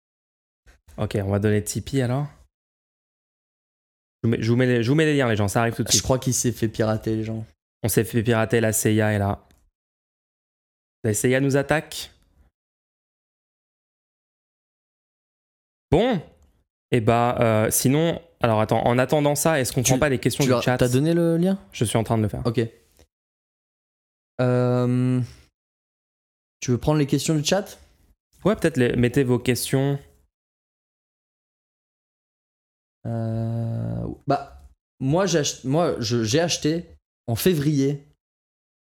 ok, 0.96 1.18
on 1.22 1.30
va 1.30 1.38
donner 1.38 1.62
Tipeee 1.62 2.00
alors. 2.00 2.26
Je 4.22 4.28
vous, 4.28 4.30
mets, 4.30 4.42
je 4.42 4.50
vous 4.50 4.56
mets 4.56 4.66
les, 4.66 4.82
je 4.82 4.88
vous 4.88 4.94
mets 4.94 5.04
les 5.04 5.16
liens 5.16 5.28
les 5.28 5.36
gens, 5.36 5.48
ça 5.48 5.60
arrive 5.60 5.74
tout 5.74 5.82
de 5.82 5.88
Je 5.88 5.92
suite. 5.92 6.02
crois 6.02 6.18
qu'il 6.18 6.32
s'est 6.32 6.52
fait 6.52 6.68
pirater 6.68 7.14
les 7.16 7.24
gens. 7.24 7.44
On 7.82 7.88
s'est 7.88 8.04
fait 8.04 8.22
pirater, 8.22 8.60
la 8.62 8.72
CIA 8.72 9.12
est 9.12 9.18
là. 9.18 9.43
La 11.04 11.12
CIA 11.14 11.40
nous 11.40 11.56
attaque? 11.56 12.10
Bon. 15.90 16.20
Et 16.90 17.00
bah, 17.00 17.36
euh, 17.40 17.70
sinon, 17.70 18.20
alors 18.40 18.60
attends, 18.60 18.82
en 18.86 18.98
attendant 18.98 19.34
ça, 19.34 19.60
est-ce 19.60 19.72
qu'on 19.72 19.82
prend 19.82 19.98
pas 19.98 20.08
les 20.08 20.18
questions 20.18 20.44
Tu 20.44 20.52
du 20.54 20.62
chat? 20.62 20.76
T'as 20.78 20.88
donné 20.88 21.12
le 21.14 21.36
lien? 21.36 21.58
Je 21.72 21.84
suis 21.84 21.98
en 21.98 22.04
train 22.04 22.16
de 22.16 22.22
le 22.22 22.28
faire. 22.28 22.42
Ok. 22.46 22.60
Euh, 24.40 25.20
Tu 26.60 26.70
veux 26.70 26.78
prendre 26.78 26.98
les 26.98 27.06
questions 27.06 27.34
du 27.34 27.44
chat? 27.44 27.78
Ouais, 28.44 28.56
peut-être 28.56 28.76
les- 28.78 28.96
mettez 28.96 29.22
vos 29.24 29.38
questions. 29.38 29.98
Euh, 33.06 34.06
Bah, 34.26 34.62
moi, 35.00 35.26
j'ai 35.26 35.40
ach- 35.40 35.64
moi, 35.64 35.96
je- 36.00 36.22
j'ai 36.24 36.40
acheté 36.40 36.86
en 37.26 37.36
février 37.36 38.02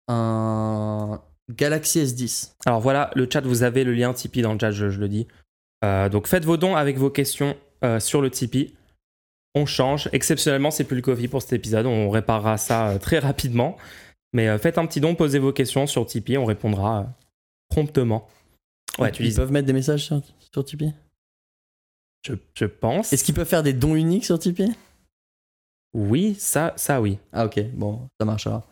un 0.09 1.23
Galaxy 1.57 2.01
S10. 2.03 2.53
Alors 2.67 2.81
voilà, 2.81 3.11
le 3.15 3.29
chat, 3.31 3.41
vous 3.43 3.63
avez 3.63 3.85
le 3.85 3.93
lien 3.93 4.13
Tipeee 4.13 4.43
dans 4.43 4.53
le 4.53 4.59
chat, 4.59 4.71
je, 4.71 4.91
je 4.91 5.01
le 5.01 5.09
dis. 5.09 5.27
Euh, 5.85 6.09
donc 6.09 6.27
faites 6.27 6.45
vos 6.45 6.57
dons 6.57 6.77
avec 6.77 6.99
vos 6.99 7.11
questions 7.11 7.57
euh, 7.85 8.01
sur 8.01 8.21
le 8.21 8.31
Tipeee. 8.31 8.75
On 9.55 9.67
change. 9.67 10.09
Exceptionnellement, 10.13 10.71
c'est 10.71 10.85
plus 10.85 10.97
le 10.97 11.03
coffee 11.03 11.29
pour 11.29 11.43
cet 11.43 11.53
épisode. 11.55 11.87
On 11.87 12.11
réparera 12.11 12.57
ça 12.59 12.91
euh, 12.91 12.99
très 12.99 13.19
rapidement. 13.19 13.77
Mais 14.33 14.57
faites 14.59 14.79
un 14.79 14.87
petit 14.87 15.01
don, 15.01 15.17
posez 15.17 15.41
vos 15.41 15.53
questions 15.53 15.87
sur 15.89 16.07
Tipeee. 16.07 16.39
On 16.39 16.45
répondra 16.45 17.07
promptement. 17.69 18.29
Ouais, 18.99 19.11
tu 19.11 19.25
Ils 19.25 19.31
dis. 19.31 19.37
peuvent 19.37 19.51
mettre 19.51 19.67
des 19.67 19.73
messages 19.73 20.05
sur, 20.05 20.21
sur 20.53 20.65
Tipeee? 20.65 20.93
Je, 22.25 22.35
je 22.55 22.67
pense. 22.67 23.13
Est-ce 23.13 23.25
qu'ils 23.25 23.35
peuvent 23.35 23.49
faire 23.49 23.63
des 23.65 23.73
dons 23.73 23.97
uniques 23.97 24.25
sur 24.25 24.39
Tipeee? 24.39 24.73
Oui, 25.95 26.37
ça, 26.39 26.73
ça 26.77 27.01
oui. 27.01 27.19
Ah 27.33 27.47
ok, 27.47 27.61
bon, 27.73 28.09
ça 28.21 28.25
marche 28.25 28.47
alors. 28.47 28.69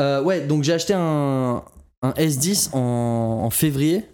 Euh, 0.00 0.22
ouais, 0.22 0.46
donc 0.46 0.62
j'ai 0.62 0.72
acheté 0.72 0.92
un, 0.94 1.64
un 2.04 2.12
S10 2.12 2.70
en, 2.74 3.42
en 3.44 3.50
février. 3.50 4.08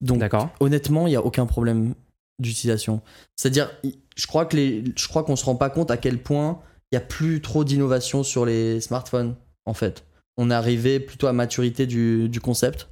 Donc, 0.00 0.22
honnêtement, 0.60 1.06
il 1.06 1.10
n'y 1.10 1.16
a 1.16 1.24
aucun 1.24 1.46
problème 1.46 1.94
d'utilisation. 2.38 3.02
C'est-à-dire, 3.36 3.70
je 4.16 4.26
crois 4.26 4.46
que 4.46 4.56
les, 4.56 4.84
je 4.96 5.08
crois 5.08 5.24
qu'on 5.24 5.36
se 5.36 5.44
rend 5.44 5.56
pas 5.56 5.68
compte 5.70 5.90
à 5.90 5.98
quel 5.98 6.22
point 6.22 6.62
il 6.90 6.94
y 6.94 6.98
a 6.98 7.02
plus 7.02 7.42
trop 7.42 7.64
d'innovation 7.64 8.22
sur 8.22 8.46
les 8.46 8.80
smartphones. 8.80 9.36
En 9.66 9.74
fait, 9.74 10.06
on 10.38 10.50
est 10.50 10.54
arrivé 10.54 11.00
plutôt 11.00 11.26
à 11.26 11.34
maturité 11.34 11.86
du, 11.86 12.30
du 12.30 12.40
concept. 12.40 12.88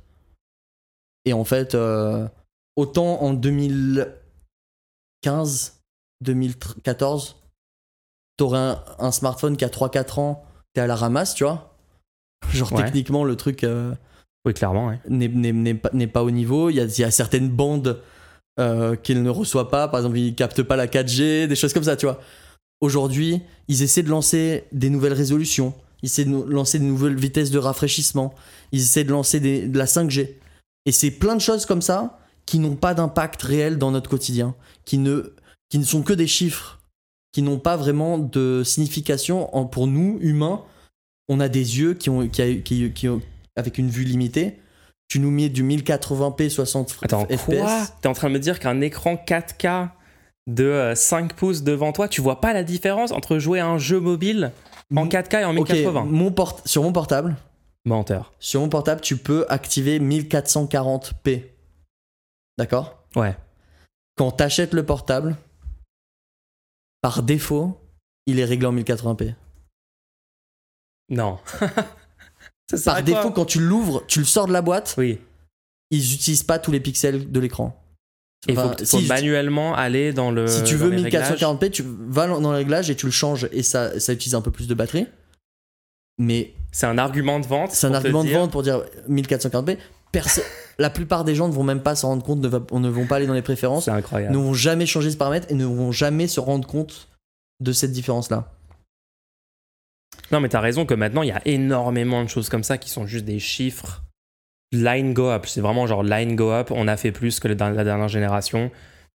Et 1.25 1.33
en 1.33 1.45
fait, 1.45 1.75
euh, 1.75 2.29
autant 2.77 3.23
en 3.23 3.33
2015, 3.33 5.81
2014, 6.21 7.37
t'aurais 8.37 8.59
un, 8.59 8.85
un 8.99 9.13
smartphone 9.13 9.57
qui 9.57 9.65
a 9.65 9.69
3-4 9.69 10.21
ans, 10.21 10.45
t'es 10.75 10.83
à 10.83 10.87
la 10.87 10.97
ramasse, 10.97 11.35
tu 11.35 11.45
vois. 11.45 11.76
Genre 12.53 12.73
Ouais. 12.73 12.85
techniquement, 12.85 13.25
le 13.25 13.37
truc. 13.37 13.65
euh, 13.65 13.93
Oui, 14.45 14.55
clairement, 14.55 14.89
ouais. 14.89 14.99
n'est- 15.09 16.07
pas, 16.07 16.23
au 16.23 16.31
niveau. 16.31 16.71
Il 16.71 16.77
y 16.77 16.81
a, 16.81 16.85
il 16.85 16.99
y 17.01 17.05
a 17.05 17.11
certaines 17.11 17.49
bandes 17.49 18.01
euh, 18.59 18.97
qu'il 18.97 19.23
ne 19.23 19.29
reçoit 19.31 19.71
pas. 19.71 19.89
Par 19.89 20.01
exemple, 20.01 20.19
il 20.19 20.35
capte 20.35 20.63
pas 20.63 20.77
la 20.77 20.87
4G, 20.87 21.47
des 21.47 21.57
choses 21.57 21.73
comme 21.75 21.83
ça, 21.85 21.97
tu 21.97 22.07
vois. 22.07 22.21
Aujourd'hui, 22.81 23.41
ils 23.69 23.83
essaient 23.83 24.03
de 24.03 24.09
lancer 24.09 24.65
des 24.73 24.89
nouvelles 24.91 25.13
résolutions. 25.13 25.75
Ils 26.03 26.07
essaient 26.07 26.25
de 26.25 26.43
lancer 26.49 26.79
de 26.79 26.85
nouvelles 26.85 27.17
vitesses 27.17 27.51
de 27.51 27.59
rafraîchissement. 27.59 28.35
Ils 28.73 28.81
essaient 28.81 29.05
de 29.05 29.11
lancer 29.11 29.41
des- 29.41 29.67
de 29.67 29.77
la 29.79 29.87
5G. 29.87 30.39
Et 30.87 30.93
c'est 30.93 31.11
plein 31.11 31.35
de 31.35 31.41
choses 31.41 31.67
comme 31.67 31.83
ça 31.83 32.19
qui 32.47 32.59
n'ont 32.59 32.77
pas 32.77 32.95
d'impact 32.95 33.43
réel 33.43 33.77
dans 33.79 33.91
notre 33.91 34.09
quotidien, 34.09 34.55
qui 34.85 34.99
ne, 34.99 35.33
qui 35.69 35.79
ne 35.79 35.85
sont 35.85 36.03
que 36.03 36.13
des 36.13 36.27
chiffres, 36.29 36.79
qui 37.33 37.43
n'ont 37.43 37.59
pas 37.59 37.77
vraiment 37.77 38.19
de 38.19 38.63
signification 38.65 39.55
en- 39.57 39.65
pour 39.65 39.87
nous, 39.87 40.19
humains. 40.21 40.63
On 41.29 41.41
a 41.41 41.49
des 41.49 41.79
yeux 41.81 41.95
qui 41.95 42.11
ont, 42.11 42.29
qui, 42.29 42.43
a- 42.43 42.55
qui- 42.55 42.93
qui 42.93 43.09
ont- 43.09 43.23
avec 43.57 43.79
une 43.79 43.89
vue 43.91 44.05
limitée. 44.05 44.59
Tu 45.09 45.19
nous 45.21 45.31
mets 45.31 45.49
du 45.49 45.63
1080p 45.63 46.49
60 46.51 46.93
f- 46.93 46.99
Attends, 47.03 47.27
FPS. 47.27 47.45
quoi? 47.61 47.87
T'es 48.01 48.09
en 48.09 48.13
train 48.13 48.29
de 48.29 48.35
me 48.35 48.39
dire 48.41 48.59
qu'un 48.59 48.81
écran 48.81 49.17
4K 49.17 49.91
de 50.49 50.65
euh, 50.65 50.95
5 50.95 51.33
pouces 51.35 51.63
devant 51.63 51.93
toi, 51.93 52.09
tu 52.09 52.21
vois 52.21 52.41
pas 52.41 52.53
la 52.53 52.63
différence 52.65 53.11
entre 53.13 53.39
jouer 53.39 53.61
à 53.61 53.67
un 53.69 53.79
jeu 53.79 53.99
mobile 54.01 54.53
en 54.95 55.07
4K 55.07 55.41
et 55.41 55.45
en 55.45 55.57
Ok, 55.57 55.71
1080 55.71 56.05
mon 56.05 56.31
port- 56.33 56.61
sur 56.65 56.83
mon 56.83 56.93
portable, 56.93 57.37
Menteur. 57.85 58.33
sur 58.41 58.61
mon 58.61 58.69
portable, 58.69 59.01
tu 59.01 59.17
peux 59.17 59.45
activer 59.49 59.99
1440p. 60.01 61.45
D'accord? 62.59 63.03
Ouais. 63.17 63.37
Quand 64.17 64.31
t'achètes 64.33 64.73
le 64.75 64.85
portable, 64.85 65.37
par 67.01 67.23
défaut, 67.23 67.79
il 68.27 68.39
est 68.41 68.45
réglé 68.45 68.67
en 68.67 68.73
1080p. 68.73 69.35
Non. 71.09 71.39
Ça 72.75 72.95
Par 72.95 73.03
défaut, 73.03 73.31
quand 73.31 73.45
tu 73.45 73.61
l'ouvres, 73.61 74.03
tu 74.09 74.19
le 74.19 74.25
sors 74.25 74.47
de 74.49 74.53
la 74.53 74.61
boîte, 74.63 74.95
Oui. 74.99 75.19
ils 75.91 76.15
utilisent 76.15 76.43
pas 76.43 76.59
tous 76.59 76.73
les 76.73 76.81
pixels 76.81 77.31
de 77.31 77.41
l'écran. 77.41 77.81
Il 78.49 78.55
faut, 78.55 78.61
Enfin, 78.61 78.75
que- 78.75 78.85
faut 78.85 78.99
si- 79.01 79.07
manuellement 79.07 79.75
aller 79.75 80.13
dans 80.13 80.31
le. 80.31 80.47
Si 80.49 80.63
tu 80.65 80.75
veux 80.77 80.91
les 80.91 81.03
réglages. 81.03 81.31
1440p, 81.31 81.71
tu 81.71 81.85
vas 81.87 82.27
dans 82.27 82.41
le 82.53 82.57
réglage 82.57 82.91
et 82.91 82.97
tu 82.97 83.07
le 83.07 83.13
changes 83.13 83.49
et 83.53 83.63
ça, 83.63 83.99
ça 84.01 84.13
utilise 84.13 84.35
un 84.35 84.41
peu 84.41 84.51
plus 84.51 84.67
de 84.69 84.75
batterie. 84.75 85.07
Mais 86.19 86.55
C'est 86.73 86.87
un 86.87 86.99
argument 86.99 87.41
de 87.41 87.47
vente. 87.47 87.71
c'est 87.73 87.87
un 87.87 87.95
argument 87.95 88.23
de 88.25 88.29
dire- 88.29 88.39
vente 88.41 88.51
pour 88.53 88.63
dire 88.63 88.83
1440p. 89.09 89.79
Perso- 90.13 90.43
la 90.79 90.91
plupart 90.91 91.25
des 91.25 91.35
gens 91.35 91.49
ne 91.49 91.53
vont 91.53 91.63
même 91.65 91.83
pas 91.83 91.95
s'en 91.95 92.09
rendre 92.09 92.25
compte, 92.25 92.41
ne, 92.41 92.49
va- 92.49 92.63
ne 92.73 92.89
vont 92.89 93.07
pas 93.07 93.17
aller 93.17 93.27
dans 93.27 93.35
les 93.35 93.43
préférences, 93.43 93.85
C'est 93.87 93.91
incroyable. 93.91 94.33
ne 94.35 94.39
vont 94.41 94.55
jamais 94.55 94.87
changer 94.87 95.11
ce 95.11 95.17
paramètre 95.17 95.47
et 95.51 95.55
ne 95.55 95.65
vont 95.67 95.93
jamais 95.93 96.27
se 96.27 96.41
rendre 96.41 96.67
compte 96.67 97.09
de 97.61 97.73
cette 97.73 97.93
différence-là. 97.93 98.53
Non, 100.33 100.41
mais 100.41 100.49
t'as 100.49 100.61
raison 100.61 100.85
que 100.87 100.95
maintenant, 100.95 101.23
il 101.23 101.29
y 101.29 101.33
a 101.33 101.43
énormément 101.47 102.23
de 102.25 102.29
choses 102.29 102.49
comme 102.49 102.65
ça 102.65 102.79
qui 102.79 102.91
sont 102.91 103.07
juste 103.07 103.25
des 103.25 103.39
chiffres. 103.39 104.03
Line 104.73 105.15
go 105.15 105.29
up. 105.31 105.47
C'est 105.47 105.61
vraiment 105.61 105.87
genre 105.87 106.03
line 106.03 106.35
go 106.35 106.51
up. 106.51 106.71
On 106.71 106.89
a 106.89 106.97
fait 106.97 107.13
plus 107.13 107.39
que 107.41 107.49
la 107.49 107.55
dernière 107.55 108.09
génération. 108.09 108.71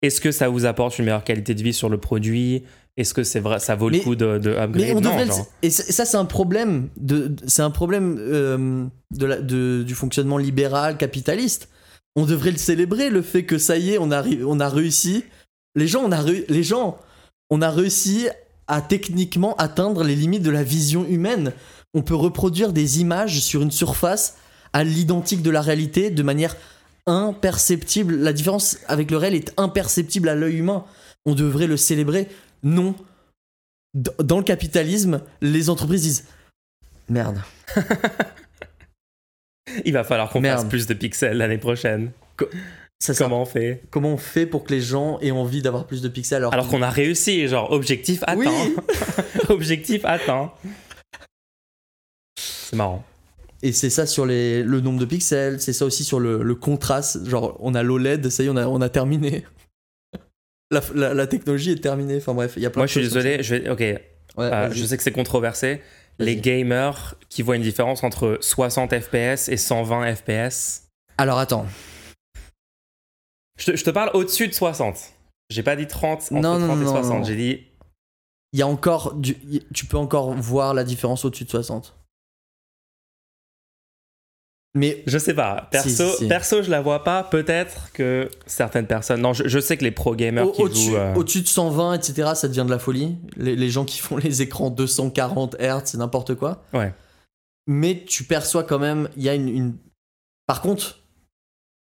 Est-ce 0.03 0.21
que 0.21 0.31
ça 0.31 0.49
vous 0.49 0.67
apporte 0.67 0.99
une 0.99 1.07
meilleure 1.07 1.25
qualité 1.25 1.55
de 1.55 1.63
vie 1.63 1.73
sur 1.73 1.89
le 1.89 1.99
produit? 1.99 2.63
Est-ce 2.97 3.15
que 3.15 3.23
c'est 3.23 3.41
vrai, 3.41 3.59
ça 3.59 3.75
vaut 3.75 3.91
Mais- 3.91 3.99
le 3.99 4.05
coup 4.05 4.15
de, 4.17 4.39
de 4.39 4.51
upgrade? 4.51 4.77
Mais 4.77 4.93
on 4.93 5.01
Non, 5.01 5.11
devrait 5.11 5.25
le- 5.25 5.31
genre. 5.33 5.47
et 5.63 5.71
ça, 5.71 6.05
c'est 6.05 6.17
un 6.17 6.25
problème 6.25 6.89
de, 6.97 7.35
c'est 7.47 7.63
un 7.63 7.71
problème 7.71 8.17
euh, 8.21 8.85
de 9.13 9.27
la- 9.27 9.41
de- 9.41 9.83
du 9.87 9.95
fonctionnement 9.95 10.37
libéral 10.37 10.97
capitaliste. 10.97 11.69
On 12.17 12.27
devrait 12.27 12.51
le 12.51 12.59
célébrer 12.59 13.09
le 13.11 13.23
fait 13.23 13.45
que 13.45 13.57
ça 13.57 13.77
y 13.79 13.91
est, 13.95 13.99
on 13.99 14.11
a, 14.11 14.23
on 14.45 14.59
a 14.61 14.69
réussi. 14.69 15.25
Les 15.77 15.87
gens, 15.87 16.03
on 16.05 16.11
a 16.13 16.23
les 16.25 16.63
gens, 16.65 16.99
on 17.51 17.63
a 17.63 17.71
réussi 17.71 18.29
à 18.69 18.81
techniquement 18.81 19.57
atteindre 19.57 20.05
les 20.05 20.15
limites 20.15 20.43
de 20.43 20.51
la 20.51 20.63
vision 20.63 21.05
humaine. 21.07 21.53
On 21.95 22.03
peut 22.03 22.15
reproduire 22.15 22.73
des 22.73 23.01
images 23.01 23.41
sur 23.41 23.63
une 23.63 23.71
surface 23.71 24.37
à 24.73 24.85
l'identique 24.85 25.43
de 25.43 25.51
la 25.51 25.63
réalité 25.63 26.11
de 26.11 26.23
manière 26.23 26.55
imperceptible. 27.07 28.17
La 28.17 28.33
différence 28.33 28.79
avec 28.87 29.11
le 29.11 29.17
réel 29.17 29.35
est 29.35 29.53
imperceptible 29.57 30.29
à 30.29 30.35
l'œil 30.35 30.59
humain. 30.59 30.85
On 31.25 31.35
devrait 31.35 31.67
le 31.67 31.77
célébrer. 31.77 32.29
Non, 32.63 32.95
dans 33.95 34.39
le 34.39 34.45
capitalisme, 34.45 35.23
les 35.41 35.71
entreprises 35.71 36.03
disent 36.03 36.25
Merde. 37.09 37.41
Il 39.85 39.93
va 39.93 40.05
falloir 40.05 40.31
qu'on 40.31 40.43
fasse 40.43 40.65
plus 40.65 40.87
de 40.87 40.95
pixels 40.95 41.39
l'année 41.39 41.59
prochaine. 41.59 42.13
Ça, 43.01 43.15
Comment 43.15 43.43
on 43.43 43.47
fait? 43.47 43.83
Comment 43.91 44.13
on 44.15 44.17
fait 44.17 44.45
pour 44.47 44.65
que 44.65 44.73
les 44.75 44.81
gens 44.81 45.19
aient 45.21 45.31
envie 45.31 45.63
d'avoir 45.63 45.87
plus 45.87 46.03
de 46.03 46.09
pixels 46.09 46.39
alors, 46.39 46.53
Alors 46.53 46.69
qu'on 46.69 46.83
a 46.83 46.91
réussi, 46.91 47.47
genre 47.47 47.71
objectif 47.71 48.23
atteint. 48.27 48.37
Oui. 48.37 48.77
objectif 49.49 50.05
atteint. 50.05 50.53
C'est 52.37 52.77
marrant. 52.77 53.05
Et 53.63 53.73
c'est 53.73 53.91
ça 53.91 54.07
sur 54.07 54.27
les, 54.27 54.63
le 54.63 54.81
nombre 54.81 55.01
de 55.01 55.05
pixels, 55.05 55.61
c'est 55.61 55.73
ça 55.73 55.85
aussi 55.85 56.05
sur 56.05 56.21
le, 56.21 56.43
le 56.43 56.55
contraste. 56.55 57.25
Genre, 57.27 57.57
on 57.61 57.75
a 57.75 57.83
l'OLED, 57.83 58.31
ça 58.31 58.43
y 58.43 58.47
est, 58.47 58.51
on 58.51 58.57
a, 58.57 58.67
on 58.67 58.81
a 58.81 58.89
terminé. 58.89 59.45
La, 60.71 60.83
la- 60.95 61.15
la 61.15 61.27
technologie 61.27 61.71
est 61.71 61.81
terminée. 61.83 62.19
Enfin 62.19 62.35
bref, 62.35 62.53
il 62.57 62.63
y 62.63 62.67
a 62.67 62.71
plein 62.71 62.81
Moi, 62.81 62.87
de 62.87 62.89
je 62.89 62.99
suis 63.01 63.03
désolé. 63.09 63.43
Je 63.43 63.55
vais. 63.55 63.71
Ok. 63.71 63.79
Ouais, 63.81 63.99
Euh, 64.37 64.71
je 64.71 64.85
sais 64.85 64.99
que 64.99 65.03
c'est 65.03 65.13
controversé. 65.13 65.81
Les 66.19 66.37
gamers 66.37 67.15
qui 67.31 67.41
voient 67.41 67.57
une 67.57 67.63
différence 67.63 68.05
entre 68.05 68.37
60 68.43 68.93
FPS 69.01 69.49
et 69.49 69.57
120 69.57 70.15
FPS. 70.15 70.83
Alors 71.17 71.39
attends. 71.39 71.65
Je 73.59 73.73
te, 73.73 73.77
je 73.77 73.85
te 73.85 73.91
parle 73.91 74.11
au-dessus 74.15 74.49
de 74.49 74.53
60. 74.55 74.97
J'ai 75.51 75.63
pas 75.63 75.77
dit 75.77 75.87
30, 75.87 76.21
entre 76.23 76.33
Non, 76.35 76.59
non, 76.59 76.67
30 76.69 76.81
et 76.81 76.85
non, 76.85 76.91
60. 76.93 77.19
non. 77.19 77.25
J'ai 77.25 77.37
dit. 77.37 77.65
Il 78.53 78.59
y 78.59 78.63
a 78.63 78.67
encore 78.67 79.15
du, 79.15 79.33
y- 79.49 79.63
tu 79.75 79.85
peux 79.87 79.97
encore 79.99 80.33
voir 80.35 80.73
la 80.75 80.85
différence 80.85 81.25
au-dessus 81.25 81.45
de 81.45 81.51
60. 81.51 81.95
Mais 84.75 85.03
Je 85.07 85.19
sais 85.19 85.35
pas. 85.35 85.69
Perso, 85.71 85.89
Si, 85.89 85.97
si, 85.97 86.17
si. 86.19 86.29
perso 86.29 86.63
je 86.63 86.71
la 86.71 86.81
vois 86.81 87.03
pas. 87.03 87.25
Peut-être 87.25 87.91
que 87.93 88.31
certaines 88.47 88.87
personnes. 88.87 89.21
Non, 89.21 89.33
je, 89.33 89.49
je 89.49 89.59
sais 89.59 89.77
que 89.77 89.85
les 89.85 89.91
pro 89.91 90.15
gamers 90.15 90.47
Au- 90.49 90.53
qui 90.53 90.63
Au-dessus 90.63 90.91
jouent. 90.91 90.97
euh, 90.97 91.15
au-dessus 91.15 91.41
de 91.43 91.47
120, 91.49 91.95
etc., 91.95 92.33
ça 92.35 92.49
devient 92.49 92.65
de 92.65 92.71
la 92.71 92.79
folie. 92.79 93.17
Les, 93.37 93.57
les 93.57 93.71
gens 93.71 93.85
qui 93.85 93.99
font 93.99 94.17
les 94.19 94.43
écrans 94.43 94.71
240 94.71 95.57
Hz, 95.59 95.83
c'est 95.87 95.99
n'importe 95.99 96.35
quoi. 96.35 96.63
Ouais. 96.73 96.93
Mais 97.67 98.05
tu 98.05 98.25
perçois 98.25 98.63
quand 98.63 98.79
même, 98.79 99.09
il 99.17 99.23
y 99.23 99.29
a 99.29 99.35
une, 99.35 99.49
une- 99.49 99.77
Par 100.47 100.61
contre, 100.61 101.01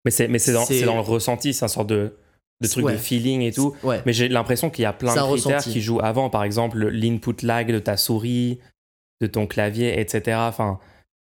Mais 0.04 0.10
c'est 0.10 0.28
mais 0.28 0.38
c'est 0.38 0.52
dans, 0.52 0.64
C'est- 0.64 0.82
dans 0.84 0.94
le 0.94 1.00
ressenti. 1.00 1.52
C'est 1.54 1.64
un 1.64 1.68
sorte 1.68 1.88
de, 1.88 2.16
de 2.60 2.68
truc 2.68 2.84
Ouais. 2.86 2.92
de 2.92 2.98
feeling 2.98 3.42
et 3.42 3.52
tout. 3.52 3.74
ouais. 3.82 4.02
Mais 4.06 4.12
j'ai 4.12 4.28
l'impression 4.28 4.70
qu'il 4.70 4.82
y 4.82 4.86
a 4.86 4.92
plein 4.92 5.12
C'est 5.12 5.20
de 5.20 5.24
critères 5.26 5.56
ressenti. 5.58 5.72
qui 5.72 5.80
jouent 5.80 6.00
avant. 6.00 6.30
Par 6.30 6.44
exemple, 6.44 6.86
l'input 6.88 7.42
lag 7.44 7.70
de 7.72 7.78
ta 7.78 7.96
souris, 7.96 8.58
de 9.20 9.26
ton 9.26 9.46
clavier, 9.46 9.98
etc. 10.00 10.36
Enfin, 10.40 10.78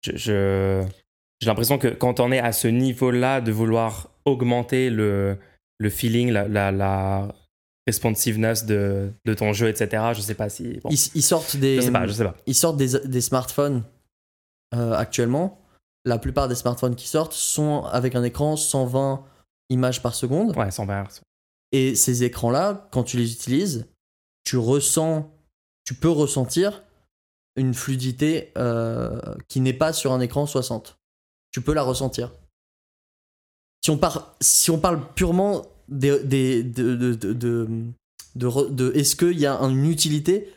je, 0.05 0.17
je- 0.17 0.83
j'ai 1.41 1.47
l'impression 1.49 1.77
que 1.79 1.89
quand 1.89 2.21
on 2.21 2.31
est 2.31 2.39
à 2.39 2.53
ce 2.53 2.69
niveau-là 2.69 3.41
de 3.41 3.51
vouloir 3.51 4.11
augmenter 4.25 4.91
le, 4.91 5.37
le 5.79 5.91
feeling, 5.91 6.31
la, 6.31 6.47
la, 6.47 6.71
la 6.71 7.35
responsiveness 7.89 8.65
de, 8.65 9.11
de 9.25 9.35
ton 9.35 9.53
jeu, 9.53 9.69
etc. 9.69 10.13
Je 10.15 10.21
sais 10.21 10.35
pas 10.35 10.49
si. 10.49 10.79
bon, 10.83 10.89
Ils, 10.91 11.01
ils 11.17 11.23
sortent 11.23 11.57
des, 11.57 11.77
je 11.77 11.81
sais 11.83 11.91
pas, 11.91 12.07
je 12.07 12.13
sais 12.13 12.23
pas. 12.25 12.37
ils 12.47 12.55
sortent 12.55 12.77
des, 12.77 12.97
des 13.05 13.21
smartphones 13.21 13.83
euh, 14.75 14.93
actuellement. 14.95 15.59
La 16.05 16.19
plupart 16.19 16.49
des 16.49 16.55
smartphones 16.55 16.97
qui 16.97 17.07
sortent 17.09 17.33
sont 17.33 17.85
avec 17.85 18.15
un 18.15 18.25
écran 18.25 18.57
120 18.57 19.25
images 19.71 20.03
par 20.03 20.15
seconde. 20.15 20.57
Ouais, 20.57 20.71
120 20.71 21.05
Hz. 21.05 21.21
Et 21.73 21.95
ces 21.95 22.25
écrans-là, 22.25 22.89
quand 22.91 23.03
tu 23.05 23.17
les 23.17 23.33
utilises, 23.33 23.87
tu 24.45 24.57
ressens, 24.57 25.31
tu 25.85 25.95
peux 25.95 26.11
ressentir 26.11 26.83
une 27.57 27.73
fluidité 27.75 28.51
euh, 28.59 29.21
qui 29.49 29.61
n'est 29.61 29.73
pas 29.73 29.93
sur 29.93 30.13
un 30.13 30.21
écran 30.21 30.47
60. 30.47 30.99
Tu 31.53 31.61
peux 31.61 31.73
la 31.75 31.83
ressentir. 31.83 32.33
Si 33.85 33.91
on, 33.91 33.99
par- 33.99 34.35
si 34.41 34.71
on 34.71 34.79
parle 34.79 35.13
purement 35.15 35.63
des, 35.89 36.19
des- 36.25 36.63
de, 36.63 37.87
est-ce 38.95 39.17
qu'il 39.17 39.39
y 39.39 39.47
a 39.47 39.59
une 39.61 39.87
utilité, 39.87 40.53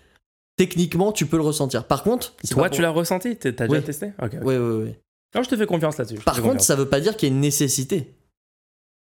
techniquement, 0.58 1.12
tu 1.12 1.26
peux 1.26 1.38
le 1.38 1.44
ressentir. 1.44 1.86
Par 1.88 2.04
contre, 2.04 2.34
Toi, 2.50 2.70
tu 2.70 2.82
l'as 2.82 2.92
ressenti? 2.92 3.36
T'as 3.38 3.52
déjà 3.52 3.68
Oui. 3.80 3.84
testé? 3.84 4.14
Ok. 4.22 4.36
ok. 4.36 4.46
Ouais, 4.46 4.58
ouais, 4.58 4.76
ouais. 4.84 5.00
Non, 5.36 5.44
je 5.44 5.50
te 5.50 5.58
fais 5.58 5.66
confiance 5.68 5.98
là-dessus. 5.98 6.20
Par 6.24 6.36
contre, 6.36 6.48
confiance. 6.48 6.68
ça 6.68 6.76
veut 6.76 6.88
pas 6.90 7.00
dire 7.02 7.16
qu'il 7.18 7.28
y 7.30 7.32
a 7.32 7.36
une 7.36 7.42
nécessité. 7.42 8.16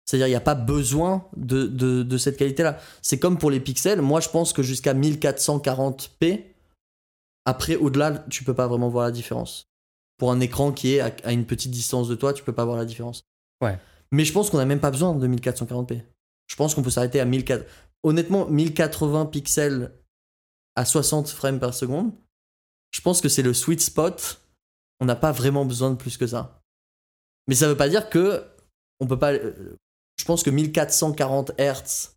C'est-à-dire, 0.05 0.27
il 0.27 0.31
n'y 0.31 0.37
a 0.37 0.41
pas 0.41 0.55
besoin 0.55 1.27
de, 1.37 1.67
de, 1.67 2.03
de 2.03 2.19
cette 2.19 2.37
qualité-là. 2.37 2.79
C'est 3.03 3.19
comme 3.19 3.39
pour 3.39 3.51
les 3.51 3.61
pixels. 3.61 4.01
Moi, 4.01 4.21
je 4.21 4.29
pense 4.29 4.53
que 4.53 4.63
jusqu'à 4.63 4.95
1440p, 4.95 6.45
après, 7.45 7.77
au-delà, 7.77 8.25
tu 8.31 8.45
peux 8.45 8.55
pas 8.55 8.67
vraiment 8.67 8.89
voir 8.89 9.05
la 9.07 9.11
différence. 9.11 9.67
pour 10.19 10.33
un 10.33 10.41
écran 10.41 10.73
qui 10.73 10.95
est 10.95 11.01
à, 11.01 11.15
à 11.25 11.33
une 11.33 11.47
petite 11.47 11.71
distance 11.71 12.09
de 12.09 12.15
toi, 12.15 12.33
tu 12.33 12.43
peux 12.43 12.53
pas 12.53 12.65
voir 12.65 12.77
la 12.77 12.85
différence. 12.85 13.23
Ouais. 13.63 13.79
Mais 14.11 14.25
je 14.25 14.33
pense 14.33 14.51
qu'on 14.51 14.59
a 14.59 14.65
même 14.65 14.81
pas 14.81 14.91
besoin 14.91 15.15
de 15.15 15.29
1440p. 15.29 16.03
Je 16.47 16.57
pense 16.57 16.75
qu'on 16.75 16.83
peut 16.83 16.91
s'arrêter 16.91 17.21
à 17.21 17.25
1400. 17.25 17.65
Honnêtement, 18.03 18.47
1080 18.47 19.27
pixels 19.27 19.93
à 20.77 20.85
60 20.85 21.29
frames 21.29 21.59
par 21.61 21.75
seconde, 21.75 22.13
je 22.93 23.01
pense 23.01 23.21
que 23.21 23.29
c'est 23.29 23.43
le 23.43 23.53
sweet 23.53 23.81
spot. 23.81 24.41
On 25.01 25.05
n'a 25.07 25.17
pas 25.17 25.33
vraiment 25.33 25.65
besoin 25.65 25.91
de 25.91 25.97
plus 25.97 26.17
que 26.17 26.27
ça. 26.27 26.61
Mais 27.47 27.55
ça 27.55 27.69
veut 27.69 27.77
pas 27.77 27.89
dire 27.89 28.09
que 28.11 28.45
on 29.01 29.07
peut 29.07 29.19
pas. 29.19 29.33
Je 29.35 30.25
pense 30.27 30.43
que 30.43 30.51
1440 30.51 31.53
Hz. 31.59 32.11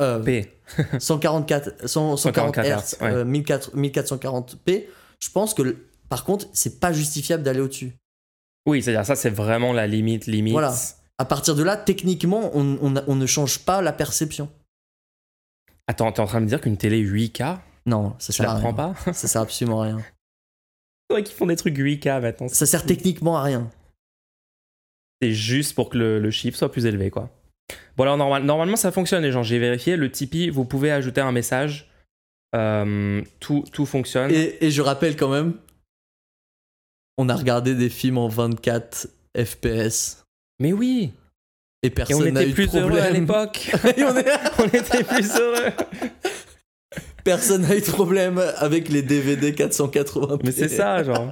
euh, 0.00 0.18
P. 0.22 0.60
144, 0.98 1.88
100 1.88 2.16
140 2.16 2.54
144 2.56 2.64
Hz, 2.64 2.68
Hertz, 2.70 2.96
ouais. 3.00 3.12
euh, 3.12 3.24
1400 3.24 3.72
1440p, 3.76 4.86
je 5.18 5.30
pense 5.30 5.52
que 5.54 5.76
par 6.08 6.24
contre, 6.24 6.46
c'est 6.52 6.80
pas 6.80 6.92
justifiable 6.92 7.42
d'aller 7.42 7.60
au-dessus. 7.60 7.92
Oui, 8.66 8.82
c'est-à-dire 8.82 9.04
ça, 9.06 9.16
c'est 9.16 9.30
vraiment 9.30 9.72
la 9.72 9.86
limite, 9.86 10.26
limite. 10.26 10.52
Voilà. 10.52 10.74
À 11.18 11.24
partir 11.24 11.54
de 11.54 11.62
là, 11.62 11.76
techniquement, 11.76 12.50
on, 12.54 12.78
on 13.06 13.14
ne 13.16 13.26
change 13.26 13.58
pas 13.60 13.82
la 13.82 13.92
perception. 13.92 14.48
Attends, 15.86 16.12
t'es 16.12 16.20
en 16.20 16.26
train 16.26 16.38
de 16.40 16.44
me 16.44 16.48
dire 16.48 16.60
qu'une 16.60 16.76
télé 16.76 17.04
8K, 17.04 17.58
Non, 17.86 18.14
ça 18.18 18.32
je 18.32 18.36
sert 18.38 18.50
à 18.50 18.54
rien. 18.54 18.72
pas? 18.72 18.94
Ça 19.12 19.28
sert 19.28 19.40
absolument 19.42 19.82
à 19.82 19.84
rien. 19.86 19.98
Vrai 21.10 21.22
qu'ils 21.24 21.34
font 21.36 21.46
des 21.46 21.56
trucs 21.56 21.76
8K 21.76 22.20
maintenant. 22.20 22.48
Ça 22.48 22.66
sert 22.66 22.86
techniquement 22.86 23.36
à 23.36 23.42
rien. 23.42 23.68
C'est 25.20 25.32
juste 25.32 25.74
pour 25.74 25.90
que 25.90 25.98
le, 25.98 26.18
le 26.18 26.30
chiffre 26.30 26.56
soit 26.56 26.70
plus 26.72 26.86
élevé, 26.86 27.10
quoi. 27.10 27.28
Bon, 27.96 28.04
alors, 28.04 28.16
normal- 28.16 28.44
normalement, 28.44 28.76
ça 28.76 28.90
fonctionne, 28.92 29.22
les 29.22 29.32
gens. 29.32 29.42
J'ai 29.42 29.58
vérifié. 29.58 29.96
Le 29.96 30.10
Tipeee, 30.10 30.50
vous 30.50 30.64
pouvez 30.64 30.90
ajouter 30.92 31.20
un 31.20 31.32
message. 31.32 31.90
Euh, 32.56 33.22
tout, 33.38 33.64
tout 33.72 33.86
fonctionne. 33.86 34.30
Et, 34.30 34.64
et 34.64 34.70
je 34.70 34.82
rappelle 34.82 35.16
quand 35.16 35.28
même, 35.28 35.54
on 37.18 37.28
a 37.28 37.34
regardé 37.36 37.74
des 37.74 37.88
films 37.90 38.18
en 38.18 38.28
24 38.28 39.08
FPS 39.36 40.24
Mais 40.58 40.72
oui 40.72 41.12
et 41.82 41.90
personne 41.90 42.28
on 42.28 42.32
n'a 42.32 42.42
était 42.42 42.46
eu 42.46 42.48
de 42.50 42.54
plus 42.54 42.74
heureux 42.76 42.98
à 42.98 43.02
problème. 43.02 43.22
l'époque 43.22 43.70
on 43.84 44.16
est- 44.16 44.58
On 44.58 44.64
était 44.66 45.04
plus 45.04 45.30
heureux 45.36 45.70
personne 47.24 47.62
n'a 47.62 47.76
eu 47.76 47.80
de 47.80 47.86
problème 47.86 48.42
avec 48.56 48.88
les 48.88 49.02
DVD 49.02 49.52
480p. 49.52 50.40
Mais 50.44 50.52
c'est 50.52 50.68
ça, 50.68 51.02
genre. 51.02 51.30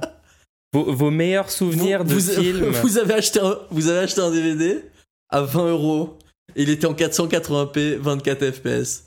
Vos, 0.73 0.93
vos 0.93 1.09
meilleurs 1.09 1.49
souvenirs 1.49 2.05
de 2.05 2.13
vous, 2.13 2.19
films. 2.19 2.65
vous 2.83 2.97
avez 2.99 3.15
acheté 3.15 3.39
un, 3.39 3.57
vous 3.71 3.87
avez 3.87 3.99
acheté 3.99 4.21
un 4.21 4.29
DVD 4.29 4.83
à 5.29 5.41
20 5.41 5.69
euros. 5.69 6.17
Il 6.55 6.69
était 6.69 6.85
en 6.85 6.93
480p, 6.93 7.95
24 7.95 8.51
fps. 8.51 9.05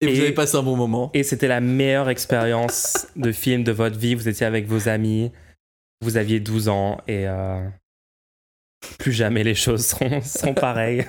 Et, 0.00 0.14
vous 0.14 0.20
avez 0.20 0.32
passé 0.32 0.56
un 0.56 0.62
bon 0.62 0.76
moment. 0.76 1.10
Et 1.14 1.24
c'était 1.24 1.48
la 1.48 1.60
meilleure 1.60 2.08
expérience 2.08 3.08
de 3.16 3.32
film 3.32 3.64
de 3.64 3.72
votre 3.72 3.98
vie. 3.98 4.14
Vous 4.14 4.28
étiez 4.28 4.46
avec 4.46 4.66
vos 4.66 4.88
amis, 4.88 5.32
vous 6.00 6.16
aviez 6.16 6.38
12 6.38 6.68
ans 6.68 6.98
et 7.08 7.26
euh, 7.26 7.68
plus 8.98 9.12
jamais 9.12 9.42
les 9.42 9.56
choses 9.56 9.84
seront, 9.86 10.20
seront 10.22 10.54
pareilles. 10.54 11.04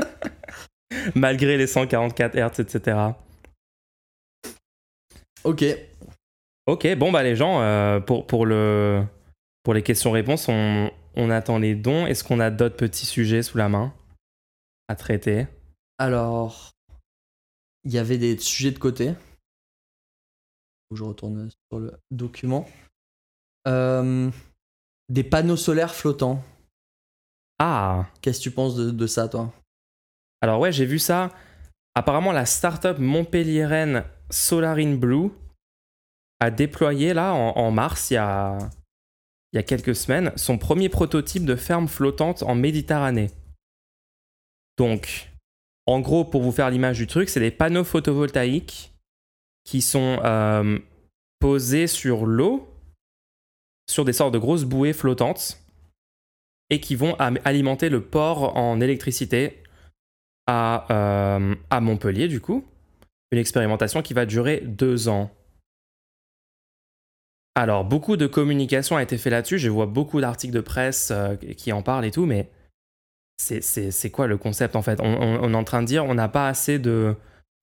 Malgré 1.14 1.58
les 1.58 1.66
144 1.66 2.36
Hz, 2.36 2.60
etc. 2.60 2.96
Ok. 5.44 5.64
Ok, 6.66 6.86
bon 6.96 7.10
bah 7.10 7.22
les 7.22 7.36
gens, 7.36 7.60
euh, 7.62 8.00
pour, 8.00 8.26
pour, 8.26 8.44
le, 8.44 9.04
pour 9.62 9.72
les 9.74 9.82
questions-réponses, 9.82 10.48
on, 10.48 10.90
on 11.14 11.30
attend 11.30 11.58
les 11.58 11.74
dons. 11.74 12.06
Est-ce 12.06 12.24
qu'on 12.24 12.40
a 12.40 12.50
d'autres 12.50 12.76
petits 12.76 13.06
sujets 13.06 13.42
sous 13.42 13.56
la 13.56 13.68
main 13.68 13.94
à 14.88 14.94
traiter? 14.94 15.46
Alors, 15.98 16.70
il 17.84 17.92
y 17.92 17.98
avait 17.98 18.18
des 18.18 18.38
sujets 18.38 18.70
de 18.70 18.78
côté. 18.78 19.14
Je 20.94 21.02
retourne 21.02 21.50
sur 21.50 21.80
le 21.80 21.92
document. 22.10 22.66
Euh, 23.66 24.30
des 25.08 25.24
panneaux 25.24 25.56
solaires 25.56 25.94
flottants. 25.94 26.42
Ah 27.58 28.06
Qu'est-ce 28.20 28.38
que 28.38 28.44
tu 28.44 28.50
penses 28.50 28.76
de, 28.76 28.90
de 28.90 29.06
ça, 29.06 29.28
toi? 29.28 29.52
Alors 30.40 30.60
ouais, 30.60 30.72
j'ai 30.72 30.86
vu 30.86 30.98
ça. 30.98 31.30
Apparemment, 31.94 32.32
la 32.32 32.46
startup 32.46 32.98
montpelliéraine 32.98 34.04
Solarine 34.30 34.96
Blue 34.96 35.30
a 36.40 36.50
déployé 36.50 37.14
là 37.14 37.32
en, 37.34 37.70
mars, 37.70 38.10
il 38.10 38.14
y, 38.14 38.16
a, 38.18 38.58
il 39.52 39.56
y 39.56 39.58
a 39.58 39.62
quelques 39.62 39.96
semaines, 39.96 40.32
son 40.36 40.58
premier 40.58 40.88
prototype 40.88 41.44
de 41.44 41.56
ferme 41.56 41.88
flottante 41.88 42.42
en 42.42 42.54
Méditerranée. 42.54 43.30
Donc, 44.76 45.30
en 45.86 46.00
gros, 46.00 46.24
pour 46.24 46.42
vous 46.42 46.52
faire 46.52 46.70
l'image 46.70 46.98
du 46.98 47.06
truc, 47.06 47.28
c'est 47.28 47.40
des 47.40 47.50
panneaux 47.50 47.84
photovoltaïques 47.84 48.92
qui 49.64 49.82
sont 49.82 50.20
euh, 50.22 50.78
posés 51.40 51.86
sur 51.86 52.26
l'eau, 52.26 52.68
sur 53.90 54.04
des 54.04 54.12
sortes 54.12 54.34
de 54.34 54.38
grosses 54.38 54.64
bouées 54.64 54.92
flottantes, 54.92 55.60
et 56.70 56.80
qui 56.80 56.94
vont 56.94 57.14
alimenter 57.14 57.88
le 57.88 58.02
port 58.02 58.56
en 58.56 58.80
électricité 58.80 59.62
à, 60.46 60.86
euh, 60.90 61.54
à 61.70 61.80
Montpellier, 61.80 62.28
du 62.28 62.40
coup. 62.40 62.64
Une 63.30 63.38
expérimentation 63.38 64.02
qui 64.02 64.14
va 64.14 64.26
durer 64.26 64.60
deux 64.60 65.08
ans. 65.08 65.30
Alors, 67.54 67.84
beaucoup 67.84 68.16
de 68.16 68.26
communication 68.26 68.96
a 68.96 69.02
été 69.02 69.18
fait 69.18 69.30
là-dessus. 69.30 69.58
Je 69.58 69.68
vois 69.68 69.86
beaucoup 69.86 70.20
d'articles 70.20 70.54
de 70.54 70.60
presse 70.60 71.10
euh, 71.10 71.34
qui 71.36 71.72
en 71.72 71.82
parlent 71.82 72.04
et 72.04 72.10
tout, 72.12 72.24
mais 72.24 72.50
c'est- 73.36 73.60
c'est 73.62 73.90
c'est 73.90 74.10
quoi 74.10 74.26
le 74.28 74.36
concept 74.38 74.76
en 74.76 74.82
fait? 74.82 75.00
On, 75.00 75.06
on- 75.20 75.42
on 75.42 75.52
est 75.52 75.56
en 75.56 75.64
train 75.64 75.82
de 75.82 75.86
dire 75.86 76.04
on 76.04 76.14
n'a 76.14 76.28
pas 76.28 76.48
assez 76.48 76.78
de. 76.78 77.14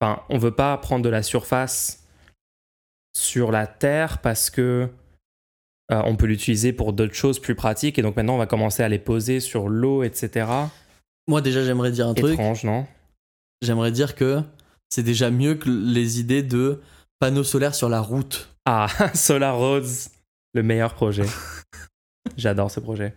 Enfin, 0.02 0.22
on 0.30 0.38
veut 0.38 0.54
pas 0.54 0.78
prendre 0.78 1.04
de 1.04 1.10
la 1.10 1.24
surface 1.24 2.06
sur 3.16 3.52
la 3.52 3.66
Terre 3.68 4.20
parce 4.20 4.50
que 4.50 4.90
euh, 5.92 6.02
on 6.06 6.16
peut 6.18 6.26
l'utiliser 6.26 6.74
pour 6.74 6.92
d'autres 6.92 7.14
choses 7.14 7.40
plus 7.40 7.56
pratiques 7.56 7.98
et 7.98 8.02
donc 8.02 8.16
maintenant 8.18 8.36
on 8.36 8.40
va 8.40 8.48
commencer 8.48 8.84
à 8.84 8.90
les 8.90 9.00
poser 9.00 9.40
sur 9.40 9.70
l'eau, 9.70 10.04
etc. 10.04 10.48
Moi, 11.28 11.42
déjà, 11.42 11.64
j'aimerais 11.64 11.92
dire 11.92 12.08
un 12.08 12.14
truc. 12.14 12.34
Étrange, 12.34 12.66
non? 12.66 12.86
J'aimerais 13.62 13.92
dire 13.92 14.16
que 14.16 14.42
c'est 14.95 15.03
déjà 15.03 15.30
mieux 15.30 15.55
que 15.55 15.69
les 15.69 16.22
idées 16.22 16.41
de 16.41 16.80
panneaux 17.19 17.43
solaires 17.43 17.76
sur 17.76 17.89
la 17.89 17.99
route. 17.99 18.55
Ah, 18.63 18.88
Solar 19.13 19.57
Roads, 19.57 20.07
le 20.53 20.63
meilleur 20.63 20.93
projet. 20.93 21.26
J'adore 22.38 22.72
ce 22.72 22.80
projet. 22.80 23.13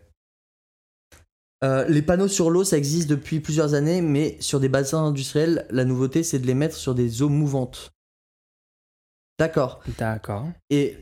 Euh, 1.62 1.86
les 1.86 2.02
panneaux 2.02 2.26
sur 2.26 2.50
l'eau, 2.50 2.64
ça 2.64 2.76
existe 2.76 3.08
depuis 3.08 3.38
plusieurs 3.38 3.74
années, 3.74 4.00
mais 4.00 4.36
sur 4.40 4.58
des 4.58 4.68
bassins 4.68 5.04
industriels, 5.04 5.68
la 5.70 5.84
nouveauté, 5.84 6.24
c'est 6.24 6.40
de 6.40 6.48
les 6.48 6.54
mettre 6.54 6.74
sur 6.74 6.96
des 6.96 7.22
eaux 7.22 7.28
mouvantes. 7.28 7.92
D'accord. 9.38 9.78
D'accord. 9.98 10.48
Et 10.70 10.96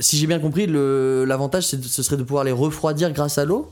si 0.00 0.16
j'ai 0.16 0.26
bien 0.26 0.40
compris, 0.40 0.66
l'avantage, 0.66 1.64
ce 1.64 2.02
serait 2.02 2.16
de 2.16 2.22
pouvoir 2.22 2.44
les 2.44 2.52
refroidir 2.52 3.12
grâce 3.12 3.36
à 3.36 3.44
l'eau? 3.44 3.70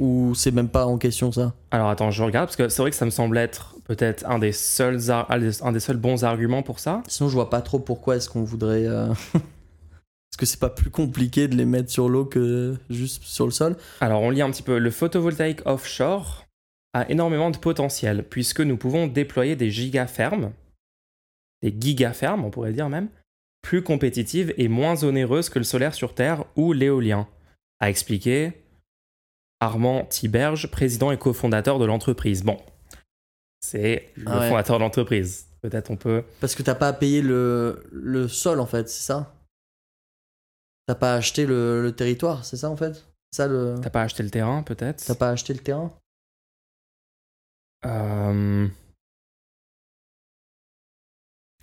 Ou 0.00 0.34
c'est 0.34 0.50
même 0.50 0.70
pas 0.70 0.86
en 0.86 0.96
question 0.96 1.30
ça? 1.30 1.52
Alors 1.70 1.90
attends, 1.90 2.10
je 2.10 2.22
regarde 2.22 2.46
parce 2.46 2.56
que 2.56 2.70
c'est 2.70 2.80
vrai 2.80 2.90
que 2.90 2.96
ça 2.96 3.04
me 3.04 3.10
semble 3.10 3.36
être 3.36 3.76
peut-être 3.84 4.24
un 4.26 4.38
des 4.38 4.52
seuls 4.52 5.10
un 5.10 5.38
des- 5.38 5.62
un 5.62 5.72
des 5.72 5.80
seuls 5.80 5.98
bons 5.98 6.24
arguments 6.24 6.62
pour 6.62 6.78
ça. 6.78 7.02
Sinon, 7.06 7.28
je 7.28 7.34
vois 7.34 7.50
pas 7.50 7.60
trop 7.60 7.78
pourquoi 7.78 8.16
est-ce 8.16 8.30
qu'on 8.30 8.42
voudrait. 8.42 8.86
euh, 8.86 9.12
Est-ce 9.34 10.38
que 10.38 10.46
c'est 10.46 10.60
pas 10.60 10.70
plus 10.70 10.88
compliqué 10.90 11.48
de 11.48 11.56
les 11.56 11.66
mettre 11.66 11.90
sur 11.90 12.08
l'eau 12.08 12.24
que 12.24 12.76
juste 12.88 13.24
sur 13.24 13.44
le 13.44 13.50
sol 13.50 13.76
Alors 14.00 14.22
on 14.22 14.30
lit 14.30 14.40
un 14.40 14.50
petit 14.50 14.62
peu. 14.62 14.78
Le 14.78 14.90
photovoltaïque 14.90 15.60
offshore 15.66 16.46
a 16.94 17.10
énormément 17.10 17.50
de 17.50 17.58
potentiel 17.58 18.24
puisque 18.24 18.60
nous 18.62 18.78
pouvons 18.78 19.06
déployer 19.06 19.54
des 19.54 19.70
gigafermes, 19.70 20.52
des 21.62 21.74
gigafermes 21.78 22.44
on 22.44 22.50
pourrait 22.50 22.72
dire 22.72 22.88
même, 22.88 23.08
plus 23.60 23.82
compétitives 23.82 24.54
et 24.56 24.68
moins 24.68 25.04
onéreuses 25.04 25.50
que 25.50 25.58
le 25.58 25.64
solaire 25.64 25.92
sur 25.94 26.14
Terre 26.14 26.44
ou 26.56 26.72
l'éolien, 26.72 27.28
a 27.80 27.90
expliqué 27.90 28.59
Armand 29.60 30.04
Tiberge, 30.06 30.70
président 30.70 31.12
et 31.12 31.18
cofondateur 31.18 31.78
de 31.78 31.84
l'entreprise. 31.84 32.42
Bon, 32.42 32.58
c'est 33.60 34.10
le 34.16 34.24
Ah 34.26 34.40
ouais. 34.40 34.48
fondateur 34.48 34.78
de 34.78 34.82
l'entreprise. 34.82 35.46
Peut-être 35.60 35.90
on 35.90 35.96
peut. 35.96 36.24
Parce 36.40 36.54
que 36.54 36.62
t'as 36.62 36.74
pas 36.74 36.88
à 36.88 36.92
payer 36.94 37.20
le, 37.20 37.86
le 37.92 38.28
sol 38.28 38.60
en 38.60 38.66
fait, 38.66 38.88
c'est 38.88 39.02
ça? 39.04 39.34
T'as 40.86 40.94
pas 40.94 41.14
acheté 41.14 41.44
le, 41.46 41.82
le 41.82 41.94
territoire, 41.94 42.44
c'est 42.44 42.56
ça 42.56 42.70
en 42.70 42.76
fait? 42.76 43.04
Ça 43.30 43.46
le. 43.46 43.76
T'as 43.82 43.90
pas 43.90 44.02
acheté 44.02 44.22
le 44.22 44.30
terrain, 44.30 44.62
peut-être? 44.62 45.04
T'as 45.04 45.14
pas 45.14 45.30
acheté 45.30 45.52
le 45.52 45.60
terrain? 45.60 45.92
Euh, 47.84 48.66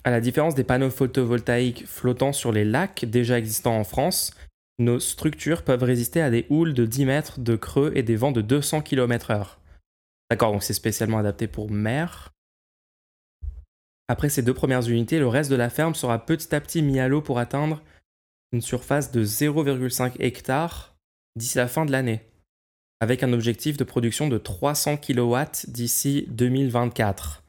À 0.04 0.10
la 0.10 0.20
différence 0.20 0.54
des 0.54 0.64
panneaux 0.64 0.90
photovoltaïques 0.90 1.86
flottant 1.86 2.32
sur 2.32 2.52
les 2.52 2.64
lacs 2.64 3.04
déjà 3.04 3.36
existants 3.38 3.76
en 3.76 3.84
France, 3.84 4.32
nos 4.78 5.00
structures 5.00 5.62
peuvent 5.62 5.82
résister 5.82 6.20
à 6.20 6.30
des 6.30 6.46
houles 6.50 6.74
de 6.74 6.86
10 6.86 7.04
mètres 7.04 7.40
de 7.40 7.56
creux 7.56 7.92
et 7.94 8.02
des 8.02 8.16
vents 8.16 8.32
de 8.32 8.40
200 8.40 8.82
km/h. 8.82 9.58
D'accord, 10.30 10.52
donc 10.52 10.62
c'est 10.62 10.74
spécialement 10.74 11.18
adapté 11.18 11.46
pour 11.46 11.70
mer. 11.70 12.32
Après 14.08 14.28
ces 14.28 14.42
deux 14.42 14.54
premières 14.54 14.88
unités, 14.88 15.18
le 15.18 15.28
reste 15.28 15.50
de 15.50 15.56
la 15.56 15.70
ferme 15.70 15.94
sera 15.94 16.24
petit 16.24 16.54
à 16.54 16.60
petit 16.60 16.82
mis 16.82 17.00
à 17.00 17.08
l'eau 17.08 17.20
pour 17.20 17.38
atteindre 17.38 17.82
une 18.52 18.62
surface 18.62 19.10
de 19.10 19.24
0,5 19.24 20.12
hectares 20.20 20.96
d'ici 21.36 21.58
la 21.58 21.68
fin 21.68 21.84
de 21.84 21.92
l'année 21.92 22.22
avec 23.00 23.22
un 23.22 23.32
objectif 23.32 23.76
de 23.76 23.84
production 23.84 24.28
de 24.28 24.38
300 24.38 24.96
kW 24.96 25.36
d'ici 25.68 26.26
2024. 26.30 27.44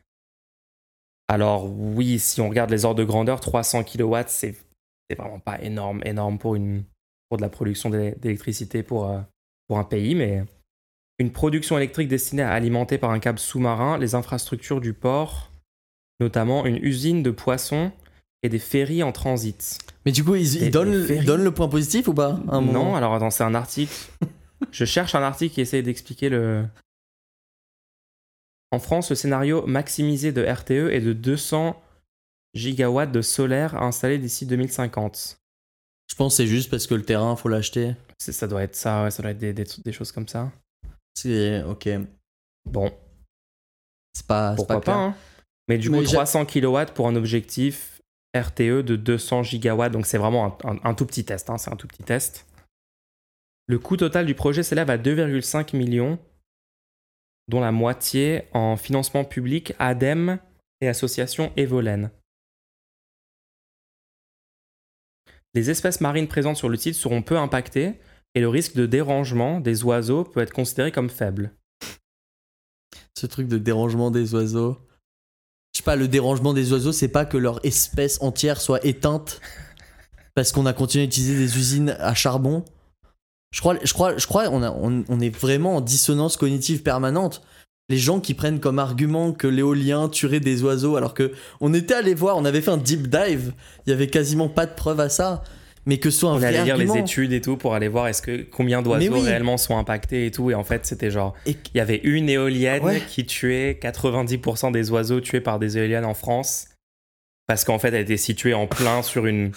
Alors 1.27 1.71
oui, 1.71 2.19
si 2.19 2.41
on 2.41 2.49
regarde 2.49 2.69
les 2.69 2.85
ordres 2.85 2.99
de 2.99 3.05
grandeur, 3.05 3.39
300 3.39 3.83
kW, 3.83 4.15
c'est 4.27 4.55
vraiment 5.17 5.39
pas 5.39 5.59
énorme, 5.61 6.01
énorme 6.05 6.37
pour 6.37 6.55
une, 6.55 6.83
pour 7.29 7.37
de 7.37 7.41
la 7.43 7.49
production 7.49 7.89
d'é- 7.89 8.15
d'électricité 8.19 8.83
pour, 8.83 9.09
euh, 9.09 9.19
pour 9.67 9.77
un 9.79 9.83
pays, 9.83 10.15
mais 10.15 10.43
une 11.19 11.31
production 11.31 11.77
électrique 11.77 12.07
destinée 12.07 12.43
à 12.43 12.51
alimenter 12.51 12.97
par 12.97 13.11
un 13.11 13.19
câble 13.19 13.39
sous-marin 13.39 13.97
les 13.97 14.15
infrastructures 14.15 14.81
du 14.81 14.93
port, 14.93 15.51
notamment 16.19 16.65
une 16.65 16.77
usine 16.77 17.23
de 17.23 17.31
poissons 17.31 17.91
et 18.41 18.49
des 18.49 18.59
ferries 18.59 19.03
en 19.03 19.11
transit. 19.11 19.77
Mais 20.05 20.11
du 20.11 20.23
coup, 20.23 20.35
ils, 20.35 20.71
donnent, 20.71 21.05
donnent 21.25 21.43
le 21.43 21.53
point 21.53 21.67
positif 21.67 22.07
ou 22.07 22.13
pas 22.13 22.33
moment? 22.33 22.61
Non, 22.61 22.95
alors 22.95 23.13
attends, 23.13 23.29
c'est 23.31 23.43
un 23.43 23.53
article. 23.55 23.93
Je 24.71 24.85
cherche 24.85 25.13
un 25.15 25.21
article 25.21 25.53
qui 25.55 25.61
essaye 25.61 25.83
d'expliquer 25.83 26.29
le. 26.29 26.65
En 28.71 28.79
France, 28.79 29.09
le 29.09 29.15
scénario 29.15 29.65
maximisé 29.65 30.31
de 30.31 30.43
RTE 30.45 30.91
est 30.91 31.01
de 31.01 31.13
200 31.13 31.81
gigawatts 32.53 33.11
de 33.11 33.21
solaire 33.21 33.75
à 33.75 33.85
installer 33.85 34.17
d'ici 34.19 34.45
2050. 34.45 35.38
Je 36.09 36.15
pense 36.15 36.33
que 36.33 36.37
c'est 36.37 36.47
juste 36.47 36.69
parce 36.69 36.87
que 36.87 36.95
le 36.95 37.03
terrain, 37.03 37.35
faut 37.35 37.49
l'acheter. 37.49 37.95
Ça 38.17 38.47
doit 38.47 38.63
être 38.63 38.75
ça, 38.75 39.03
ouais, 39.03 39.11
ça 39.11 39.21
doit 39.23 39.31
être 39.31 39.37
des, 39.37 39.53
des- 39.53 39.63
des 39.85 39.91
choses 39.91 40.11
comme 40.11 40.27
ça. 40.27 40.51
C'est 41.15 41.63
ok. 41.63 41.87
Bon, 42.65 42.91
C'est 44.13 44.25
pas, 44.27 44.53
pourquoi 44.55 44.81
pas 44.81 44.93
hein. 44.95 45.15
Mais 45.67 45.77
du 45.77 45.89
coup, 45.89 45.97
Mais 45.97 46.05
j'ai- 46.05 46.13
300 46.15 46.45
kilowatts 46.45 46.93
pour 46.93 47.07
un 47.07 47.15
objectif 47.15 48.01
RTE 48.35 48.81
de 48.83 48.95
200 48.95 49.43
gigawatts, 49.43 49.91
donc 49.93 50.05
c'est 50.05 50.17
vraiment 50.17 50.57
un, 50.63 50.69
un- 50.71 50.79
un 50.83 50.93
tout 50.93 51.05
petit 51.05 51.23
test, 51.25 51.49
hein, 51.49 51.57
c'est 51.57 51.71
un 51.71 51.75
tout 51.75 51.87
petit 51.87 52.03
test. 52.03 52.45
Le 53.67 53.77
coût 53.79 53.97
total 53.97 54.25
du 54.25 54.33
projet 54.35 54.63
s'élève 54.63 54.89
à 54.89 54.97
2,5 54.97 55.75
millions, 55.75 56.19
dont 57.47 57.61
la 57.61 57.71
moitié 57.71 58.43
en 58.53 58.77
financement 58.77 59.23
public 59.23 59.73
ADEME 59.79 60.39
et 60.81 60.87
association 60.87 61.51
Evolen. 61.55 62.09
Les 65.53 65.69
espèces 65.69 66.01
marines 66.01 66.27
présentes 66.27 66.57
sur 66.57 66.69
le 66.69 66.77
site 66.77 66.95
seront 66.95 67.21
peu 67.21 67.37
impactées 67.37 67.99
et 68.35 68.39
le 68.41 68.49
risque 68.49 68.75
de 68.75 68.85
dérangement 68.85 69.59
des 69.59 69.83
oiseaux 69.83 70.23
peut 70.23 70.41
être 70.41 70.53
considéré 70.53 70.91
comme 70.91 71.09
faible. 71.09 71.51
Ce 73.17 73.25
truc 73.25 73.47
de 73.47 73.57
dérangement 73.57 74.11
des 74.11 74.33
oiseaux. 74.35 74.77
Je 75.73 75.79
sais 75.79 75.83
pas, 75.83 75.95
le 75.95 76.07
dérangement 76.07 76.53
des 76.53 76.71
oiseaux, 76.71 76.91
c'est 76.91 77.07
pas 77.09 77.25
que 77.25 77.37
leur 77.37 77.63
espèce 77.65 78.21
entière 78.21 78.61
soit 78.61 78.83
éteinte 78.85 79.41
parce 80.35 80.51
qu'on 80.51 80.65
a 80.65 80.73
continué 80.73 81.03
à 81.03 81.07
utiliser 81.07 81.35
des 81.37 81.57
usines 81.57 81.95
à 81.99 82.13
charbon. 82.13 82.63
Je 83.51 83.61
crois, 83.61 83.77
je 83.83 83.93
crois, 83.93 84.15
je 84.17 84.27
crois, 84.27 84.49
on, 84.49 84.61
a- 84.61 84.71
on, 84.71 85.03
on 85.09 85.19
est 85.19 85.35
vraiment 85.35 85.75
en 85.77 85.81
dissonance 85.81 86.37
cognitive 86.37 86.83
permanente. 86.83 87.41
Les 87.89 87.97
gens 87.97 88.19
qui 88.19 88.33
prennent 88.35 88.59
comme 88.59 88.77
argument 88.79 89.31
que 89.33 89.47
l'éolien 89.47 90.09
tuerait 90.09 90.39
des 90.39 90.63
oiseaux, 90.63 90.95
alors 90.95 91.13
que 91.13 91.31
on 91.59 91.73
était 91.73 91.95
allé 91.95 92.13
voir, 92.13 92.37
on 92.37 92.45
avait 92.45 92.61
fait 92.61 92.71
un 92.71 92.77
deep 92.77 93.07
dive, 93.07 93.53
il 93.85 93.89
y 93.89 93.93
avait 93.93 94.07
quasiment 94.07 94.47
pas 94.47 94.65
de 94.67 94.73
preuve 94.73 94.99
à 94.99 95.09
ça, 95.09 95.43
mais 95.87 95.97
que 95.97 96.11
ce 96.11 96.19
soit 96.19 96.29
un 96.29 96.35
On 96.35 96.43
allait 96.43 96.63
lire 96.63 96.75
argument. 96.75 96.93
les 96.93 96.99
études 97.01 97.33
et 97.33 97.41
tout 97.41 97.57
pour 97.57 97.73
aller 97.73 97.87
voir 97.87 98.07
est-ce 98.07 98.21
que 98.21 98.43
combien 98.43 98.83
d'oiseaux 98.83 99.13
oui. 99.13 99.21
réellement 99.21 99.57
sont 99.57 99.75
impactés 99.77 100.27
et 100.27 100.31
tout. 100.31 100.51
Et 100.51 100.53
en 100.55 100.63
fait, 100.63 100.85
c'était 100.85 101.09
genre, 101.09 101.33
il 101.47 101.55
y 101.73 101.79
avait 101.79 101.99
une 102.03 102.29
éolienne 102.29 102.83
Ouais. 102.83 103.01
qui 103.07 103.25
tuait 103.25 103.79
90% 103.81 104.71
des 104.71 104.91
oiseaux 104.91 105.19
tués 105.19 105.41
par 105.41 105.57
des 105.57 105.77
éoliennes 105.79 106.05
en 106.05 106.13
France 106.13 106.67
parce 107.47 107.63
qu'en 107.63 107.79
fait, 107.79 107.87
elle 107.87 108.01
était 108.01 108.17
située 108.17 108.53
en 108.53 108.67
plein 108.67 109.01
sur 109.01 109.25
une 109.25 109.51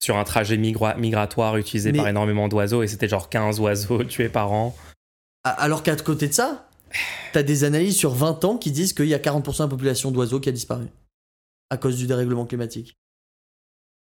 sur 0.00 0.16
un 0.16 0.24
trajet 0.24 0.56
migra- 0.56 0.96
migratoire 0.98 1.56
utilisé 1.56 1.90
Mais- 1.92 1.98
par 1.98 2.08
énormément 2.08 2.46
d'oiseaux 2.48 2.82
et 2.84 2.86
c'était 2.88 3.08
genre 3.08 3.28
15 3.28 3.58
oiseaux 3.60 4.04
tués 4.04 4.28
par 4.28 4.52
an. 4.52 4.76
Alors 5.44 5.82
qu'à 5.82 5.96
côté 5.96 6.28
de 6.28 6.32
ça, 6.32 6.68
t'as 7.32 7.42
des 7.42 7.64
analyses 7.64 7.96
sur 7.96 8.12
20 8.14 8.44
ans 8.44 8.56
qui 8.58 8.70
disent 8.70 8.92
qu'il 8.92 9.06
y 9.06 9.14
a 9.14 9.18
40% 9.18 9.58
de 9.58 9.62
la 9.62 9.68
population 9.68 10.10
d'oiseaux 10.10 10.40
qui 10.40 10.48
a 10.48 10.52
disparu 10.52 10.86
à 11.70 11.76
cause 11.76 11.96
du 11.96 12.06
dérèglement 12.06 12.44
climatique. 12.46 12.96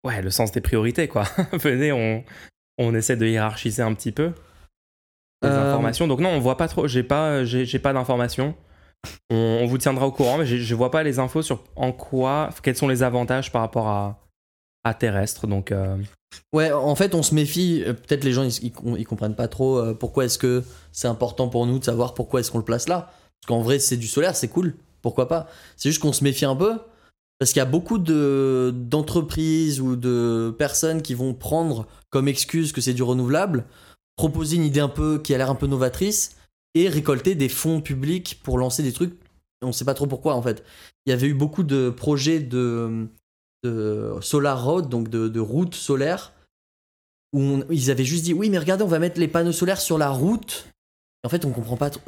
Ouais, 0.04 0.22
le 0.22 0.30
sens 0.30 0.50
des 0.52 0.60
priorités 0.60 1.08
quoi. 1.08 1.24
Venez, 1.52 1.92
on 1.92 2.24
on 2.78 2.94
essaie 2.94 3.16
de 3.16 3.26
hiérarchiser 3.26 3.82
un 3.82 3.92
petit 3.94 4.12
peu 4.12 4.32
les 5.42 5.48
Euh, 5.48 5.68
informations. 5.70 6.06
Donc 6.06 6.20
non, 6.20 6.30
on 6.30 6.40
voit 6.40 6.56
pas 6.56 6.68
trop. 6.68 6.86
J'ai 6.86 7.02
pas 7.02 7.44
j'ai 7.44 7.78
pas 7.78 7.92
d'informations. 7.92 8.54
On, 9.30 9.60
on 9.62 9.66
vous 9.66 9.78
tiendra 9.78 10.06
au 10.06 10.12
courant, 10.12 10.38
mais 10.38 10.46
je 10.46 10.74
vois 10.74 10.90
pas 10.90 11.02
les 11.02 11.18
infos 11.18 11.42
sur 11.42 11.64
en 11.76 11.92
quoi, 11.92 12.50
quels 12.62 12.76
sont 12.76 12.88
les 12.88 13.02
avantages 13.02 13.50
par 13.50 13.62
rapport 13.62 13.88
à, 13.88 14.18
à 14.84 14.94
terrestre. 14.94 15.46
Donc 15.46 15.72
euh, 15.72 15.96
Ouais, 16.52 16.72
en 16.72 16.94
fait, 16.94 17.14
on 17.14 17.22
se 17.22 17.34
méfie. 17.34 17.82
euh, 17.86 17.92
Peut-être 17.92 18.24
les 18.24 18.32
gens 18.32 18.44
ils, 18.44 18.64
ils 18.64 18.72
com- 18.72 18.96
ils 18.98 19.06
comprennent 19.06 19.34
pas 19.34 19.48
trop 19.48 19.78
euh, 19.78 19.94
pourquoi 19.94 20.24
est-ce 20.24 20.38
que 20.38 20.62
c'est 20.92 21.08
important 21.08 21.48
pour 21.48 21.66
nous 21.66 21.78
de 21.78 21.84
savoir 21.84 22.14
pourquoi 22.14 22.40
est-ce 22.40 22.50
qu'on 22.50 22.58
le 22.58 22.64
place 22.64 22.88
là. 22.88 23.12
Parce 23.40 23.48
qu'en 23.48 23.62
vrai, 23.62 23.78
c'est 23.78 23.96
du 23.96 24.06
solaire, 24.06 24.36
c'est 24.36 24.48
cool. 24.48 24.74
Pourquoi 25.02 25.28
pas 25.28 25.48
C'est 25.76 25.88
juste 25.88 26.02
qu'on 26.02 26.12
se 26.12 26.22
méfie 26.24 26.44
un 26.44 26.56
peu 26.56 26.74
parce 27.38 27.52
qu'il 27.52 27.60
y 27.60 27.62
a 27.62 27.66
beaucoup 27.66 27.96
de 27.96 28.70
d'entreprises 28.76 29.80
ou 29.80 29.96
de 29.96 30.54
personnes 30.58 31.00
qui 31.00 31.14
vont 31.14 31.32
prendre 31.32 31.86
comme 32.10 32.28
excuse 32.28 32.72
que 32.72 32.82
c'est 32.82 32.92
du 32.92 33.02
renouvelable, 33.02 33.64
proposer 34.16 34.56
une 34.56 34.64
idée 34.64 34.80
un 34.80 34.88
peu 34.90 35.18
qui 35.18 35.34
a 35.34 35.38
l'air 35.38 35.50
un 35.50 35.54
peu 35.54 35.66
novatrice 35.66 36.36
et 36.74 36.88
récolter 36.88 37.34
des 37.34 37.48
fonds 37.48 37.80
publics 37.80 38.40
pour 38.42 38.58
lancer 38.58 38.82
des 38.82 38.92
trucs. 38.92 39.18
On 39.62 39.72
sait 39.72 39.86
pas 39.86 39.94
trop 39.94 40.06
pourquoi 40.06 40.34
en 40.34 40.42
fait. 40.42 40.62
Il 41.06 41.10
y 41.10 41.12
avait 41.14 41.28
eu 41.28 41.34
beaucoup 41.34 41.62
de 41.62 41.88
projets 41.88 42.40
de 42.40 43.08
de 43.64 44.14
solar 44.20 44.64
road, 44.64 44.88
donc 44.88 45.08
de, 45.08 45.28
de 45.28 45.40
route 45.40 45.74
solaire, 45.74 46.32
où 47.32 47.40
on- 47.40 47.64
ils 47.70 47.90
avaient 47.90 48.04
juste 48.04 48.24
dit 48.24 48.32
oui, 48.34 48.50
mais 48.50 48.58
regardez, 48.58 48.84
on 48.84 48.88
va 48.88 48.98
mettre 48.98 49.20
les 49.20 49.28
panneaux 49.28 49.52
solaires 49.52 49.80
sur 49.80 49.98
la 49.98 50.10
route. 50.10 50.66
Et 51.22 51.26
en 51.26 51.30
fait, 51.30 51.44
on 51.44 51.50
comprend 51.50 51.76
pas 51.76 51.90
trop- 51.90 52.00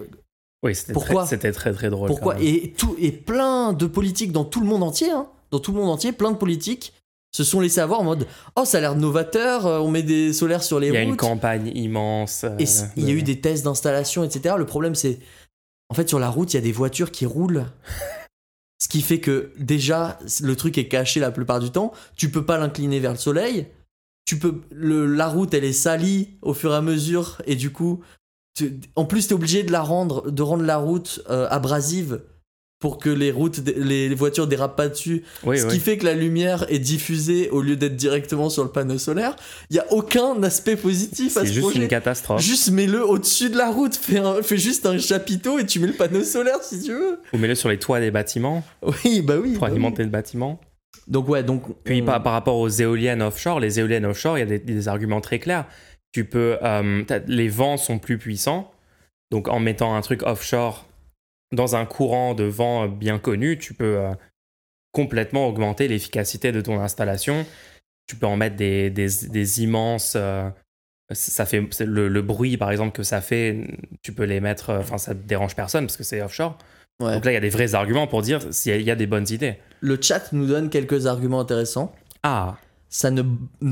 oui, 0.64 0.74
c'était 0.74 0.92
Pourquoi 0.92 1.22
très, 1.22 1.30
c'était 1.30 1.52
très 1.52 1.72
très 1.72 1.90
drôle. 1.90 2.06
pourquoi. 2.08 2.40
Et, 2.40 2.72
tout, 2.76 2.94
et 2.98 3.10
plein 3.12 3.72
de 3.72 3.86
politiques 3.86 4.32
dans 4.32 4.44
tout 4.44 4.60
le 4.60 4.66
monde 4.66 4.82
entier, 4.84 5.10
hein, 5.10 5.26
dans 5.50 5.58
tout 5.58 5.72
le 5.72 5.78
monde 5.80 5.90
entier, 5.90 6.12
plein 6.12 6.30
de 6.30 6.36
politiques 6.36 6.92
se 7.34 7.44
sont 7.44 7.60
laissés 7.60 7.80
avoir 7.80 8.00
en 8.00 8.04
mode 8.04 8.26
oh, 8.56 8.64
ça 8.64 8.78
a 8.78 8.80
l'air 8.82 8.94
novateur, 8.94 9.66
euh, 9.66 9.78
on 9.80 9.90
met 9.90 10.02
des 10.02 10.32
solaires 10.32 10.62
sur 10.62 10.78
les 10.78 10.88
Il 10.88 10.94
y 10.94 10.96
a 10.96 11.00
routes. 11.00 11.10
une 11.10 11.16
campagne 11.16 11.72
immense. 11.74 12.44
euh, 12.44 12.56
Et 12.58 12.64
il 12.96 13.04
y 13.08 13.10
a 13.10 13.14
eu 13.14 13.22
des 13.22 13.40
tests 13.40 13.64
d'installation, 13.64 14.22
etc. 14.22 14.54
Le 14.58 14.66
problème, 14.66 14.94
c'est. 14.94 15.18
En 15.88 15.94
fait, 15.94 16.08
sur 16.08 16.18
la 16.18 16.30
route, 16.30 16.52
il 16.52 16.56
y 16.56 16.58
a 16.58 16.62
des 16.62 16.72
voitures 16.72 17.10
qui 17.10 17.26
roulent. 17.26 17.66
Qui 18.92 19.00
fait 19.00 19.20
que, 19.20 19.52
déjà, 19.58 20.18
le 20.42 20.54
truc 20.54 20.76
est 20.76 20.86
caché 20.86 21.18
la 21.18 21.30
plupart 21.30 21.60
du 21.60 21.70
temps. 21.70 21.94
Tu 22.14 22.30
peux 22.30 22.44
pas 22.44 22.58
l'incliner 22.58 23.00
vers 23.00 23.12
le 23.12 23.16
soleil. 23.16 23.68
Tu 24.26 24.38
peux. 24.38 24.60
la 24.70 25.28
route, 25.28 25.54
elle 25.54 25.64
est 25.64 25.72
salie 25.72 26.36
au 26.42 26.52
fur 26.52 26.74
et 26.74 26.76
à 26.76 26.82
mesure. 26.82 27.40
Et 27.46 27.56
du 27.56 27.72
coup. 27.72 28.02
en 28.94 29.06
plus, 29.06 29.28
tu 29.28 29.32
es 29.32 29.34
obligé 29.34 29.62
de 29.62 29.72
la 29.72 29.80
rendre, 29.80 30.30
de 30.30 30.42
rendre 30.42 30.64
la 30.64 30.76
route 30.76 31.22
euh, 31.30 31.48
abrasive 31.48 32.20
pour 32.82 32.98
que 32.98 33.08
les 33.08 33.30
routes, 33.30 33.60
les, 33.76 34.08
les 34.10 34.14
voitures 34.14 34.46
dérapent 34.46 34.76
pas 34.76 34.88
dessus. 34.88 35.22
Oui, 35.44 35.58
Ce 35.58 35.66
oui. 35.66 35.72
qui 35.72 35.78
fait 35.80 35.96
que 35.96 36.04
la 36.04 36.12
lumière 36.14 36.66
est 36.68 36.80
diffusée 36.80 37.48
au 37.50 37.62
lieu 37.62 37.76
d'être 37.76 37.96
directement 37.96 38.50
sur 38.50 38.64
le 38.64 38.70
panneau 38.70 38.98
solaire. 38.98 39.36
Il 39.70 39.76
y 39.76 39.78
a 39.78 39.86
aucun 39.92 40.42
aspect 40.42 40.76
positif 40.76 41.36
à 41.36 41.40
C'est 41.40 41.46
ce 41.46 41.52
juste 41.52 41.66
projet. 41.68 41.78
une 41.82 41.88
catastrophe. 41.88 42.42
Juste 42.42 42.70
mets-le 42.72 43.02
au-dessus 43.06 43.48
de 43.48 43.56
la 43.56 43.70
route, 43.70 43.94
fais, 43.96 44.18
un- 44.18 44.42
fais 44.42 44.58
juste 44.58 44.84
un 44.84 44.98
chapiteau 44.98 45.58
et 45.60 45.64
tu 45.64 45.78
mets 45.80 45.86
le 45.86 45.92
panneau 45.94 46.24
solaire 46.24 46.58
si 46.62 46.82
tu 46.82 46.92
veux. 46.92 47.18
Ou 47.32 47.38
mets-le 47.38 47.54
sur 47.54 47.68
les 47.70 47.78
toits 47.78 48.00
des 48.00 48.10
bâtiments 48.10 48.64
Oui, 48.82 49.22
bah 49.22 49.36
oui. 49.40 49.52
pour 49.52 49.60
bah 49.62 49.66
oui. 49.68 49.72
alimenter 49.72 50.02
le 50.02 50.10
bâtiment. 50.10 50.60
Donc 51.06 51.28
ouais, 51.28 51.42
donc. 51.44 51.62
Puis 51.84 52.02
on- 52.02 52.04
par, 52.04 52.22
par 52.22 52.32
rapport 52.32 52.56
aux 52.58 52.68
éoliennes 52.68 53.22
offshore, 53.22 53.60
les 53.60 53.78
éoliennes 53.80 54.04
offshore, 54.06 54.36
il 54.38 54.40
y 54.40 54.44
a 54.44 54.46
des, 54.46 54.58
des 54.58 54.88
arguments 54.88 55.20
très 55.20 55.38
clairs. 55.38 55.66
Tu 56.12 56.24
peux, 56.24 56.58
euh, 56.62 57.02
les 57.28 57.48
vents 57.48 57.76
sont 57.76 57.98
plus 57.98 58.18
puissants, 58.18 58.70
donc 59.30 59.46
en 59.48 59.60
mettant 59.60 59.94
un 59.94 60.00
truc 60.02 60.22
offshore 60.24 60.86
dans 61.52 61.76
un 61.76 61.84
courant 61.86 62.34
de 62.34 62.44
vent 62.44 62.88
bien 62.88 63.18
connu, 63.18 63.58
tu 63.58 63.74
peux 63.74 63.98
euh, 63.98 64.12
complètement 64.92 65.46
augmenter 65.48 65.88
l'efficacité 65.88 66.52
de 66.52 66.60
ton 66.60 66.80
installation. 66.80 67.46
Tu 68.06 68.16
peux 68.16 68.26
en 68.26 68.36
mettre 68.36 68.56
des, 68.56 68.90
des, 68.90 69.08
des 69.28 69.62
immenses. 69.62 70.14
euh, 70.16 70.48
ça 71.12 71.44
fait 71.44 71.62
le, 71.80 72.08
le 72.08 72.22
bruit 72.22 72.56
par 72.56 72.70
exemple 72.70 72.92
que 72.96 73.02
ça 73.02 73.20
fait. 73.20 73.66
Tu 74.02 74.12
peux 74.12 74.24
les 74.24 74.40
mettre. 74.40 74.70
euh, 74.70 74.80
Enfin, 74.80 74.98
ça 74.98 75.14
dérange 75.14 75.54
personne 75.54 75.86
parce 75.86 75.96
que 75.96 76.04
c'est 76.04 76.22
offshore. 76.22 76.56
Ouais. 77.00 77.14
Donc 77.14 77.24
là, 77.24 77.32
il 77.32 77.34
y 77.34 77.38
a 77.38 77.40
des 77.40 77.48
vrais 77.50 77.74
arguments 77.74 78.06
pour 78.06 78.22
dire 78.22 78.40
s'il 78.52 78.80
y 78.80 78.84
y 78.84 78.90
a 78.90 78.94
des 78.96 79.06
bonnes 79.06 79.26
idées. 79.30 79.56
Le 79.80 80.00
chat 80.00 80.32
nous 80.32 80.46
donne 80.46 80.70
quelques 80.70 81.06
arguments 81.06 81.40
intéressants. 81.40 81.92
Ah, 82.22 82.56
Ça 82.88 83.10
ne, 83.10 83.22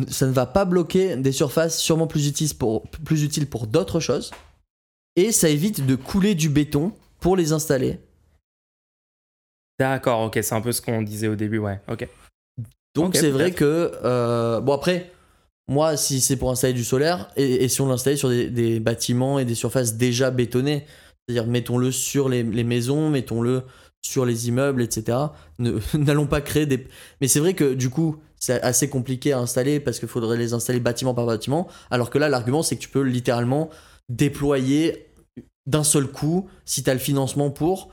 ça 0.08 0.26
ne 0.26 0.32
va 0.32 0.46
pas 0.46 0.64
bloquer 0.64 1.16
des 1.16 1.32
surfaces 1.32 1.78
sûrement 1.78 2.06
plus 2.06 2.26
utiles 2.26 2.54
pour, 2.58 2.82
plus 3.04 3.22
utiles 3.22 3.46
pour 3.46 3.66
d'autres 3.66 4.00
choses. 4.00 4.30
Et 5.16 5.32
ça 5.32 5.48
évite 5.48 5.86
de 5.86 5.94
couler 5.94 6.34
du 6.34 6.48
béton 6.48 6.92
pour 7.20 7.36
les 7.36 7.52
installer. 7.52 8.00
D'accord, 9.78 10.22
ok, 10.22 10.38
c'est 10.42 10.54
un 10.54 10.60
peu 10.60 10.72
ce 10.72 10.82
qu'on 10.82 11.02
disait 11.02 11.28
au 11.28 11.36
début, 11.36 11.58
ouais, 11.58 11.80
ok. 11.88 12.06
Donc 12.94 13.16
c'est 13.16 13.30
vrai 13.30 13.52
que 13.52 13.92
euh, 14.04 14.60
bon 14.60 14.72
après 14.72 15.12
moi 15.68 15.96
si 15.96 16.20
c'est 16.20 16.36
pour 16.36 16.50
installer 16.50 16.72
du 16.72 16.82
solaire 16.82 17.30
et, 17.36 17.64
et 17.64 17.68
si 17.68 17.80
on 17.80 17.86
l'installait 17.86 18.16
sur 18.16 18.28
des, 18.28 18.50
des 18.50 18.80
bâtiments 18.80 19.38
et 19.38 19.44
des 19.44 19.54
surfaces 19.54 19.94
déjà 19.94 20.32
bétonnées, 20.32 20.84
c'est-à-dire 21.26 21.48
mettons-le 21.48 21.92
sur 21.92 22.28
les, 22.28 22.42
les 22.42 22.64
maisons, 22.64 23.08
mettons-le 23.08 23.62
sur 24.02 24.24
les 24.26 24.48
immeubles, 24.48 24.82
etc. 24.82 25.18
N'allons 25.94 26.26
pas 26.26 26.40
créer 26.40 26.66
des. 26.66 26.86
Mais 27.20 27.28
c'est 27.28 27.40
vrai 27.40 27.54
que 27.54 27.74
du 27.74 27.90
coup 27.90 28.16
c'est 28.36 28.60
assez 28.62 28.88
compliqué 28.88 29.32
à 29.32 29.38
installer 29.38 29.80
parce 29.80 29.98
qu'il 29.98 30.08
faudrait 30.08 30.36
les 30.36 30.54
installer 30.54 30.80
bâtiment 30.80 31.14
par 31.14 31.26
bâtiment, 31.26 31.68
alors 31.90 32.10
que 32.10 32.18
là 32.18 32.28
l'argument 32.28 32.62
c'est 32.62 32.76
que 32.76 32.80
tu 32.80 32.88
peux 32.88 33.02
littéralement 33.02 33.70
déployer 34.08 35.09
d'un 35.70 35.84
seul 35.84 36.08
coup 36.08 36.48
si 36.64 36.82
tu 36.82 36.90
as 36.90 36.94
le 36.94 37.00
financement 37.00 37.50
pour 37.50 37.92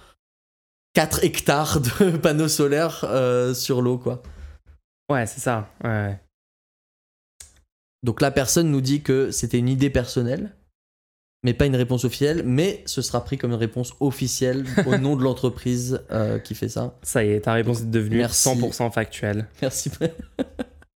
4 0.94 1.24
hectares 1.24 1.80
de 1.80 2.18
panneaux 2.18 2.48
solaires 2.48 3.04
euh, 3.04 3.54
sur 3.54 3.82
l'eau 3.82 3.98
quoi. 3.98 4.24
Ouais, 5.10 5.26
c'est 5.26 5.40
ça, 5.40 5.70
ouais, 5.84 5.90
ouais. 5.90 6.20
Donc 8.04 8.22
la 8.22 8.32
personne 8.32 8.72
nous 8.72 8.82
dit 8.82 9.02
que 9.02 9.32
c'était 9.32 9.58
une 9.58 9.70
idée 9.70 9.90
personnelle, 9.90 10.56
mais 11.44 11.54
pas 11.54 11.66
une 11.66 11.76
réponse 11.76 12.04
officielle, 12.06 12.44
mais 12.44 12.84
ce 12.86 13.02
sera 13.02 13.24
pris 13.24 13.38
comme 13.38 13.52
une 13.52 13.58
réponse 13.58 13.94
officielle 14.00 14.66
au 14.86 14.98
nom 15.06 15.16
de 15.16 15.24
l'entreprise 15.24 16.02
euh, 16.12 16.40
qui 16.40 16.56
fait 16.56 16.70
ça. 16.70 16.98
Ça 17.04 17.24
y 17.24 17.30
est, 17.30 17.42
ta 17.42 17.54
réponse 17.54 17.82
est 17.82 17.92
devenue 17.92 18.18
Merci. 18.18 18.50
100% 18.50 18.92
factuelle. 18.92 19.48
Merci. 19.62 19.92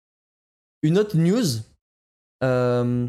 une 0.84 0.98
autre 0.98 1.16
news. 1.18 1.46
euh, 2.44 3.08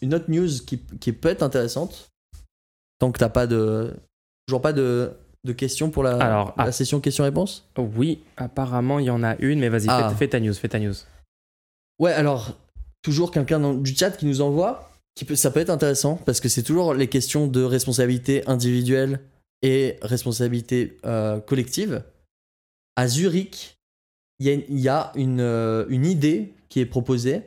une 0.00 0.14
autre 0.14 0.30
news 0.30 0.48
qui, 0.66 0.78
qui 1.00 1.12
peut 1.12 1.28
être 1.28 1.42
intéressante. 1.42 2.11
Tant 3.02 3.10
que 3.10 3.18
t'as 3.18 3.30
pas 3.30 3.48
de. 3.48 3.92
Toujours 4.46 4.62
pas 4.62 4.72
de, 4.72 5.10
de 5.42 5.52
questions 5.52 5.90
pour 5.90 6.04
la, 6.04 6.16
Alors, 6.18 6.54
la 6.56 6.66
ah. 6.66 6.70
session 6.70 7.00
questions-réponses? 7.00 7.68
Oui, 7.76 8.22
apparemment, 8.36 9.00
il 9.00 9.06
y 9.06 9.10
en 9.10 9.24
a 9.24 9.34
une, 9.40 9.58
mais 9.58 9.68
vas-y, 9.68 9.86
Ah. 9.88 10.08
fais, 10.10 10.14
fais 10.14 10.28
ta 10.28 10.38
news, 10.38 10.54
fais 10.54 10.68
ta 10.68 10.78
news. 10.78 10.94
Ouais, 11.98 12.12
alors, 12.12 12.56
toujours 13.02 13.32
quelqu'un 13.32 13.74
du 13.74 13.92
chat 13.96 14.12
qui 14.12 14.24
nous 14.24 14.40
envoie. 14.40 14.88
Qui 15.16 15.24
peut, 15.24 15.34
ça 15.34 15.50
peut 15.50 15.58
être 15.58 15.70
intéressant 15.70 16.14
parce 16.14 16.38
que 16.38 16.48
c'est 16.48 16.62
toujours 16.62 16.94
les 16.94 17.08
questions 17.08 17.48
de 17.48 17.64
responsabilité 17.64 18.48
individuelle 18.48 19.18
et 19.62 19.96
responsabilité 20.02 20.96
euh, 21.04 21.40
collective. 21.40 22.04
À 22.94 23.08
Zurich, 23.08 23.78
il 24.38 24.46
y 24.46 24.50
a, 24.50 24.54
il 24.54 24.78
y 24.78 24.88
a 24.88 25.10
une, 25.16 25.40
euh, 25.40 25.86
une 25.88 26.06
idée 26.06 26.54
qui 26.68 26.78
est 26.78 26.86
proposée 26.86 27.42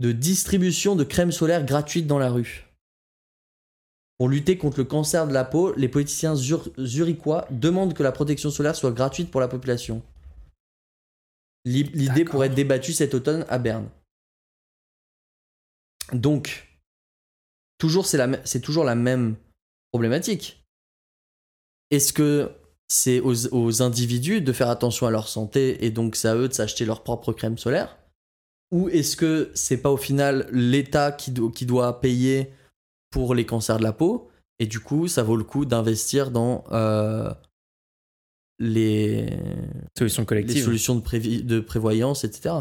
de 0.00 0.10
distribution 0.10 0.96
de 0.96 1.04
crème 1.04 1.30
solaire 1.30 1.64
gratuite 1.64 2.08
dans 2.08 2.18
la 2.18 2.30
rue. 2.30 2.64
Pour 4.20 4.28
lutter 4.28 4.58
contre 4.58 4.76
le 4.80 4.84
cancer 4.84 5.26
de 5.26 5.32
la 5.32 5.46
peau, 5.46 5.72
les 5.76 5.88
politiciens 5.88 6.34
zur- 6.34 6.68
zurichois 6.78 7.46
demandent 7.50 7.94
que 7.94 8.02
la 8.02 8.12
protection 8.12 8.50
solaire 8.50 8.76
soit 8.76 8.90
gratuite 8.92 9.30
pour 9.30 9.40
la 9.40 9.48
population. 9.48 10.02
L'i- 11.64 11.84
L'idée 11.94 12.26
pourrait 12.26 12.48
être 12.48 12.54
débattue 12.54 12.92
cet 12.92 13.14
automne 13.14 13.46
à 13.48 13.58
Berne. 13.58 13.88
Donc, 16.12 16.68
toujours 17.78 18.04
c'est 18.04 18.60
toujours 18.60 18.84
la 18.84 18.94
même 18.94 19.36
problématique. 19.90 20.62
Est-ce 21.90 22.12
que 22.12 22.52
c'est 22.88 23.20
aux, 23.20 23.54
aux 23.54 23.80
individus 23.80 24.42
de 24.42 24.52
faire 24.52 24.68
attention 24.68 25.06
à 25.06 25.10
leur 25.10 25.28
santé 25.28 25.82
et 25.82 25.90
donc 25.90 26.14
c'est 26.14 26.28
à 26.28 26.36
eux 26.36 26.48
de 26.48 26.52
s'acheter 26.52 26.84
leur 26.84 27.04
propre 27.04 27.32
crème 27.32 27.56
solaire? 27.56 27.96
Ou 28.70 28.90
est-ce 28.90 29.16
que 29.16 29.50
c'est 29.54 29.78
pas 29.78 29.90
au 29.90 29.96
final 29.96 30.46
l'État 30.52 31.10
qui, 31.10 31.30
do- 31.30 31.48
qui 31.48 31.64
doit 31.64 32.02
payer 32.02 32.52
pour 33.10 33.34
les 33.34 33.44
cancers 33.46 33.78
de 33.78 33.82
la 33.82 33.92
peau 33.92 34.30
et 34.58 34.66
du 34.66 34.80
coup 34.80 35.08
ça 35.08 35.22
vaut 35.22 35.36
le 35.36 35.44
coup 35.44 35.64
d'investir 35.64 36.30
dans 36.30 36.64
euh, 36.70 37.32
les, 38.60 39.26
Solution 39.98 40.22
les 40.22 40.26
collective. 40.26 40.64
solutions 40.64 40.94
de, 40.96 41.60
prévoyance, 41.60 42.24
etc. 42.24 42.54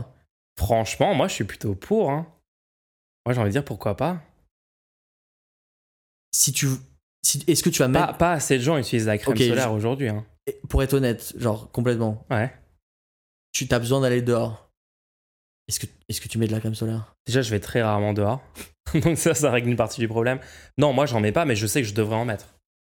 Franchement, 0.57 1.13
moi, 1.13 1.27
je 1.27 1.33
suis 1.33 1.43
plutôt 1.43 1.75
pour. 1.75 2.09
Hein. 2.09 2.25
Moi, 3.25 3.33
j'ai 3.33 3.41
envie 3.41 3.49
de 3.49 3.53
dire 3.53 3.65
pourquoi 3.65 3.95
pas. 3.97 4.21
Si 6.31 6.53
tu, 6.53 6.67
si, 7.25 7.43
est-ce 7.47 7.63
que 7.63 7.69
tu 7.69 7.79
vas 7.79 7.89
Pas, 7.89 8.07
mettre, 8.07 8.17
pas 8.17 8.31
assez 8.31 8.57
de 8.57 8.63
gens 8.63 8.77
utilisent 8.77 9.07
la 9.07 9.17
crème 9.17 9.37
solaire 9.37 9.73
aujourd'hui. 9.73 10.07
Hein. 10.09 10.25
pour 10.69 10.81
être 10.83 10.93
honnête, 10.93 11.33
genre 11.37 11.69
complètement, 11.71 12.25
Ouais. 12.29 12.53
tu 13.51 13.67
as 13.69 13.79
besoin 13.79 13.99
d'aller 14.01 14.21
dehors. 14.21 14.71
Est-ce 15.67 15.81
que, 15.81 15.87
est-ce 16.07 16.21
que 16.21 16.27
tu 16.29 16.37
mets 16.37 16.47
de 16.47 16.51
la 16.53 16.59
crème 16.59 16.75
solaire? 16.75 17.15
Déjà, 17.27 17.41
je 17.41 17.51
vais 17.51 17.59
très 17.59 17.81
rarement 17.83 18.13
dehors. 18.13 18.41
Donc 19.03 19.17
ça, 19.17 19.33
ça 19.33 19.51
règle 19.51 19.69
une 19.69 19.75
partie 19.75 19.99
du 19.99 20.07
problème. 20.07 20.39
Non, 20.77 20.93
moi, 20.93 21.05
j'en 21.05 21.19
mets 21.19 21.31
pas, 21.31 21.45
mais 21.45 21.55
je 21.55 21.67
sais 21.67 21.81
que 21.81 21.87
je 21.87 21.93
devrais 21.93 22.15
en 22.15 22.25
mettre. 22.25 22.45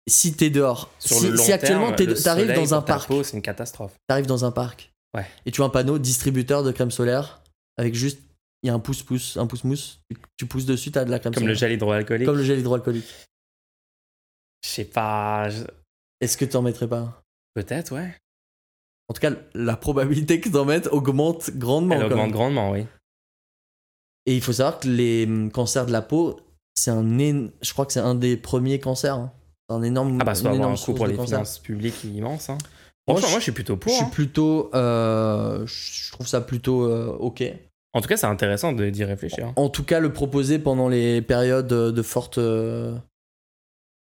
Si 0.08 0.36
t'es 0.36 0.50
dehors, 0.50 0.92
Sur 1.00 1.18
si, 1.18 1.28
le 1.30 1.36
long 1.36 1.44
si 1.44 1.52
actuellement 1.52 1.86
terme, 1.88 1.96
t'es- 1.96 2.06
le 2.06 2.14
t'arrives 2.22 2.48
soleil 2.48 2.58
dans 2.58 2.74
un 2.74 2.78
pour 2.78 2.86
ta 2.86 2.94
parc, 2.94 3.08
peau, 3.08 3.24
c'est 3.24 3.36
une 3.38 3.42
catastrophe. 3.42 3.94
t'arrives 4.08 4.28
dans 4.28 4.46
un 4.46 4.52
parc, 4.52 4.92
Ouais. 5.16 5.26
et 5.46 5.52
tu 5.52 5.58
vois 5.58 5.66
un 5.68 5.70
panneau 5.70 5.98
distributeur 5.98 6.64
de 6.64 6.72
crème 6.72 6.92
solaire 6.92 7.42
avec 7.78 7.96
juste 7.96 8.20
il 8.64 8.68
y 8.68 8.70
a 8.70 8.74
un 8.74 8.80
pouce 8.80 9.02
pouce, 9.04 9.38
un 9.38 9.48
pouce 9.48 9.64
mousse, 9.64 10.00
tu, 10.10 10.18
tu 10.38 10.46
pousses 10.46 10.66
dessus, 10.66 10.92
t'as 10.92 11.06
de 11.06 11.12
la 11.12 11.20
crème 11.20 11.34
Comme 11.34 11.44
le 11.48 11.56
solaire. 11.56 11.70
gel 11.70 11.72
hydroalcoolique. 11.74 12.26
Comme 12.28 12.38
le 12.38 12.44
gel 12.44 12.60
hydroalcoolique. 12.60 13.08
Je 14.64 14.70
sais 14.70 14.86
pas. 14.86 15.50
je- 15.50 15.64
Est-ce 16.22 16.38
que 16.38 16.46
t'en 16.46 16.62
mettrais 16.62 16.88
pas 16.88 17.22
Peut-être, 17.54 17.94
ouais. 17.96 18.16
En 19.08 19.14
tout 19.14 19.22
cas, 19.22 19.32
la 19.54 19.76
probabilité 19.78 20.40
que 20.40 20.50
t'en 20.50 20.66
mettes 20.66 20.88
augmente 20.88 21.52
grandement. 21.52 21.96
Elle 21.96 22.02
quand 22.02 22.06
augmente 22.08 22.22
même. 22.26 22.32
grandement, 22.32 22.72
oui. 22.72 22.86
Et 24.26 24.36
il 24.36 24.42
faut 24.42 24.54
savoir 24.54 24.80
que 24.80 24.88
les 24.88 25.26
hum, 25.26 25.52
cancers 25.52 25.86
de 25.86 25.92
la 25.92 26.02
peau, 26.02 26.40
c'est 26.74 26.92
un 26.92 27.04
je 27.62 27.74
crois 27.74 27.86
que 27.86 27.94
c'est 27.94 28.00
un 28.00 28.16
des 28.16 28.38
premiers 28.38 28.80
cancers. 28.80 29.16
hein. 29.16 29.32
C'est 29.70 29.76
un 29.76 29.84
énorme. 29.84 30.18
Ah 30.22 30.26
bah, 30.26 30.36
ça 30.36 30.50
avoir 30.52 30.70
un 30.70 30.76
coût 30.76 30.94
pour 30.94 31.08
les 31.08 31.16
cancer. 31.16 31.38
finances 31.40 31.60
publiques 31.60 32.04
immense. 32.04 32.50
Hein. 32.50 32.58
Moi, 33.08 33.20
je- 33.22 33.28
moi, 33.28 33.38
je 33.40 33.44
suis 33.44 33.52
plutôt 33.52 33.78
pour. 33.78 33.92
Je 33.92 33.98
suis 33.98 34.06
hein. 34.06 34.10
plutôt, 34.12 34.70
euh, 34.74 35.66
je 35.68 36.12
trouve 36.12 36.28
ça 36.28 36.42
plutôt 36.42 36.84
euh, 36.86 37.08
ok. 37.20 37.44
En 37.94 38.02
tout 38.02 38.08
cas, 38.10 38.18
c'est 38.18 38.26
intéressant 38.28 38.74
d'y 38.74 39.04
réfléchir. 39.04 39.54
En 39.56 39.70
tout 39.70 39.84
cas, 39.86 40.00
le 40.00 40.12
proposer 40.12 40.60
pendant 40.60 40.90
les 40.90 41.22
périodes 41.22 41.68
de 41.68 42.02
forte. 42.02 42.38
euh, 42.40 42.96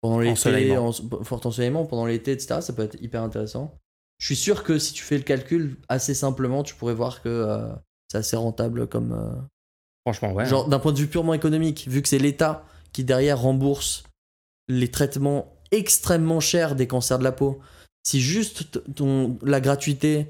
pendant 0.02 0.20
l'été, 0.20 0.78
en- 0.78 0.92
fort 1.24 1.46
ensoleillement, 1.46 1.86
pendant 1.86 2.06
l'été, 2.06 2.32
etc., 2.32 2.62
ça 2.62 2.74
peut 2.74 2.84
être 2.84 3.02
hyper 3.02 3.22
intéressant. 3.24 3.78
Je 4.20 4.28
suis 4.28 4.36
sûr 4.36 4.64
que 4.64 4.78
si 4.80 4.94
tu 4.94 5.04
fais 5.04 5.18
le 5.18 5.24
calcul 5.24 5.78
assez 5.90 6.14
simplement, 6.14 6.64
tu 6.64 6.76
pourrais 6.76 6.94
voir 6.94 7.22
que 7.22 7.30
c'est 8.12 8.18
assez 8.20 8.36
rentable 8.38 8.88
comme. 8.88 9.48
Franchement, 10.06 10.34
ouais. 10.34 10.46
Genre, 10.46 10.68
d'un 10.68 10.80
point 10.80 10.92
de 10.92 11.00
vue 11.00 11.08
purement 11.08 11.34
économique, 11.34 11.86
vu 11.90 12.02
que 12.02 12.08
c'est 12.08 12.20
l'État 12.20 12.64
qui 12.94 13.04
derrière 13.04 13.40
rembourse 13.40 14.04
les 14.68 14.90
traitements 14.90 15.52
extrêmement 15.72 16.40
chers 16.40 16.76
des 16.76 16.88
cancers 16.88 17.20
de 17.20 17.24
la 17.24 17.32
peau, 17.32 17.60
si 18.08 18.22
juste 18.22 18.82
ton, 18.96 19.38
la 19.44 19.60
gratuité 19.60 20.28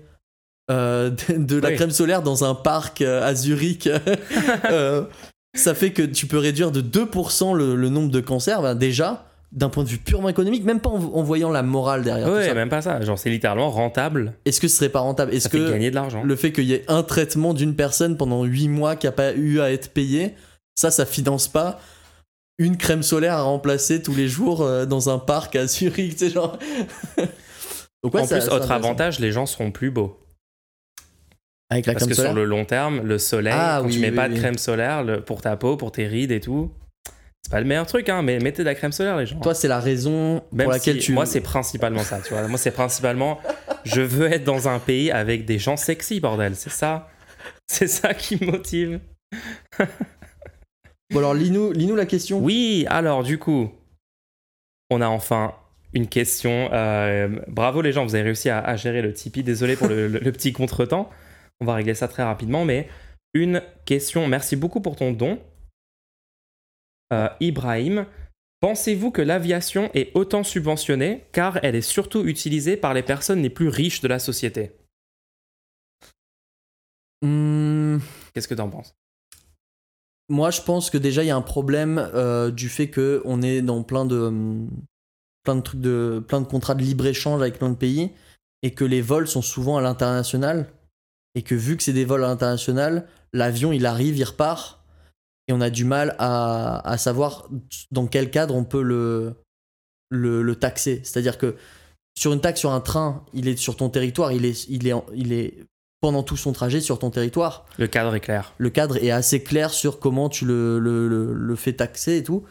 euh, 0.71 1.09
de, 1.29 1.37
de 1.37 1.55
la 1.57 1.69
Oui. 1.69 1.75
crème 1.75 1.91
solaire 1.91 2.23
dans 2.23 2.43
un 2.45 2.55
parc 2.55 3.01
euh, 3.01 3.21
à 3.21 3.35
Zurich, 3.35 3.87
euh, 4.71 5.05
ça 5.55 5.75
fait 5.75 5.91
que 5.91 6.01
tu 6.01 6.25
peux 6.25 6.37
réduire 6.39 6.71
de 6.71 6.81
2% 6.81 7.55
le, 7.55 7.75
le 7.75 7.89
nombre 7.89 8.11
de 8.11 8.19
cancers, 8.21 8.61
ben 8.61 8.75
déjà, 8.75 9.25
d'un 9.55 9.69
point 9.69 9.83
de 9.83 9.89
vue 9.89 9.97
purement 9.97 10.29
économique, 10.29 10.63
même 10.65 10.79
pas 10.81 10.89
en, 10.89 10.95
en 11.01 11.23
voyant 11.23 11.49
la 11.49 11.63
morale 11.63 12.03
derrière 12.03 12.27
tout 12.27 12.33
Ouais, 12.33 12.47
ça. 12.47 12.53
même 12.53 12.69
pas 12.69 12.81
ça. 12.81 12.99
Genre, 13.01 13.17
c'est 13.17 13.29
littéralement 13.29 13.71
rentable. 13.71 14.33
Est-ce 14.45 14.59
que 14.61 14.67
ce 14.67 14.75
serait 14.77 14.89
pas 14.89 14.99
rentable? 14.99 15.33
Est-ce 15.33 15.47
que 15.49 15.71
gagner 15.71 15.89
de 15.89 15.95
l'argent. 15.95 16.23
le 16.23 16.35
fait 16.35 16.51
qu'il 16.51 16.65
y 16.65 16.73
ait 16.73 16.83
un 16.89 17.01
traitement 17.03 17.53
d'une 17.53 17.73
personne 17.75 18.17
pendant 18.17 18.43
8 18.43 18.67
mois 18.67 18.95
qui 18.97 19.07
a 19.07 19.11
pas 19.13 19.33
eu 19.33 19.61
à 19.61 19.71
être 19.71 19.89
payé, 19.91 20.35
ça, 20.75 20.91
ça 20.91 21.05
finance 21.05 21.47
pas 21.47 21.79
une 22.57 22.77
crème 22.77 23.01
solaire 23.03 23.33
à 23.33 23.41
remplacer 23.43 24.01
tous 24.01 24.13
les 24.15 24.27
jours 24.27 24.61
euh, 24.61 24.85
dans 24.85 25.09
un 25.09 25.19
parc 25.19 25.55
à 25.55 25.67
Zurich, 25.67 26.13
tu 26.13 26.25
sais, 26.27 26.29
genre. 26.29 26.57
Donc, 28.03 28.13
ouais, 28.13 28.21
en 28.21 28.25
ça- 28.25 28.37
plus, 28.39 28.49
autre 28.49 28.71
avantage, 28.71 29.19
les 29.19 29.31
gens 29.31 29.45
seront 29.45 29.71
plus 29.71 29.89
beaux. 29.89 30.19
Avec 31.69 31.85
la 31.87 31.93
Parce 31.93 32.03
crème 32.03 32.09
que 32.09 32.15
solaire. 32.15 32.31
sur 32.33 32.39
le 32.39 32.45
long 32.45 32.63
terme, 32.65 33.01
le 33.01 33.17
soleil, 33.17 33.53
Ah, 33.55 33.77
quand 33.81 33.87
oui, 33.87 33.93
tu 33.93 33.99
mets 33.99 34.09
oui, 34.11 34.15
pas 34.15 34.27
oui. 34.27 34.35
de 34.35 34.39
crème 34.39 34.57
solaire 34.57 35.03
le- 35.03 35.21
pour 35.21 35.41
ta 35.41 35.57
peau, 35.57 35.77
pour 35.77 35.91
tes 35.91 36.05
rides 36.07 36.31
et 36.31 36.39
tout, 36.39 36.71
c'est 37.45 37.51
pas 37.51 37.59
le 37.59 37.67
meilleur 37.67 37.85
truc, 37.85 38.09
hein, 38.09 38.23
mais 38.23 38.39
mettez 38.39 38.63
de 38.63 38.65
la 38.67 38.73
crème 38.73 38.91
solaire, 38.91 39.17
les 39.17 39.27
gens. 39.27 39.39
Toi, 39.39 39.53
c'est 39.53 39.67
la 39.67 39.79
raison 39.79 40.41
Même 40.51 40.65
pour 40.65 40.71
laquelle 40.71 40.95
si- 40.99 41.05
tu. 41.07 41.11
Moi, 41.13 41.27
c'est 41.27 41.41
principalement 41.41 41.99
ça, 42.01 42.19
tu 42.19 42.33
vois. 42.33 42.47
Moi, 42.47 42.57
c'est 42.57 42.71
principalement, 42.71 43.39
je 43.83 44.01
veux 44.01 44.31
être 44.33 44.43
dans 44.43 44.67
un 44.67 44.79
pays 44.79 45.11
avec 45.11 45.45
des 45.45 45.59
gens 45.59 45.77
sexy, 45.77 46.19
bordel. 46.19 46.55
C'est 46.55 46.71
ça. 46.71 47.07
C'est 47.67 47.87
ça 47.87 48.15
qui 48.15 48.43
me 48.43 48.49
motive. 48.51 48.99
Bon, 51.11 51.19
alors, 51.19 51.35
lis-nous 51.35 51.71
lis-nous 51.71 51.95
la 51.95 52.07
question. 52.07 52.39
Oui, 52.39 52.85
alors, 52.89 53.21
du 53.21 53.37
coup, 53.37 53.71
on 54.89 55.01
a 55.01 55.07
enfin 55.07 55.53
une 55.93 56.07
question. 56.07 56.69
Euh, 56.73 57.27
bravo, 57.47 57.81
les 57.83 57.91
gens, 57.91 58.05
vous 58.05 58.15
avez 58.15 58.23
réussi 58.23 58.49
à, 58.49 58.59
à 58.59 58.75
gérer 58.75 59.03
le 59.03 59.13
Tipeee. 59.13 59.43
Désolé 59.43 59.75
pour 59.75 59.87
le, 59.87 60.07
le- 60.07 60.19
le 60.19 60.31
petit 60.31 60.51
contretemps. 60.51 61.11
On 61.61 61.65
va 61.65 61.75
régler 61.75 61.93
ça 61.93 62.07
très 62.07 62.23
rapidement, 62.23 62.65
mais 62.65 62.87
une 63.35 63.61
question. 63.85 64.27
Merci 64.27 64.55
beaucoup 64.55 64.81
pour 64.81 64.95
ton 64.95 65.11
don. 65.11 65.39
Euh, 67.13 67.29
Ibrahim, 67.39 68.05
pensez-vous 68.61 69.11
que 69.11 69.21
l'aviation 69.21 69.89
est 69.93 70.11
autant 70.15 70.43
subventionnée 70.43 71.25
car 71.31 71.59
elle 71.63 71.75
est 71.75 71.81
surtout 71.81 72.25
utilisée 72.25 72.77
par 72.77 72.93
les 72.93 73.03
personnes 73.03 73.41
les 73.41 73.49
plus 73.49 73.69
riches 73.69 74.01
de 74.01 74.07
la 74.07 74.19
société? 74.19 74.71
Hmm, 77.21 77.97
Qu'est-ce 78.33 78.47
que 78.47 78.55
t'en 78.55 78.69
penses? 78.69 78.95
Moi, 80.27 80.49
je 80.49 80.61
pense 80.61 80.89
que 80.89 80.97
déjà, 80.97 81.23
il 81.23 81.27
y 81.27 81.31
a 81.31 81.35
un 81.35 81.41
problème 81.41 82.09
euh, 82.13 82.49
du 82.49 82.67
fait 82.67 82.89
que 82.89 83.21
on 83.25 83.41
est 83.41 83.61
dans 83.61 83.83
plein 83.83 84.05
de. 84.05 84.17
hum, 84.17 84.69
plein 85.43 85.55
de 85.55 85.61
trucs 85.61 85.81
de. 85.81 86.23
plein 86.27 86.41
de 86.41 86.47
contrats 86.47 86.75
de 86.75 86.81
libre-échange 86.81 87.41
avec 87.41 87.59
plein 87.59 87.69
de 87.69 87.75
pays 87.75 88.11
et 88.63 88.71
que 88.71 88.83
les 88.83 89.01
vols 89.01 89.27
sont 89.27 89.43
souvent 89.43 89.77
à 89.77 89.81
l'international 89.81 90.67
et 91.35 91.43
que 91.43 91.53
vu 91.53 91.77
que 91.77 91.83
c'est 91.83 91.93
des 91.93 92.05
vols 92.05 92.23
à 92.23 92.27
l'international, 92.27 93.07
l'avion 93.33 93.71
il 93.71 93.85
arrive, 93.85 94.17
il 94.17 94.23
repart 94.23 94.83
et 95.47 95.53
on 95.53 95.61
a 95.61 95.69
du 95.69 95.85
mal 95.85 96.15
à, 96.19 96.87
à 96.89 96.97
savoir 96.97 97.49
dans 97.91 98.07
quel 98.07 98.31
cadre 98.31 98.55
on 98.55 98.63
peut 98.63 98.81
le, 98.81 99.35
le, 100.09 100.41
le 100.41 100.55
taxer. 100.55 101.01
C'est-à-dire 101.03 101.37
que 101.37 101.55
sur 102.17 102.33
une 102.33 102.41
taxe 102.41 102.61
sur 102.61 102.71
un 102.71 102.81
train, 102.81 103.25
il 103.33 103.47
est 103.47 103.57
sur 103.57 103.75
ton 103.75 103.89
territoire, 103.89 104.31
il 104.31 104.45
est, 104.45 104.67
il 104.69 104.87
est, 104.87 104.93
il 105.13 105.33
est 105.33 105.65
pendant 106.01 106.23
tout 106.23 106.37
son 106.37 106.51
trajet 106.53 106.81
sur 106.81 106.99
ton 106.99 107.09
territoire. 107.09 107.65
Le 107.77 107.87
cadre 107.87 108.13
est 108.15 108.19
clair. 108.19 108.53
Le 108.57 108.69
cadre 108.69 108.97
est 109.03 109.11
assez 109.11 109.43
clair 109.43 109.71
sur 109.71 109.99
comment 109.99 110.29
tu 110.29 110.45
le, 110.45 110.79
le, 110.79 111.07
le- 111.07 111.33
le 111.33 111.55
fais 111.55 111.73
taxer 111.73 112.17
et 112.17 112.23
tout. 112.23 112.43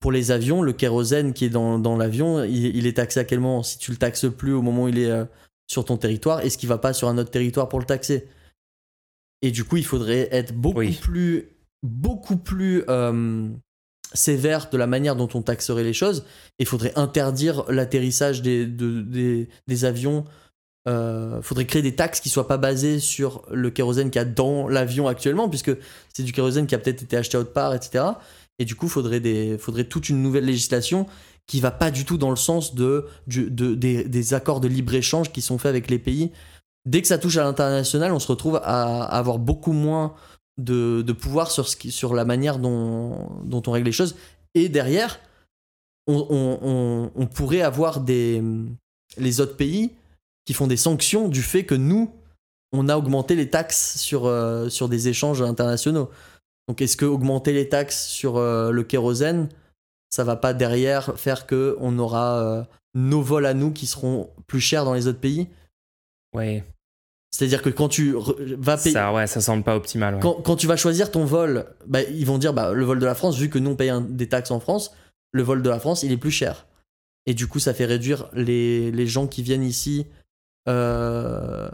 Pour 0.00 0.12
les 0.12 0.30
avions, 0.30 0.60
le 0.62 0.72
kérosène 0.72 1.32
qui 1.32 1.46
est 1.46 1.50
dans, 1.50 1.78
dans 1.78 1.96
l'avion, 1.96 2.44
il, 2.44 2.76
il 2.76 2.86
est 2.86 2.96
taxé 2.96 3.20
à 3.20 3.24
quel 3.24 3.40
moment? 3.40 3.62
Si 3.62 3.78
tu 3.78 3.90
le 3.90 3.96
taxes 3.96 4.26
plus 4.30 4.52
au 4.52 4.60
moment 4.62 4.84
où 4.84 4.88
il 4.88 4.98
est 4.98 5.10
euh, 5.10 5.24
sur 5.66 5.84
ton 5.84 5.96
territoire, 5.96 6.40
est-ce 6.40 6.58
qu'il 6.58 6.68
va 6.68 6.78
pas 6.78 6.92
sur 6.92 7.08
un 7.08 7.16
autre 7.16 7.30
territoire 7.30 7.68
pour 7.68 7.78
le 7.80 7.86
taxer? 7.86 8.28
Et 9.42 9.50
du 9.50 9.64
coup, 9.64 9.76
il 9.76 9.84
faudrait 9.84 10.28
être 10.30 10.54
beaucoup 10.54 10.78
Oui. 10.80 10.98
plus, 11.00 11.48
beaucoup 11.84 12.36
plus 12.36 12.82
euh, 12.88 13.48
sévère 14.14 14.68
de 14.70 14.76
la 14.76 14.88
manière 14.88 15.14
dont 15.14 15.28
on 15.34 15.42
taxerait 15.42 15.84
les 15.84 15.92
choses. 15.92 16.24
Il 16.58 16.66
faudrait 16.66 16.92
interdire 16.96 17.64
l'atterrissage 17.68 18.42
des, 18.42 18.66
de- 18.66 19.02
des, 19.02 19.48
des 19.68 19.84
avions. 19.84 20.24
Il 20.86 21.38
faudrait 21.40 21.64
créer 21.64 21.80
des 21.80 21.94
taxes 21.94 22.20
qui 22.20 22.28
soient 22.28 22.46
pas 22.46 22.58
basées 22.58 22.98
sur 22.98 23.42
le 23.50 23.70
kérosène 23.70 24.10
qu'il 24.10 24.20
y 24.20 24.22
a 24.22 24.26
dans 24.26 24.68
l'avion 24.68 25.08
actuellement, 25.08 25.48
puisque 25.48 25.72
c'est 26.12 26.24
du 26.24 26.32
kérosène 26.32 26.66
qui 26.66 26.74
a 26.74 26.78
peut-être 26.78 27.02
été 27.02 27.16
acheté 27.16 27.38
autre 27.38 27.54
part, 27.54 27.74
etc. 27.74 28.04
Et 28.58 28.66
du 28.66 28.74
coup, 28.74 28.88
faudrait 28.88 29.20
des, 29.20 29.56
faudrait 29.56 29.84
toute 29.84 30.10
une 30.10 30.22
nouvelle 30.22 30.44
législation 30.44 31.06
qui 31.46 31.60
va 31.60 31.70
pas 31.70 31.90
du 31.90 32.04
tout 32.04 32.18
dans 32.18 32.30
le 32.30 32.36
sens 32.36 32.74
des, 32.74 34.34
accords 34.34 34.60
de 34.60 34.68
libre-échange 34.68 35.32
qui 35.32 35.42
sont 35.42 35.58
faits 35.58 35.70
avec 35.70 35.90
les 35.90 35.98
pays. 35.98 36.32
Dès 36.86 37.00
que 37.00 37.08
ça 37.08 37.18
touche 37.18 37.36
à 37.36 37.44
l'international, 37.44 38.12
on 38.12 38.18
se 38.18 38.28
retrouve 38.28 38.60
à 38.62 39.04
avoir 39.04 39.38
beaucoup 39.38 39.72
moins 39.72 40.14
de, 40.58 41.02
de 41.02 41.12
pouvoir 41.12 41.50
sur, 41.50 41.68
ce 41.68 41.76
qui, 41.76 41.90
sur 41.90 42.14
la 42.14 42.24
manière 42.24 42.58
dont, 42.58 43.28
dont 43.44 43.62
on 43.66 43.72
règle 43.72 43.86
les 43.86 43.92
choses. 43.92 44.16
Et 44.54 44.68
derrière, 44.68 45.18
on, 46.06 46.26
on- 46.30 47.10
on- 47.14 47.26
pourrait 47.26 47.62
avoir 47.62 48.00
des, 48.00 48.42
les 49.16 49.40
autres 49.40 49.56
pays 49.56 49.90
qui 50.44 50.52
font 50.54 50.66
des 50.66 50.76
sanctions 50.76 51.28
du 51.28 51.42
fait 51.42 51.64
que 51.64 51.74
nous, 51.74 52.12
on 52.72 52.88
a 52.88 52.96
augmenté 52.96 53.34
les 53.34 53.48
taxes 53.50 53.98
sur, 53.98 54.26
euh, 54.26 54.68
sur 54.68 54.88
des 54.88 55.08
échanges 55.08 55.42
internationaux. 55.42 56.10
Donc 56.68 56.80
est-ce 56.82 56.96
que 56.96 57.04
augmenter 57.04 57.52
les 57.52 57.68
taxes 57.68 58.06
sur 58.06 58.36
euh, 58.36 58.70
le 58.70 58.82
kérosène, 58.84 59.48
ça 60.10 60.24
va 60.24 60.36
pas 60.36 60.54
derrière 60.54 61.18
faire 61.18 61.46
que 61.46 61.76
on 61.80 61.98
aura 61.98 62.40
euh, 62.42 62.64
nos 62.94 63.22
vols 63.22 63.46
à 63.46 63.54
nous 63.54 63.72
qui 63.72 63.86
seront 63.86 64.30
plus 64.46 64.60
chers 64.60 64.84
dans 64.84 64.94
les 64.94 65.06
autres 65.08 65.20
pays? 65.20 65.48
Ouais. 66.34 66.64
C'est-à-dire 67.36 67.62
que 67.62 67.68
quand 67.70 67.88
tu 67.88 68.14
vas 68.58 68.76
payer... 68.76 68.92
Ça, 68.92 69.12
ouais, 69.12 69.26
ça 69.26 69.40
semble 69.40 69.64
pas 69.64 69.74
optimal. 69.74 70.14
ouais. 70.14 70.20
Quand, 70.20 70.34
quand 70.34 70.54
tu 70.54 70.68
vas 70.68 70.76
choisir 70.76 71.10
ton 71.10 71.24
vol, 71.24 71.66
bah, 71.86 72.02
ils 72.02 72.24
vont 72.26 72.38
dire 72.38 72.52
bah, 72.54 72.72
le 72.72 72.84
vol 72.84 73.00
de 73.00 73.06
la 73.06 73.16
France, 73.16 73.36
vu 73.36 73.50
que 73.50 73.58
nous 73.58 73.72
on 73.72 73.76
paye 73.76 73.90
un- 73.90 74.00
des 74.00 74.28
taxes 74.28 74.52
en 74.52 74.60
France, 74.60 74.94
le 75.32 75.42
vol 75.42 75.60
de 75.60 75.68
la 75.68 75.80
France 75.80 76.04
il 76.04 76.12
est 76.12 76.16
plus 76.16 76.30
cher. 76.30 76.66
Et 77.26 77.34
du 77.34 77.48
coup, 77.48 77.58
ça 77.58 77.74
fait 77.74 77.86
réduire 77.86 78.28
les, 78.34 78.92
les 78.92 79.06
gens 79.08 79.26
qui 79.26 79.42
viennent 79.42 79.64
ici 79.64 80.06
euh, 80.68 81.68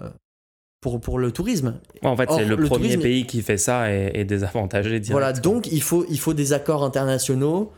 pour, 0.81 1.01
pour 1.01 1.19
le 1.19 1.31
tourisme. 1.33 1.75
Ouais, 2.03 2.09
en 2.09 2.17
fait, 2.17 2.31
c'est 2.31 2.45
le, 2.45 2.57
le 2.57 2.65
premier 2.67 2.89
tourisme- 2.95 3.03
pays 3.03 3.27
qui 3.27 3.43
fait 3.43 3.59
ça 3.59 3.93
et, 3.93 4.13
et 4.15 4.25
désavantagé. 4.25 5.01
Voilà, 5.11 5.33
donc 5.33 5.67
il 5.71 5.83
faut, 5.83 6.07
il 6.09 6.19
faut 6.19 6.33
des 6.35 6.53
accords 6.53 6.85
internationaux. 6.85 7.73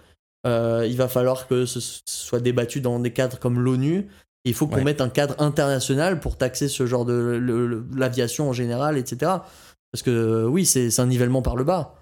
Euh, 0.47 0.87
il 0.89 0.97
va 0.97 1.09
falloir 1.09 1.47
que 1.49 1.67
ce 1.67 1.81
soit 2.07 2.41
débattu 2.41 2.81
dans 2.81 2.99
des 2.99 3.13
cadres 3.13 3.39
comme 3.39 3.59
l'ONU. 3.61 4.07
Il 4.45 4.55
faut 4.55 4.67
qu'on 4.67 4.77
Ouais. 4.77 4.85
mette 4.85 5.01
un 5.01 5.09
cadre 5.09 5.35
international 5.41 6.19
pour 6.21 6.37
taxer 6.37 6.69
ce 6.69 6.85
genre 6.87 7.05
de 7.05 7.85
l'aviation 7.95 8.49
en 8.49 8.53
général, 8.53 8.99
etc. 8.99 9.31
Parce 9.93 10.03
que 10.03 10.11
euh, 10.11 10.47
oui, 10.49 10.67
c'est 10.67 10.99
un 10.99 11.07
nivellement 11.07 11.43
par 11.43 11.55
le 11.57 11.65
bas. 11.65 11.95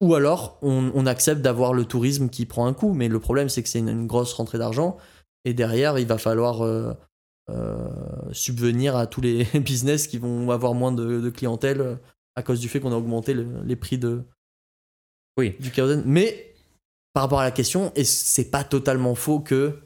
Ou 0.00 0.14
alors, 0.14 0.58
on, 0.62 0.92
on 0.94 1.06
accepte 1.06 1.40
d'avoir 1.40 1.72
le 1.72 1.84
tourisme 1.86 2.28
qui 2.28 2.46
prend 2.46 2.66
un 2.66 2.74
coup. 2.74 2.92
Mais 2.92 3.08
le 3.08 3.18
problème, 3.18 3.48
c'est 3.48 3.62
que 3.62 3.68
c'est 3.68 3.78
une, 3.80 3.88
une 3.88 4.06
grosse 4.06 4.32
rentrée 4.34 4.58
d'argent. 4.58 4.96
Et 5.44 5.54
derrière, 5.54 5.98
il 5.98 6.06
va 6.06 6.18
falloir 6.18 6.62
euh, 6.64 6.92
euh, 7.50 7.88
subvenir 8.32 8.94
à 8.94 9.06
tous 9.06 9.20
les 9.22 9.44
business 9.54 10.06
qui 10.06 10.18
vont 10.18 10.50
avoir 10.50 10.74
moins 10.74 10.92
de, 10.92 11.20
de 11.20 11.30
clientèle 11.30 11.98
à 12.36 12.42
cause 12.42 12.60
du 12.60 12.68
fait 12.68 12.78
qu'on 12.80 12.92
a 12.92 12.96
augmenté 12.96 13.32
le- 13.34 13.62
les 13.64 13.76
prix 13.76 13.96
de, 13.98 14.22
Oui. 15.38 15.56
du 15.60 15.70
kérosène. 15.70 16.02
Mais 16.06 16.54
par 17.14 17.22
rapport 17.22 17.40
à 17.40 17.44
la 17.44 17.50
question, 17.50 17.90
et 17.96 18.04
c'est 18.04 18.50
pas 18.50 18.62
totalement 18.62 19.14
faux 19.14 19.40
que 19.40 19.78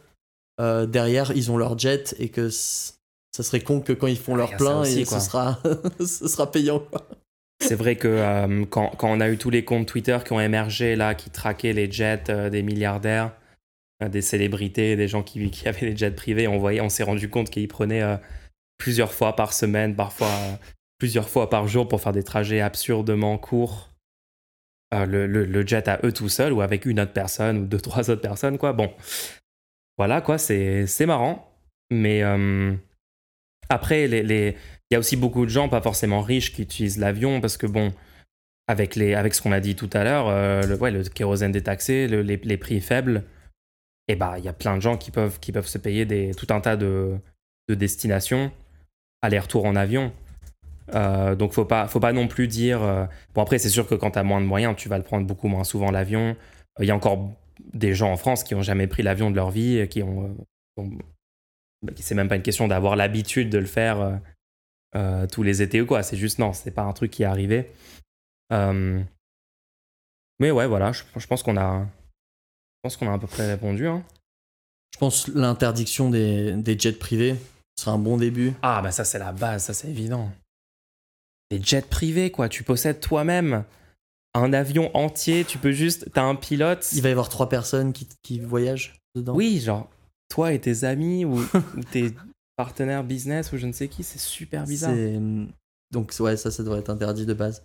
euh, 0.60 0.86
derrière 0.86 1.32
ils 1.34 1.50
ont 1.50 1.56
leur 1.56 1.76
jet 1.78 2.14
et 2.20 2.28
que 2.28 2.48
ça 2.50 2.92
serait 3.42 3.60
con 3.60 3.80
que 3.80 3.92
quand 3.92 4.06
ils 4.06 4.18
font 4.18 4.34
Ah, 4.34 4.38
leur 4.38 4.56
plein 4.56 4.80
aussi, 4.80 5.00
et 5.00 5.04
ce 5.04 5.18
sera 5.20 5.58
ce 6.00 6.28
sera 6.28 6.50
payant. 6.50 6.82
C'est 7.62 7.74
vrai 7.74 7.96
que 7.96 8.08
euh, 8.08 8.64
quand, 8.66 8.90
quand 8.96 9.10
on 9.10 9.20
a 9.20 9.28
eu 9.28 9.36
tous 9.36 9.50
les 9.50 9.64
comptes 9.64 9.86
Twitter 9.86 10.18
qui 10.24 10.32
ont 10.32 10.40
émergé, 10.40 10.96
là, 10.96 11.14
qui 11.14 11.30
traquaient 11.30 11.72
les 11.74 11.90
jets 11.90 12.24
euh, 12.30 12.48
des 12.50 12.62
milliardaires, 12.62 13.32
des 14.08 14.22
célébrités, 14.22 14.96
des 14.96 15.08
gens 15.08 15.22
qui, 15.22 15.50
qui 15.50 15.68
avaient 15.68 15.90
des 15.90 15.96
jets 15.96 16.10
privés, 16.12 16.48
on, 16.48 16.58
voyait, 16.58 16.80
on 16.80 16.88
s'est 16.88 17.02
rendu 17.02 17.28
compte 17.28 17.50
qu'ils 17.50 17.68
prenaient 17.68 18.18
plusieurs 18.78 19.12
fois 19.12 19.36
par 19.36 19.52
semaine, 19.52 19.94
parfois 19.94 20.30
plusieurs 20.98 21.28
fois 21.28 21.50
par 21.50 21.68
jour 21.68 21.86
pour 21.88 22.00
faire 22.00 22.12
des 22.12 22.22
trajets 22.22 22.60
absurdement 22.60 23.36
courts. 23.38 23.90
Euh, 24.92 25.06
le, 25.06 25.26
le- 25.28 25.44
le 25.44 25.64
jet 25.66 25.86
à 25.86 26.00
eux 26.02 26.12
tout 26.12 26.28
seuls 26.28 26.52
ou 26.52 26.62
avec 26.62 26.84
une 26.84 26.98
autre 26.98 27.12
personne 27.12 27.58
ou 27.58 27.66
deux, 27.66 27.78
trois 27.80 28.10
autres 28.10 28.22
personnes, 28.22 28.58
quoi. 28.58 28.72
Bon, 28.72 28.90
voilà, 30.00 30.22
quoi, 30.22 30.38
c'est 30.38 31.04
marrant. 31.04 31.46
Mais 31.90 32.22
euh, 32.22 32.72
après, 33.68 34.06
les, 34.06 34.22
les- 34.22 34.56
il 34.90 34.94
y 34.94 34.96
a 34.96 34.98
aussi 34.98 35.14
beaucoup 35.14 35.44
de 35.44 35.50
gens, 35.50 35.68
pas 35.68 35.82
forcément 35.82 36.22
riches, 36.22 36.54
qui 36.54 36.62
utilisent 36.62 36.96
l'avion 36.96 37.42
parce 37.42 37.58
que, 37.58 37.66
bon, 37.66 37.92
avec, 38.66 38.96
les, 38.96 39.12
avec 39.12 39.34
ce 39.34 39.42
qu'on 39.42 39.52
a 39.52 39.60
dit 39.60 39.76
tout 39.76 39.90
à 39.92 40.02
l'heure, 40.02 40.28
euh, 40.28 40.62
le, 40.62 40.74
ouais, 40.76 40.90
le 40.90 41.02
kérosène 41.02 41.52
détaxé, 41.52 42.08
le- 42.08 42.22
les, 42.22 42.38
les 42.38 42.56
prix 42.56 42.80
faibles, 42.80 43.24
et 44.08 44.16
bah, 44.16 44.36
il 44.38 44.44
y 44.46 44.48
a 44.48 44.54
plein 44.54 44.74
de 44.74 44.80
gens 44.80 44.96
qui 44.96 45.10
peuvent, 45.10 45.38
qui 45.38 45.52
peuvent 45.52 45.66
se 45.66 45.76
payer 45.76 46.06
des, 46.06 46.34
tout 46.34 46.46
un 46.48 46.62
tas 46.62 46.78
de, 46.78 47.18
de 47.68 47.74
destinations, 47.74 48.50
aller-retour 49.20 49.66
en 49.66 49.76
avion. 49.76 50.14
Euh, 50.94 51.34
donc, 51.34 51.52
faut 51.52 51.66
pas, 51.66 51.88
faut 51.88 52.00
pas 52.00 52.14
non 52.14 52.26
plus 52.26 52.48
dire. 52.48 52.80
Bon, 53.34 53.42
après, 53.42 53.58
c'est 53.58 53.68
sûr 53.68 53.86
que 53.86 53.94
quand 53.94 54.12
tu 54.12 54.18
as 54.18 54.22
moins 54.22 54.40
de 54.40 54.46
moyens, 54.46 54.74
tu 54.78 54.88
vas 54.88 54.96
le 54.96 55.04
prendre 55.04 55.26
beaucoup 55.26 55.48
moins 55.48 55.64
souvent 55.64 55.90
l'avion. 55.90 56.36
Il 56.78 56.86
y 56.86 56.90
a 56.90 56.96
encore 56.96 57.18
des 57.72 57.94
gens 57.94 58.12
en 58.12 58.16
France 58.16 58.44
qui 58.44 58.54
ont 58.54 58.62
jamais 58.62 58.86
pris 58.86 59.02
l'avion 59.02 59.30
de 59.30 59.36
leur 59.36 59.50
vie, 59.50 59.86
qui 59.88 60.02
ont. 60.02 60.24
euh, 60.78 60.82
ont- 60.82 60.98
c'est 61.96 62.14
même 62.14 62.28
pas 62.28 62.36
une 62.36 62.42
question 62.42 62.68
d'avoir 62.68 62.94
l'habitude 62.94 63.48
de 63.48 63.56
le 63.58 63.66
faire 63.66 64.00
euh, 64.00 64.16
euh, 64.96 65.26
tous 65.26 65.42
les 65.42 65.62
étés 65.62 65.80
ou 65.80 65.86
quoi. 65.86 66.02
C'est 66.02 66.16
juste 66.16 66.38
non, 66.38 66.52
c'est 66.52 66.70
pas 66.72 66.82
un 66.82 66.92
truc 66.92 67.10
qui 67.10 67.22
est 67.22 67.26
arrivé. 67.26 67.70
Euh, 68.52 69.02
mais 70.38 70.50
ouais, 70.50 70.66
voilà, 70.66 70.92
je, 70.92 71.02
je 71.16 71.26
pense 71.26 71.42
qu'on 71.42 71.56
a, 71.56 71.82
je 71.84 72.80
pense 72.82 72.96
qu'on 72.96 73.08
a 73.08 73.14
à 73.14 73.18
peu 73.18 73.26
près 73.26 73.46
répondu. 73.46 73.86
hein. 73.86 74.02
Je 74.92 74.98
pense 74.98 75.28
l'interdiction 75.28 76.10
des, 76.10 76.52
des 76.54 76.78
jets 76.78 76.92
privés 76.98 77.36
serait 77.78 77.92
un 77.92 77.98
bon 77.98 78.18
début. 78.18 78.52
Ah 78.60 78.82
bah 78.82 78.90
ça 78.90 79.04
c'est 79.04 79.18
la 79.18 79.32
base, 79.32 79.64
ça 79.64 79.72
c'est 79.72 79.88
évident. 79.88 80.30
Les 81.50 81.62
jets 81.62 81.80
privés 81.88 82.30
quoi, 82.30 82.48
tu 82.50 82.62
possèdes 82.64 83.00
toi-même 83.00 83.64
un 84.34 84.52
avion 84.52 84.94
entier, 84.96 85.44
tu 85.44 85.58
peux 85.58 85.72
juste, 85.72 86.06
t'as 86.12 86.22
un 86.24 86.34
pilote. 86.36 86.88
Il 86.92 87.02
va 87.02 87.08
y 87.08 87.12
avoir 87.12 87.28
trois 87.28 87.48
personnes 87.48 87.92
qui, 87.92 88.06
qui 88.22 88.38
voyagent 88.40 88.94
dedans. 89.14 89.34
Oui, 89.34 89.60
genre 89.60 89.88
toi 90.28 90.52
et 90.52 90.60
tes 90.60 90.84
amis 90.84 91.24
ou, 91.24 91.38
ou 91.76 91.82
tes 91.90 92.14
partenaires 92.56 93.02
business 93.04 93.52
ou 93.52 93.56
je 93.58 93.66
ne 93.66 93.72
sais 93.72 93.88
qui, 93.88 94.04
c'est 94.04 94.20
super 94.20 94.64
bizarre. 94.64 94.94
C'est- 94.94 95.18
Donc 95.90 96.14
ouais, 96.20 96.36
ça, 96.36 96.50
ça 96.50 96.62
devrait 96.62 96.80
être 96.80 96.90
interdit 96.90 97.26
de 97.26 97.34
base. 97.34 97.64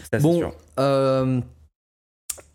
Ça, 0.00 0.06
c'est 0.12 0.20
Bon, 0.20 0.52
euh, 0.80 1.40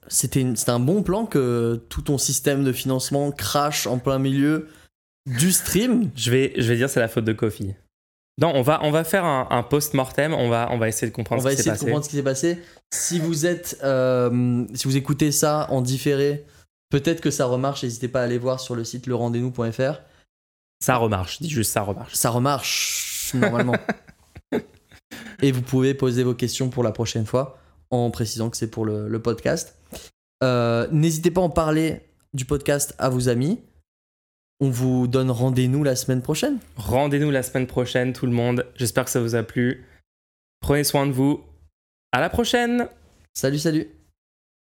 c'était 0.07 0.45
un 0.68 0.80
bon 0.80 1.03
plan 1.03 1.26
que 1.26 1.81
tout 1.89 2.02
ton 2.02 2.18
système 2.18 2.64
de 2.64 2.72
financement 2.73 3.31
crache 3.31 3.88
en 3.88 3.99
plein 3.99 4.19
milieu 4.19 4.68
du 5.26 5.52
stream. 5.52 6.10
Je 6.15 6.31
vais, 6.31 6.53
je 6.57 6.68
vais 6.68 6.76
dire 6.77 6.89
c'est 6.89 6.99
la 6.99 7.07
faute 7.07 7.26
de 7.26 7.34
Kofi. 7.34 7.76
Non, 8.39 8.51
on 8.53 8.61
va, 8.61 8.80
on 8.84 8.91
va 8.91 9.03
faire 9.03 9.26
un, 9.26 9.47
un 9.49 9.64
post-mortem, 9.64 10.34
on 10.34 10.47
va, 10.49 10.69
on 10.72 10.77
va 10.77 10.88
essayer 10.88 11.09
de 11.09 11.15
comprendre 11.15 11.41
On 11.41 11.43
va 11.43 11.51
ce 11.51 11.55
qui 11.57 11.64
s'est 11.64 11.69
essayer 11.69 11.72
de 11.72 11.76
passé. 11.76 11.85
comprendre 11.85 12.05
ce 12.05 12.09
qui 12.09 12.15
s'est 12.18 12.23
passé. 12.23 12.59
Si 12.93 13.19
vous 13.19 13.45
êtes, 13.47 13.80
euh, 13.84 14.65
si 14.76 14.88
vous 14.88 14.95
écoutez 14.95 15.31
ça 15.31 15.65
en 15.72 15.81
différé, 15.81 16.45
peut-être 16.91 17.19
que 17.22 17.31
ça 17.31 17.45
remarche. 17.47 17.84
N'hésitez 17.84 18.07
pas 18.07 18.22
à 18.22 18.23
aller 18.26 18.38
voir 18.38 18.59
sur 18.59 18.76
le 18.76 18.84
site 18.84 19.07
lerendez-nous.fr. 19.07 20.01
Ça 20.84 20.95
remarche, 20.97 21.41
dis 21.41 21.49
juste 21.49 21.72
ça 21.72 21.81
remarche. 21.81 22.14
Ça 22.14 22.30
remarche 22.30 23.31
normalement. 23.34 23.76
Et 25.41 25.51
vous 25.51 25.61
pouvez 25.64 25.93
poser 25.95 26.23
vos 26.23 26.34
questions 26.35 26.69
pour 26.69 26.84
la 26.84 26.91
prochaine 26.91 27.26
fois 27.26 27.57
en 27.89 28.11
précisant 28.11 28.49
que 28.49 28.57
c'est 28.57 28.69
pour 28.69 28.85
le, 28.85 29.07
le 29.07 29.19
podcast. 29.22 29.76
Euh, 30.43 30.88
N'hésitez 30.91 31.31
pas 31.31 31.41
à 31.41 31.43
en 31.45 31.49
parler 31.49 32.01
du 32.34 32.45
podcast 32.45 32.93
à 32.99 33.09
vos 33.09 33.30
amis. 33.30 33.59
On 34.60 34.70
vous 34.70 35.08
donne 35.08 35.30
rendez-vous 35.30 35.84
la 35.84 35.96
semaine 35.96 36.22
prochaine. 36.22 36.58
Rendez-nous 36.78 37.30
la 37.30 37.44
semaine 37.44 37.68
prochaine, 37.68 38.14
tout 38.14 38.26
le 38.26 38.32
monde. 38.32 38.66
J'espère 38.76 39.06
que 39.06 39.12
ça 39.12 39.22
vous 39.22 39.36
a 39.36 39.44
plu. 39.44 39.86
Prenez 40.62 40.84
soin 40.84 41.06
de 41.06 41.12
vous. 41.12 41.44
À 42.12 42.22
la 42.22 42.30
prochaine! 42.30 42.88
Salut, 43.34 43.60
salut 43.60 43.97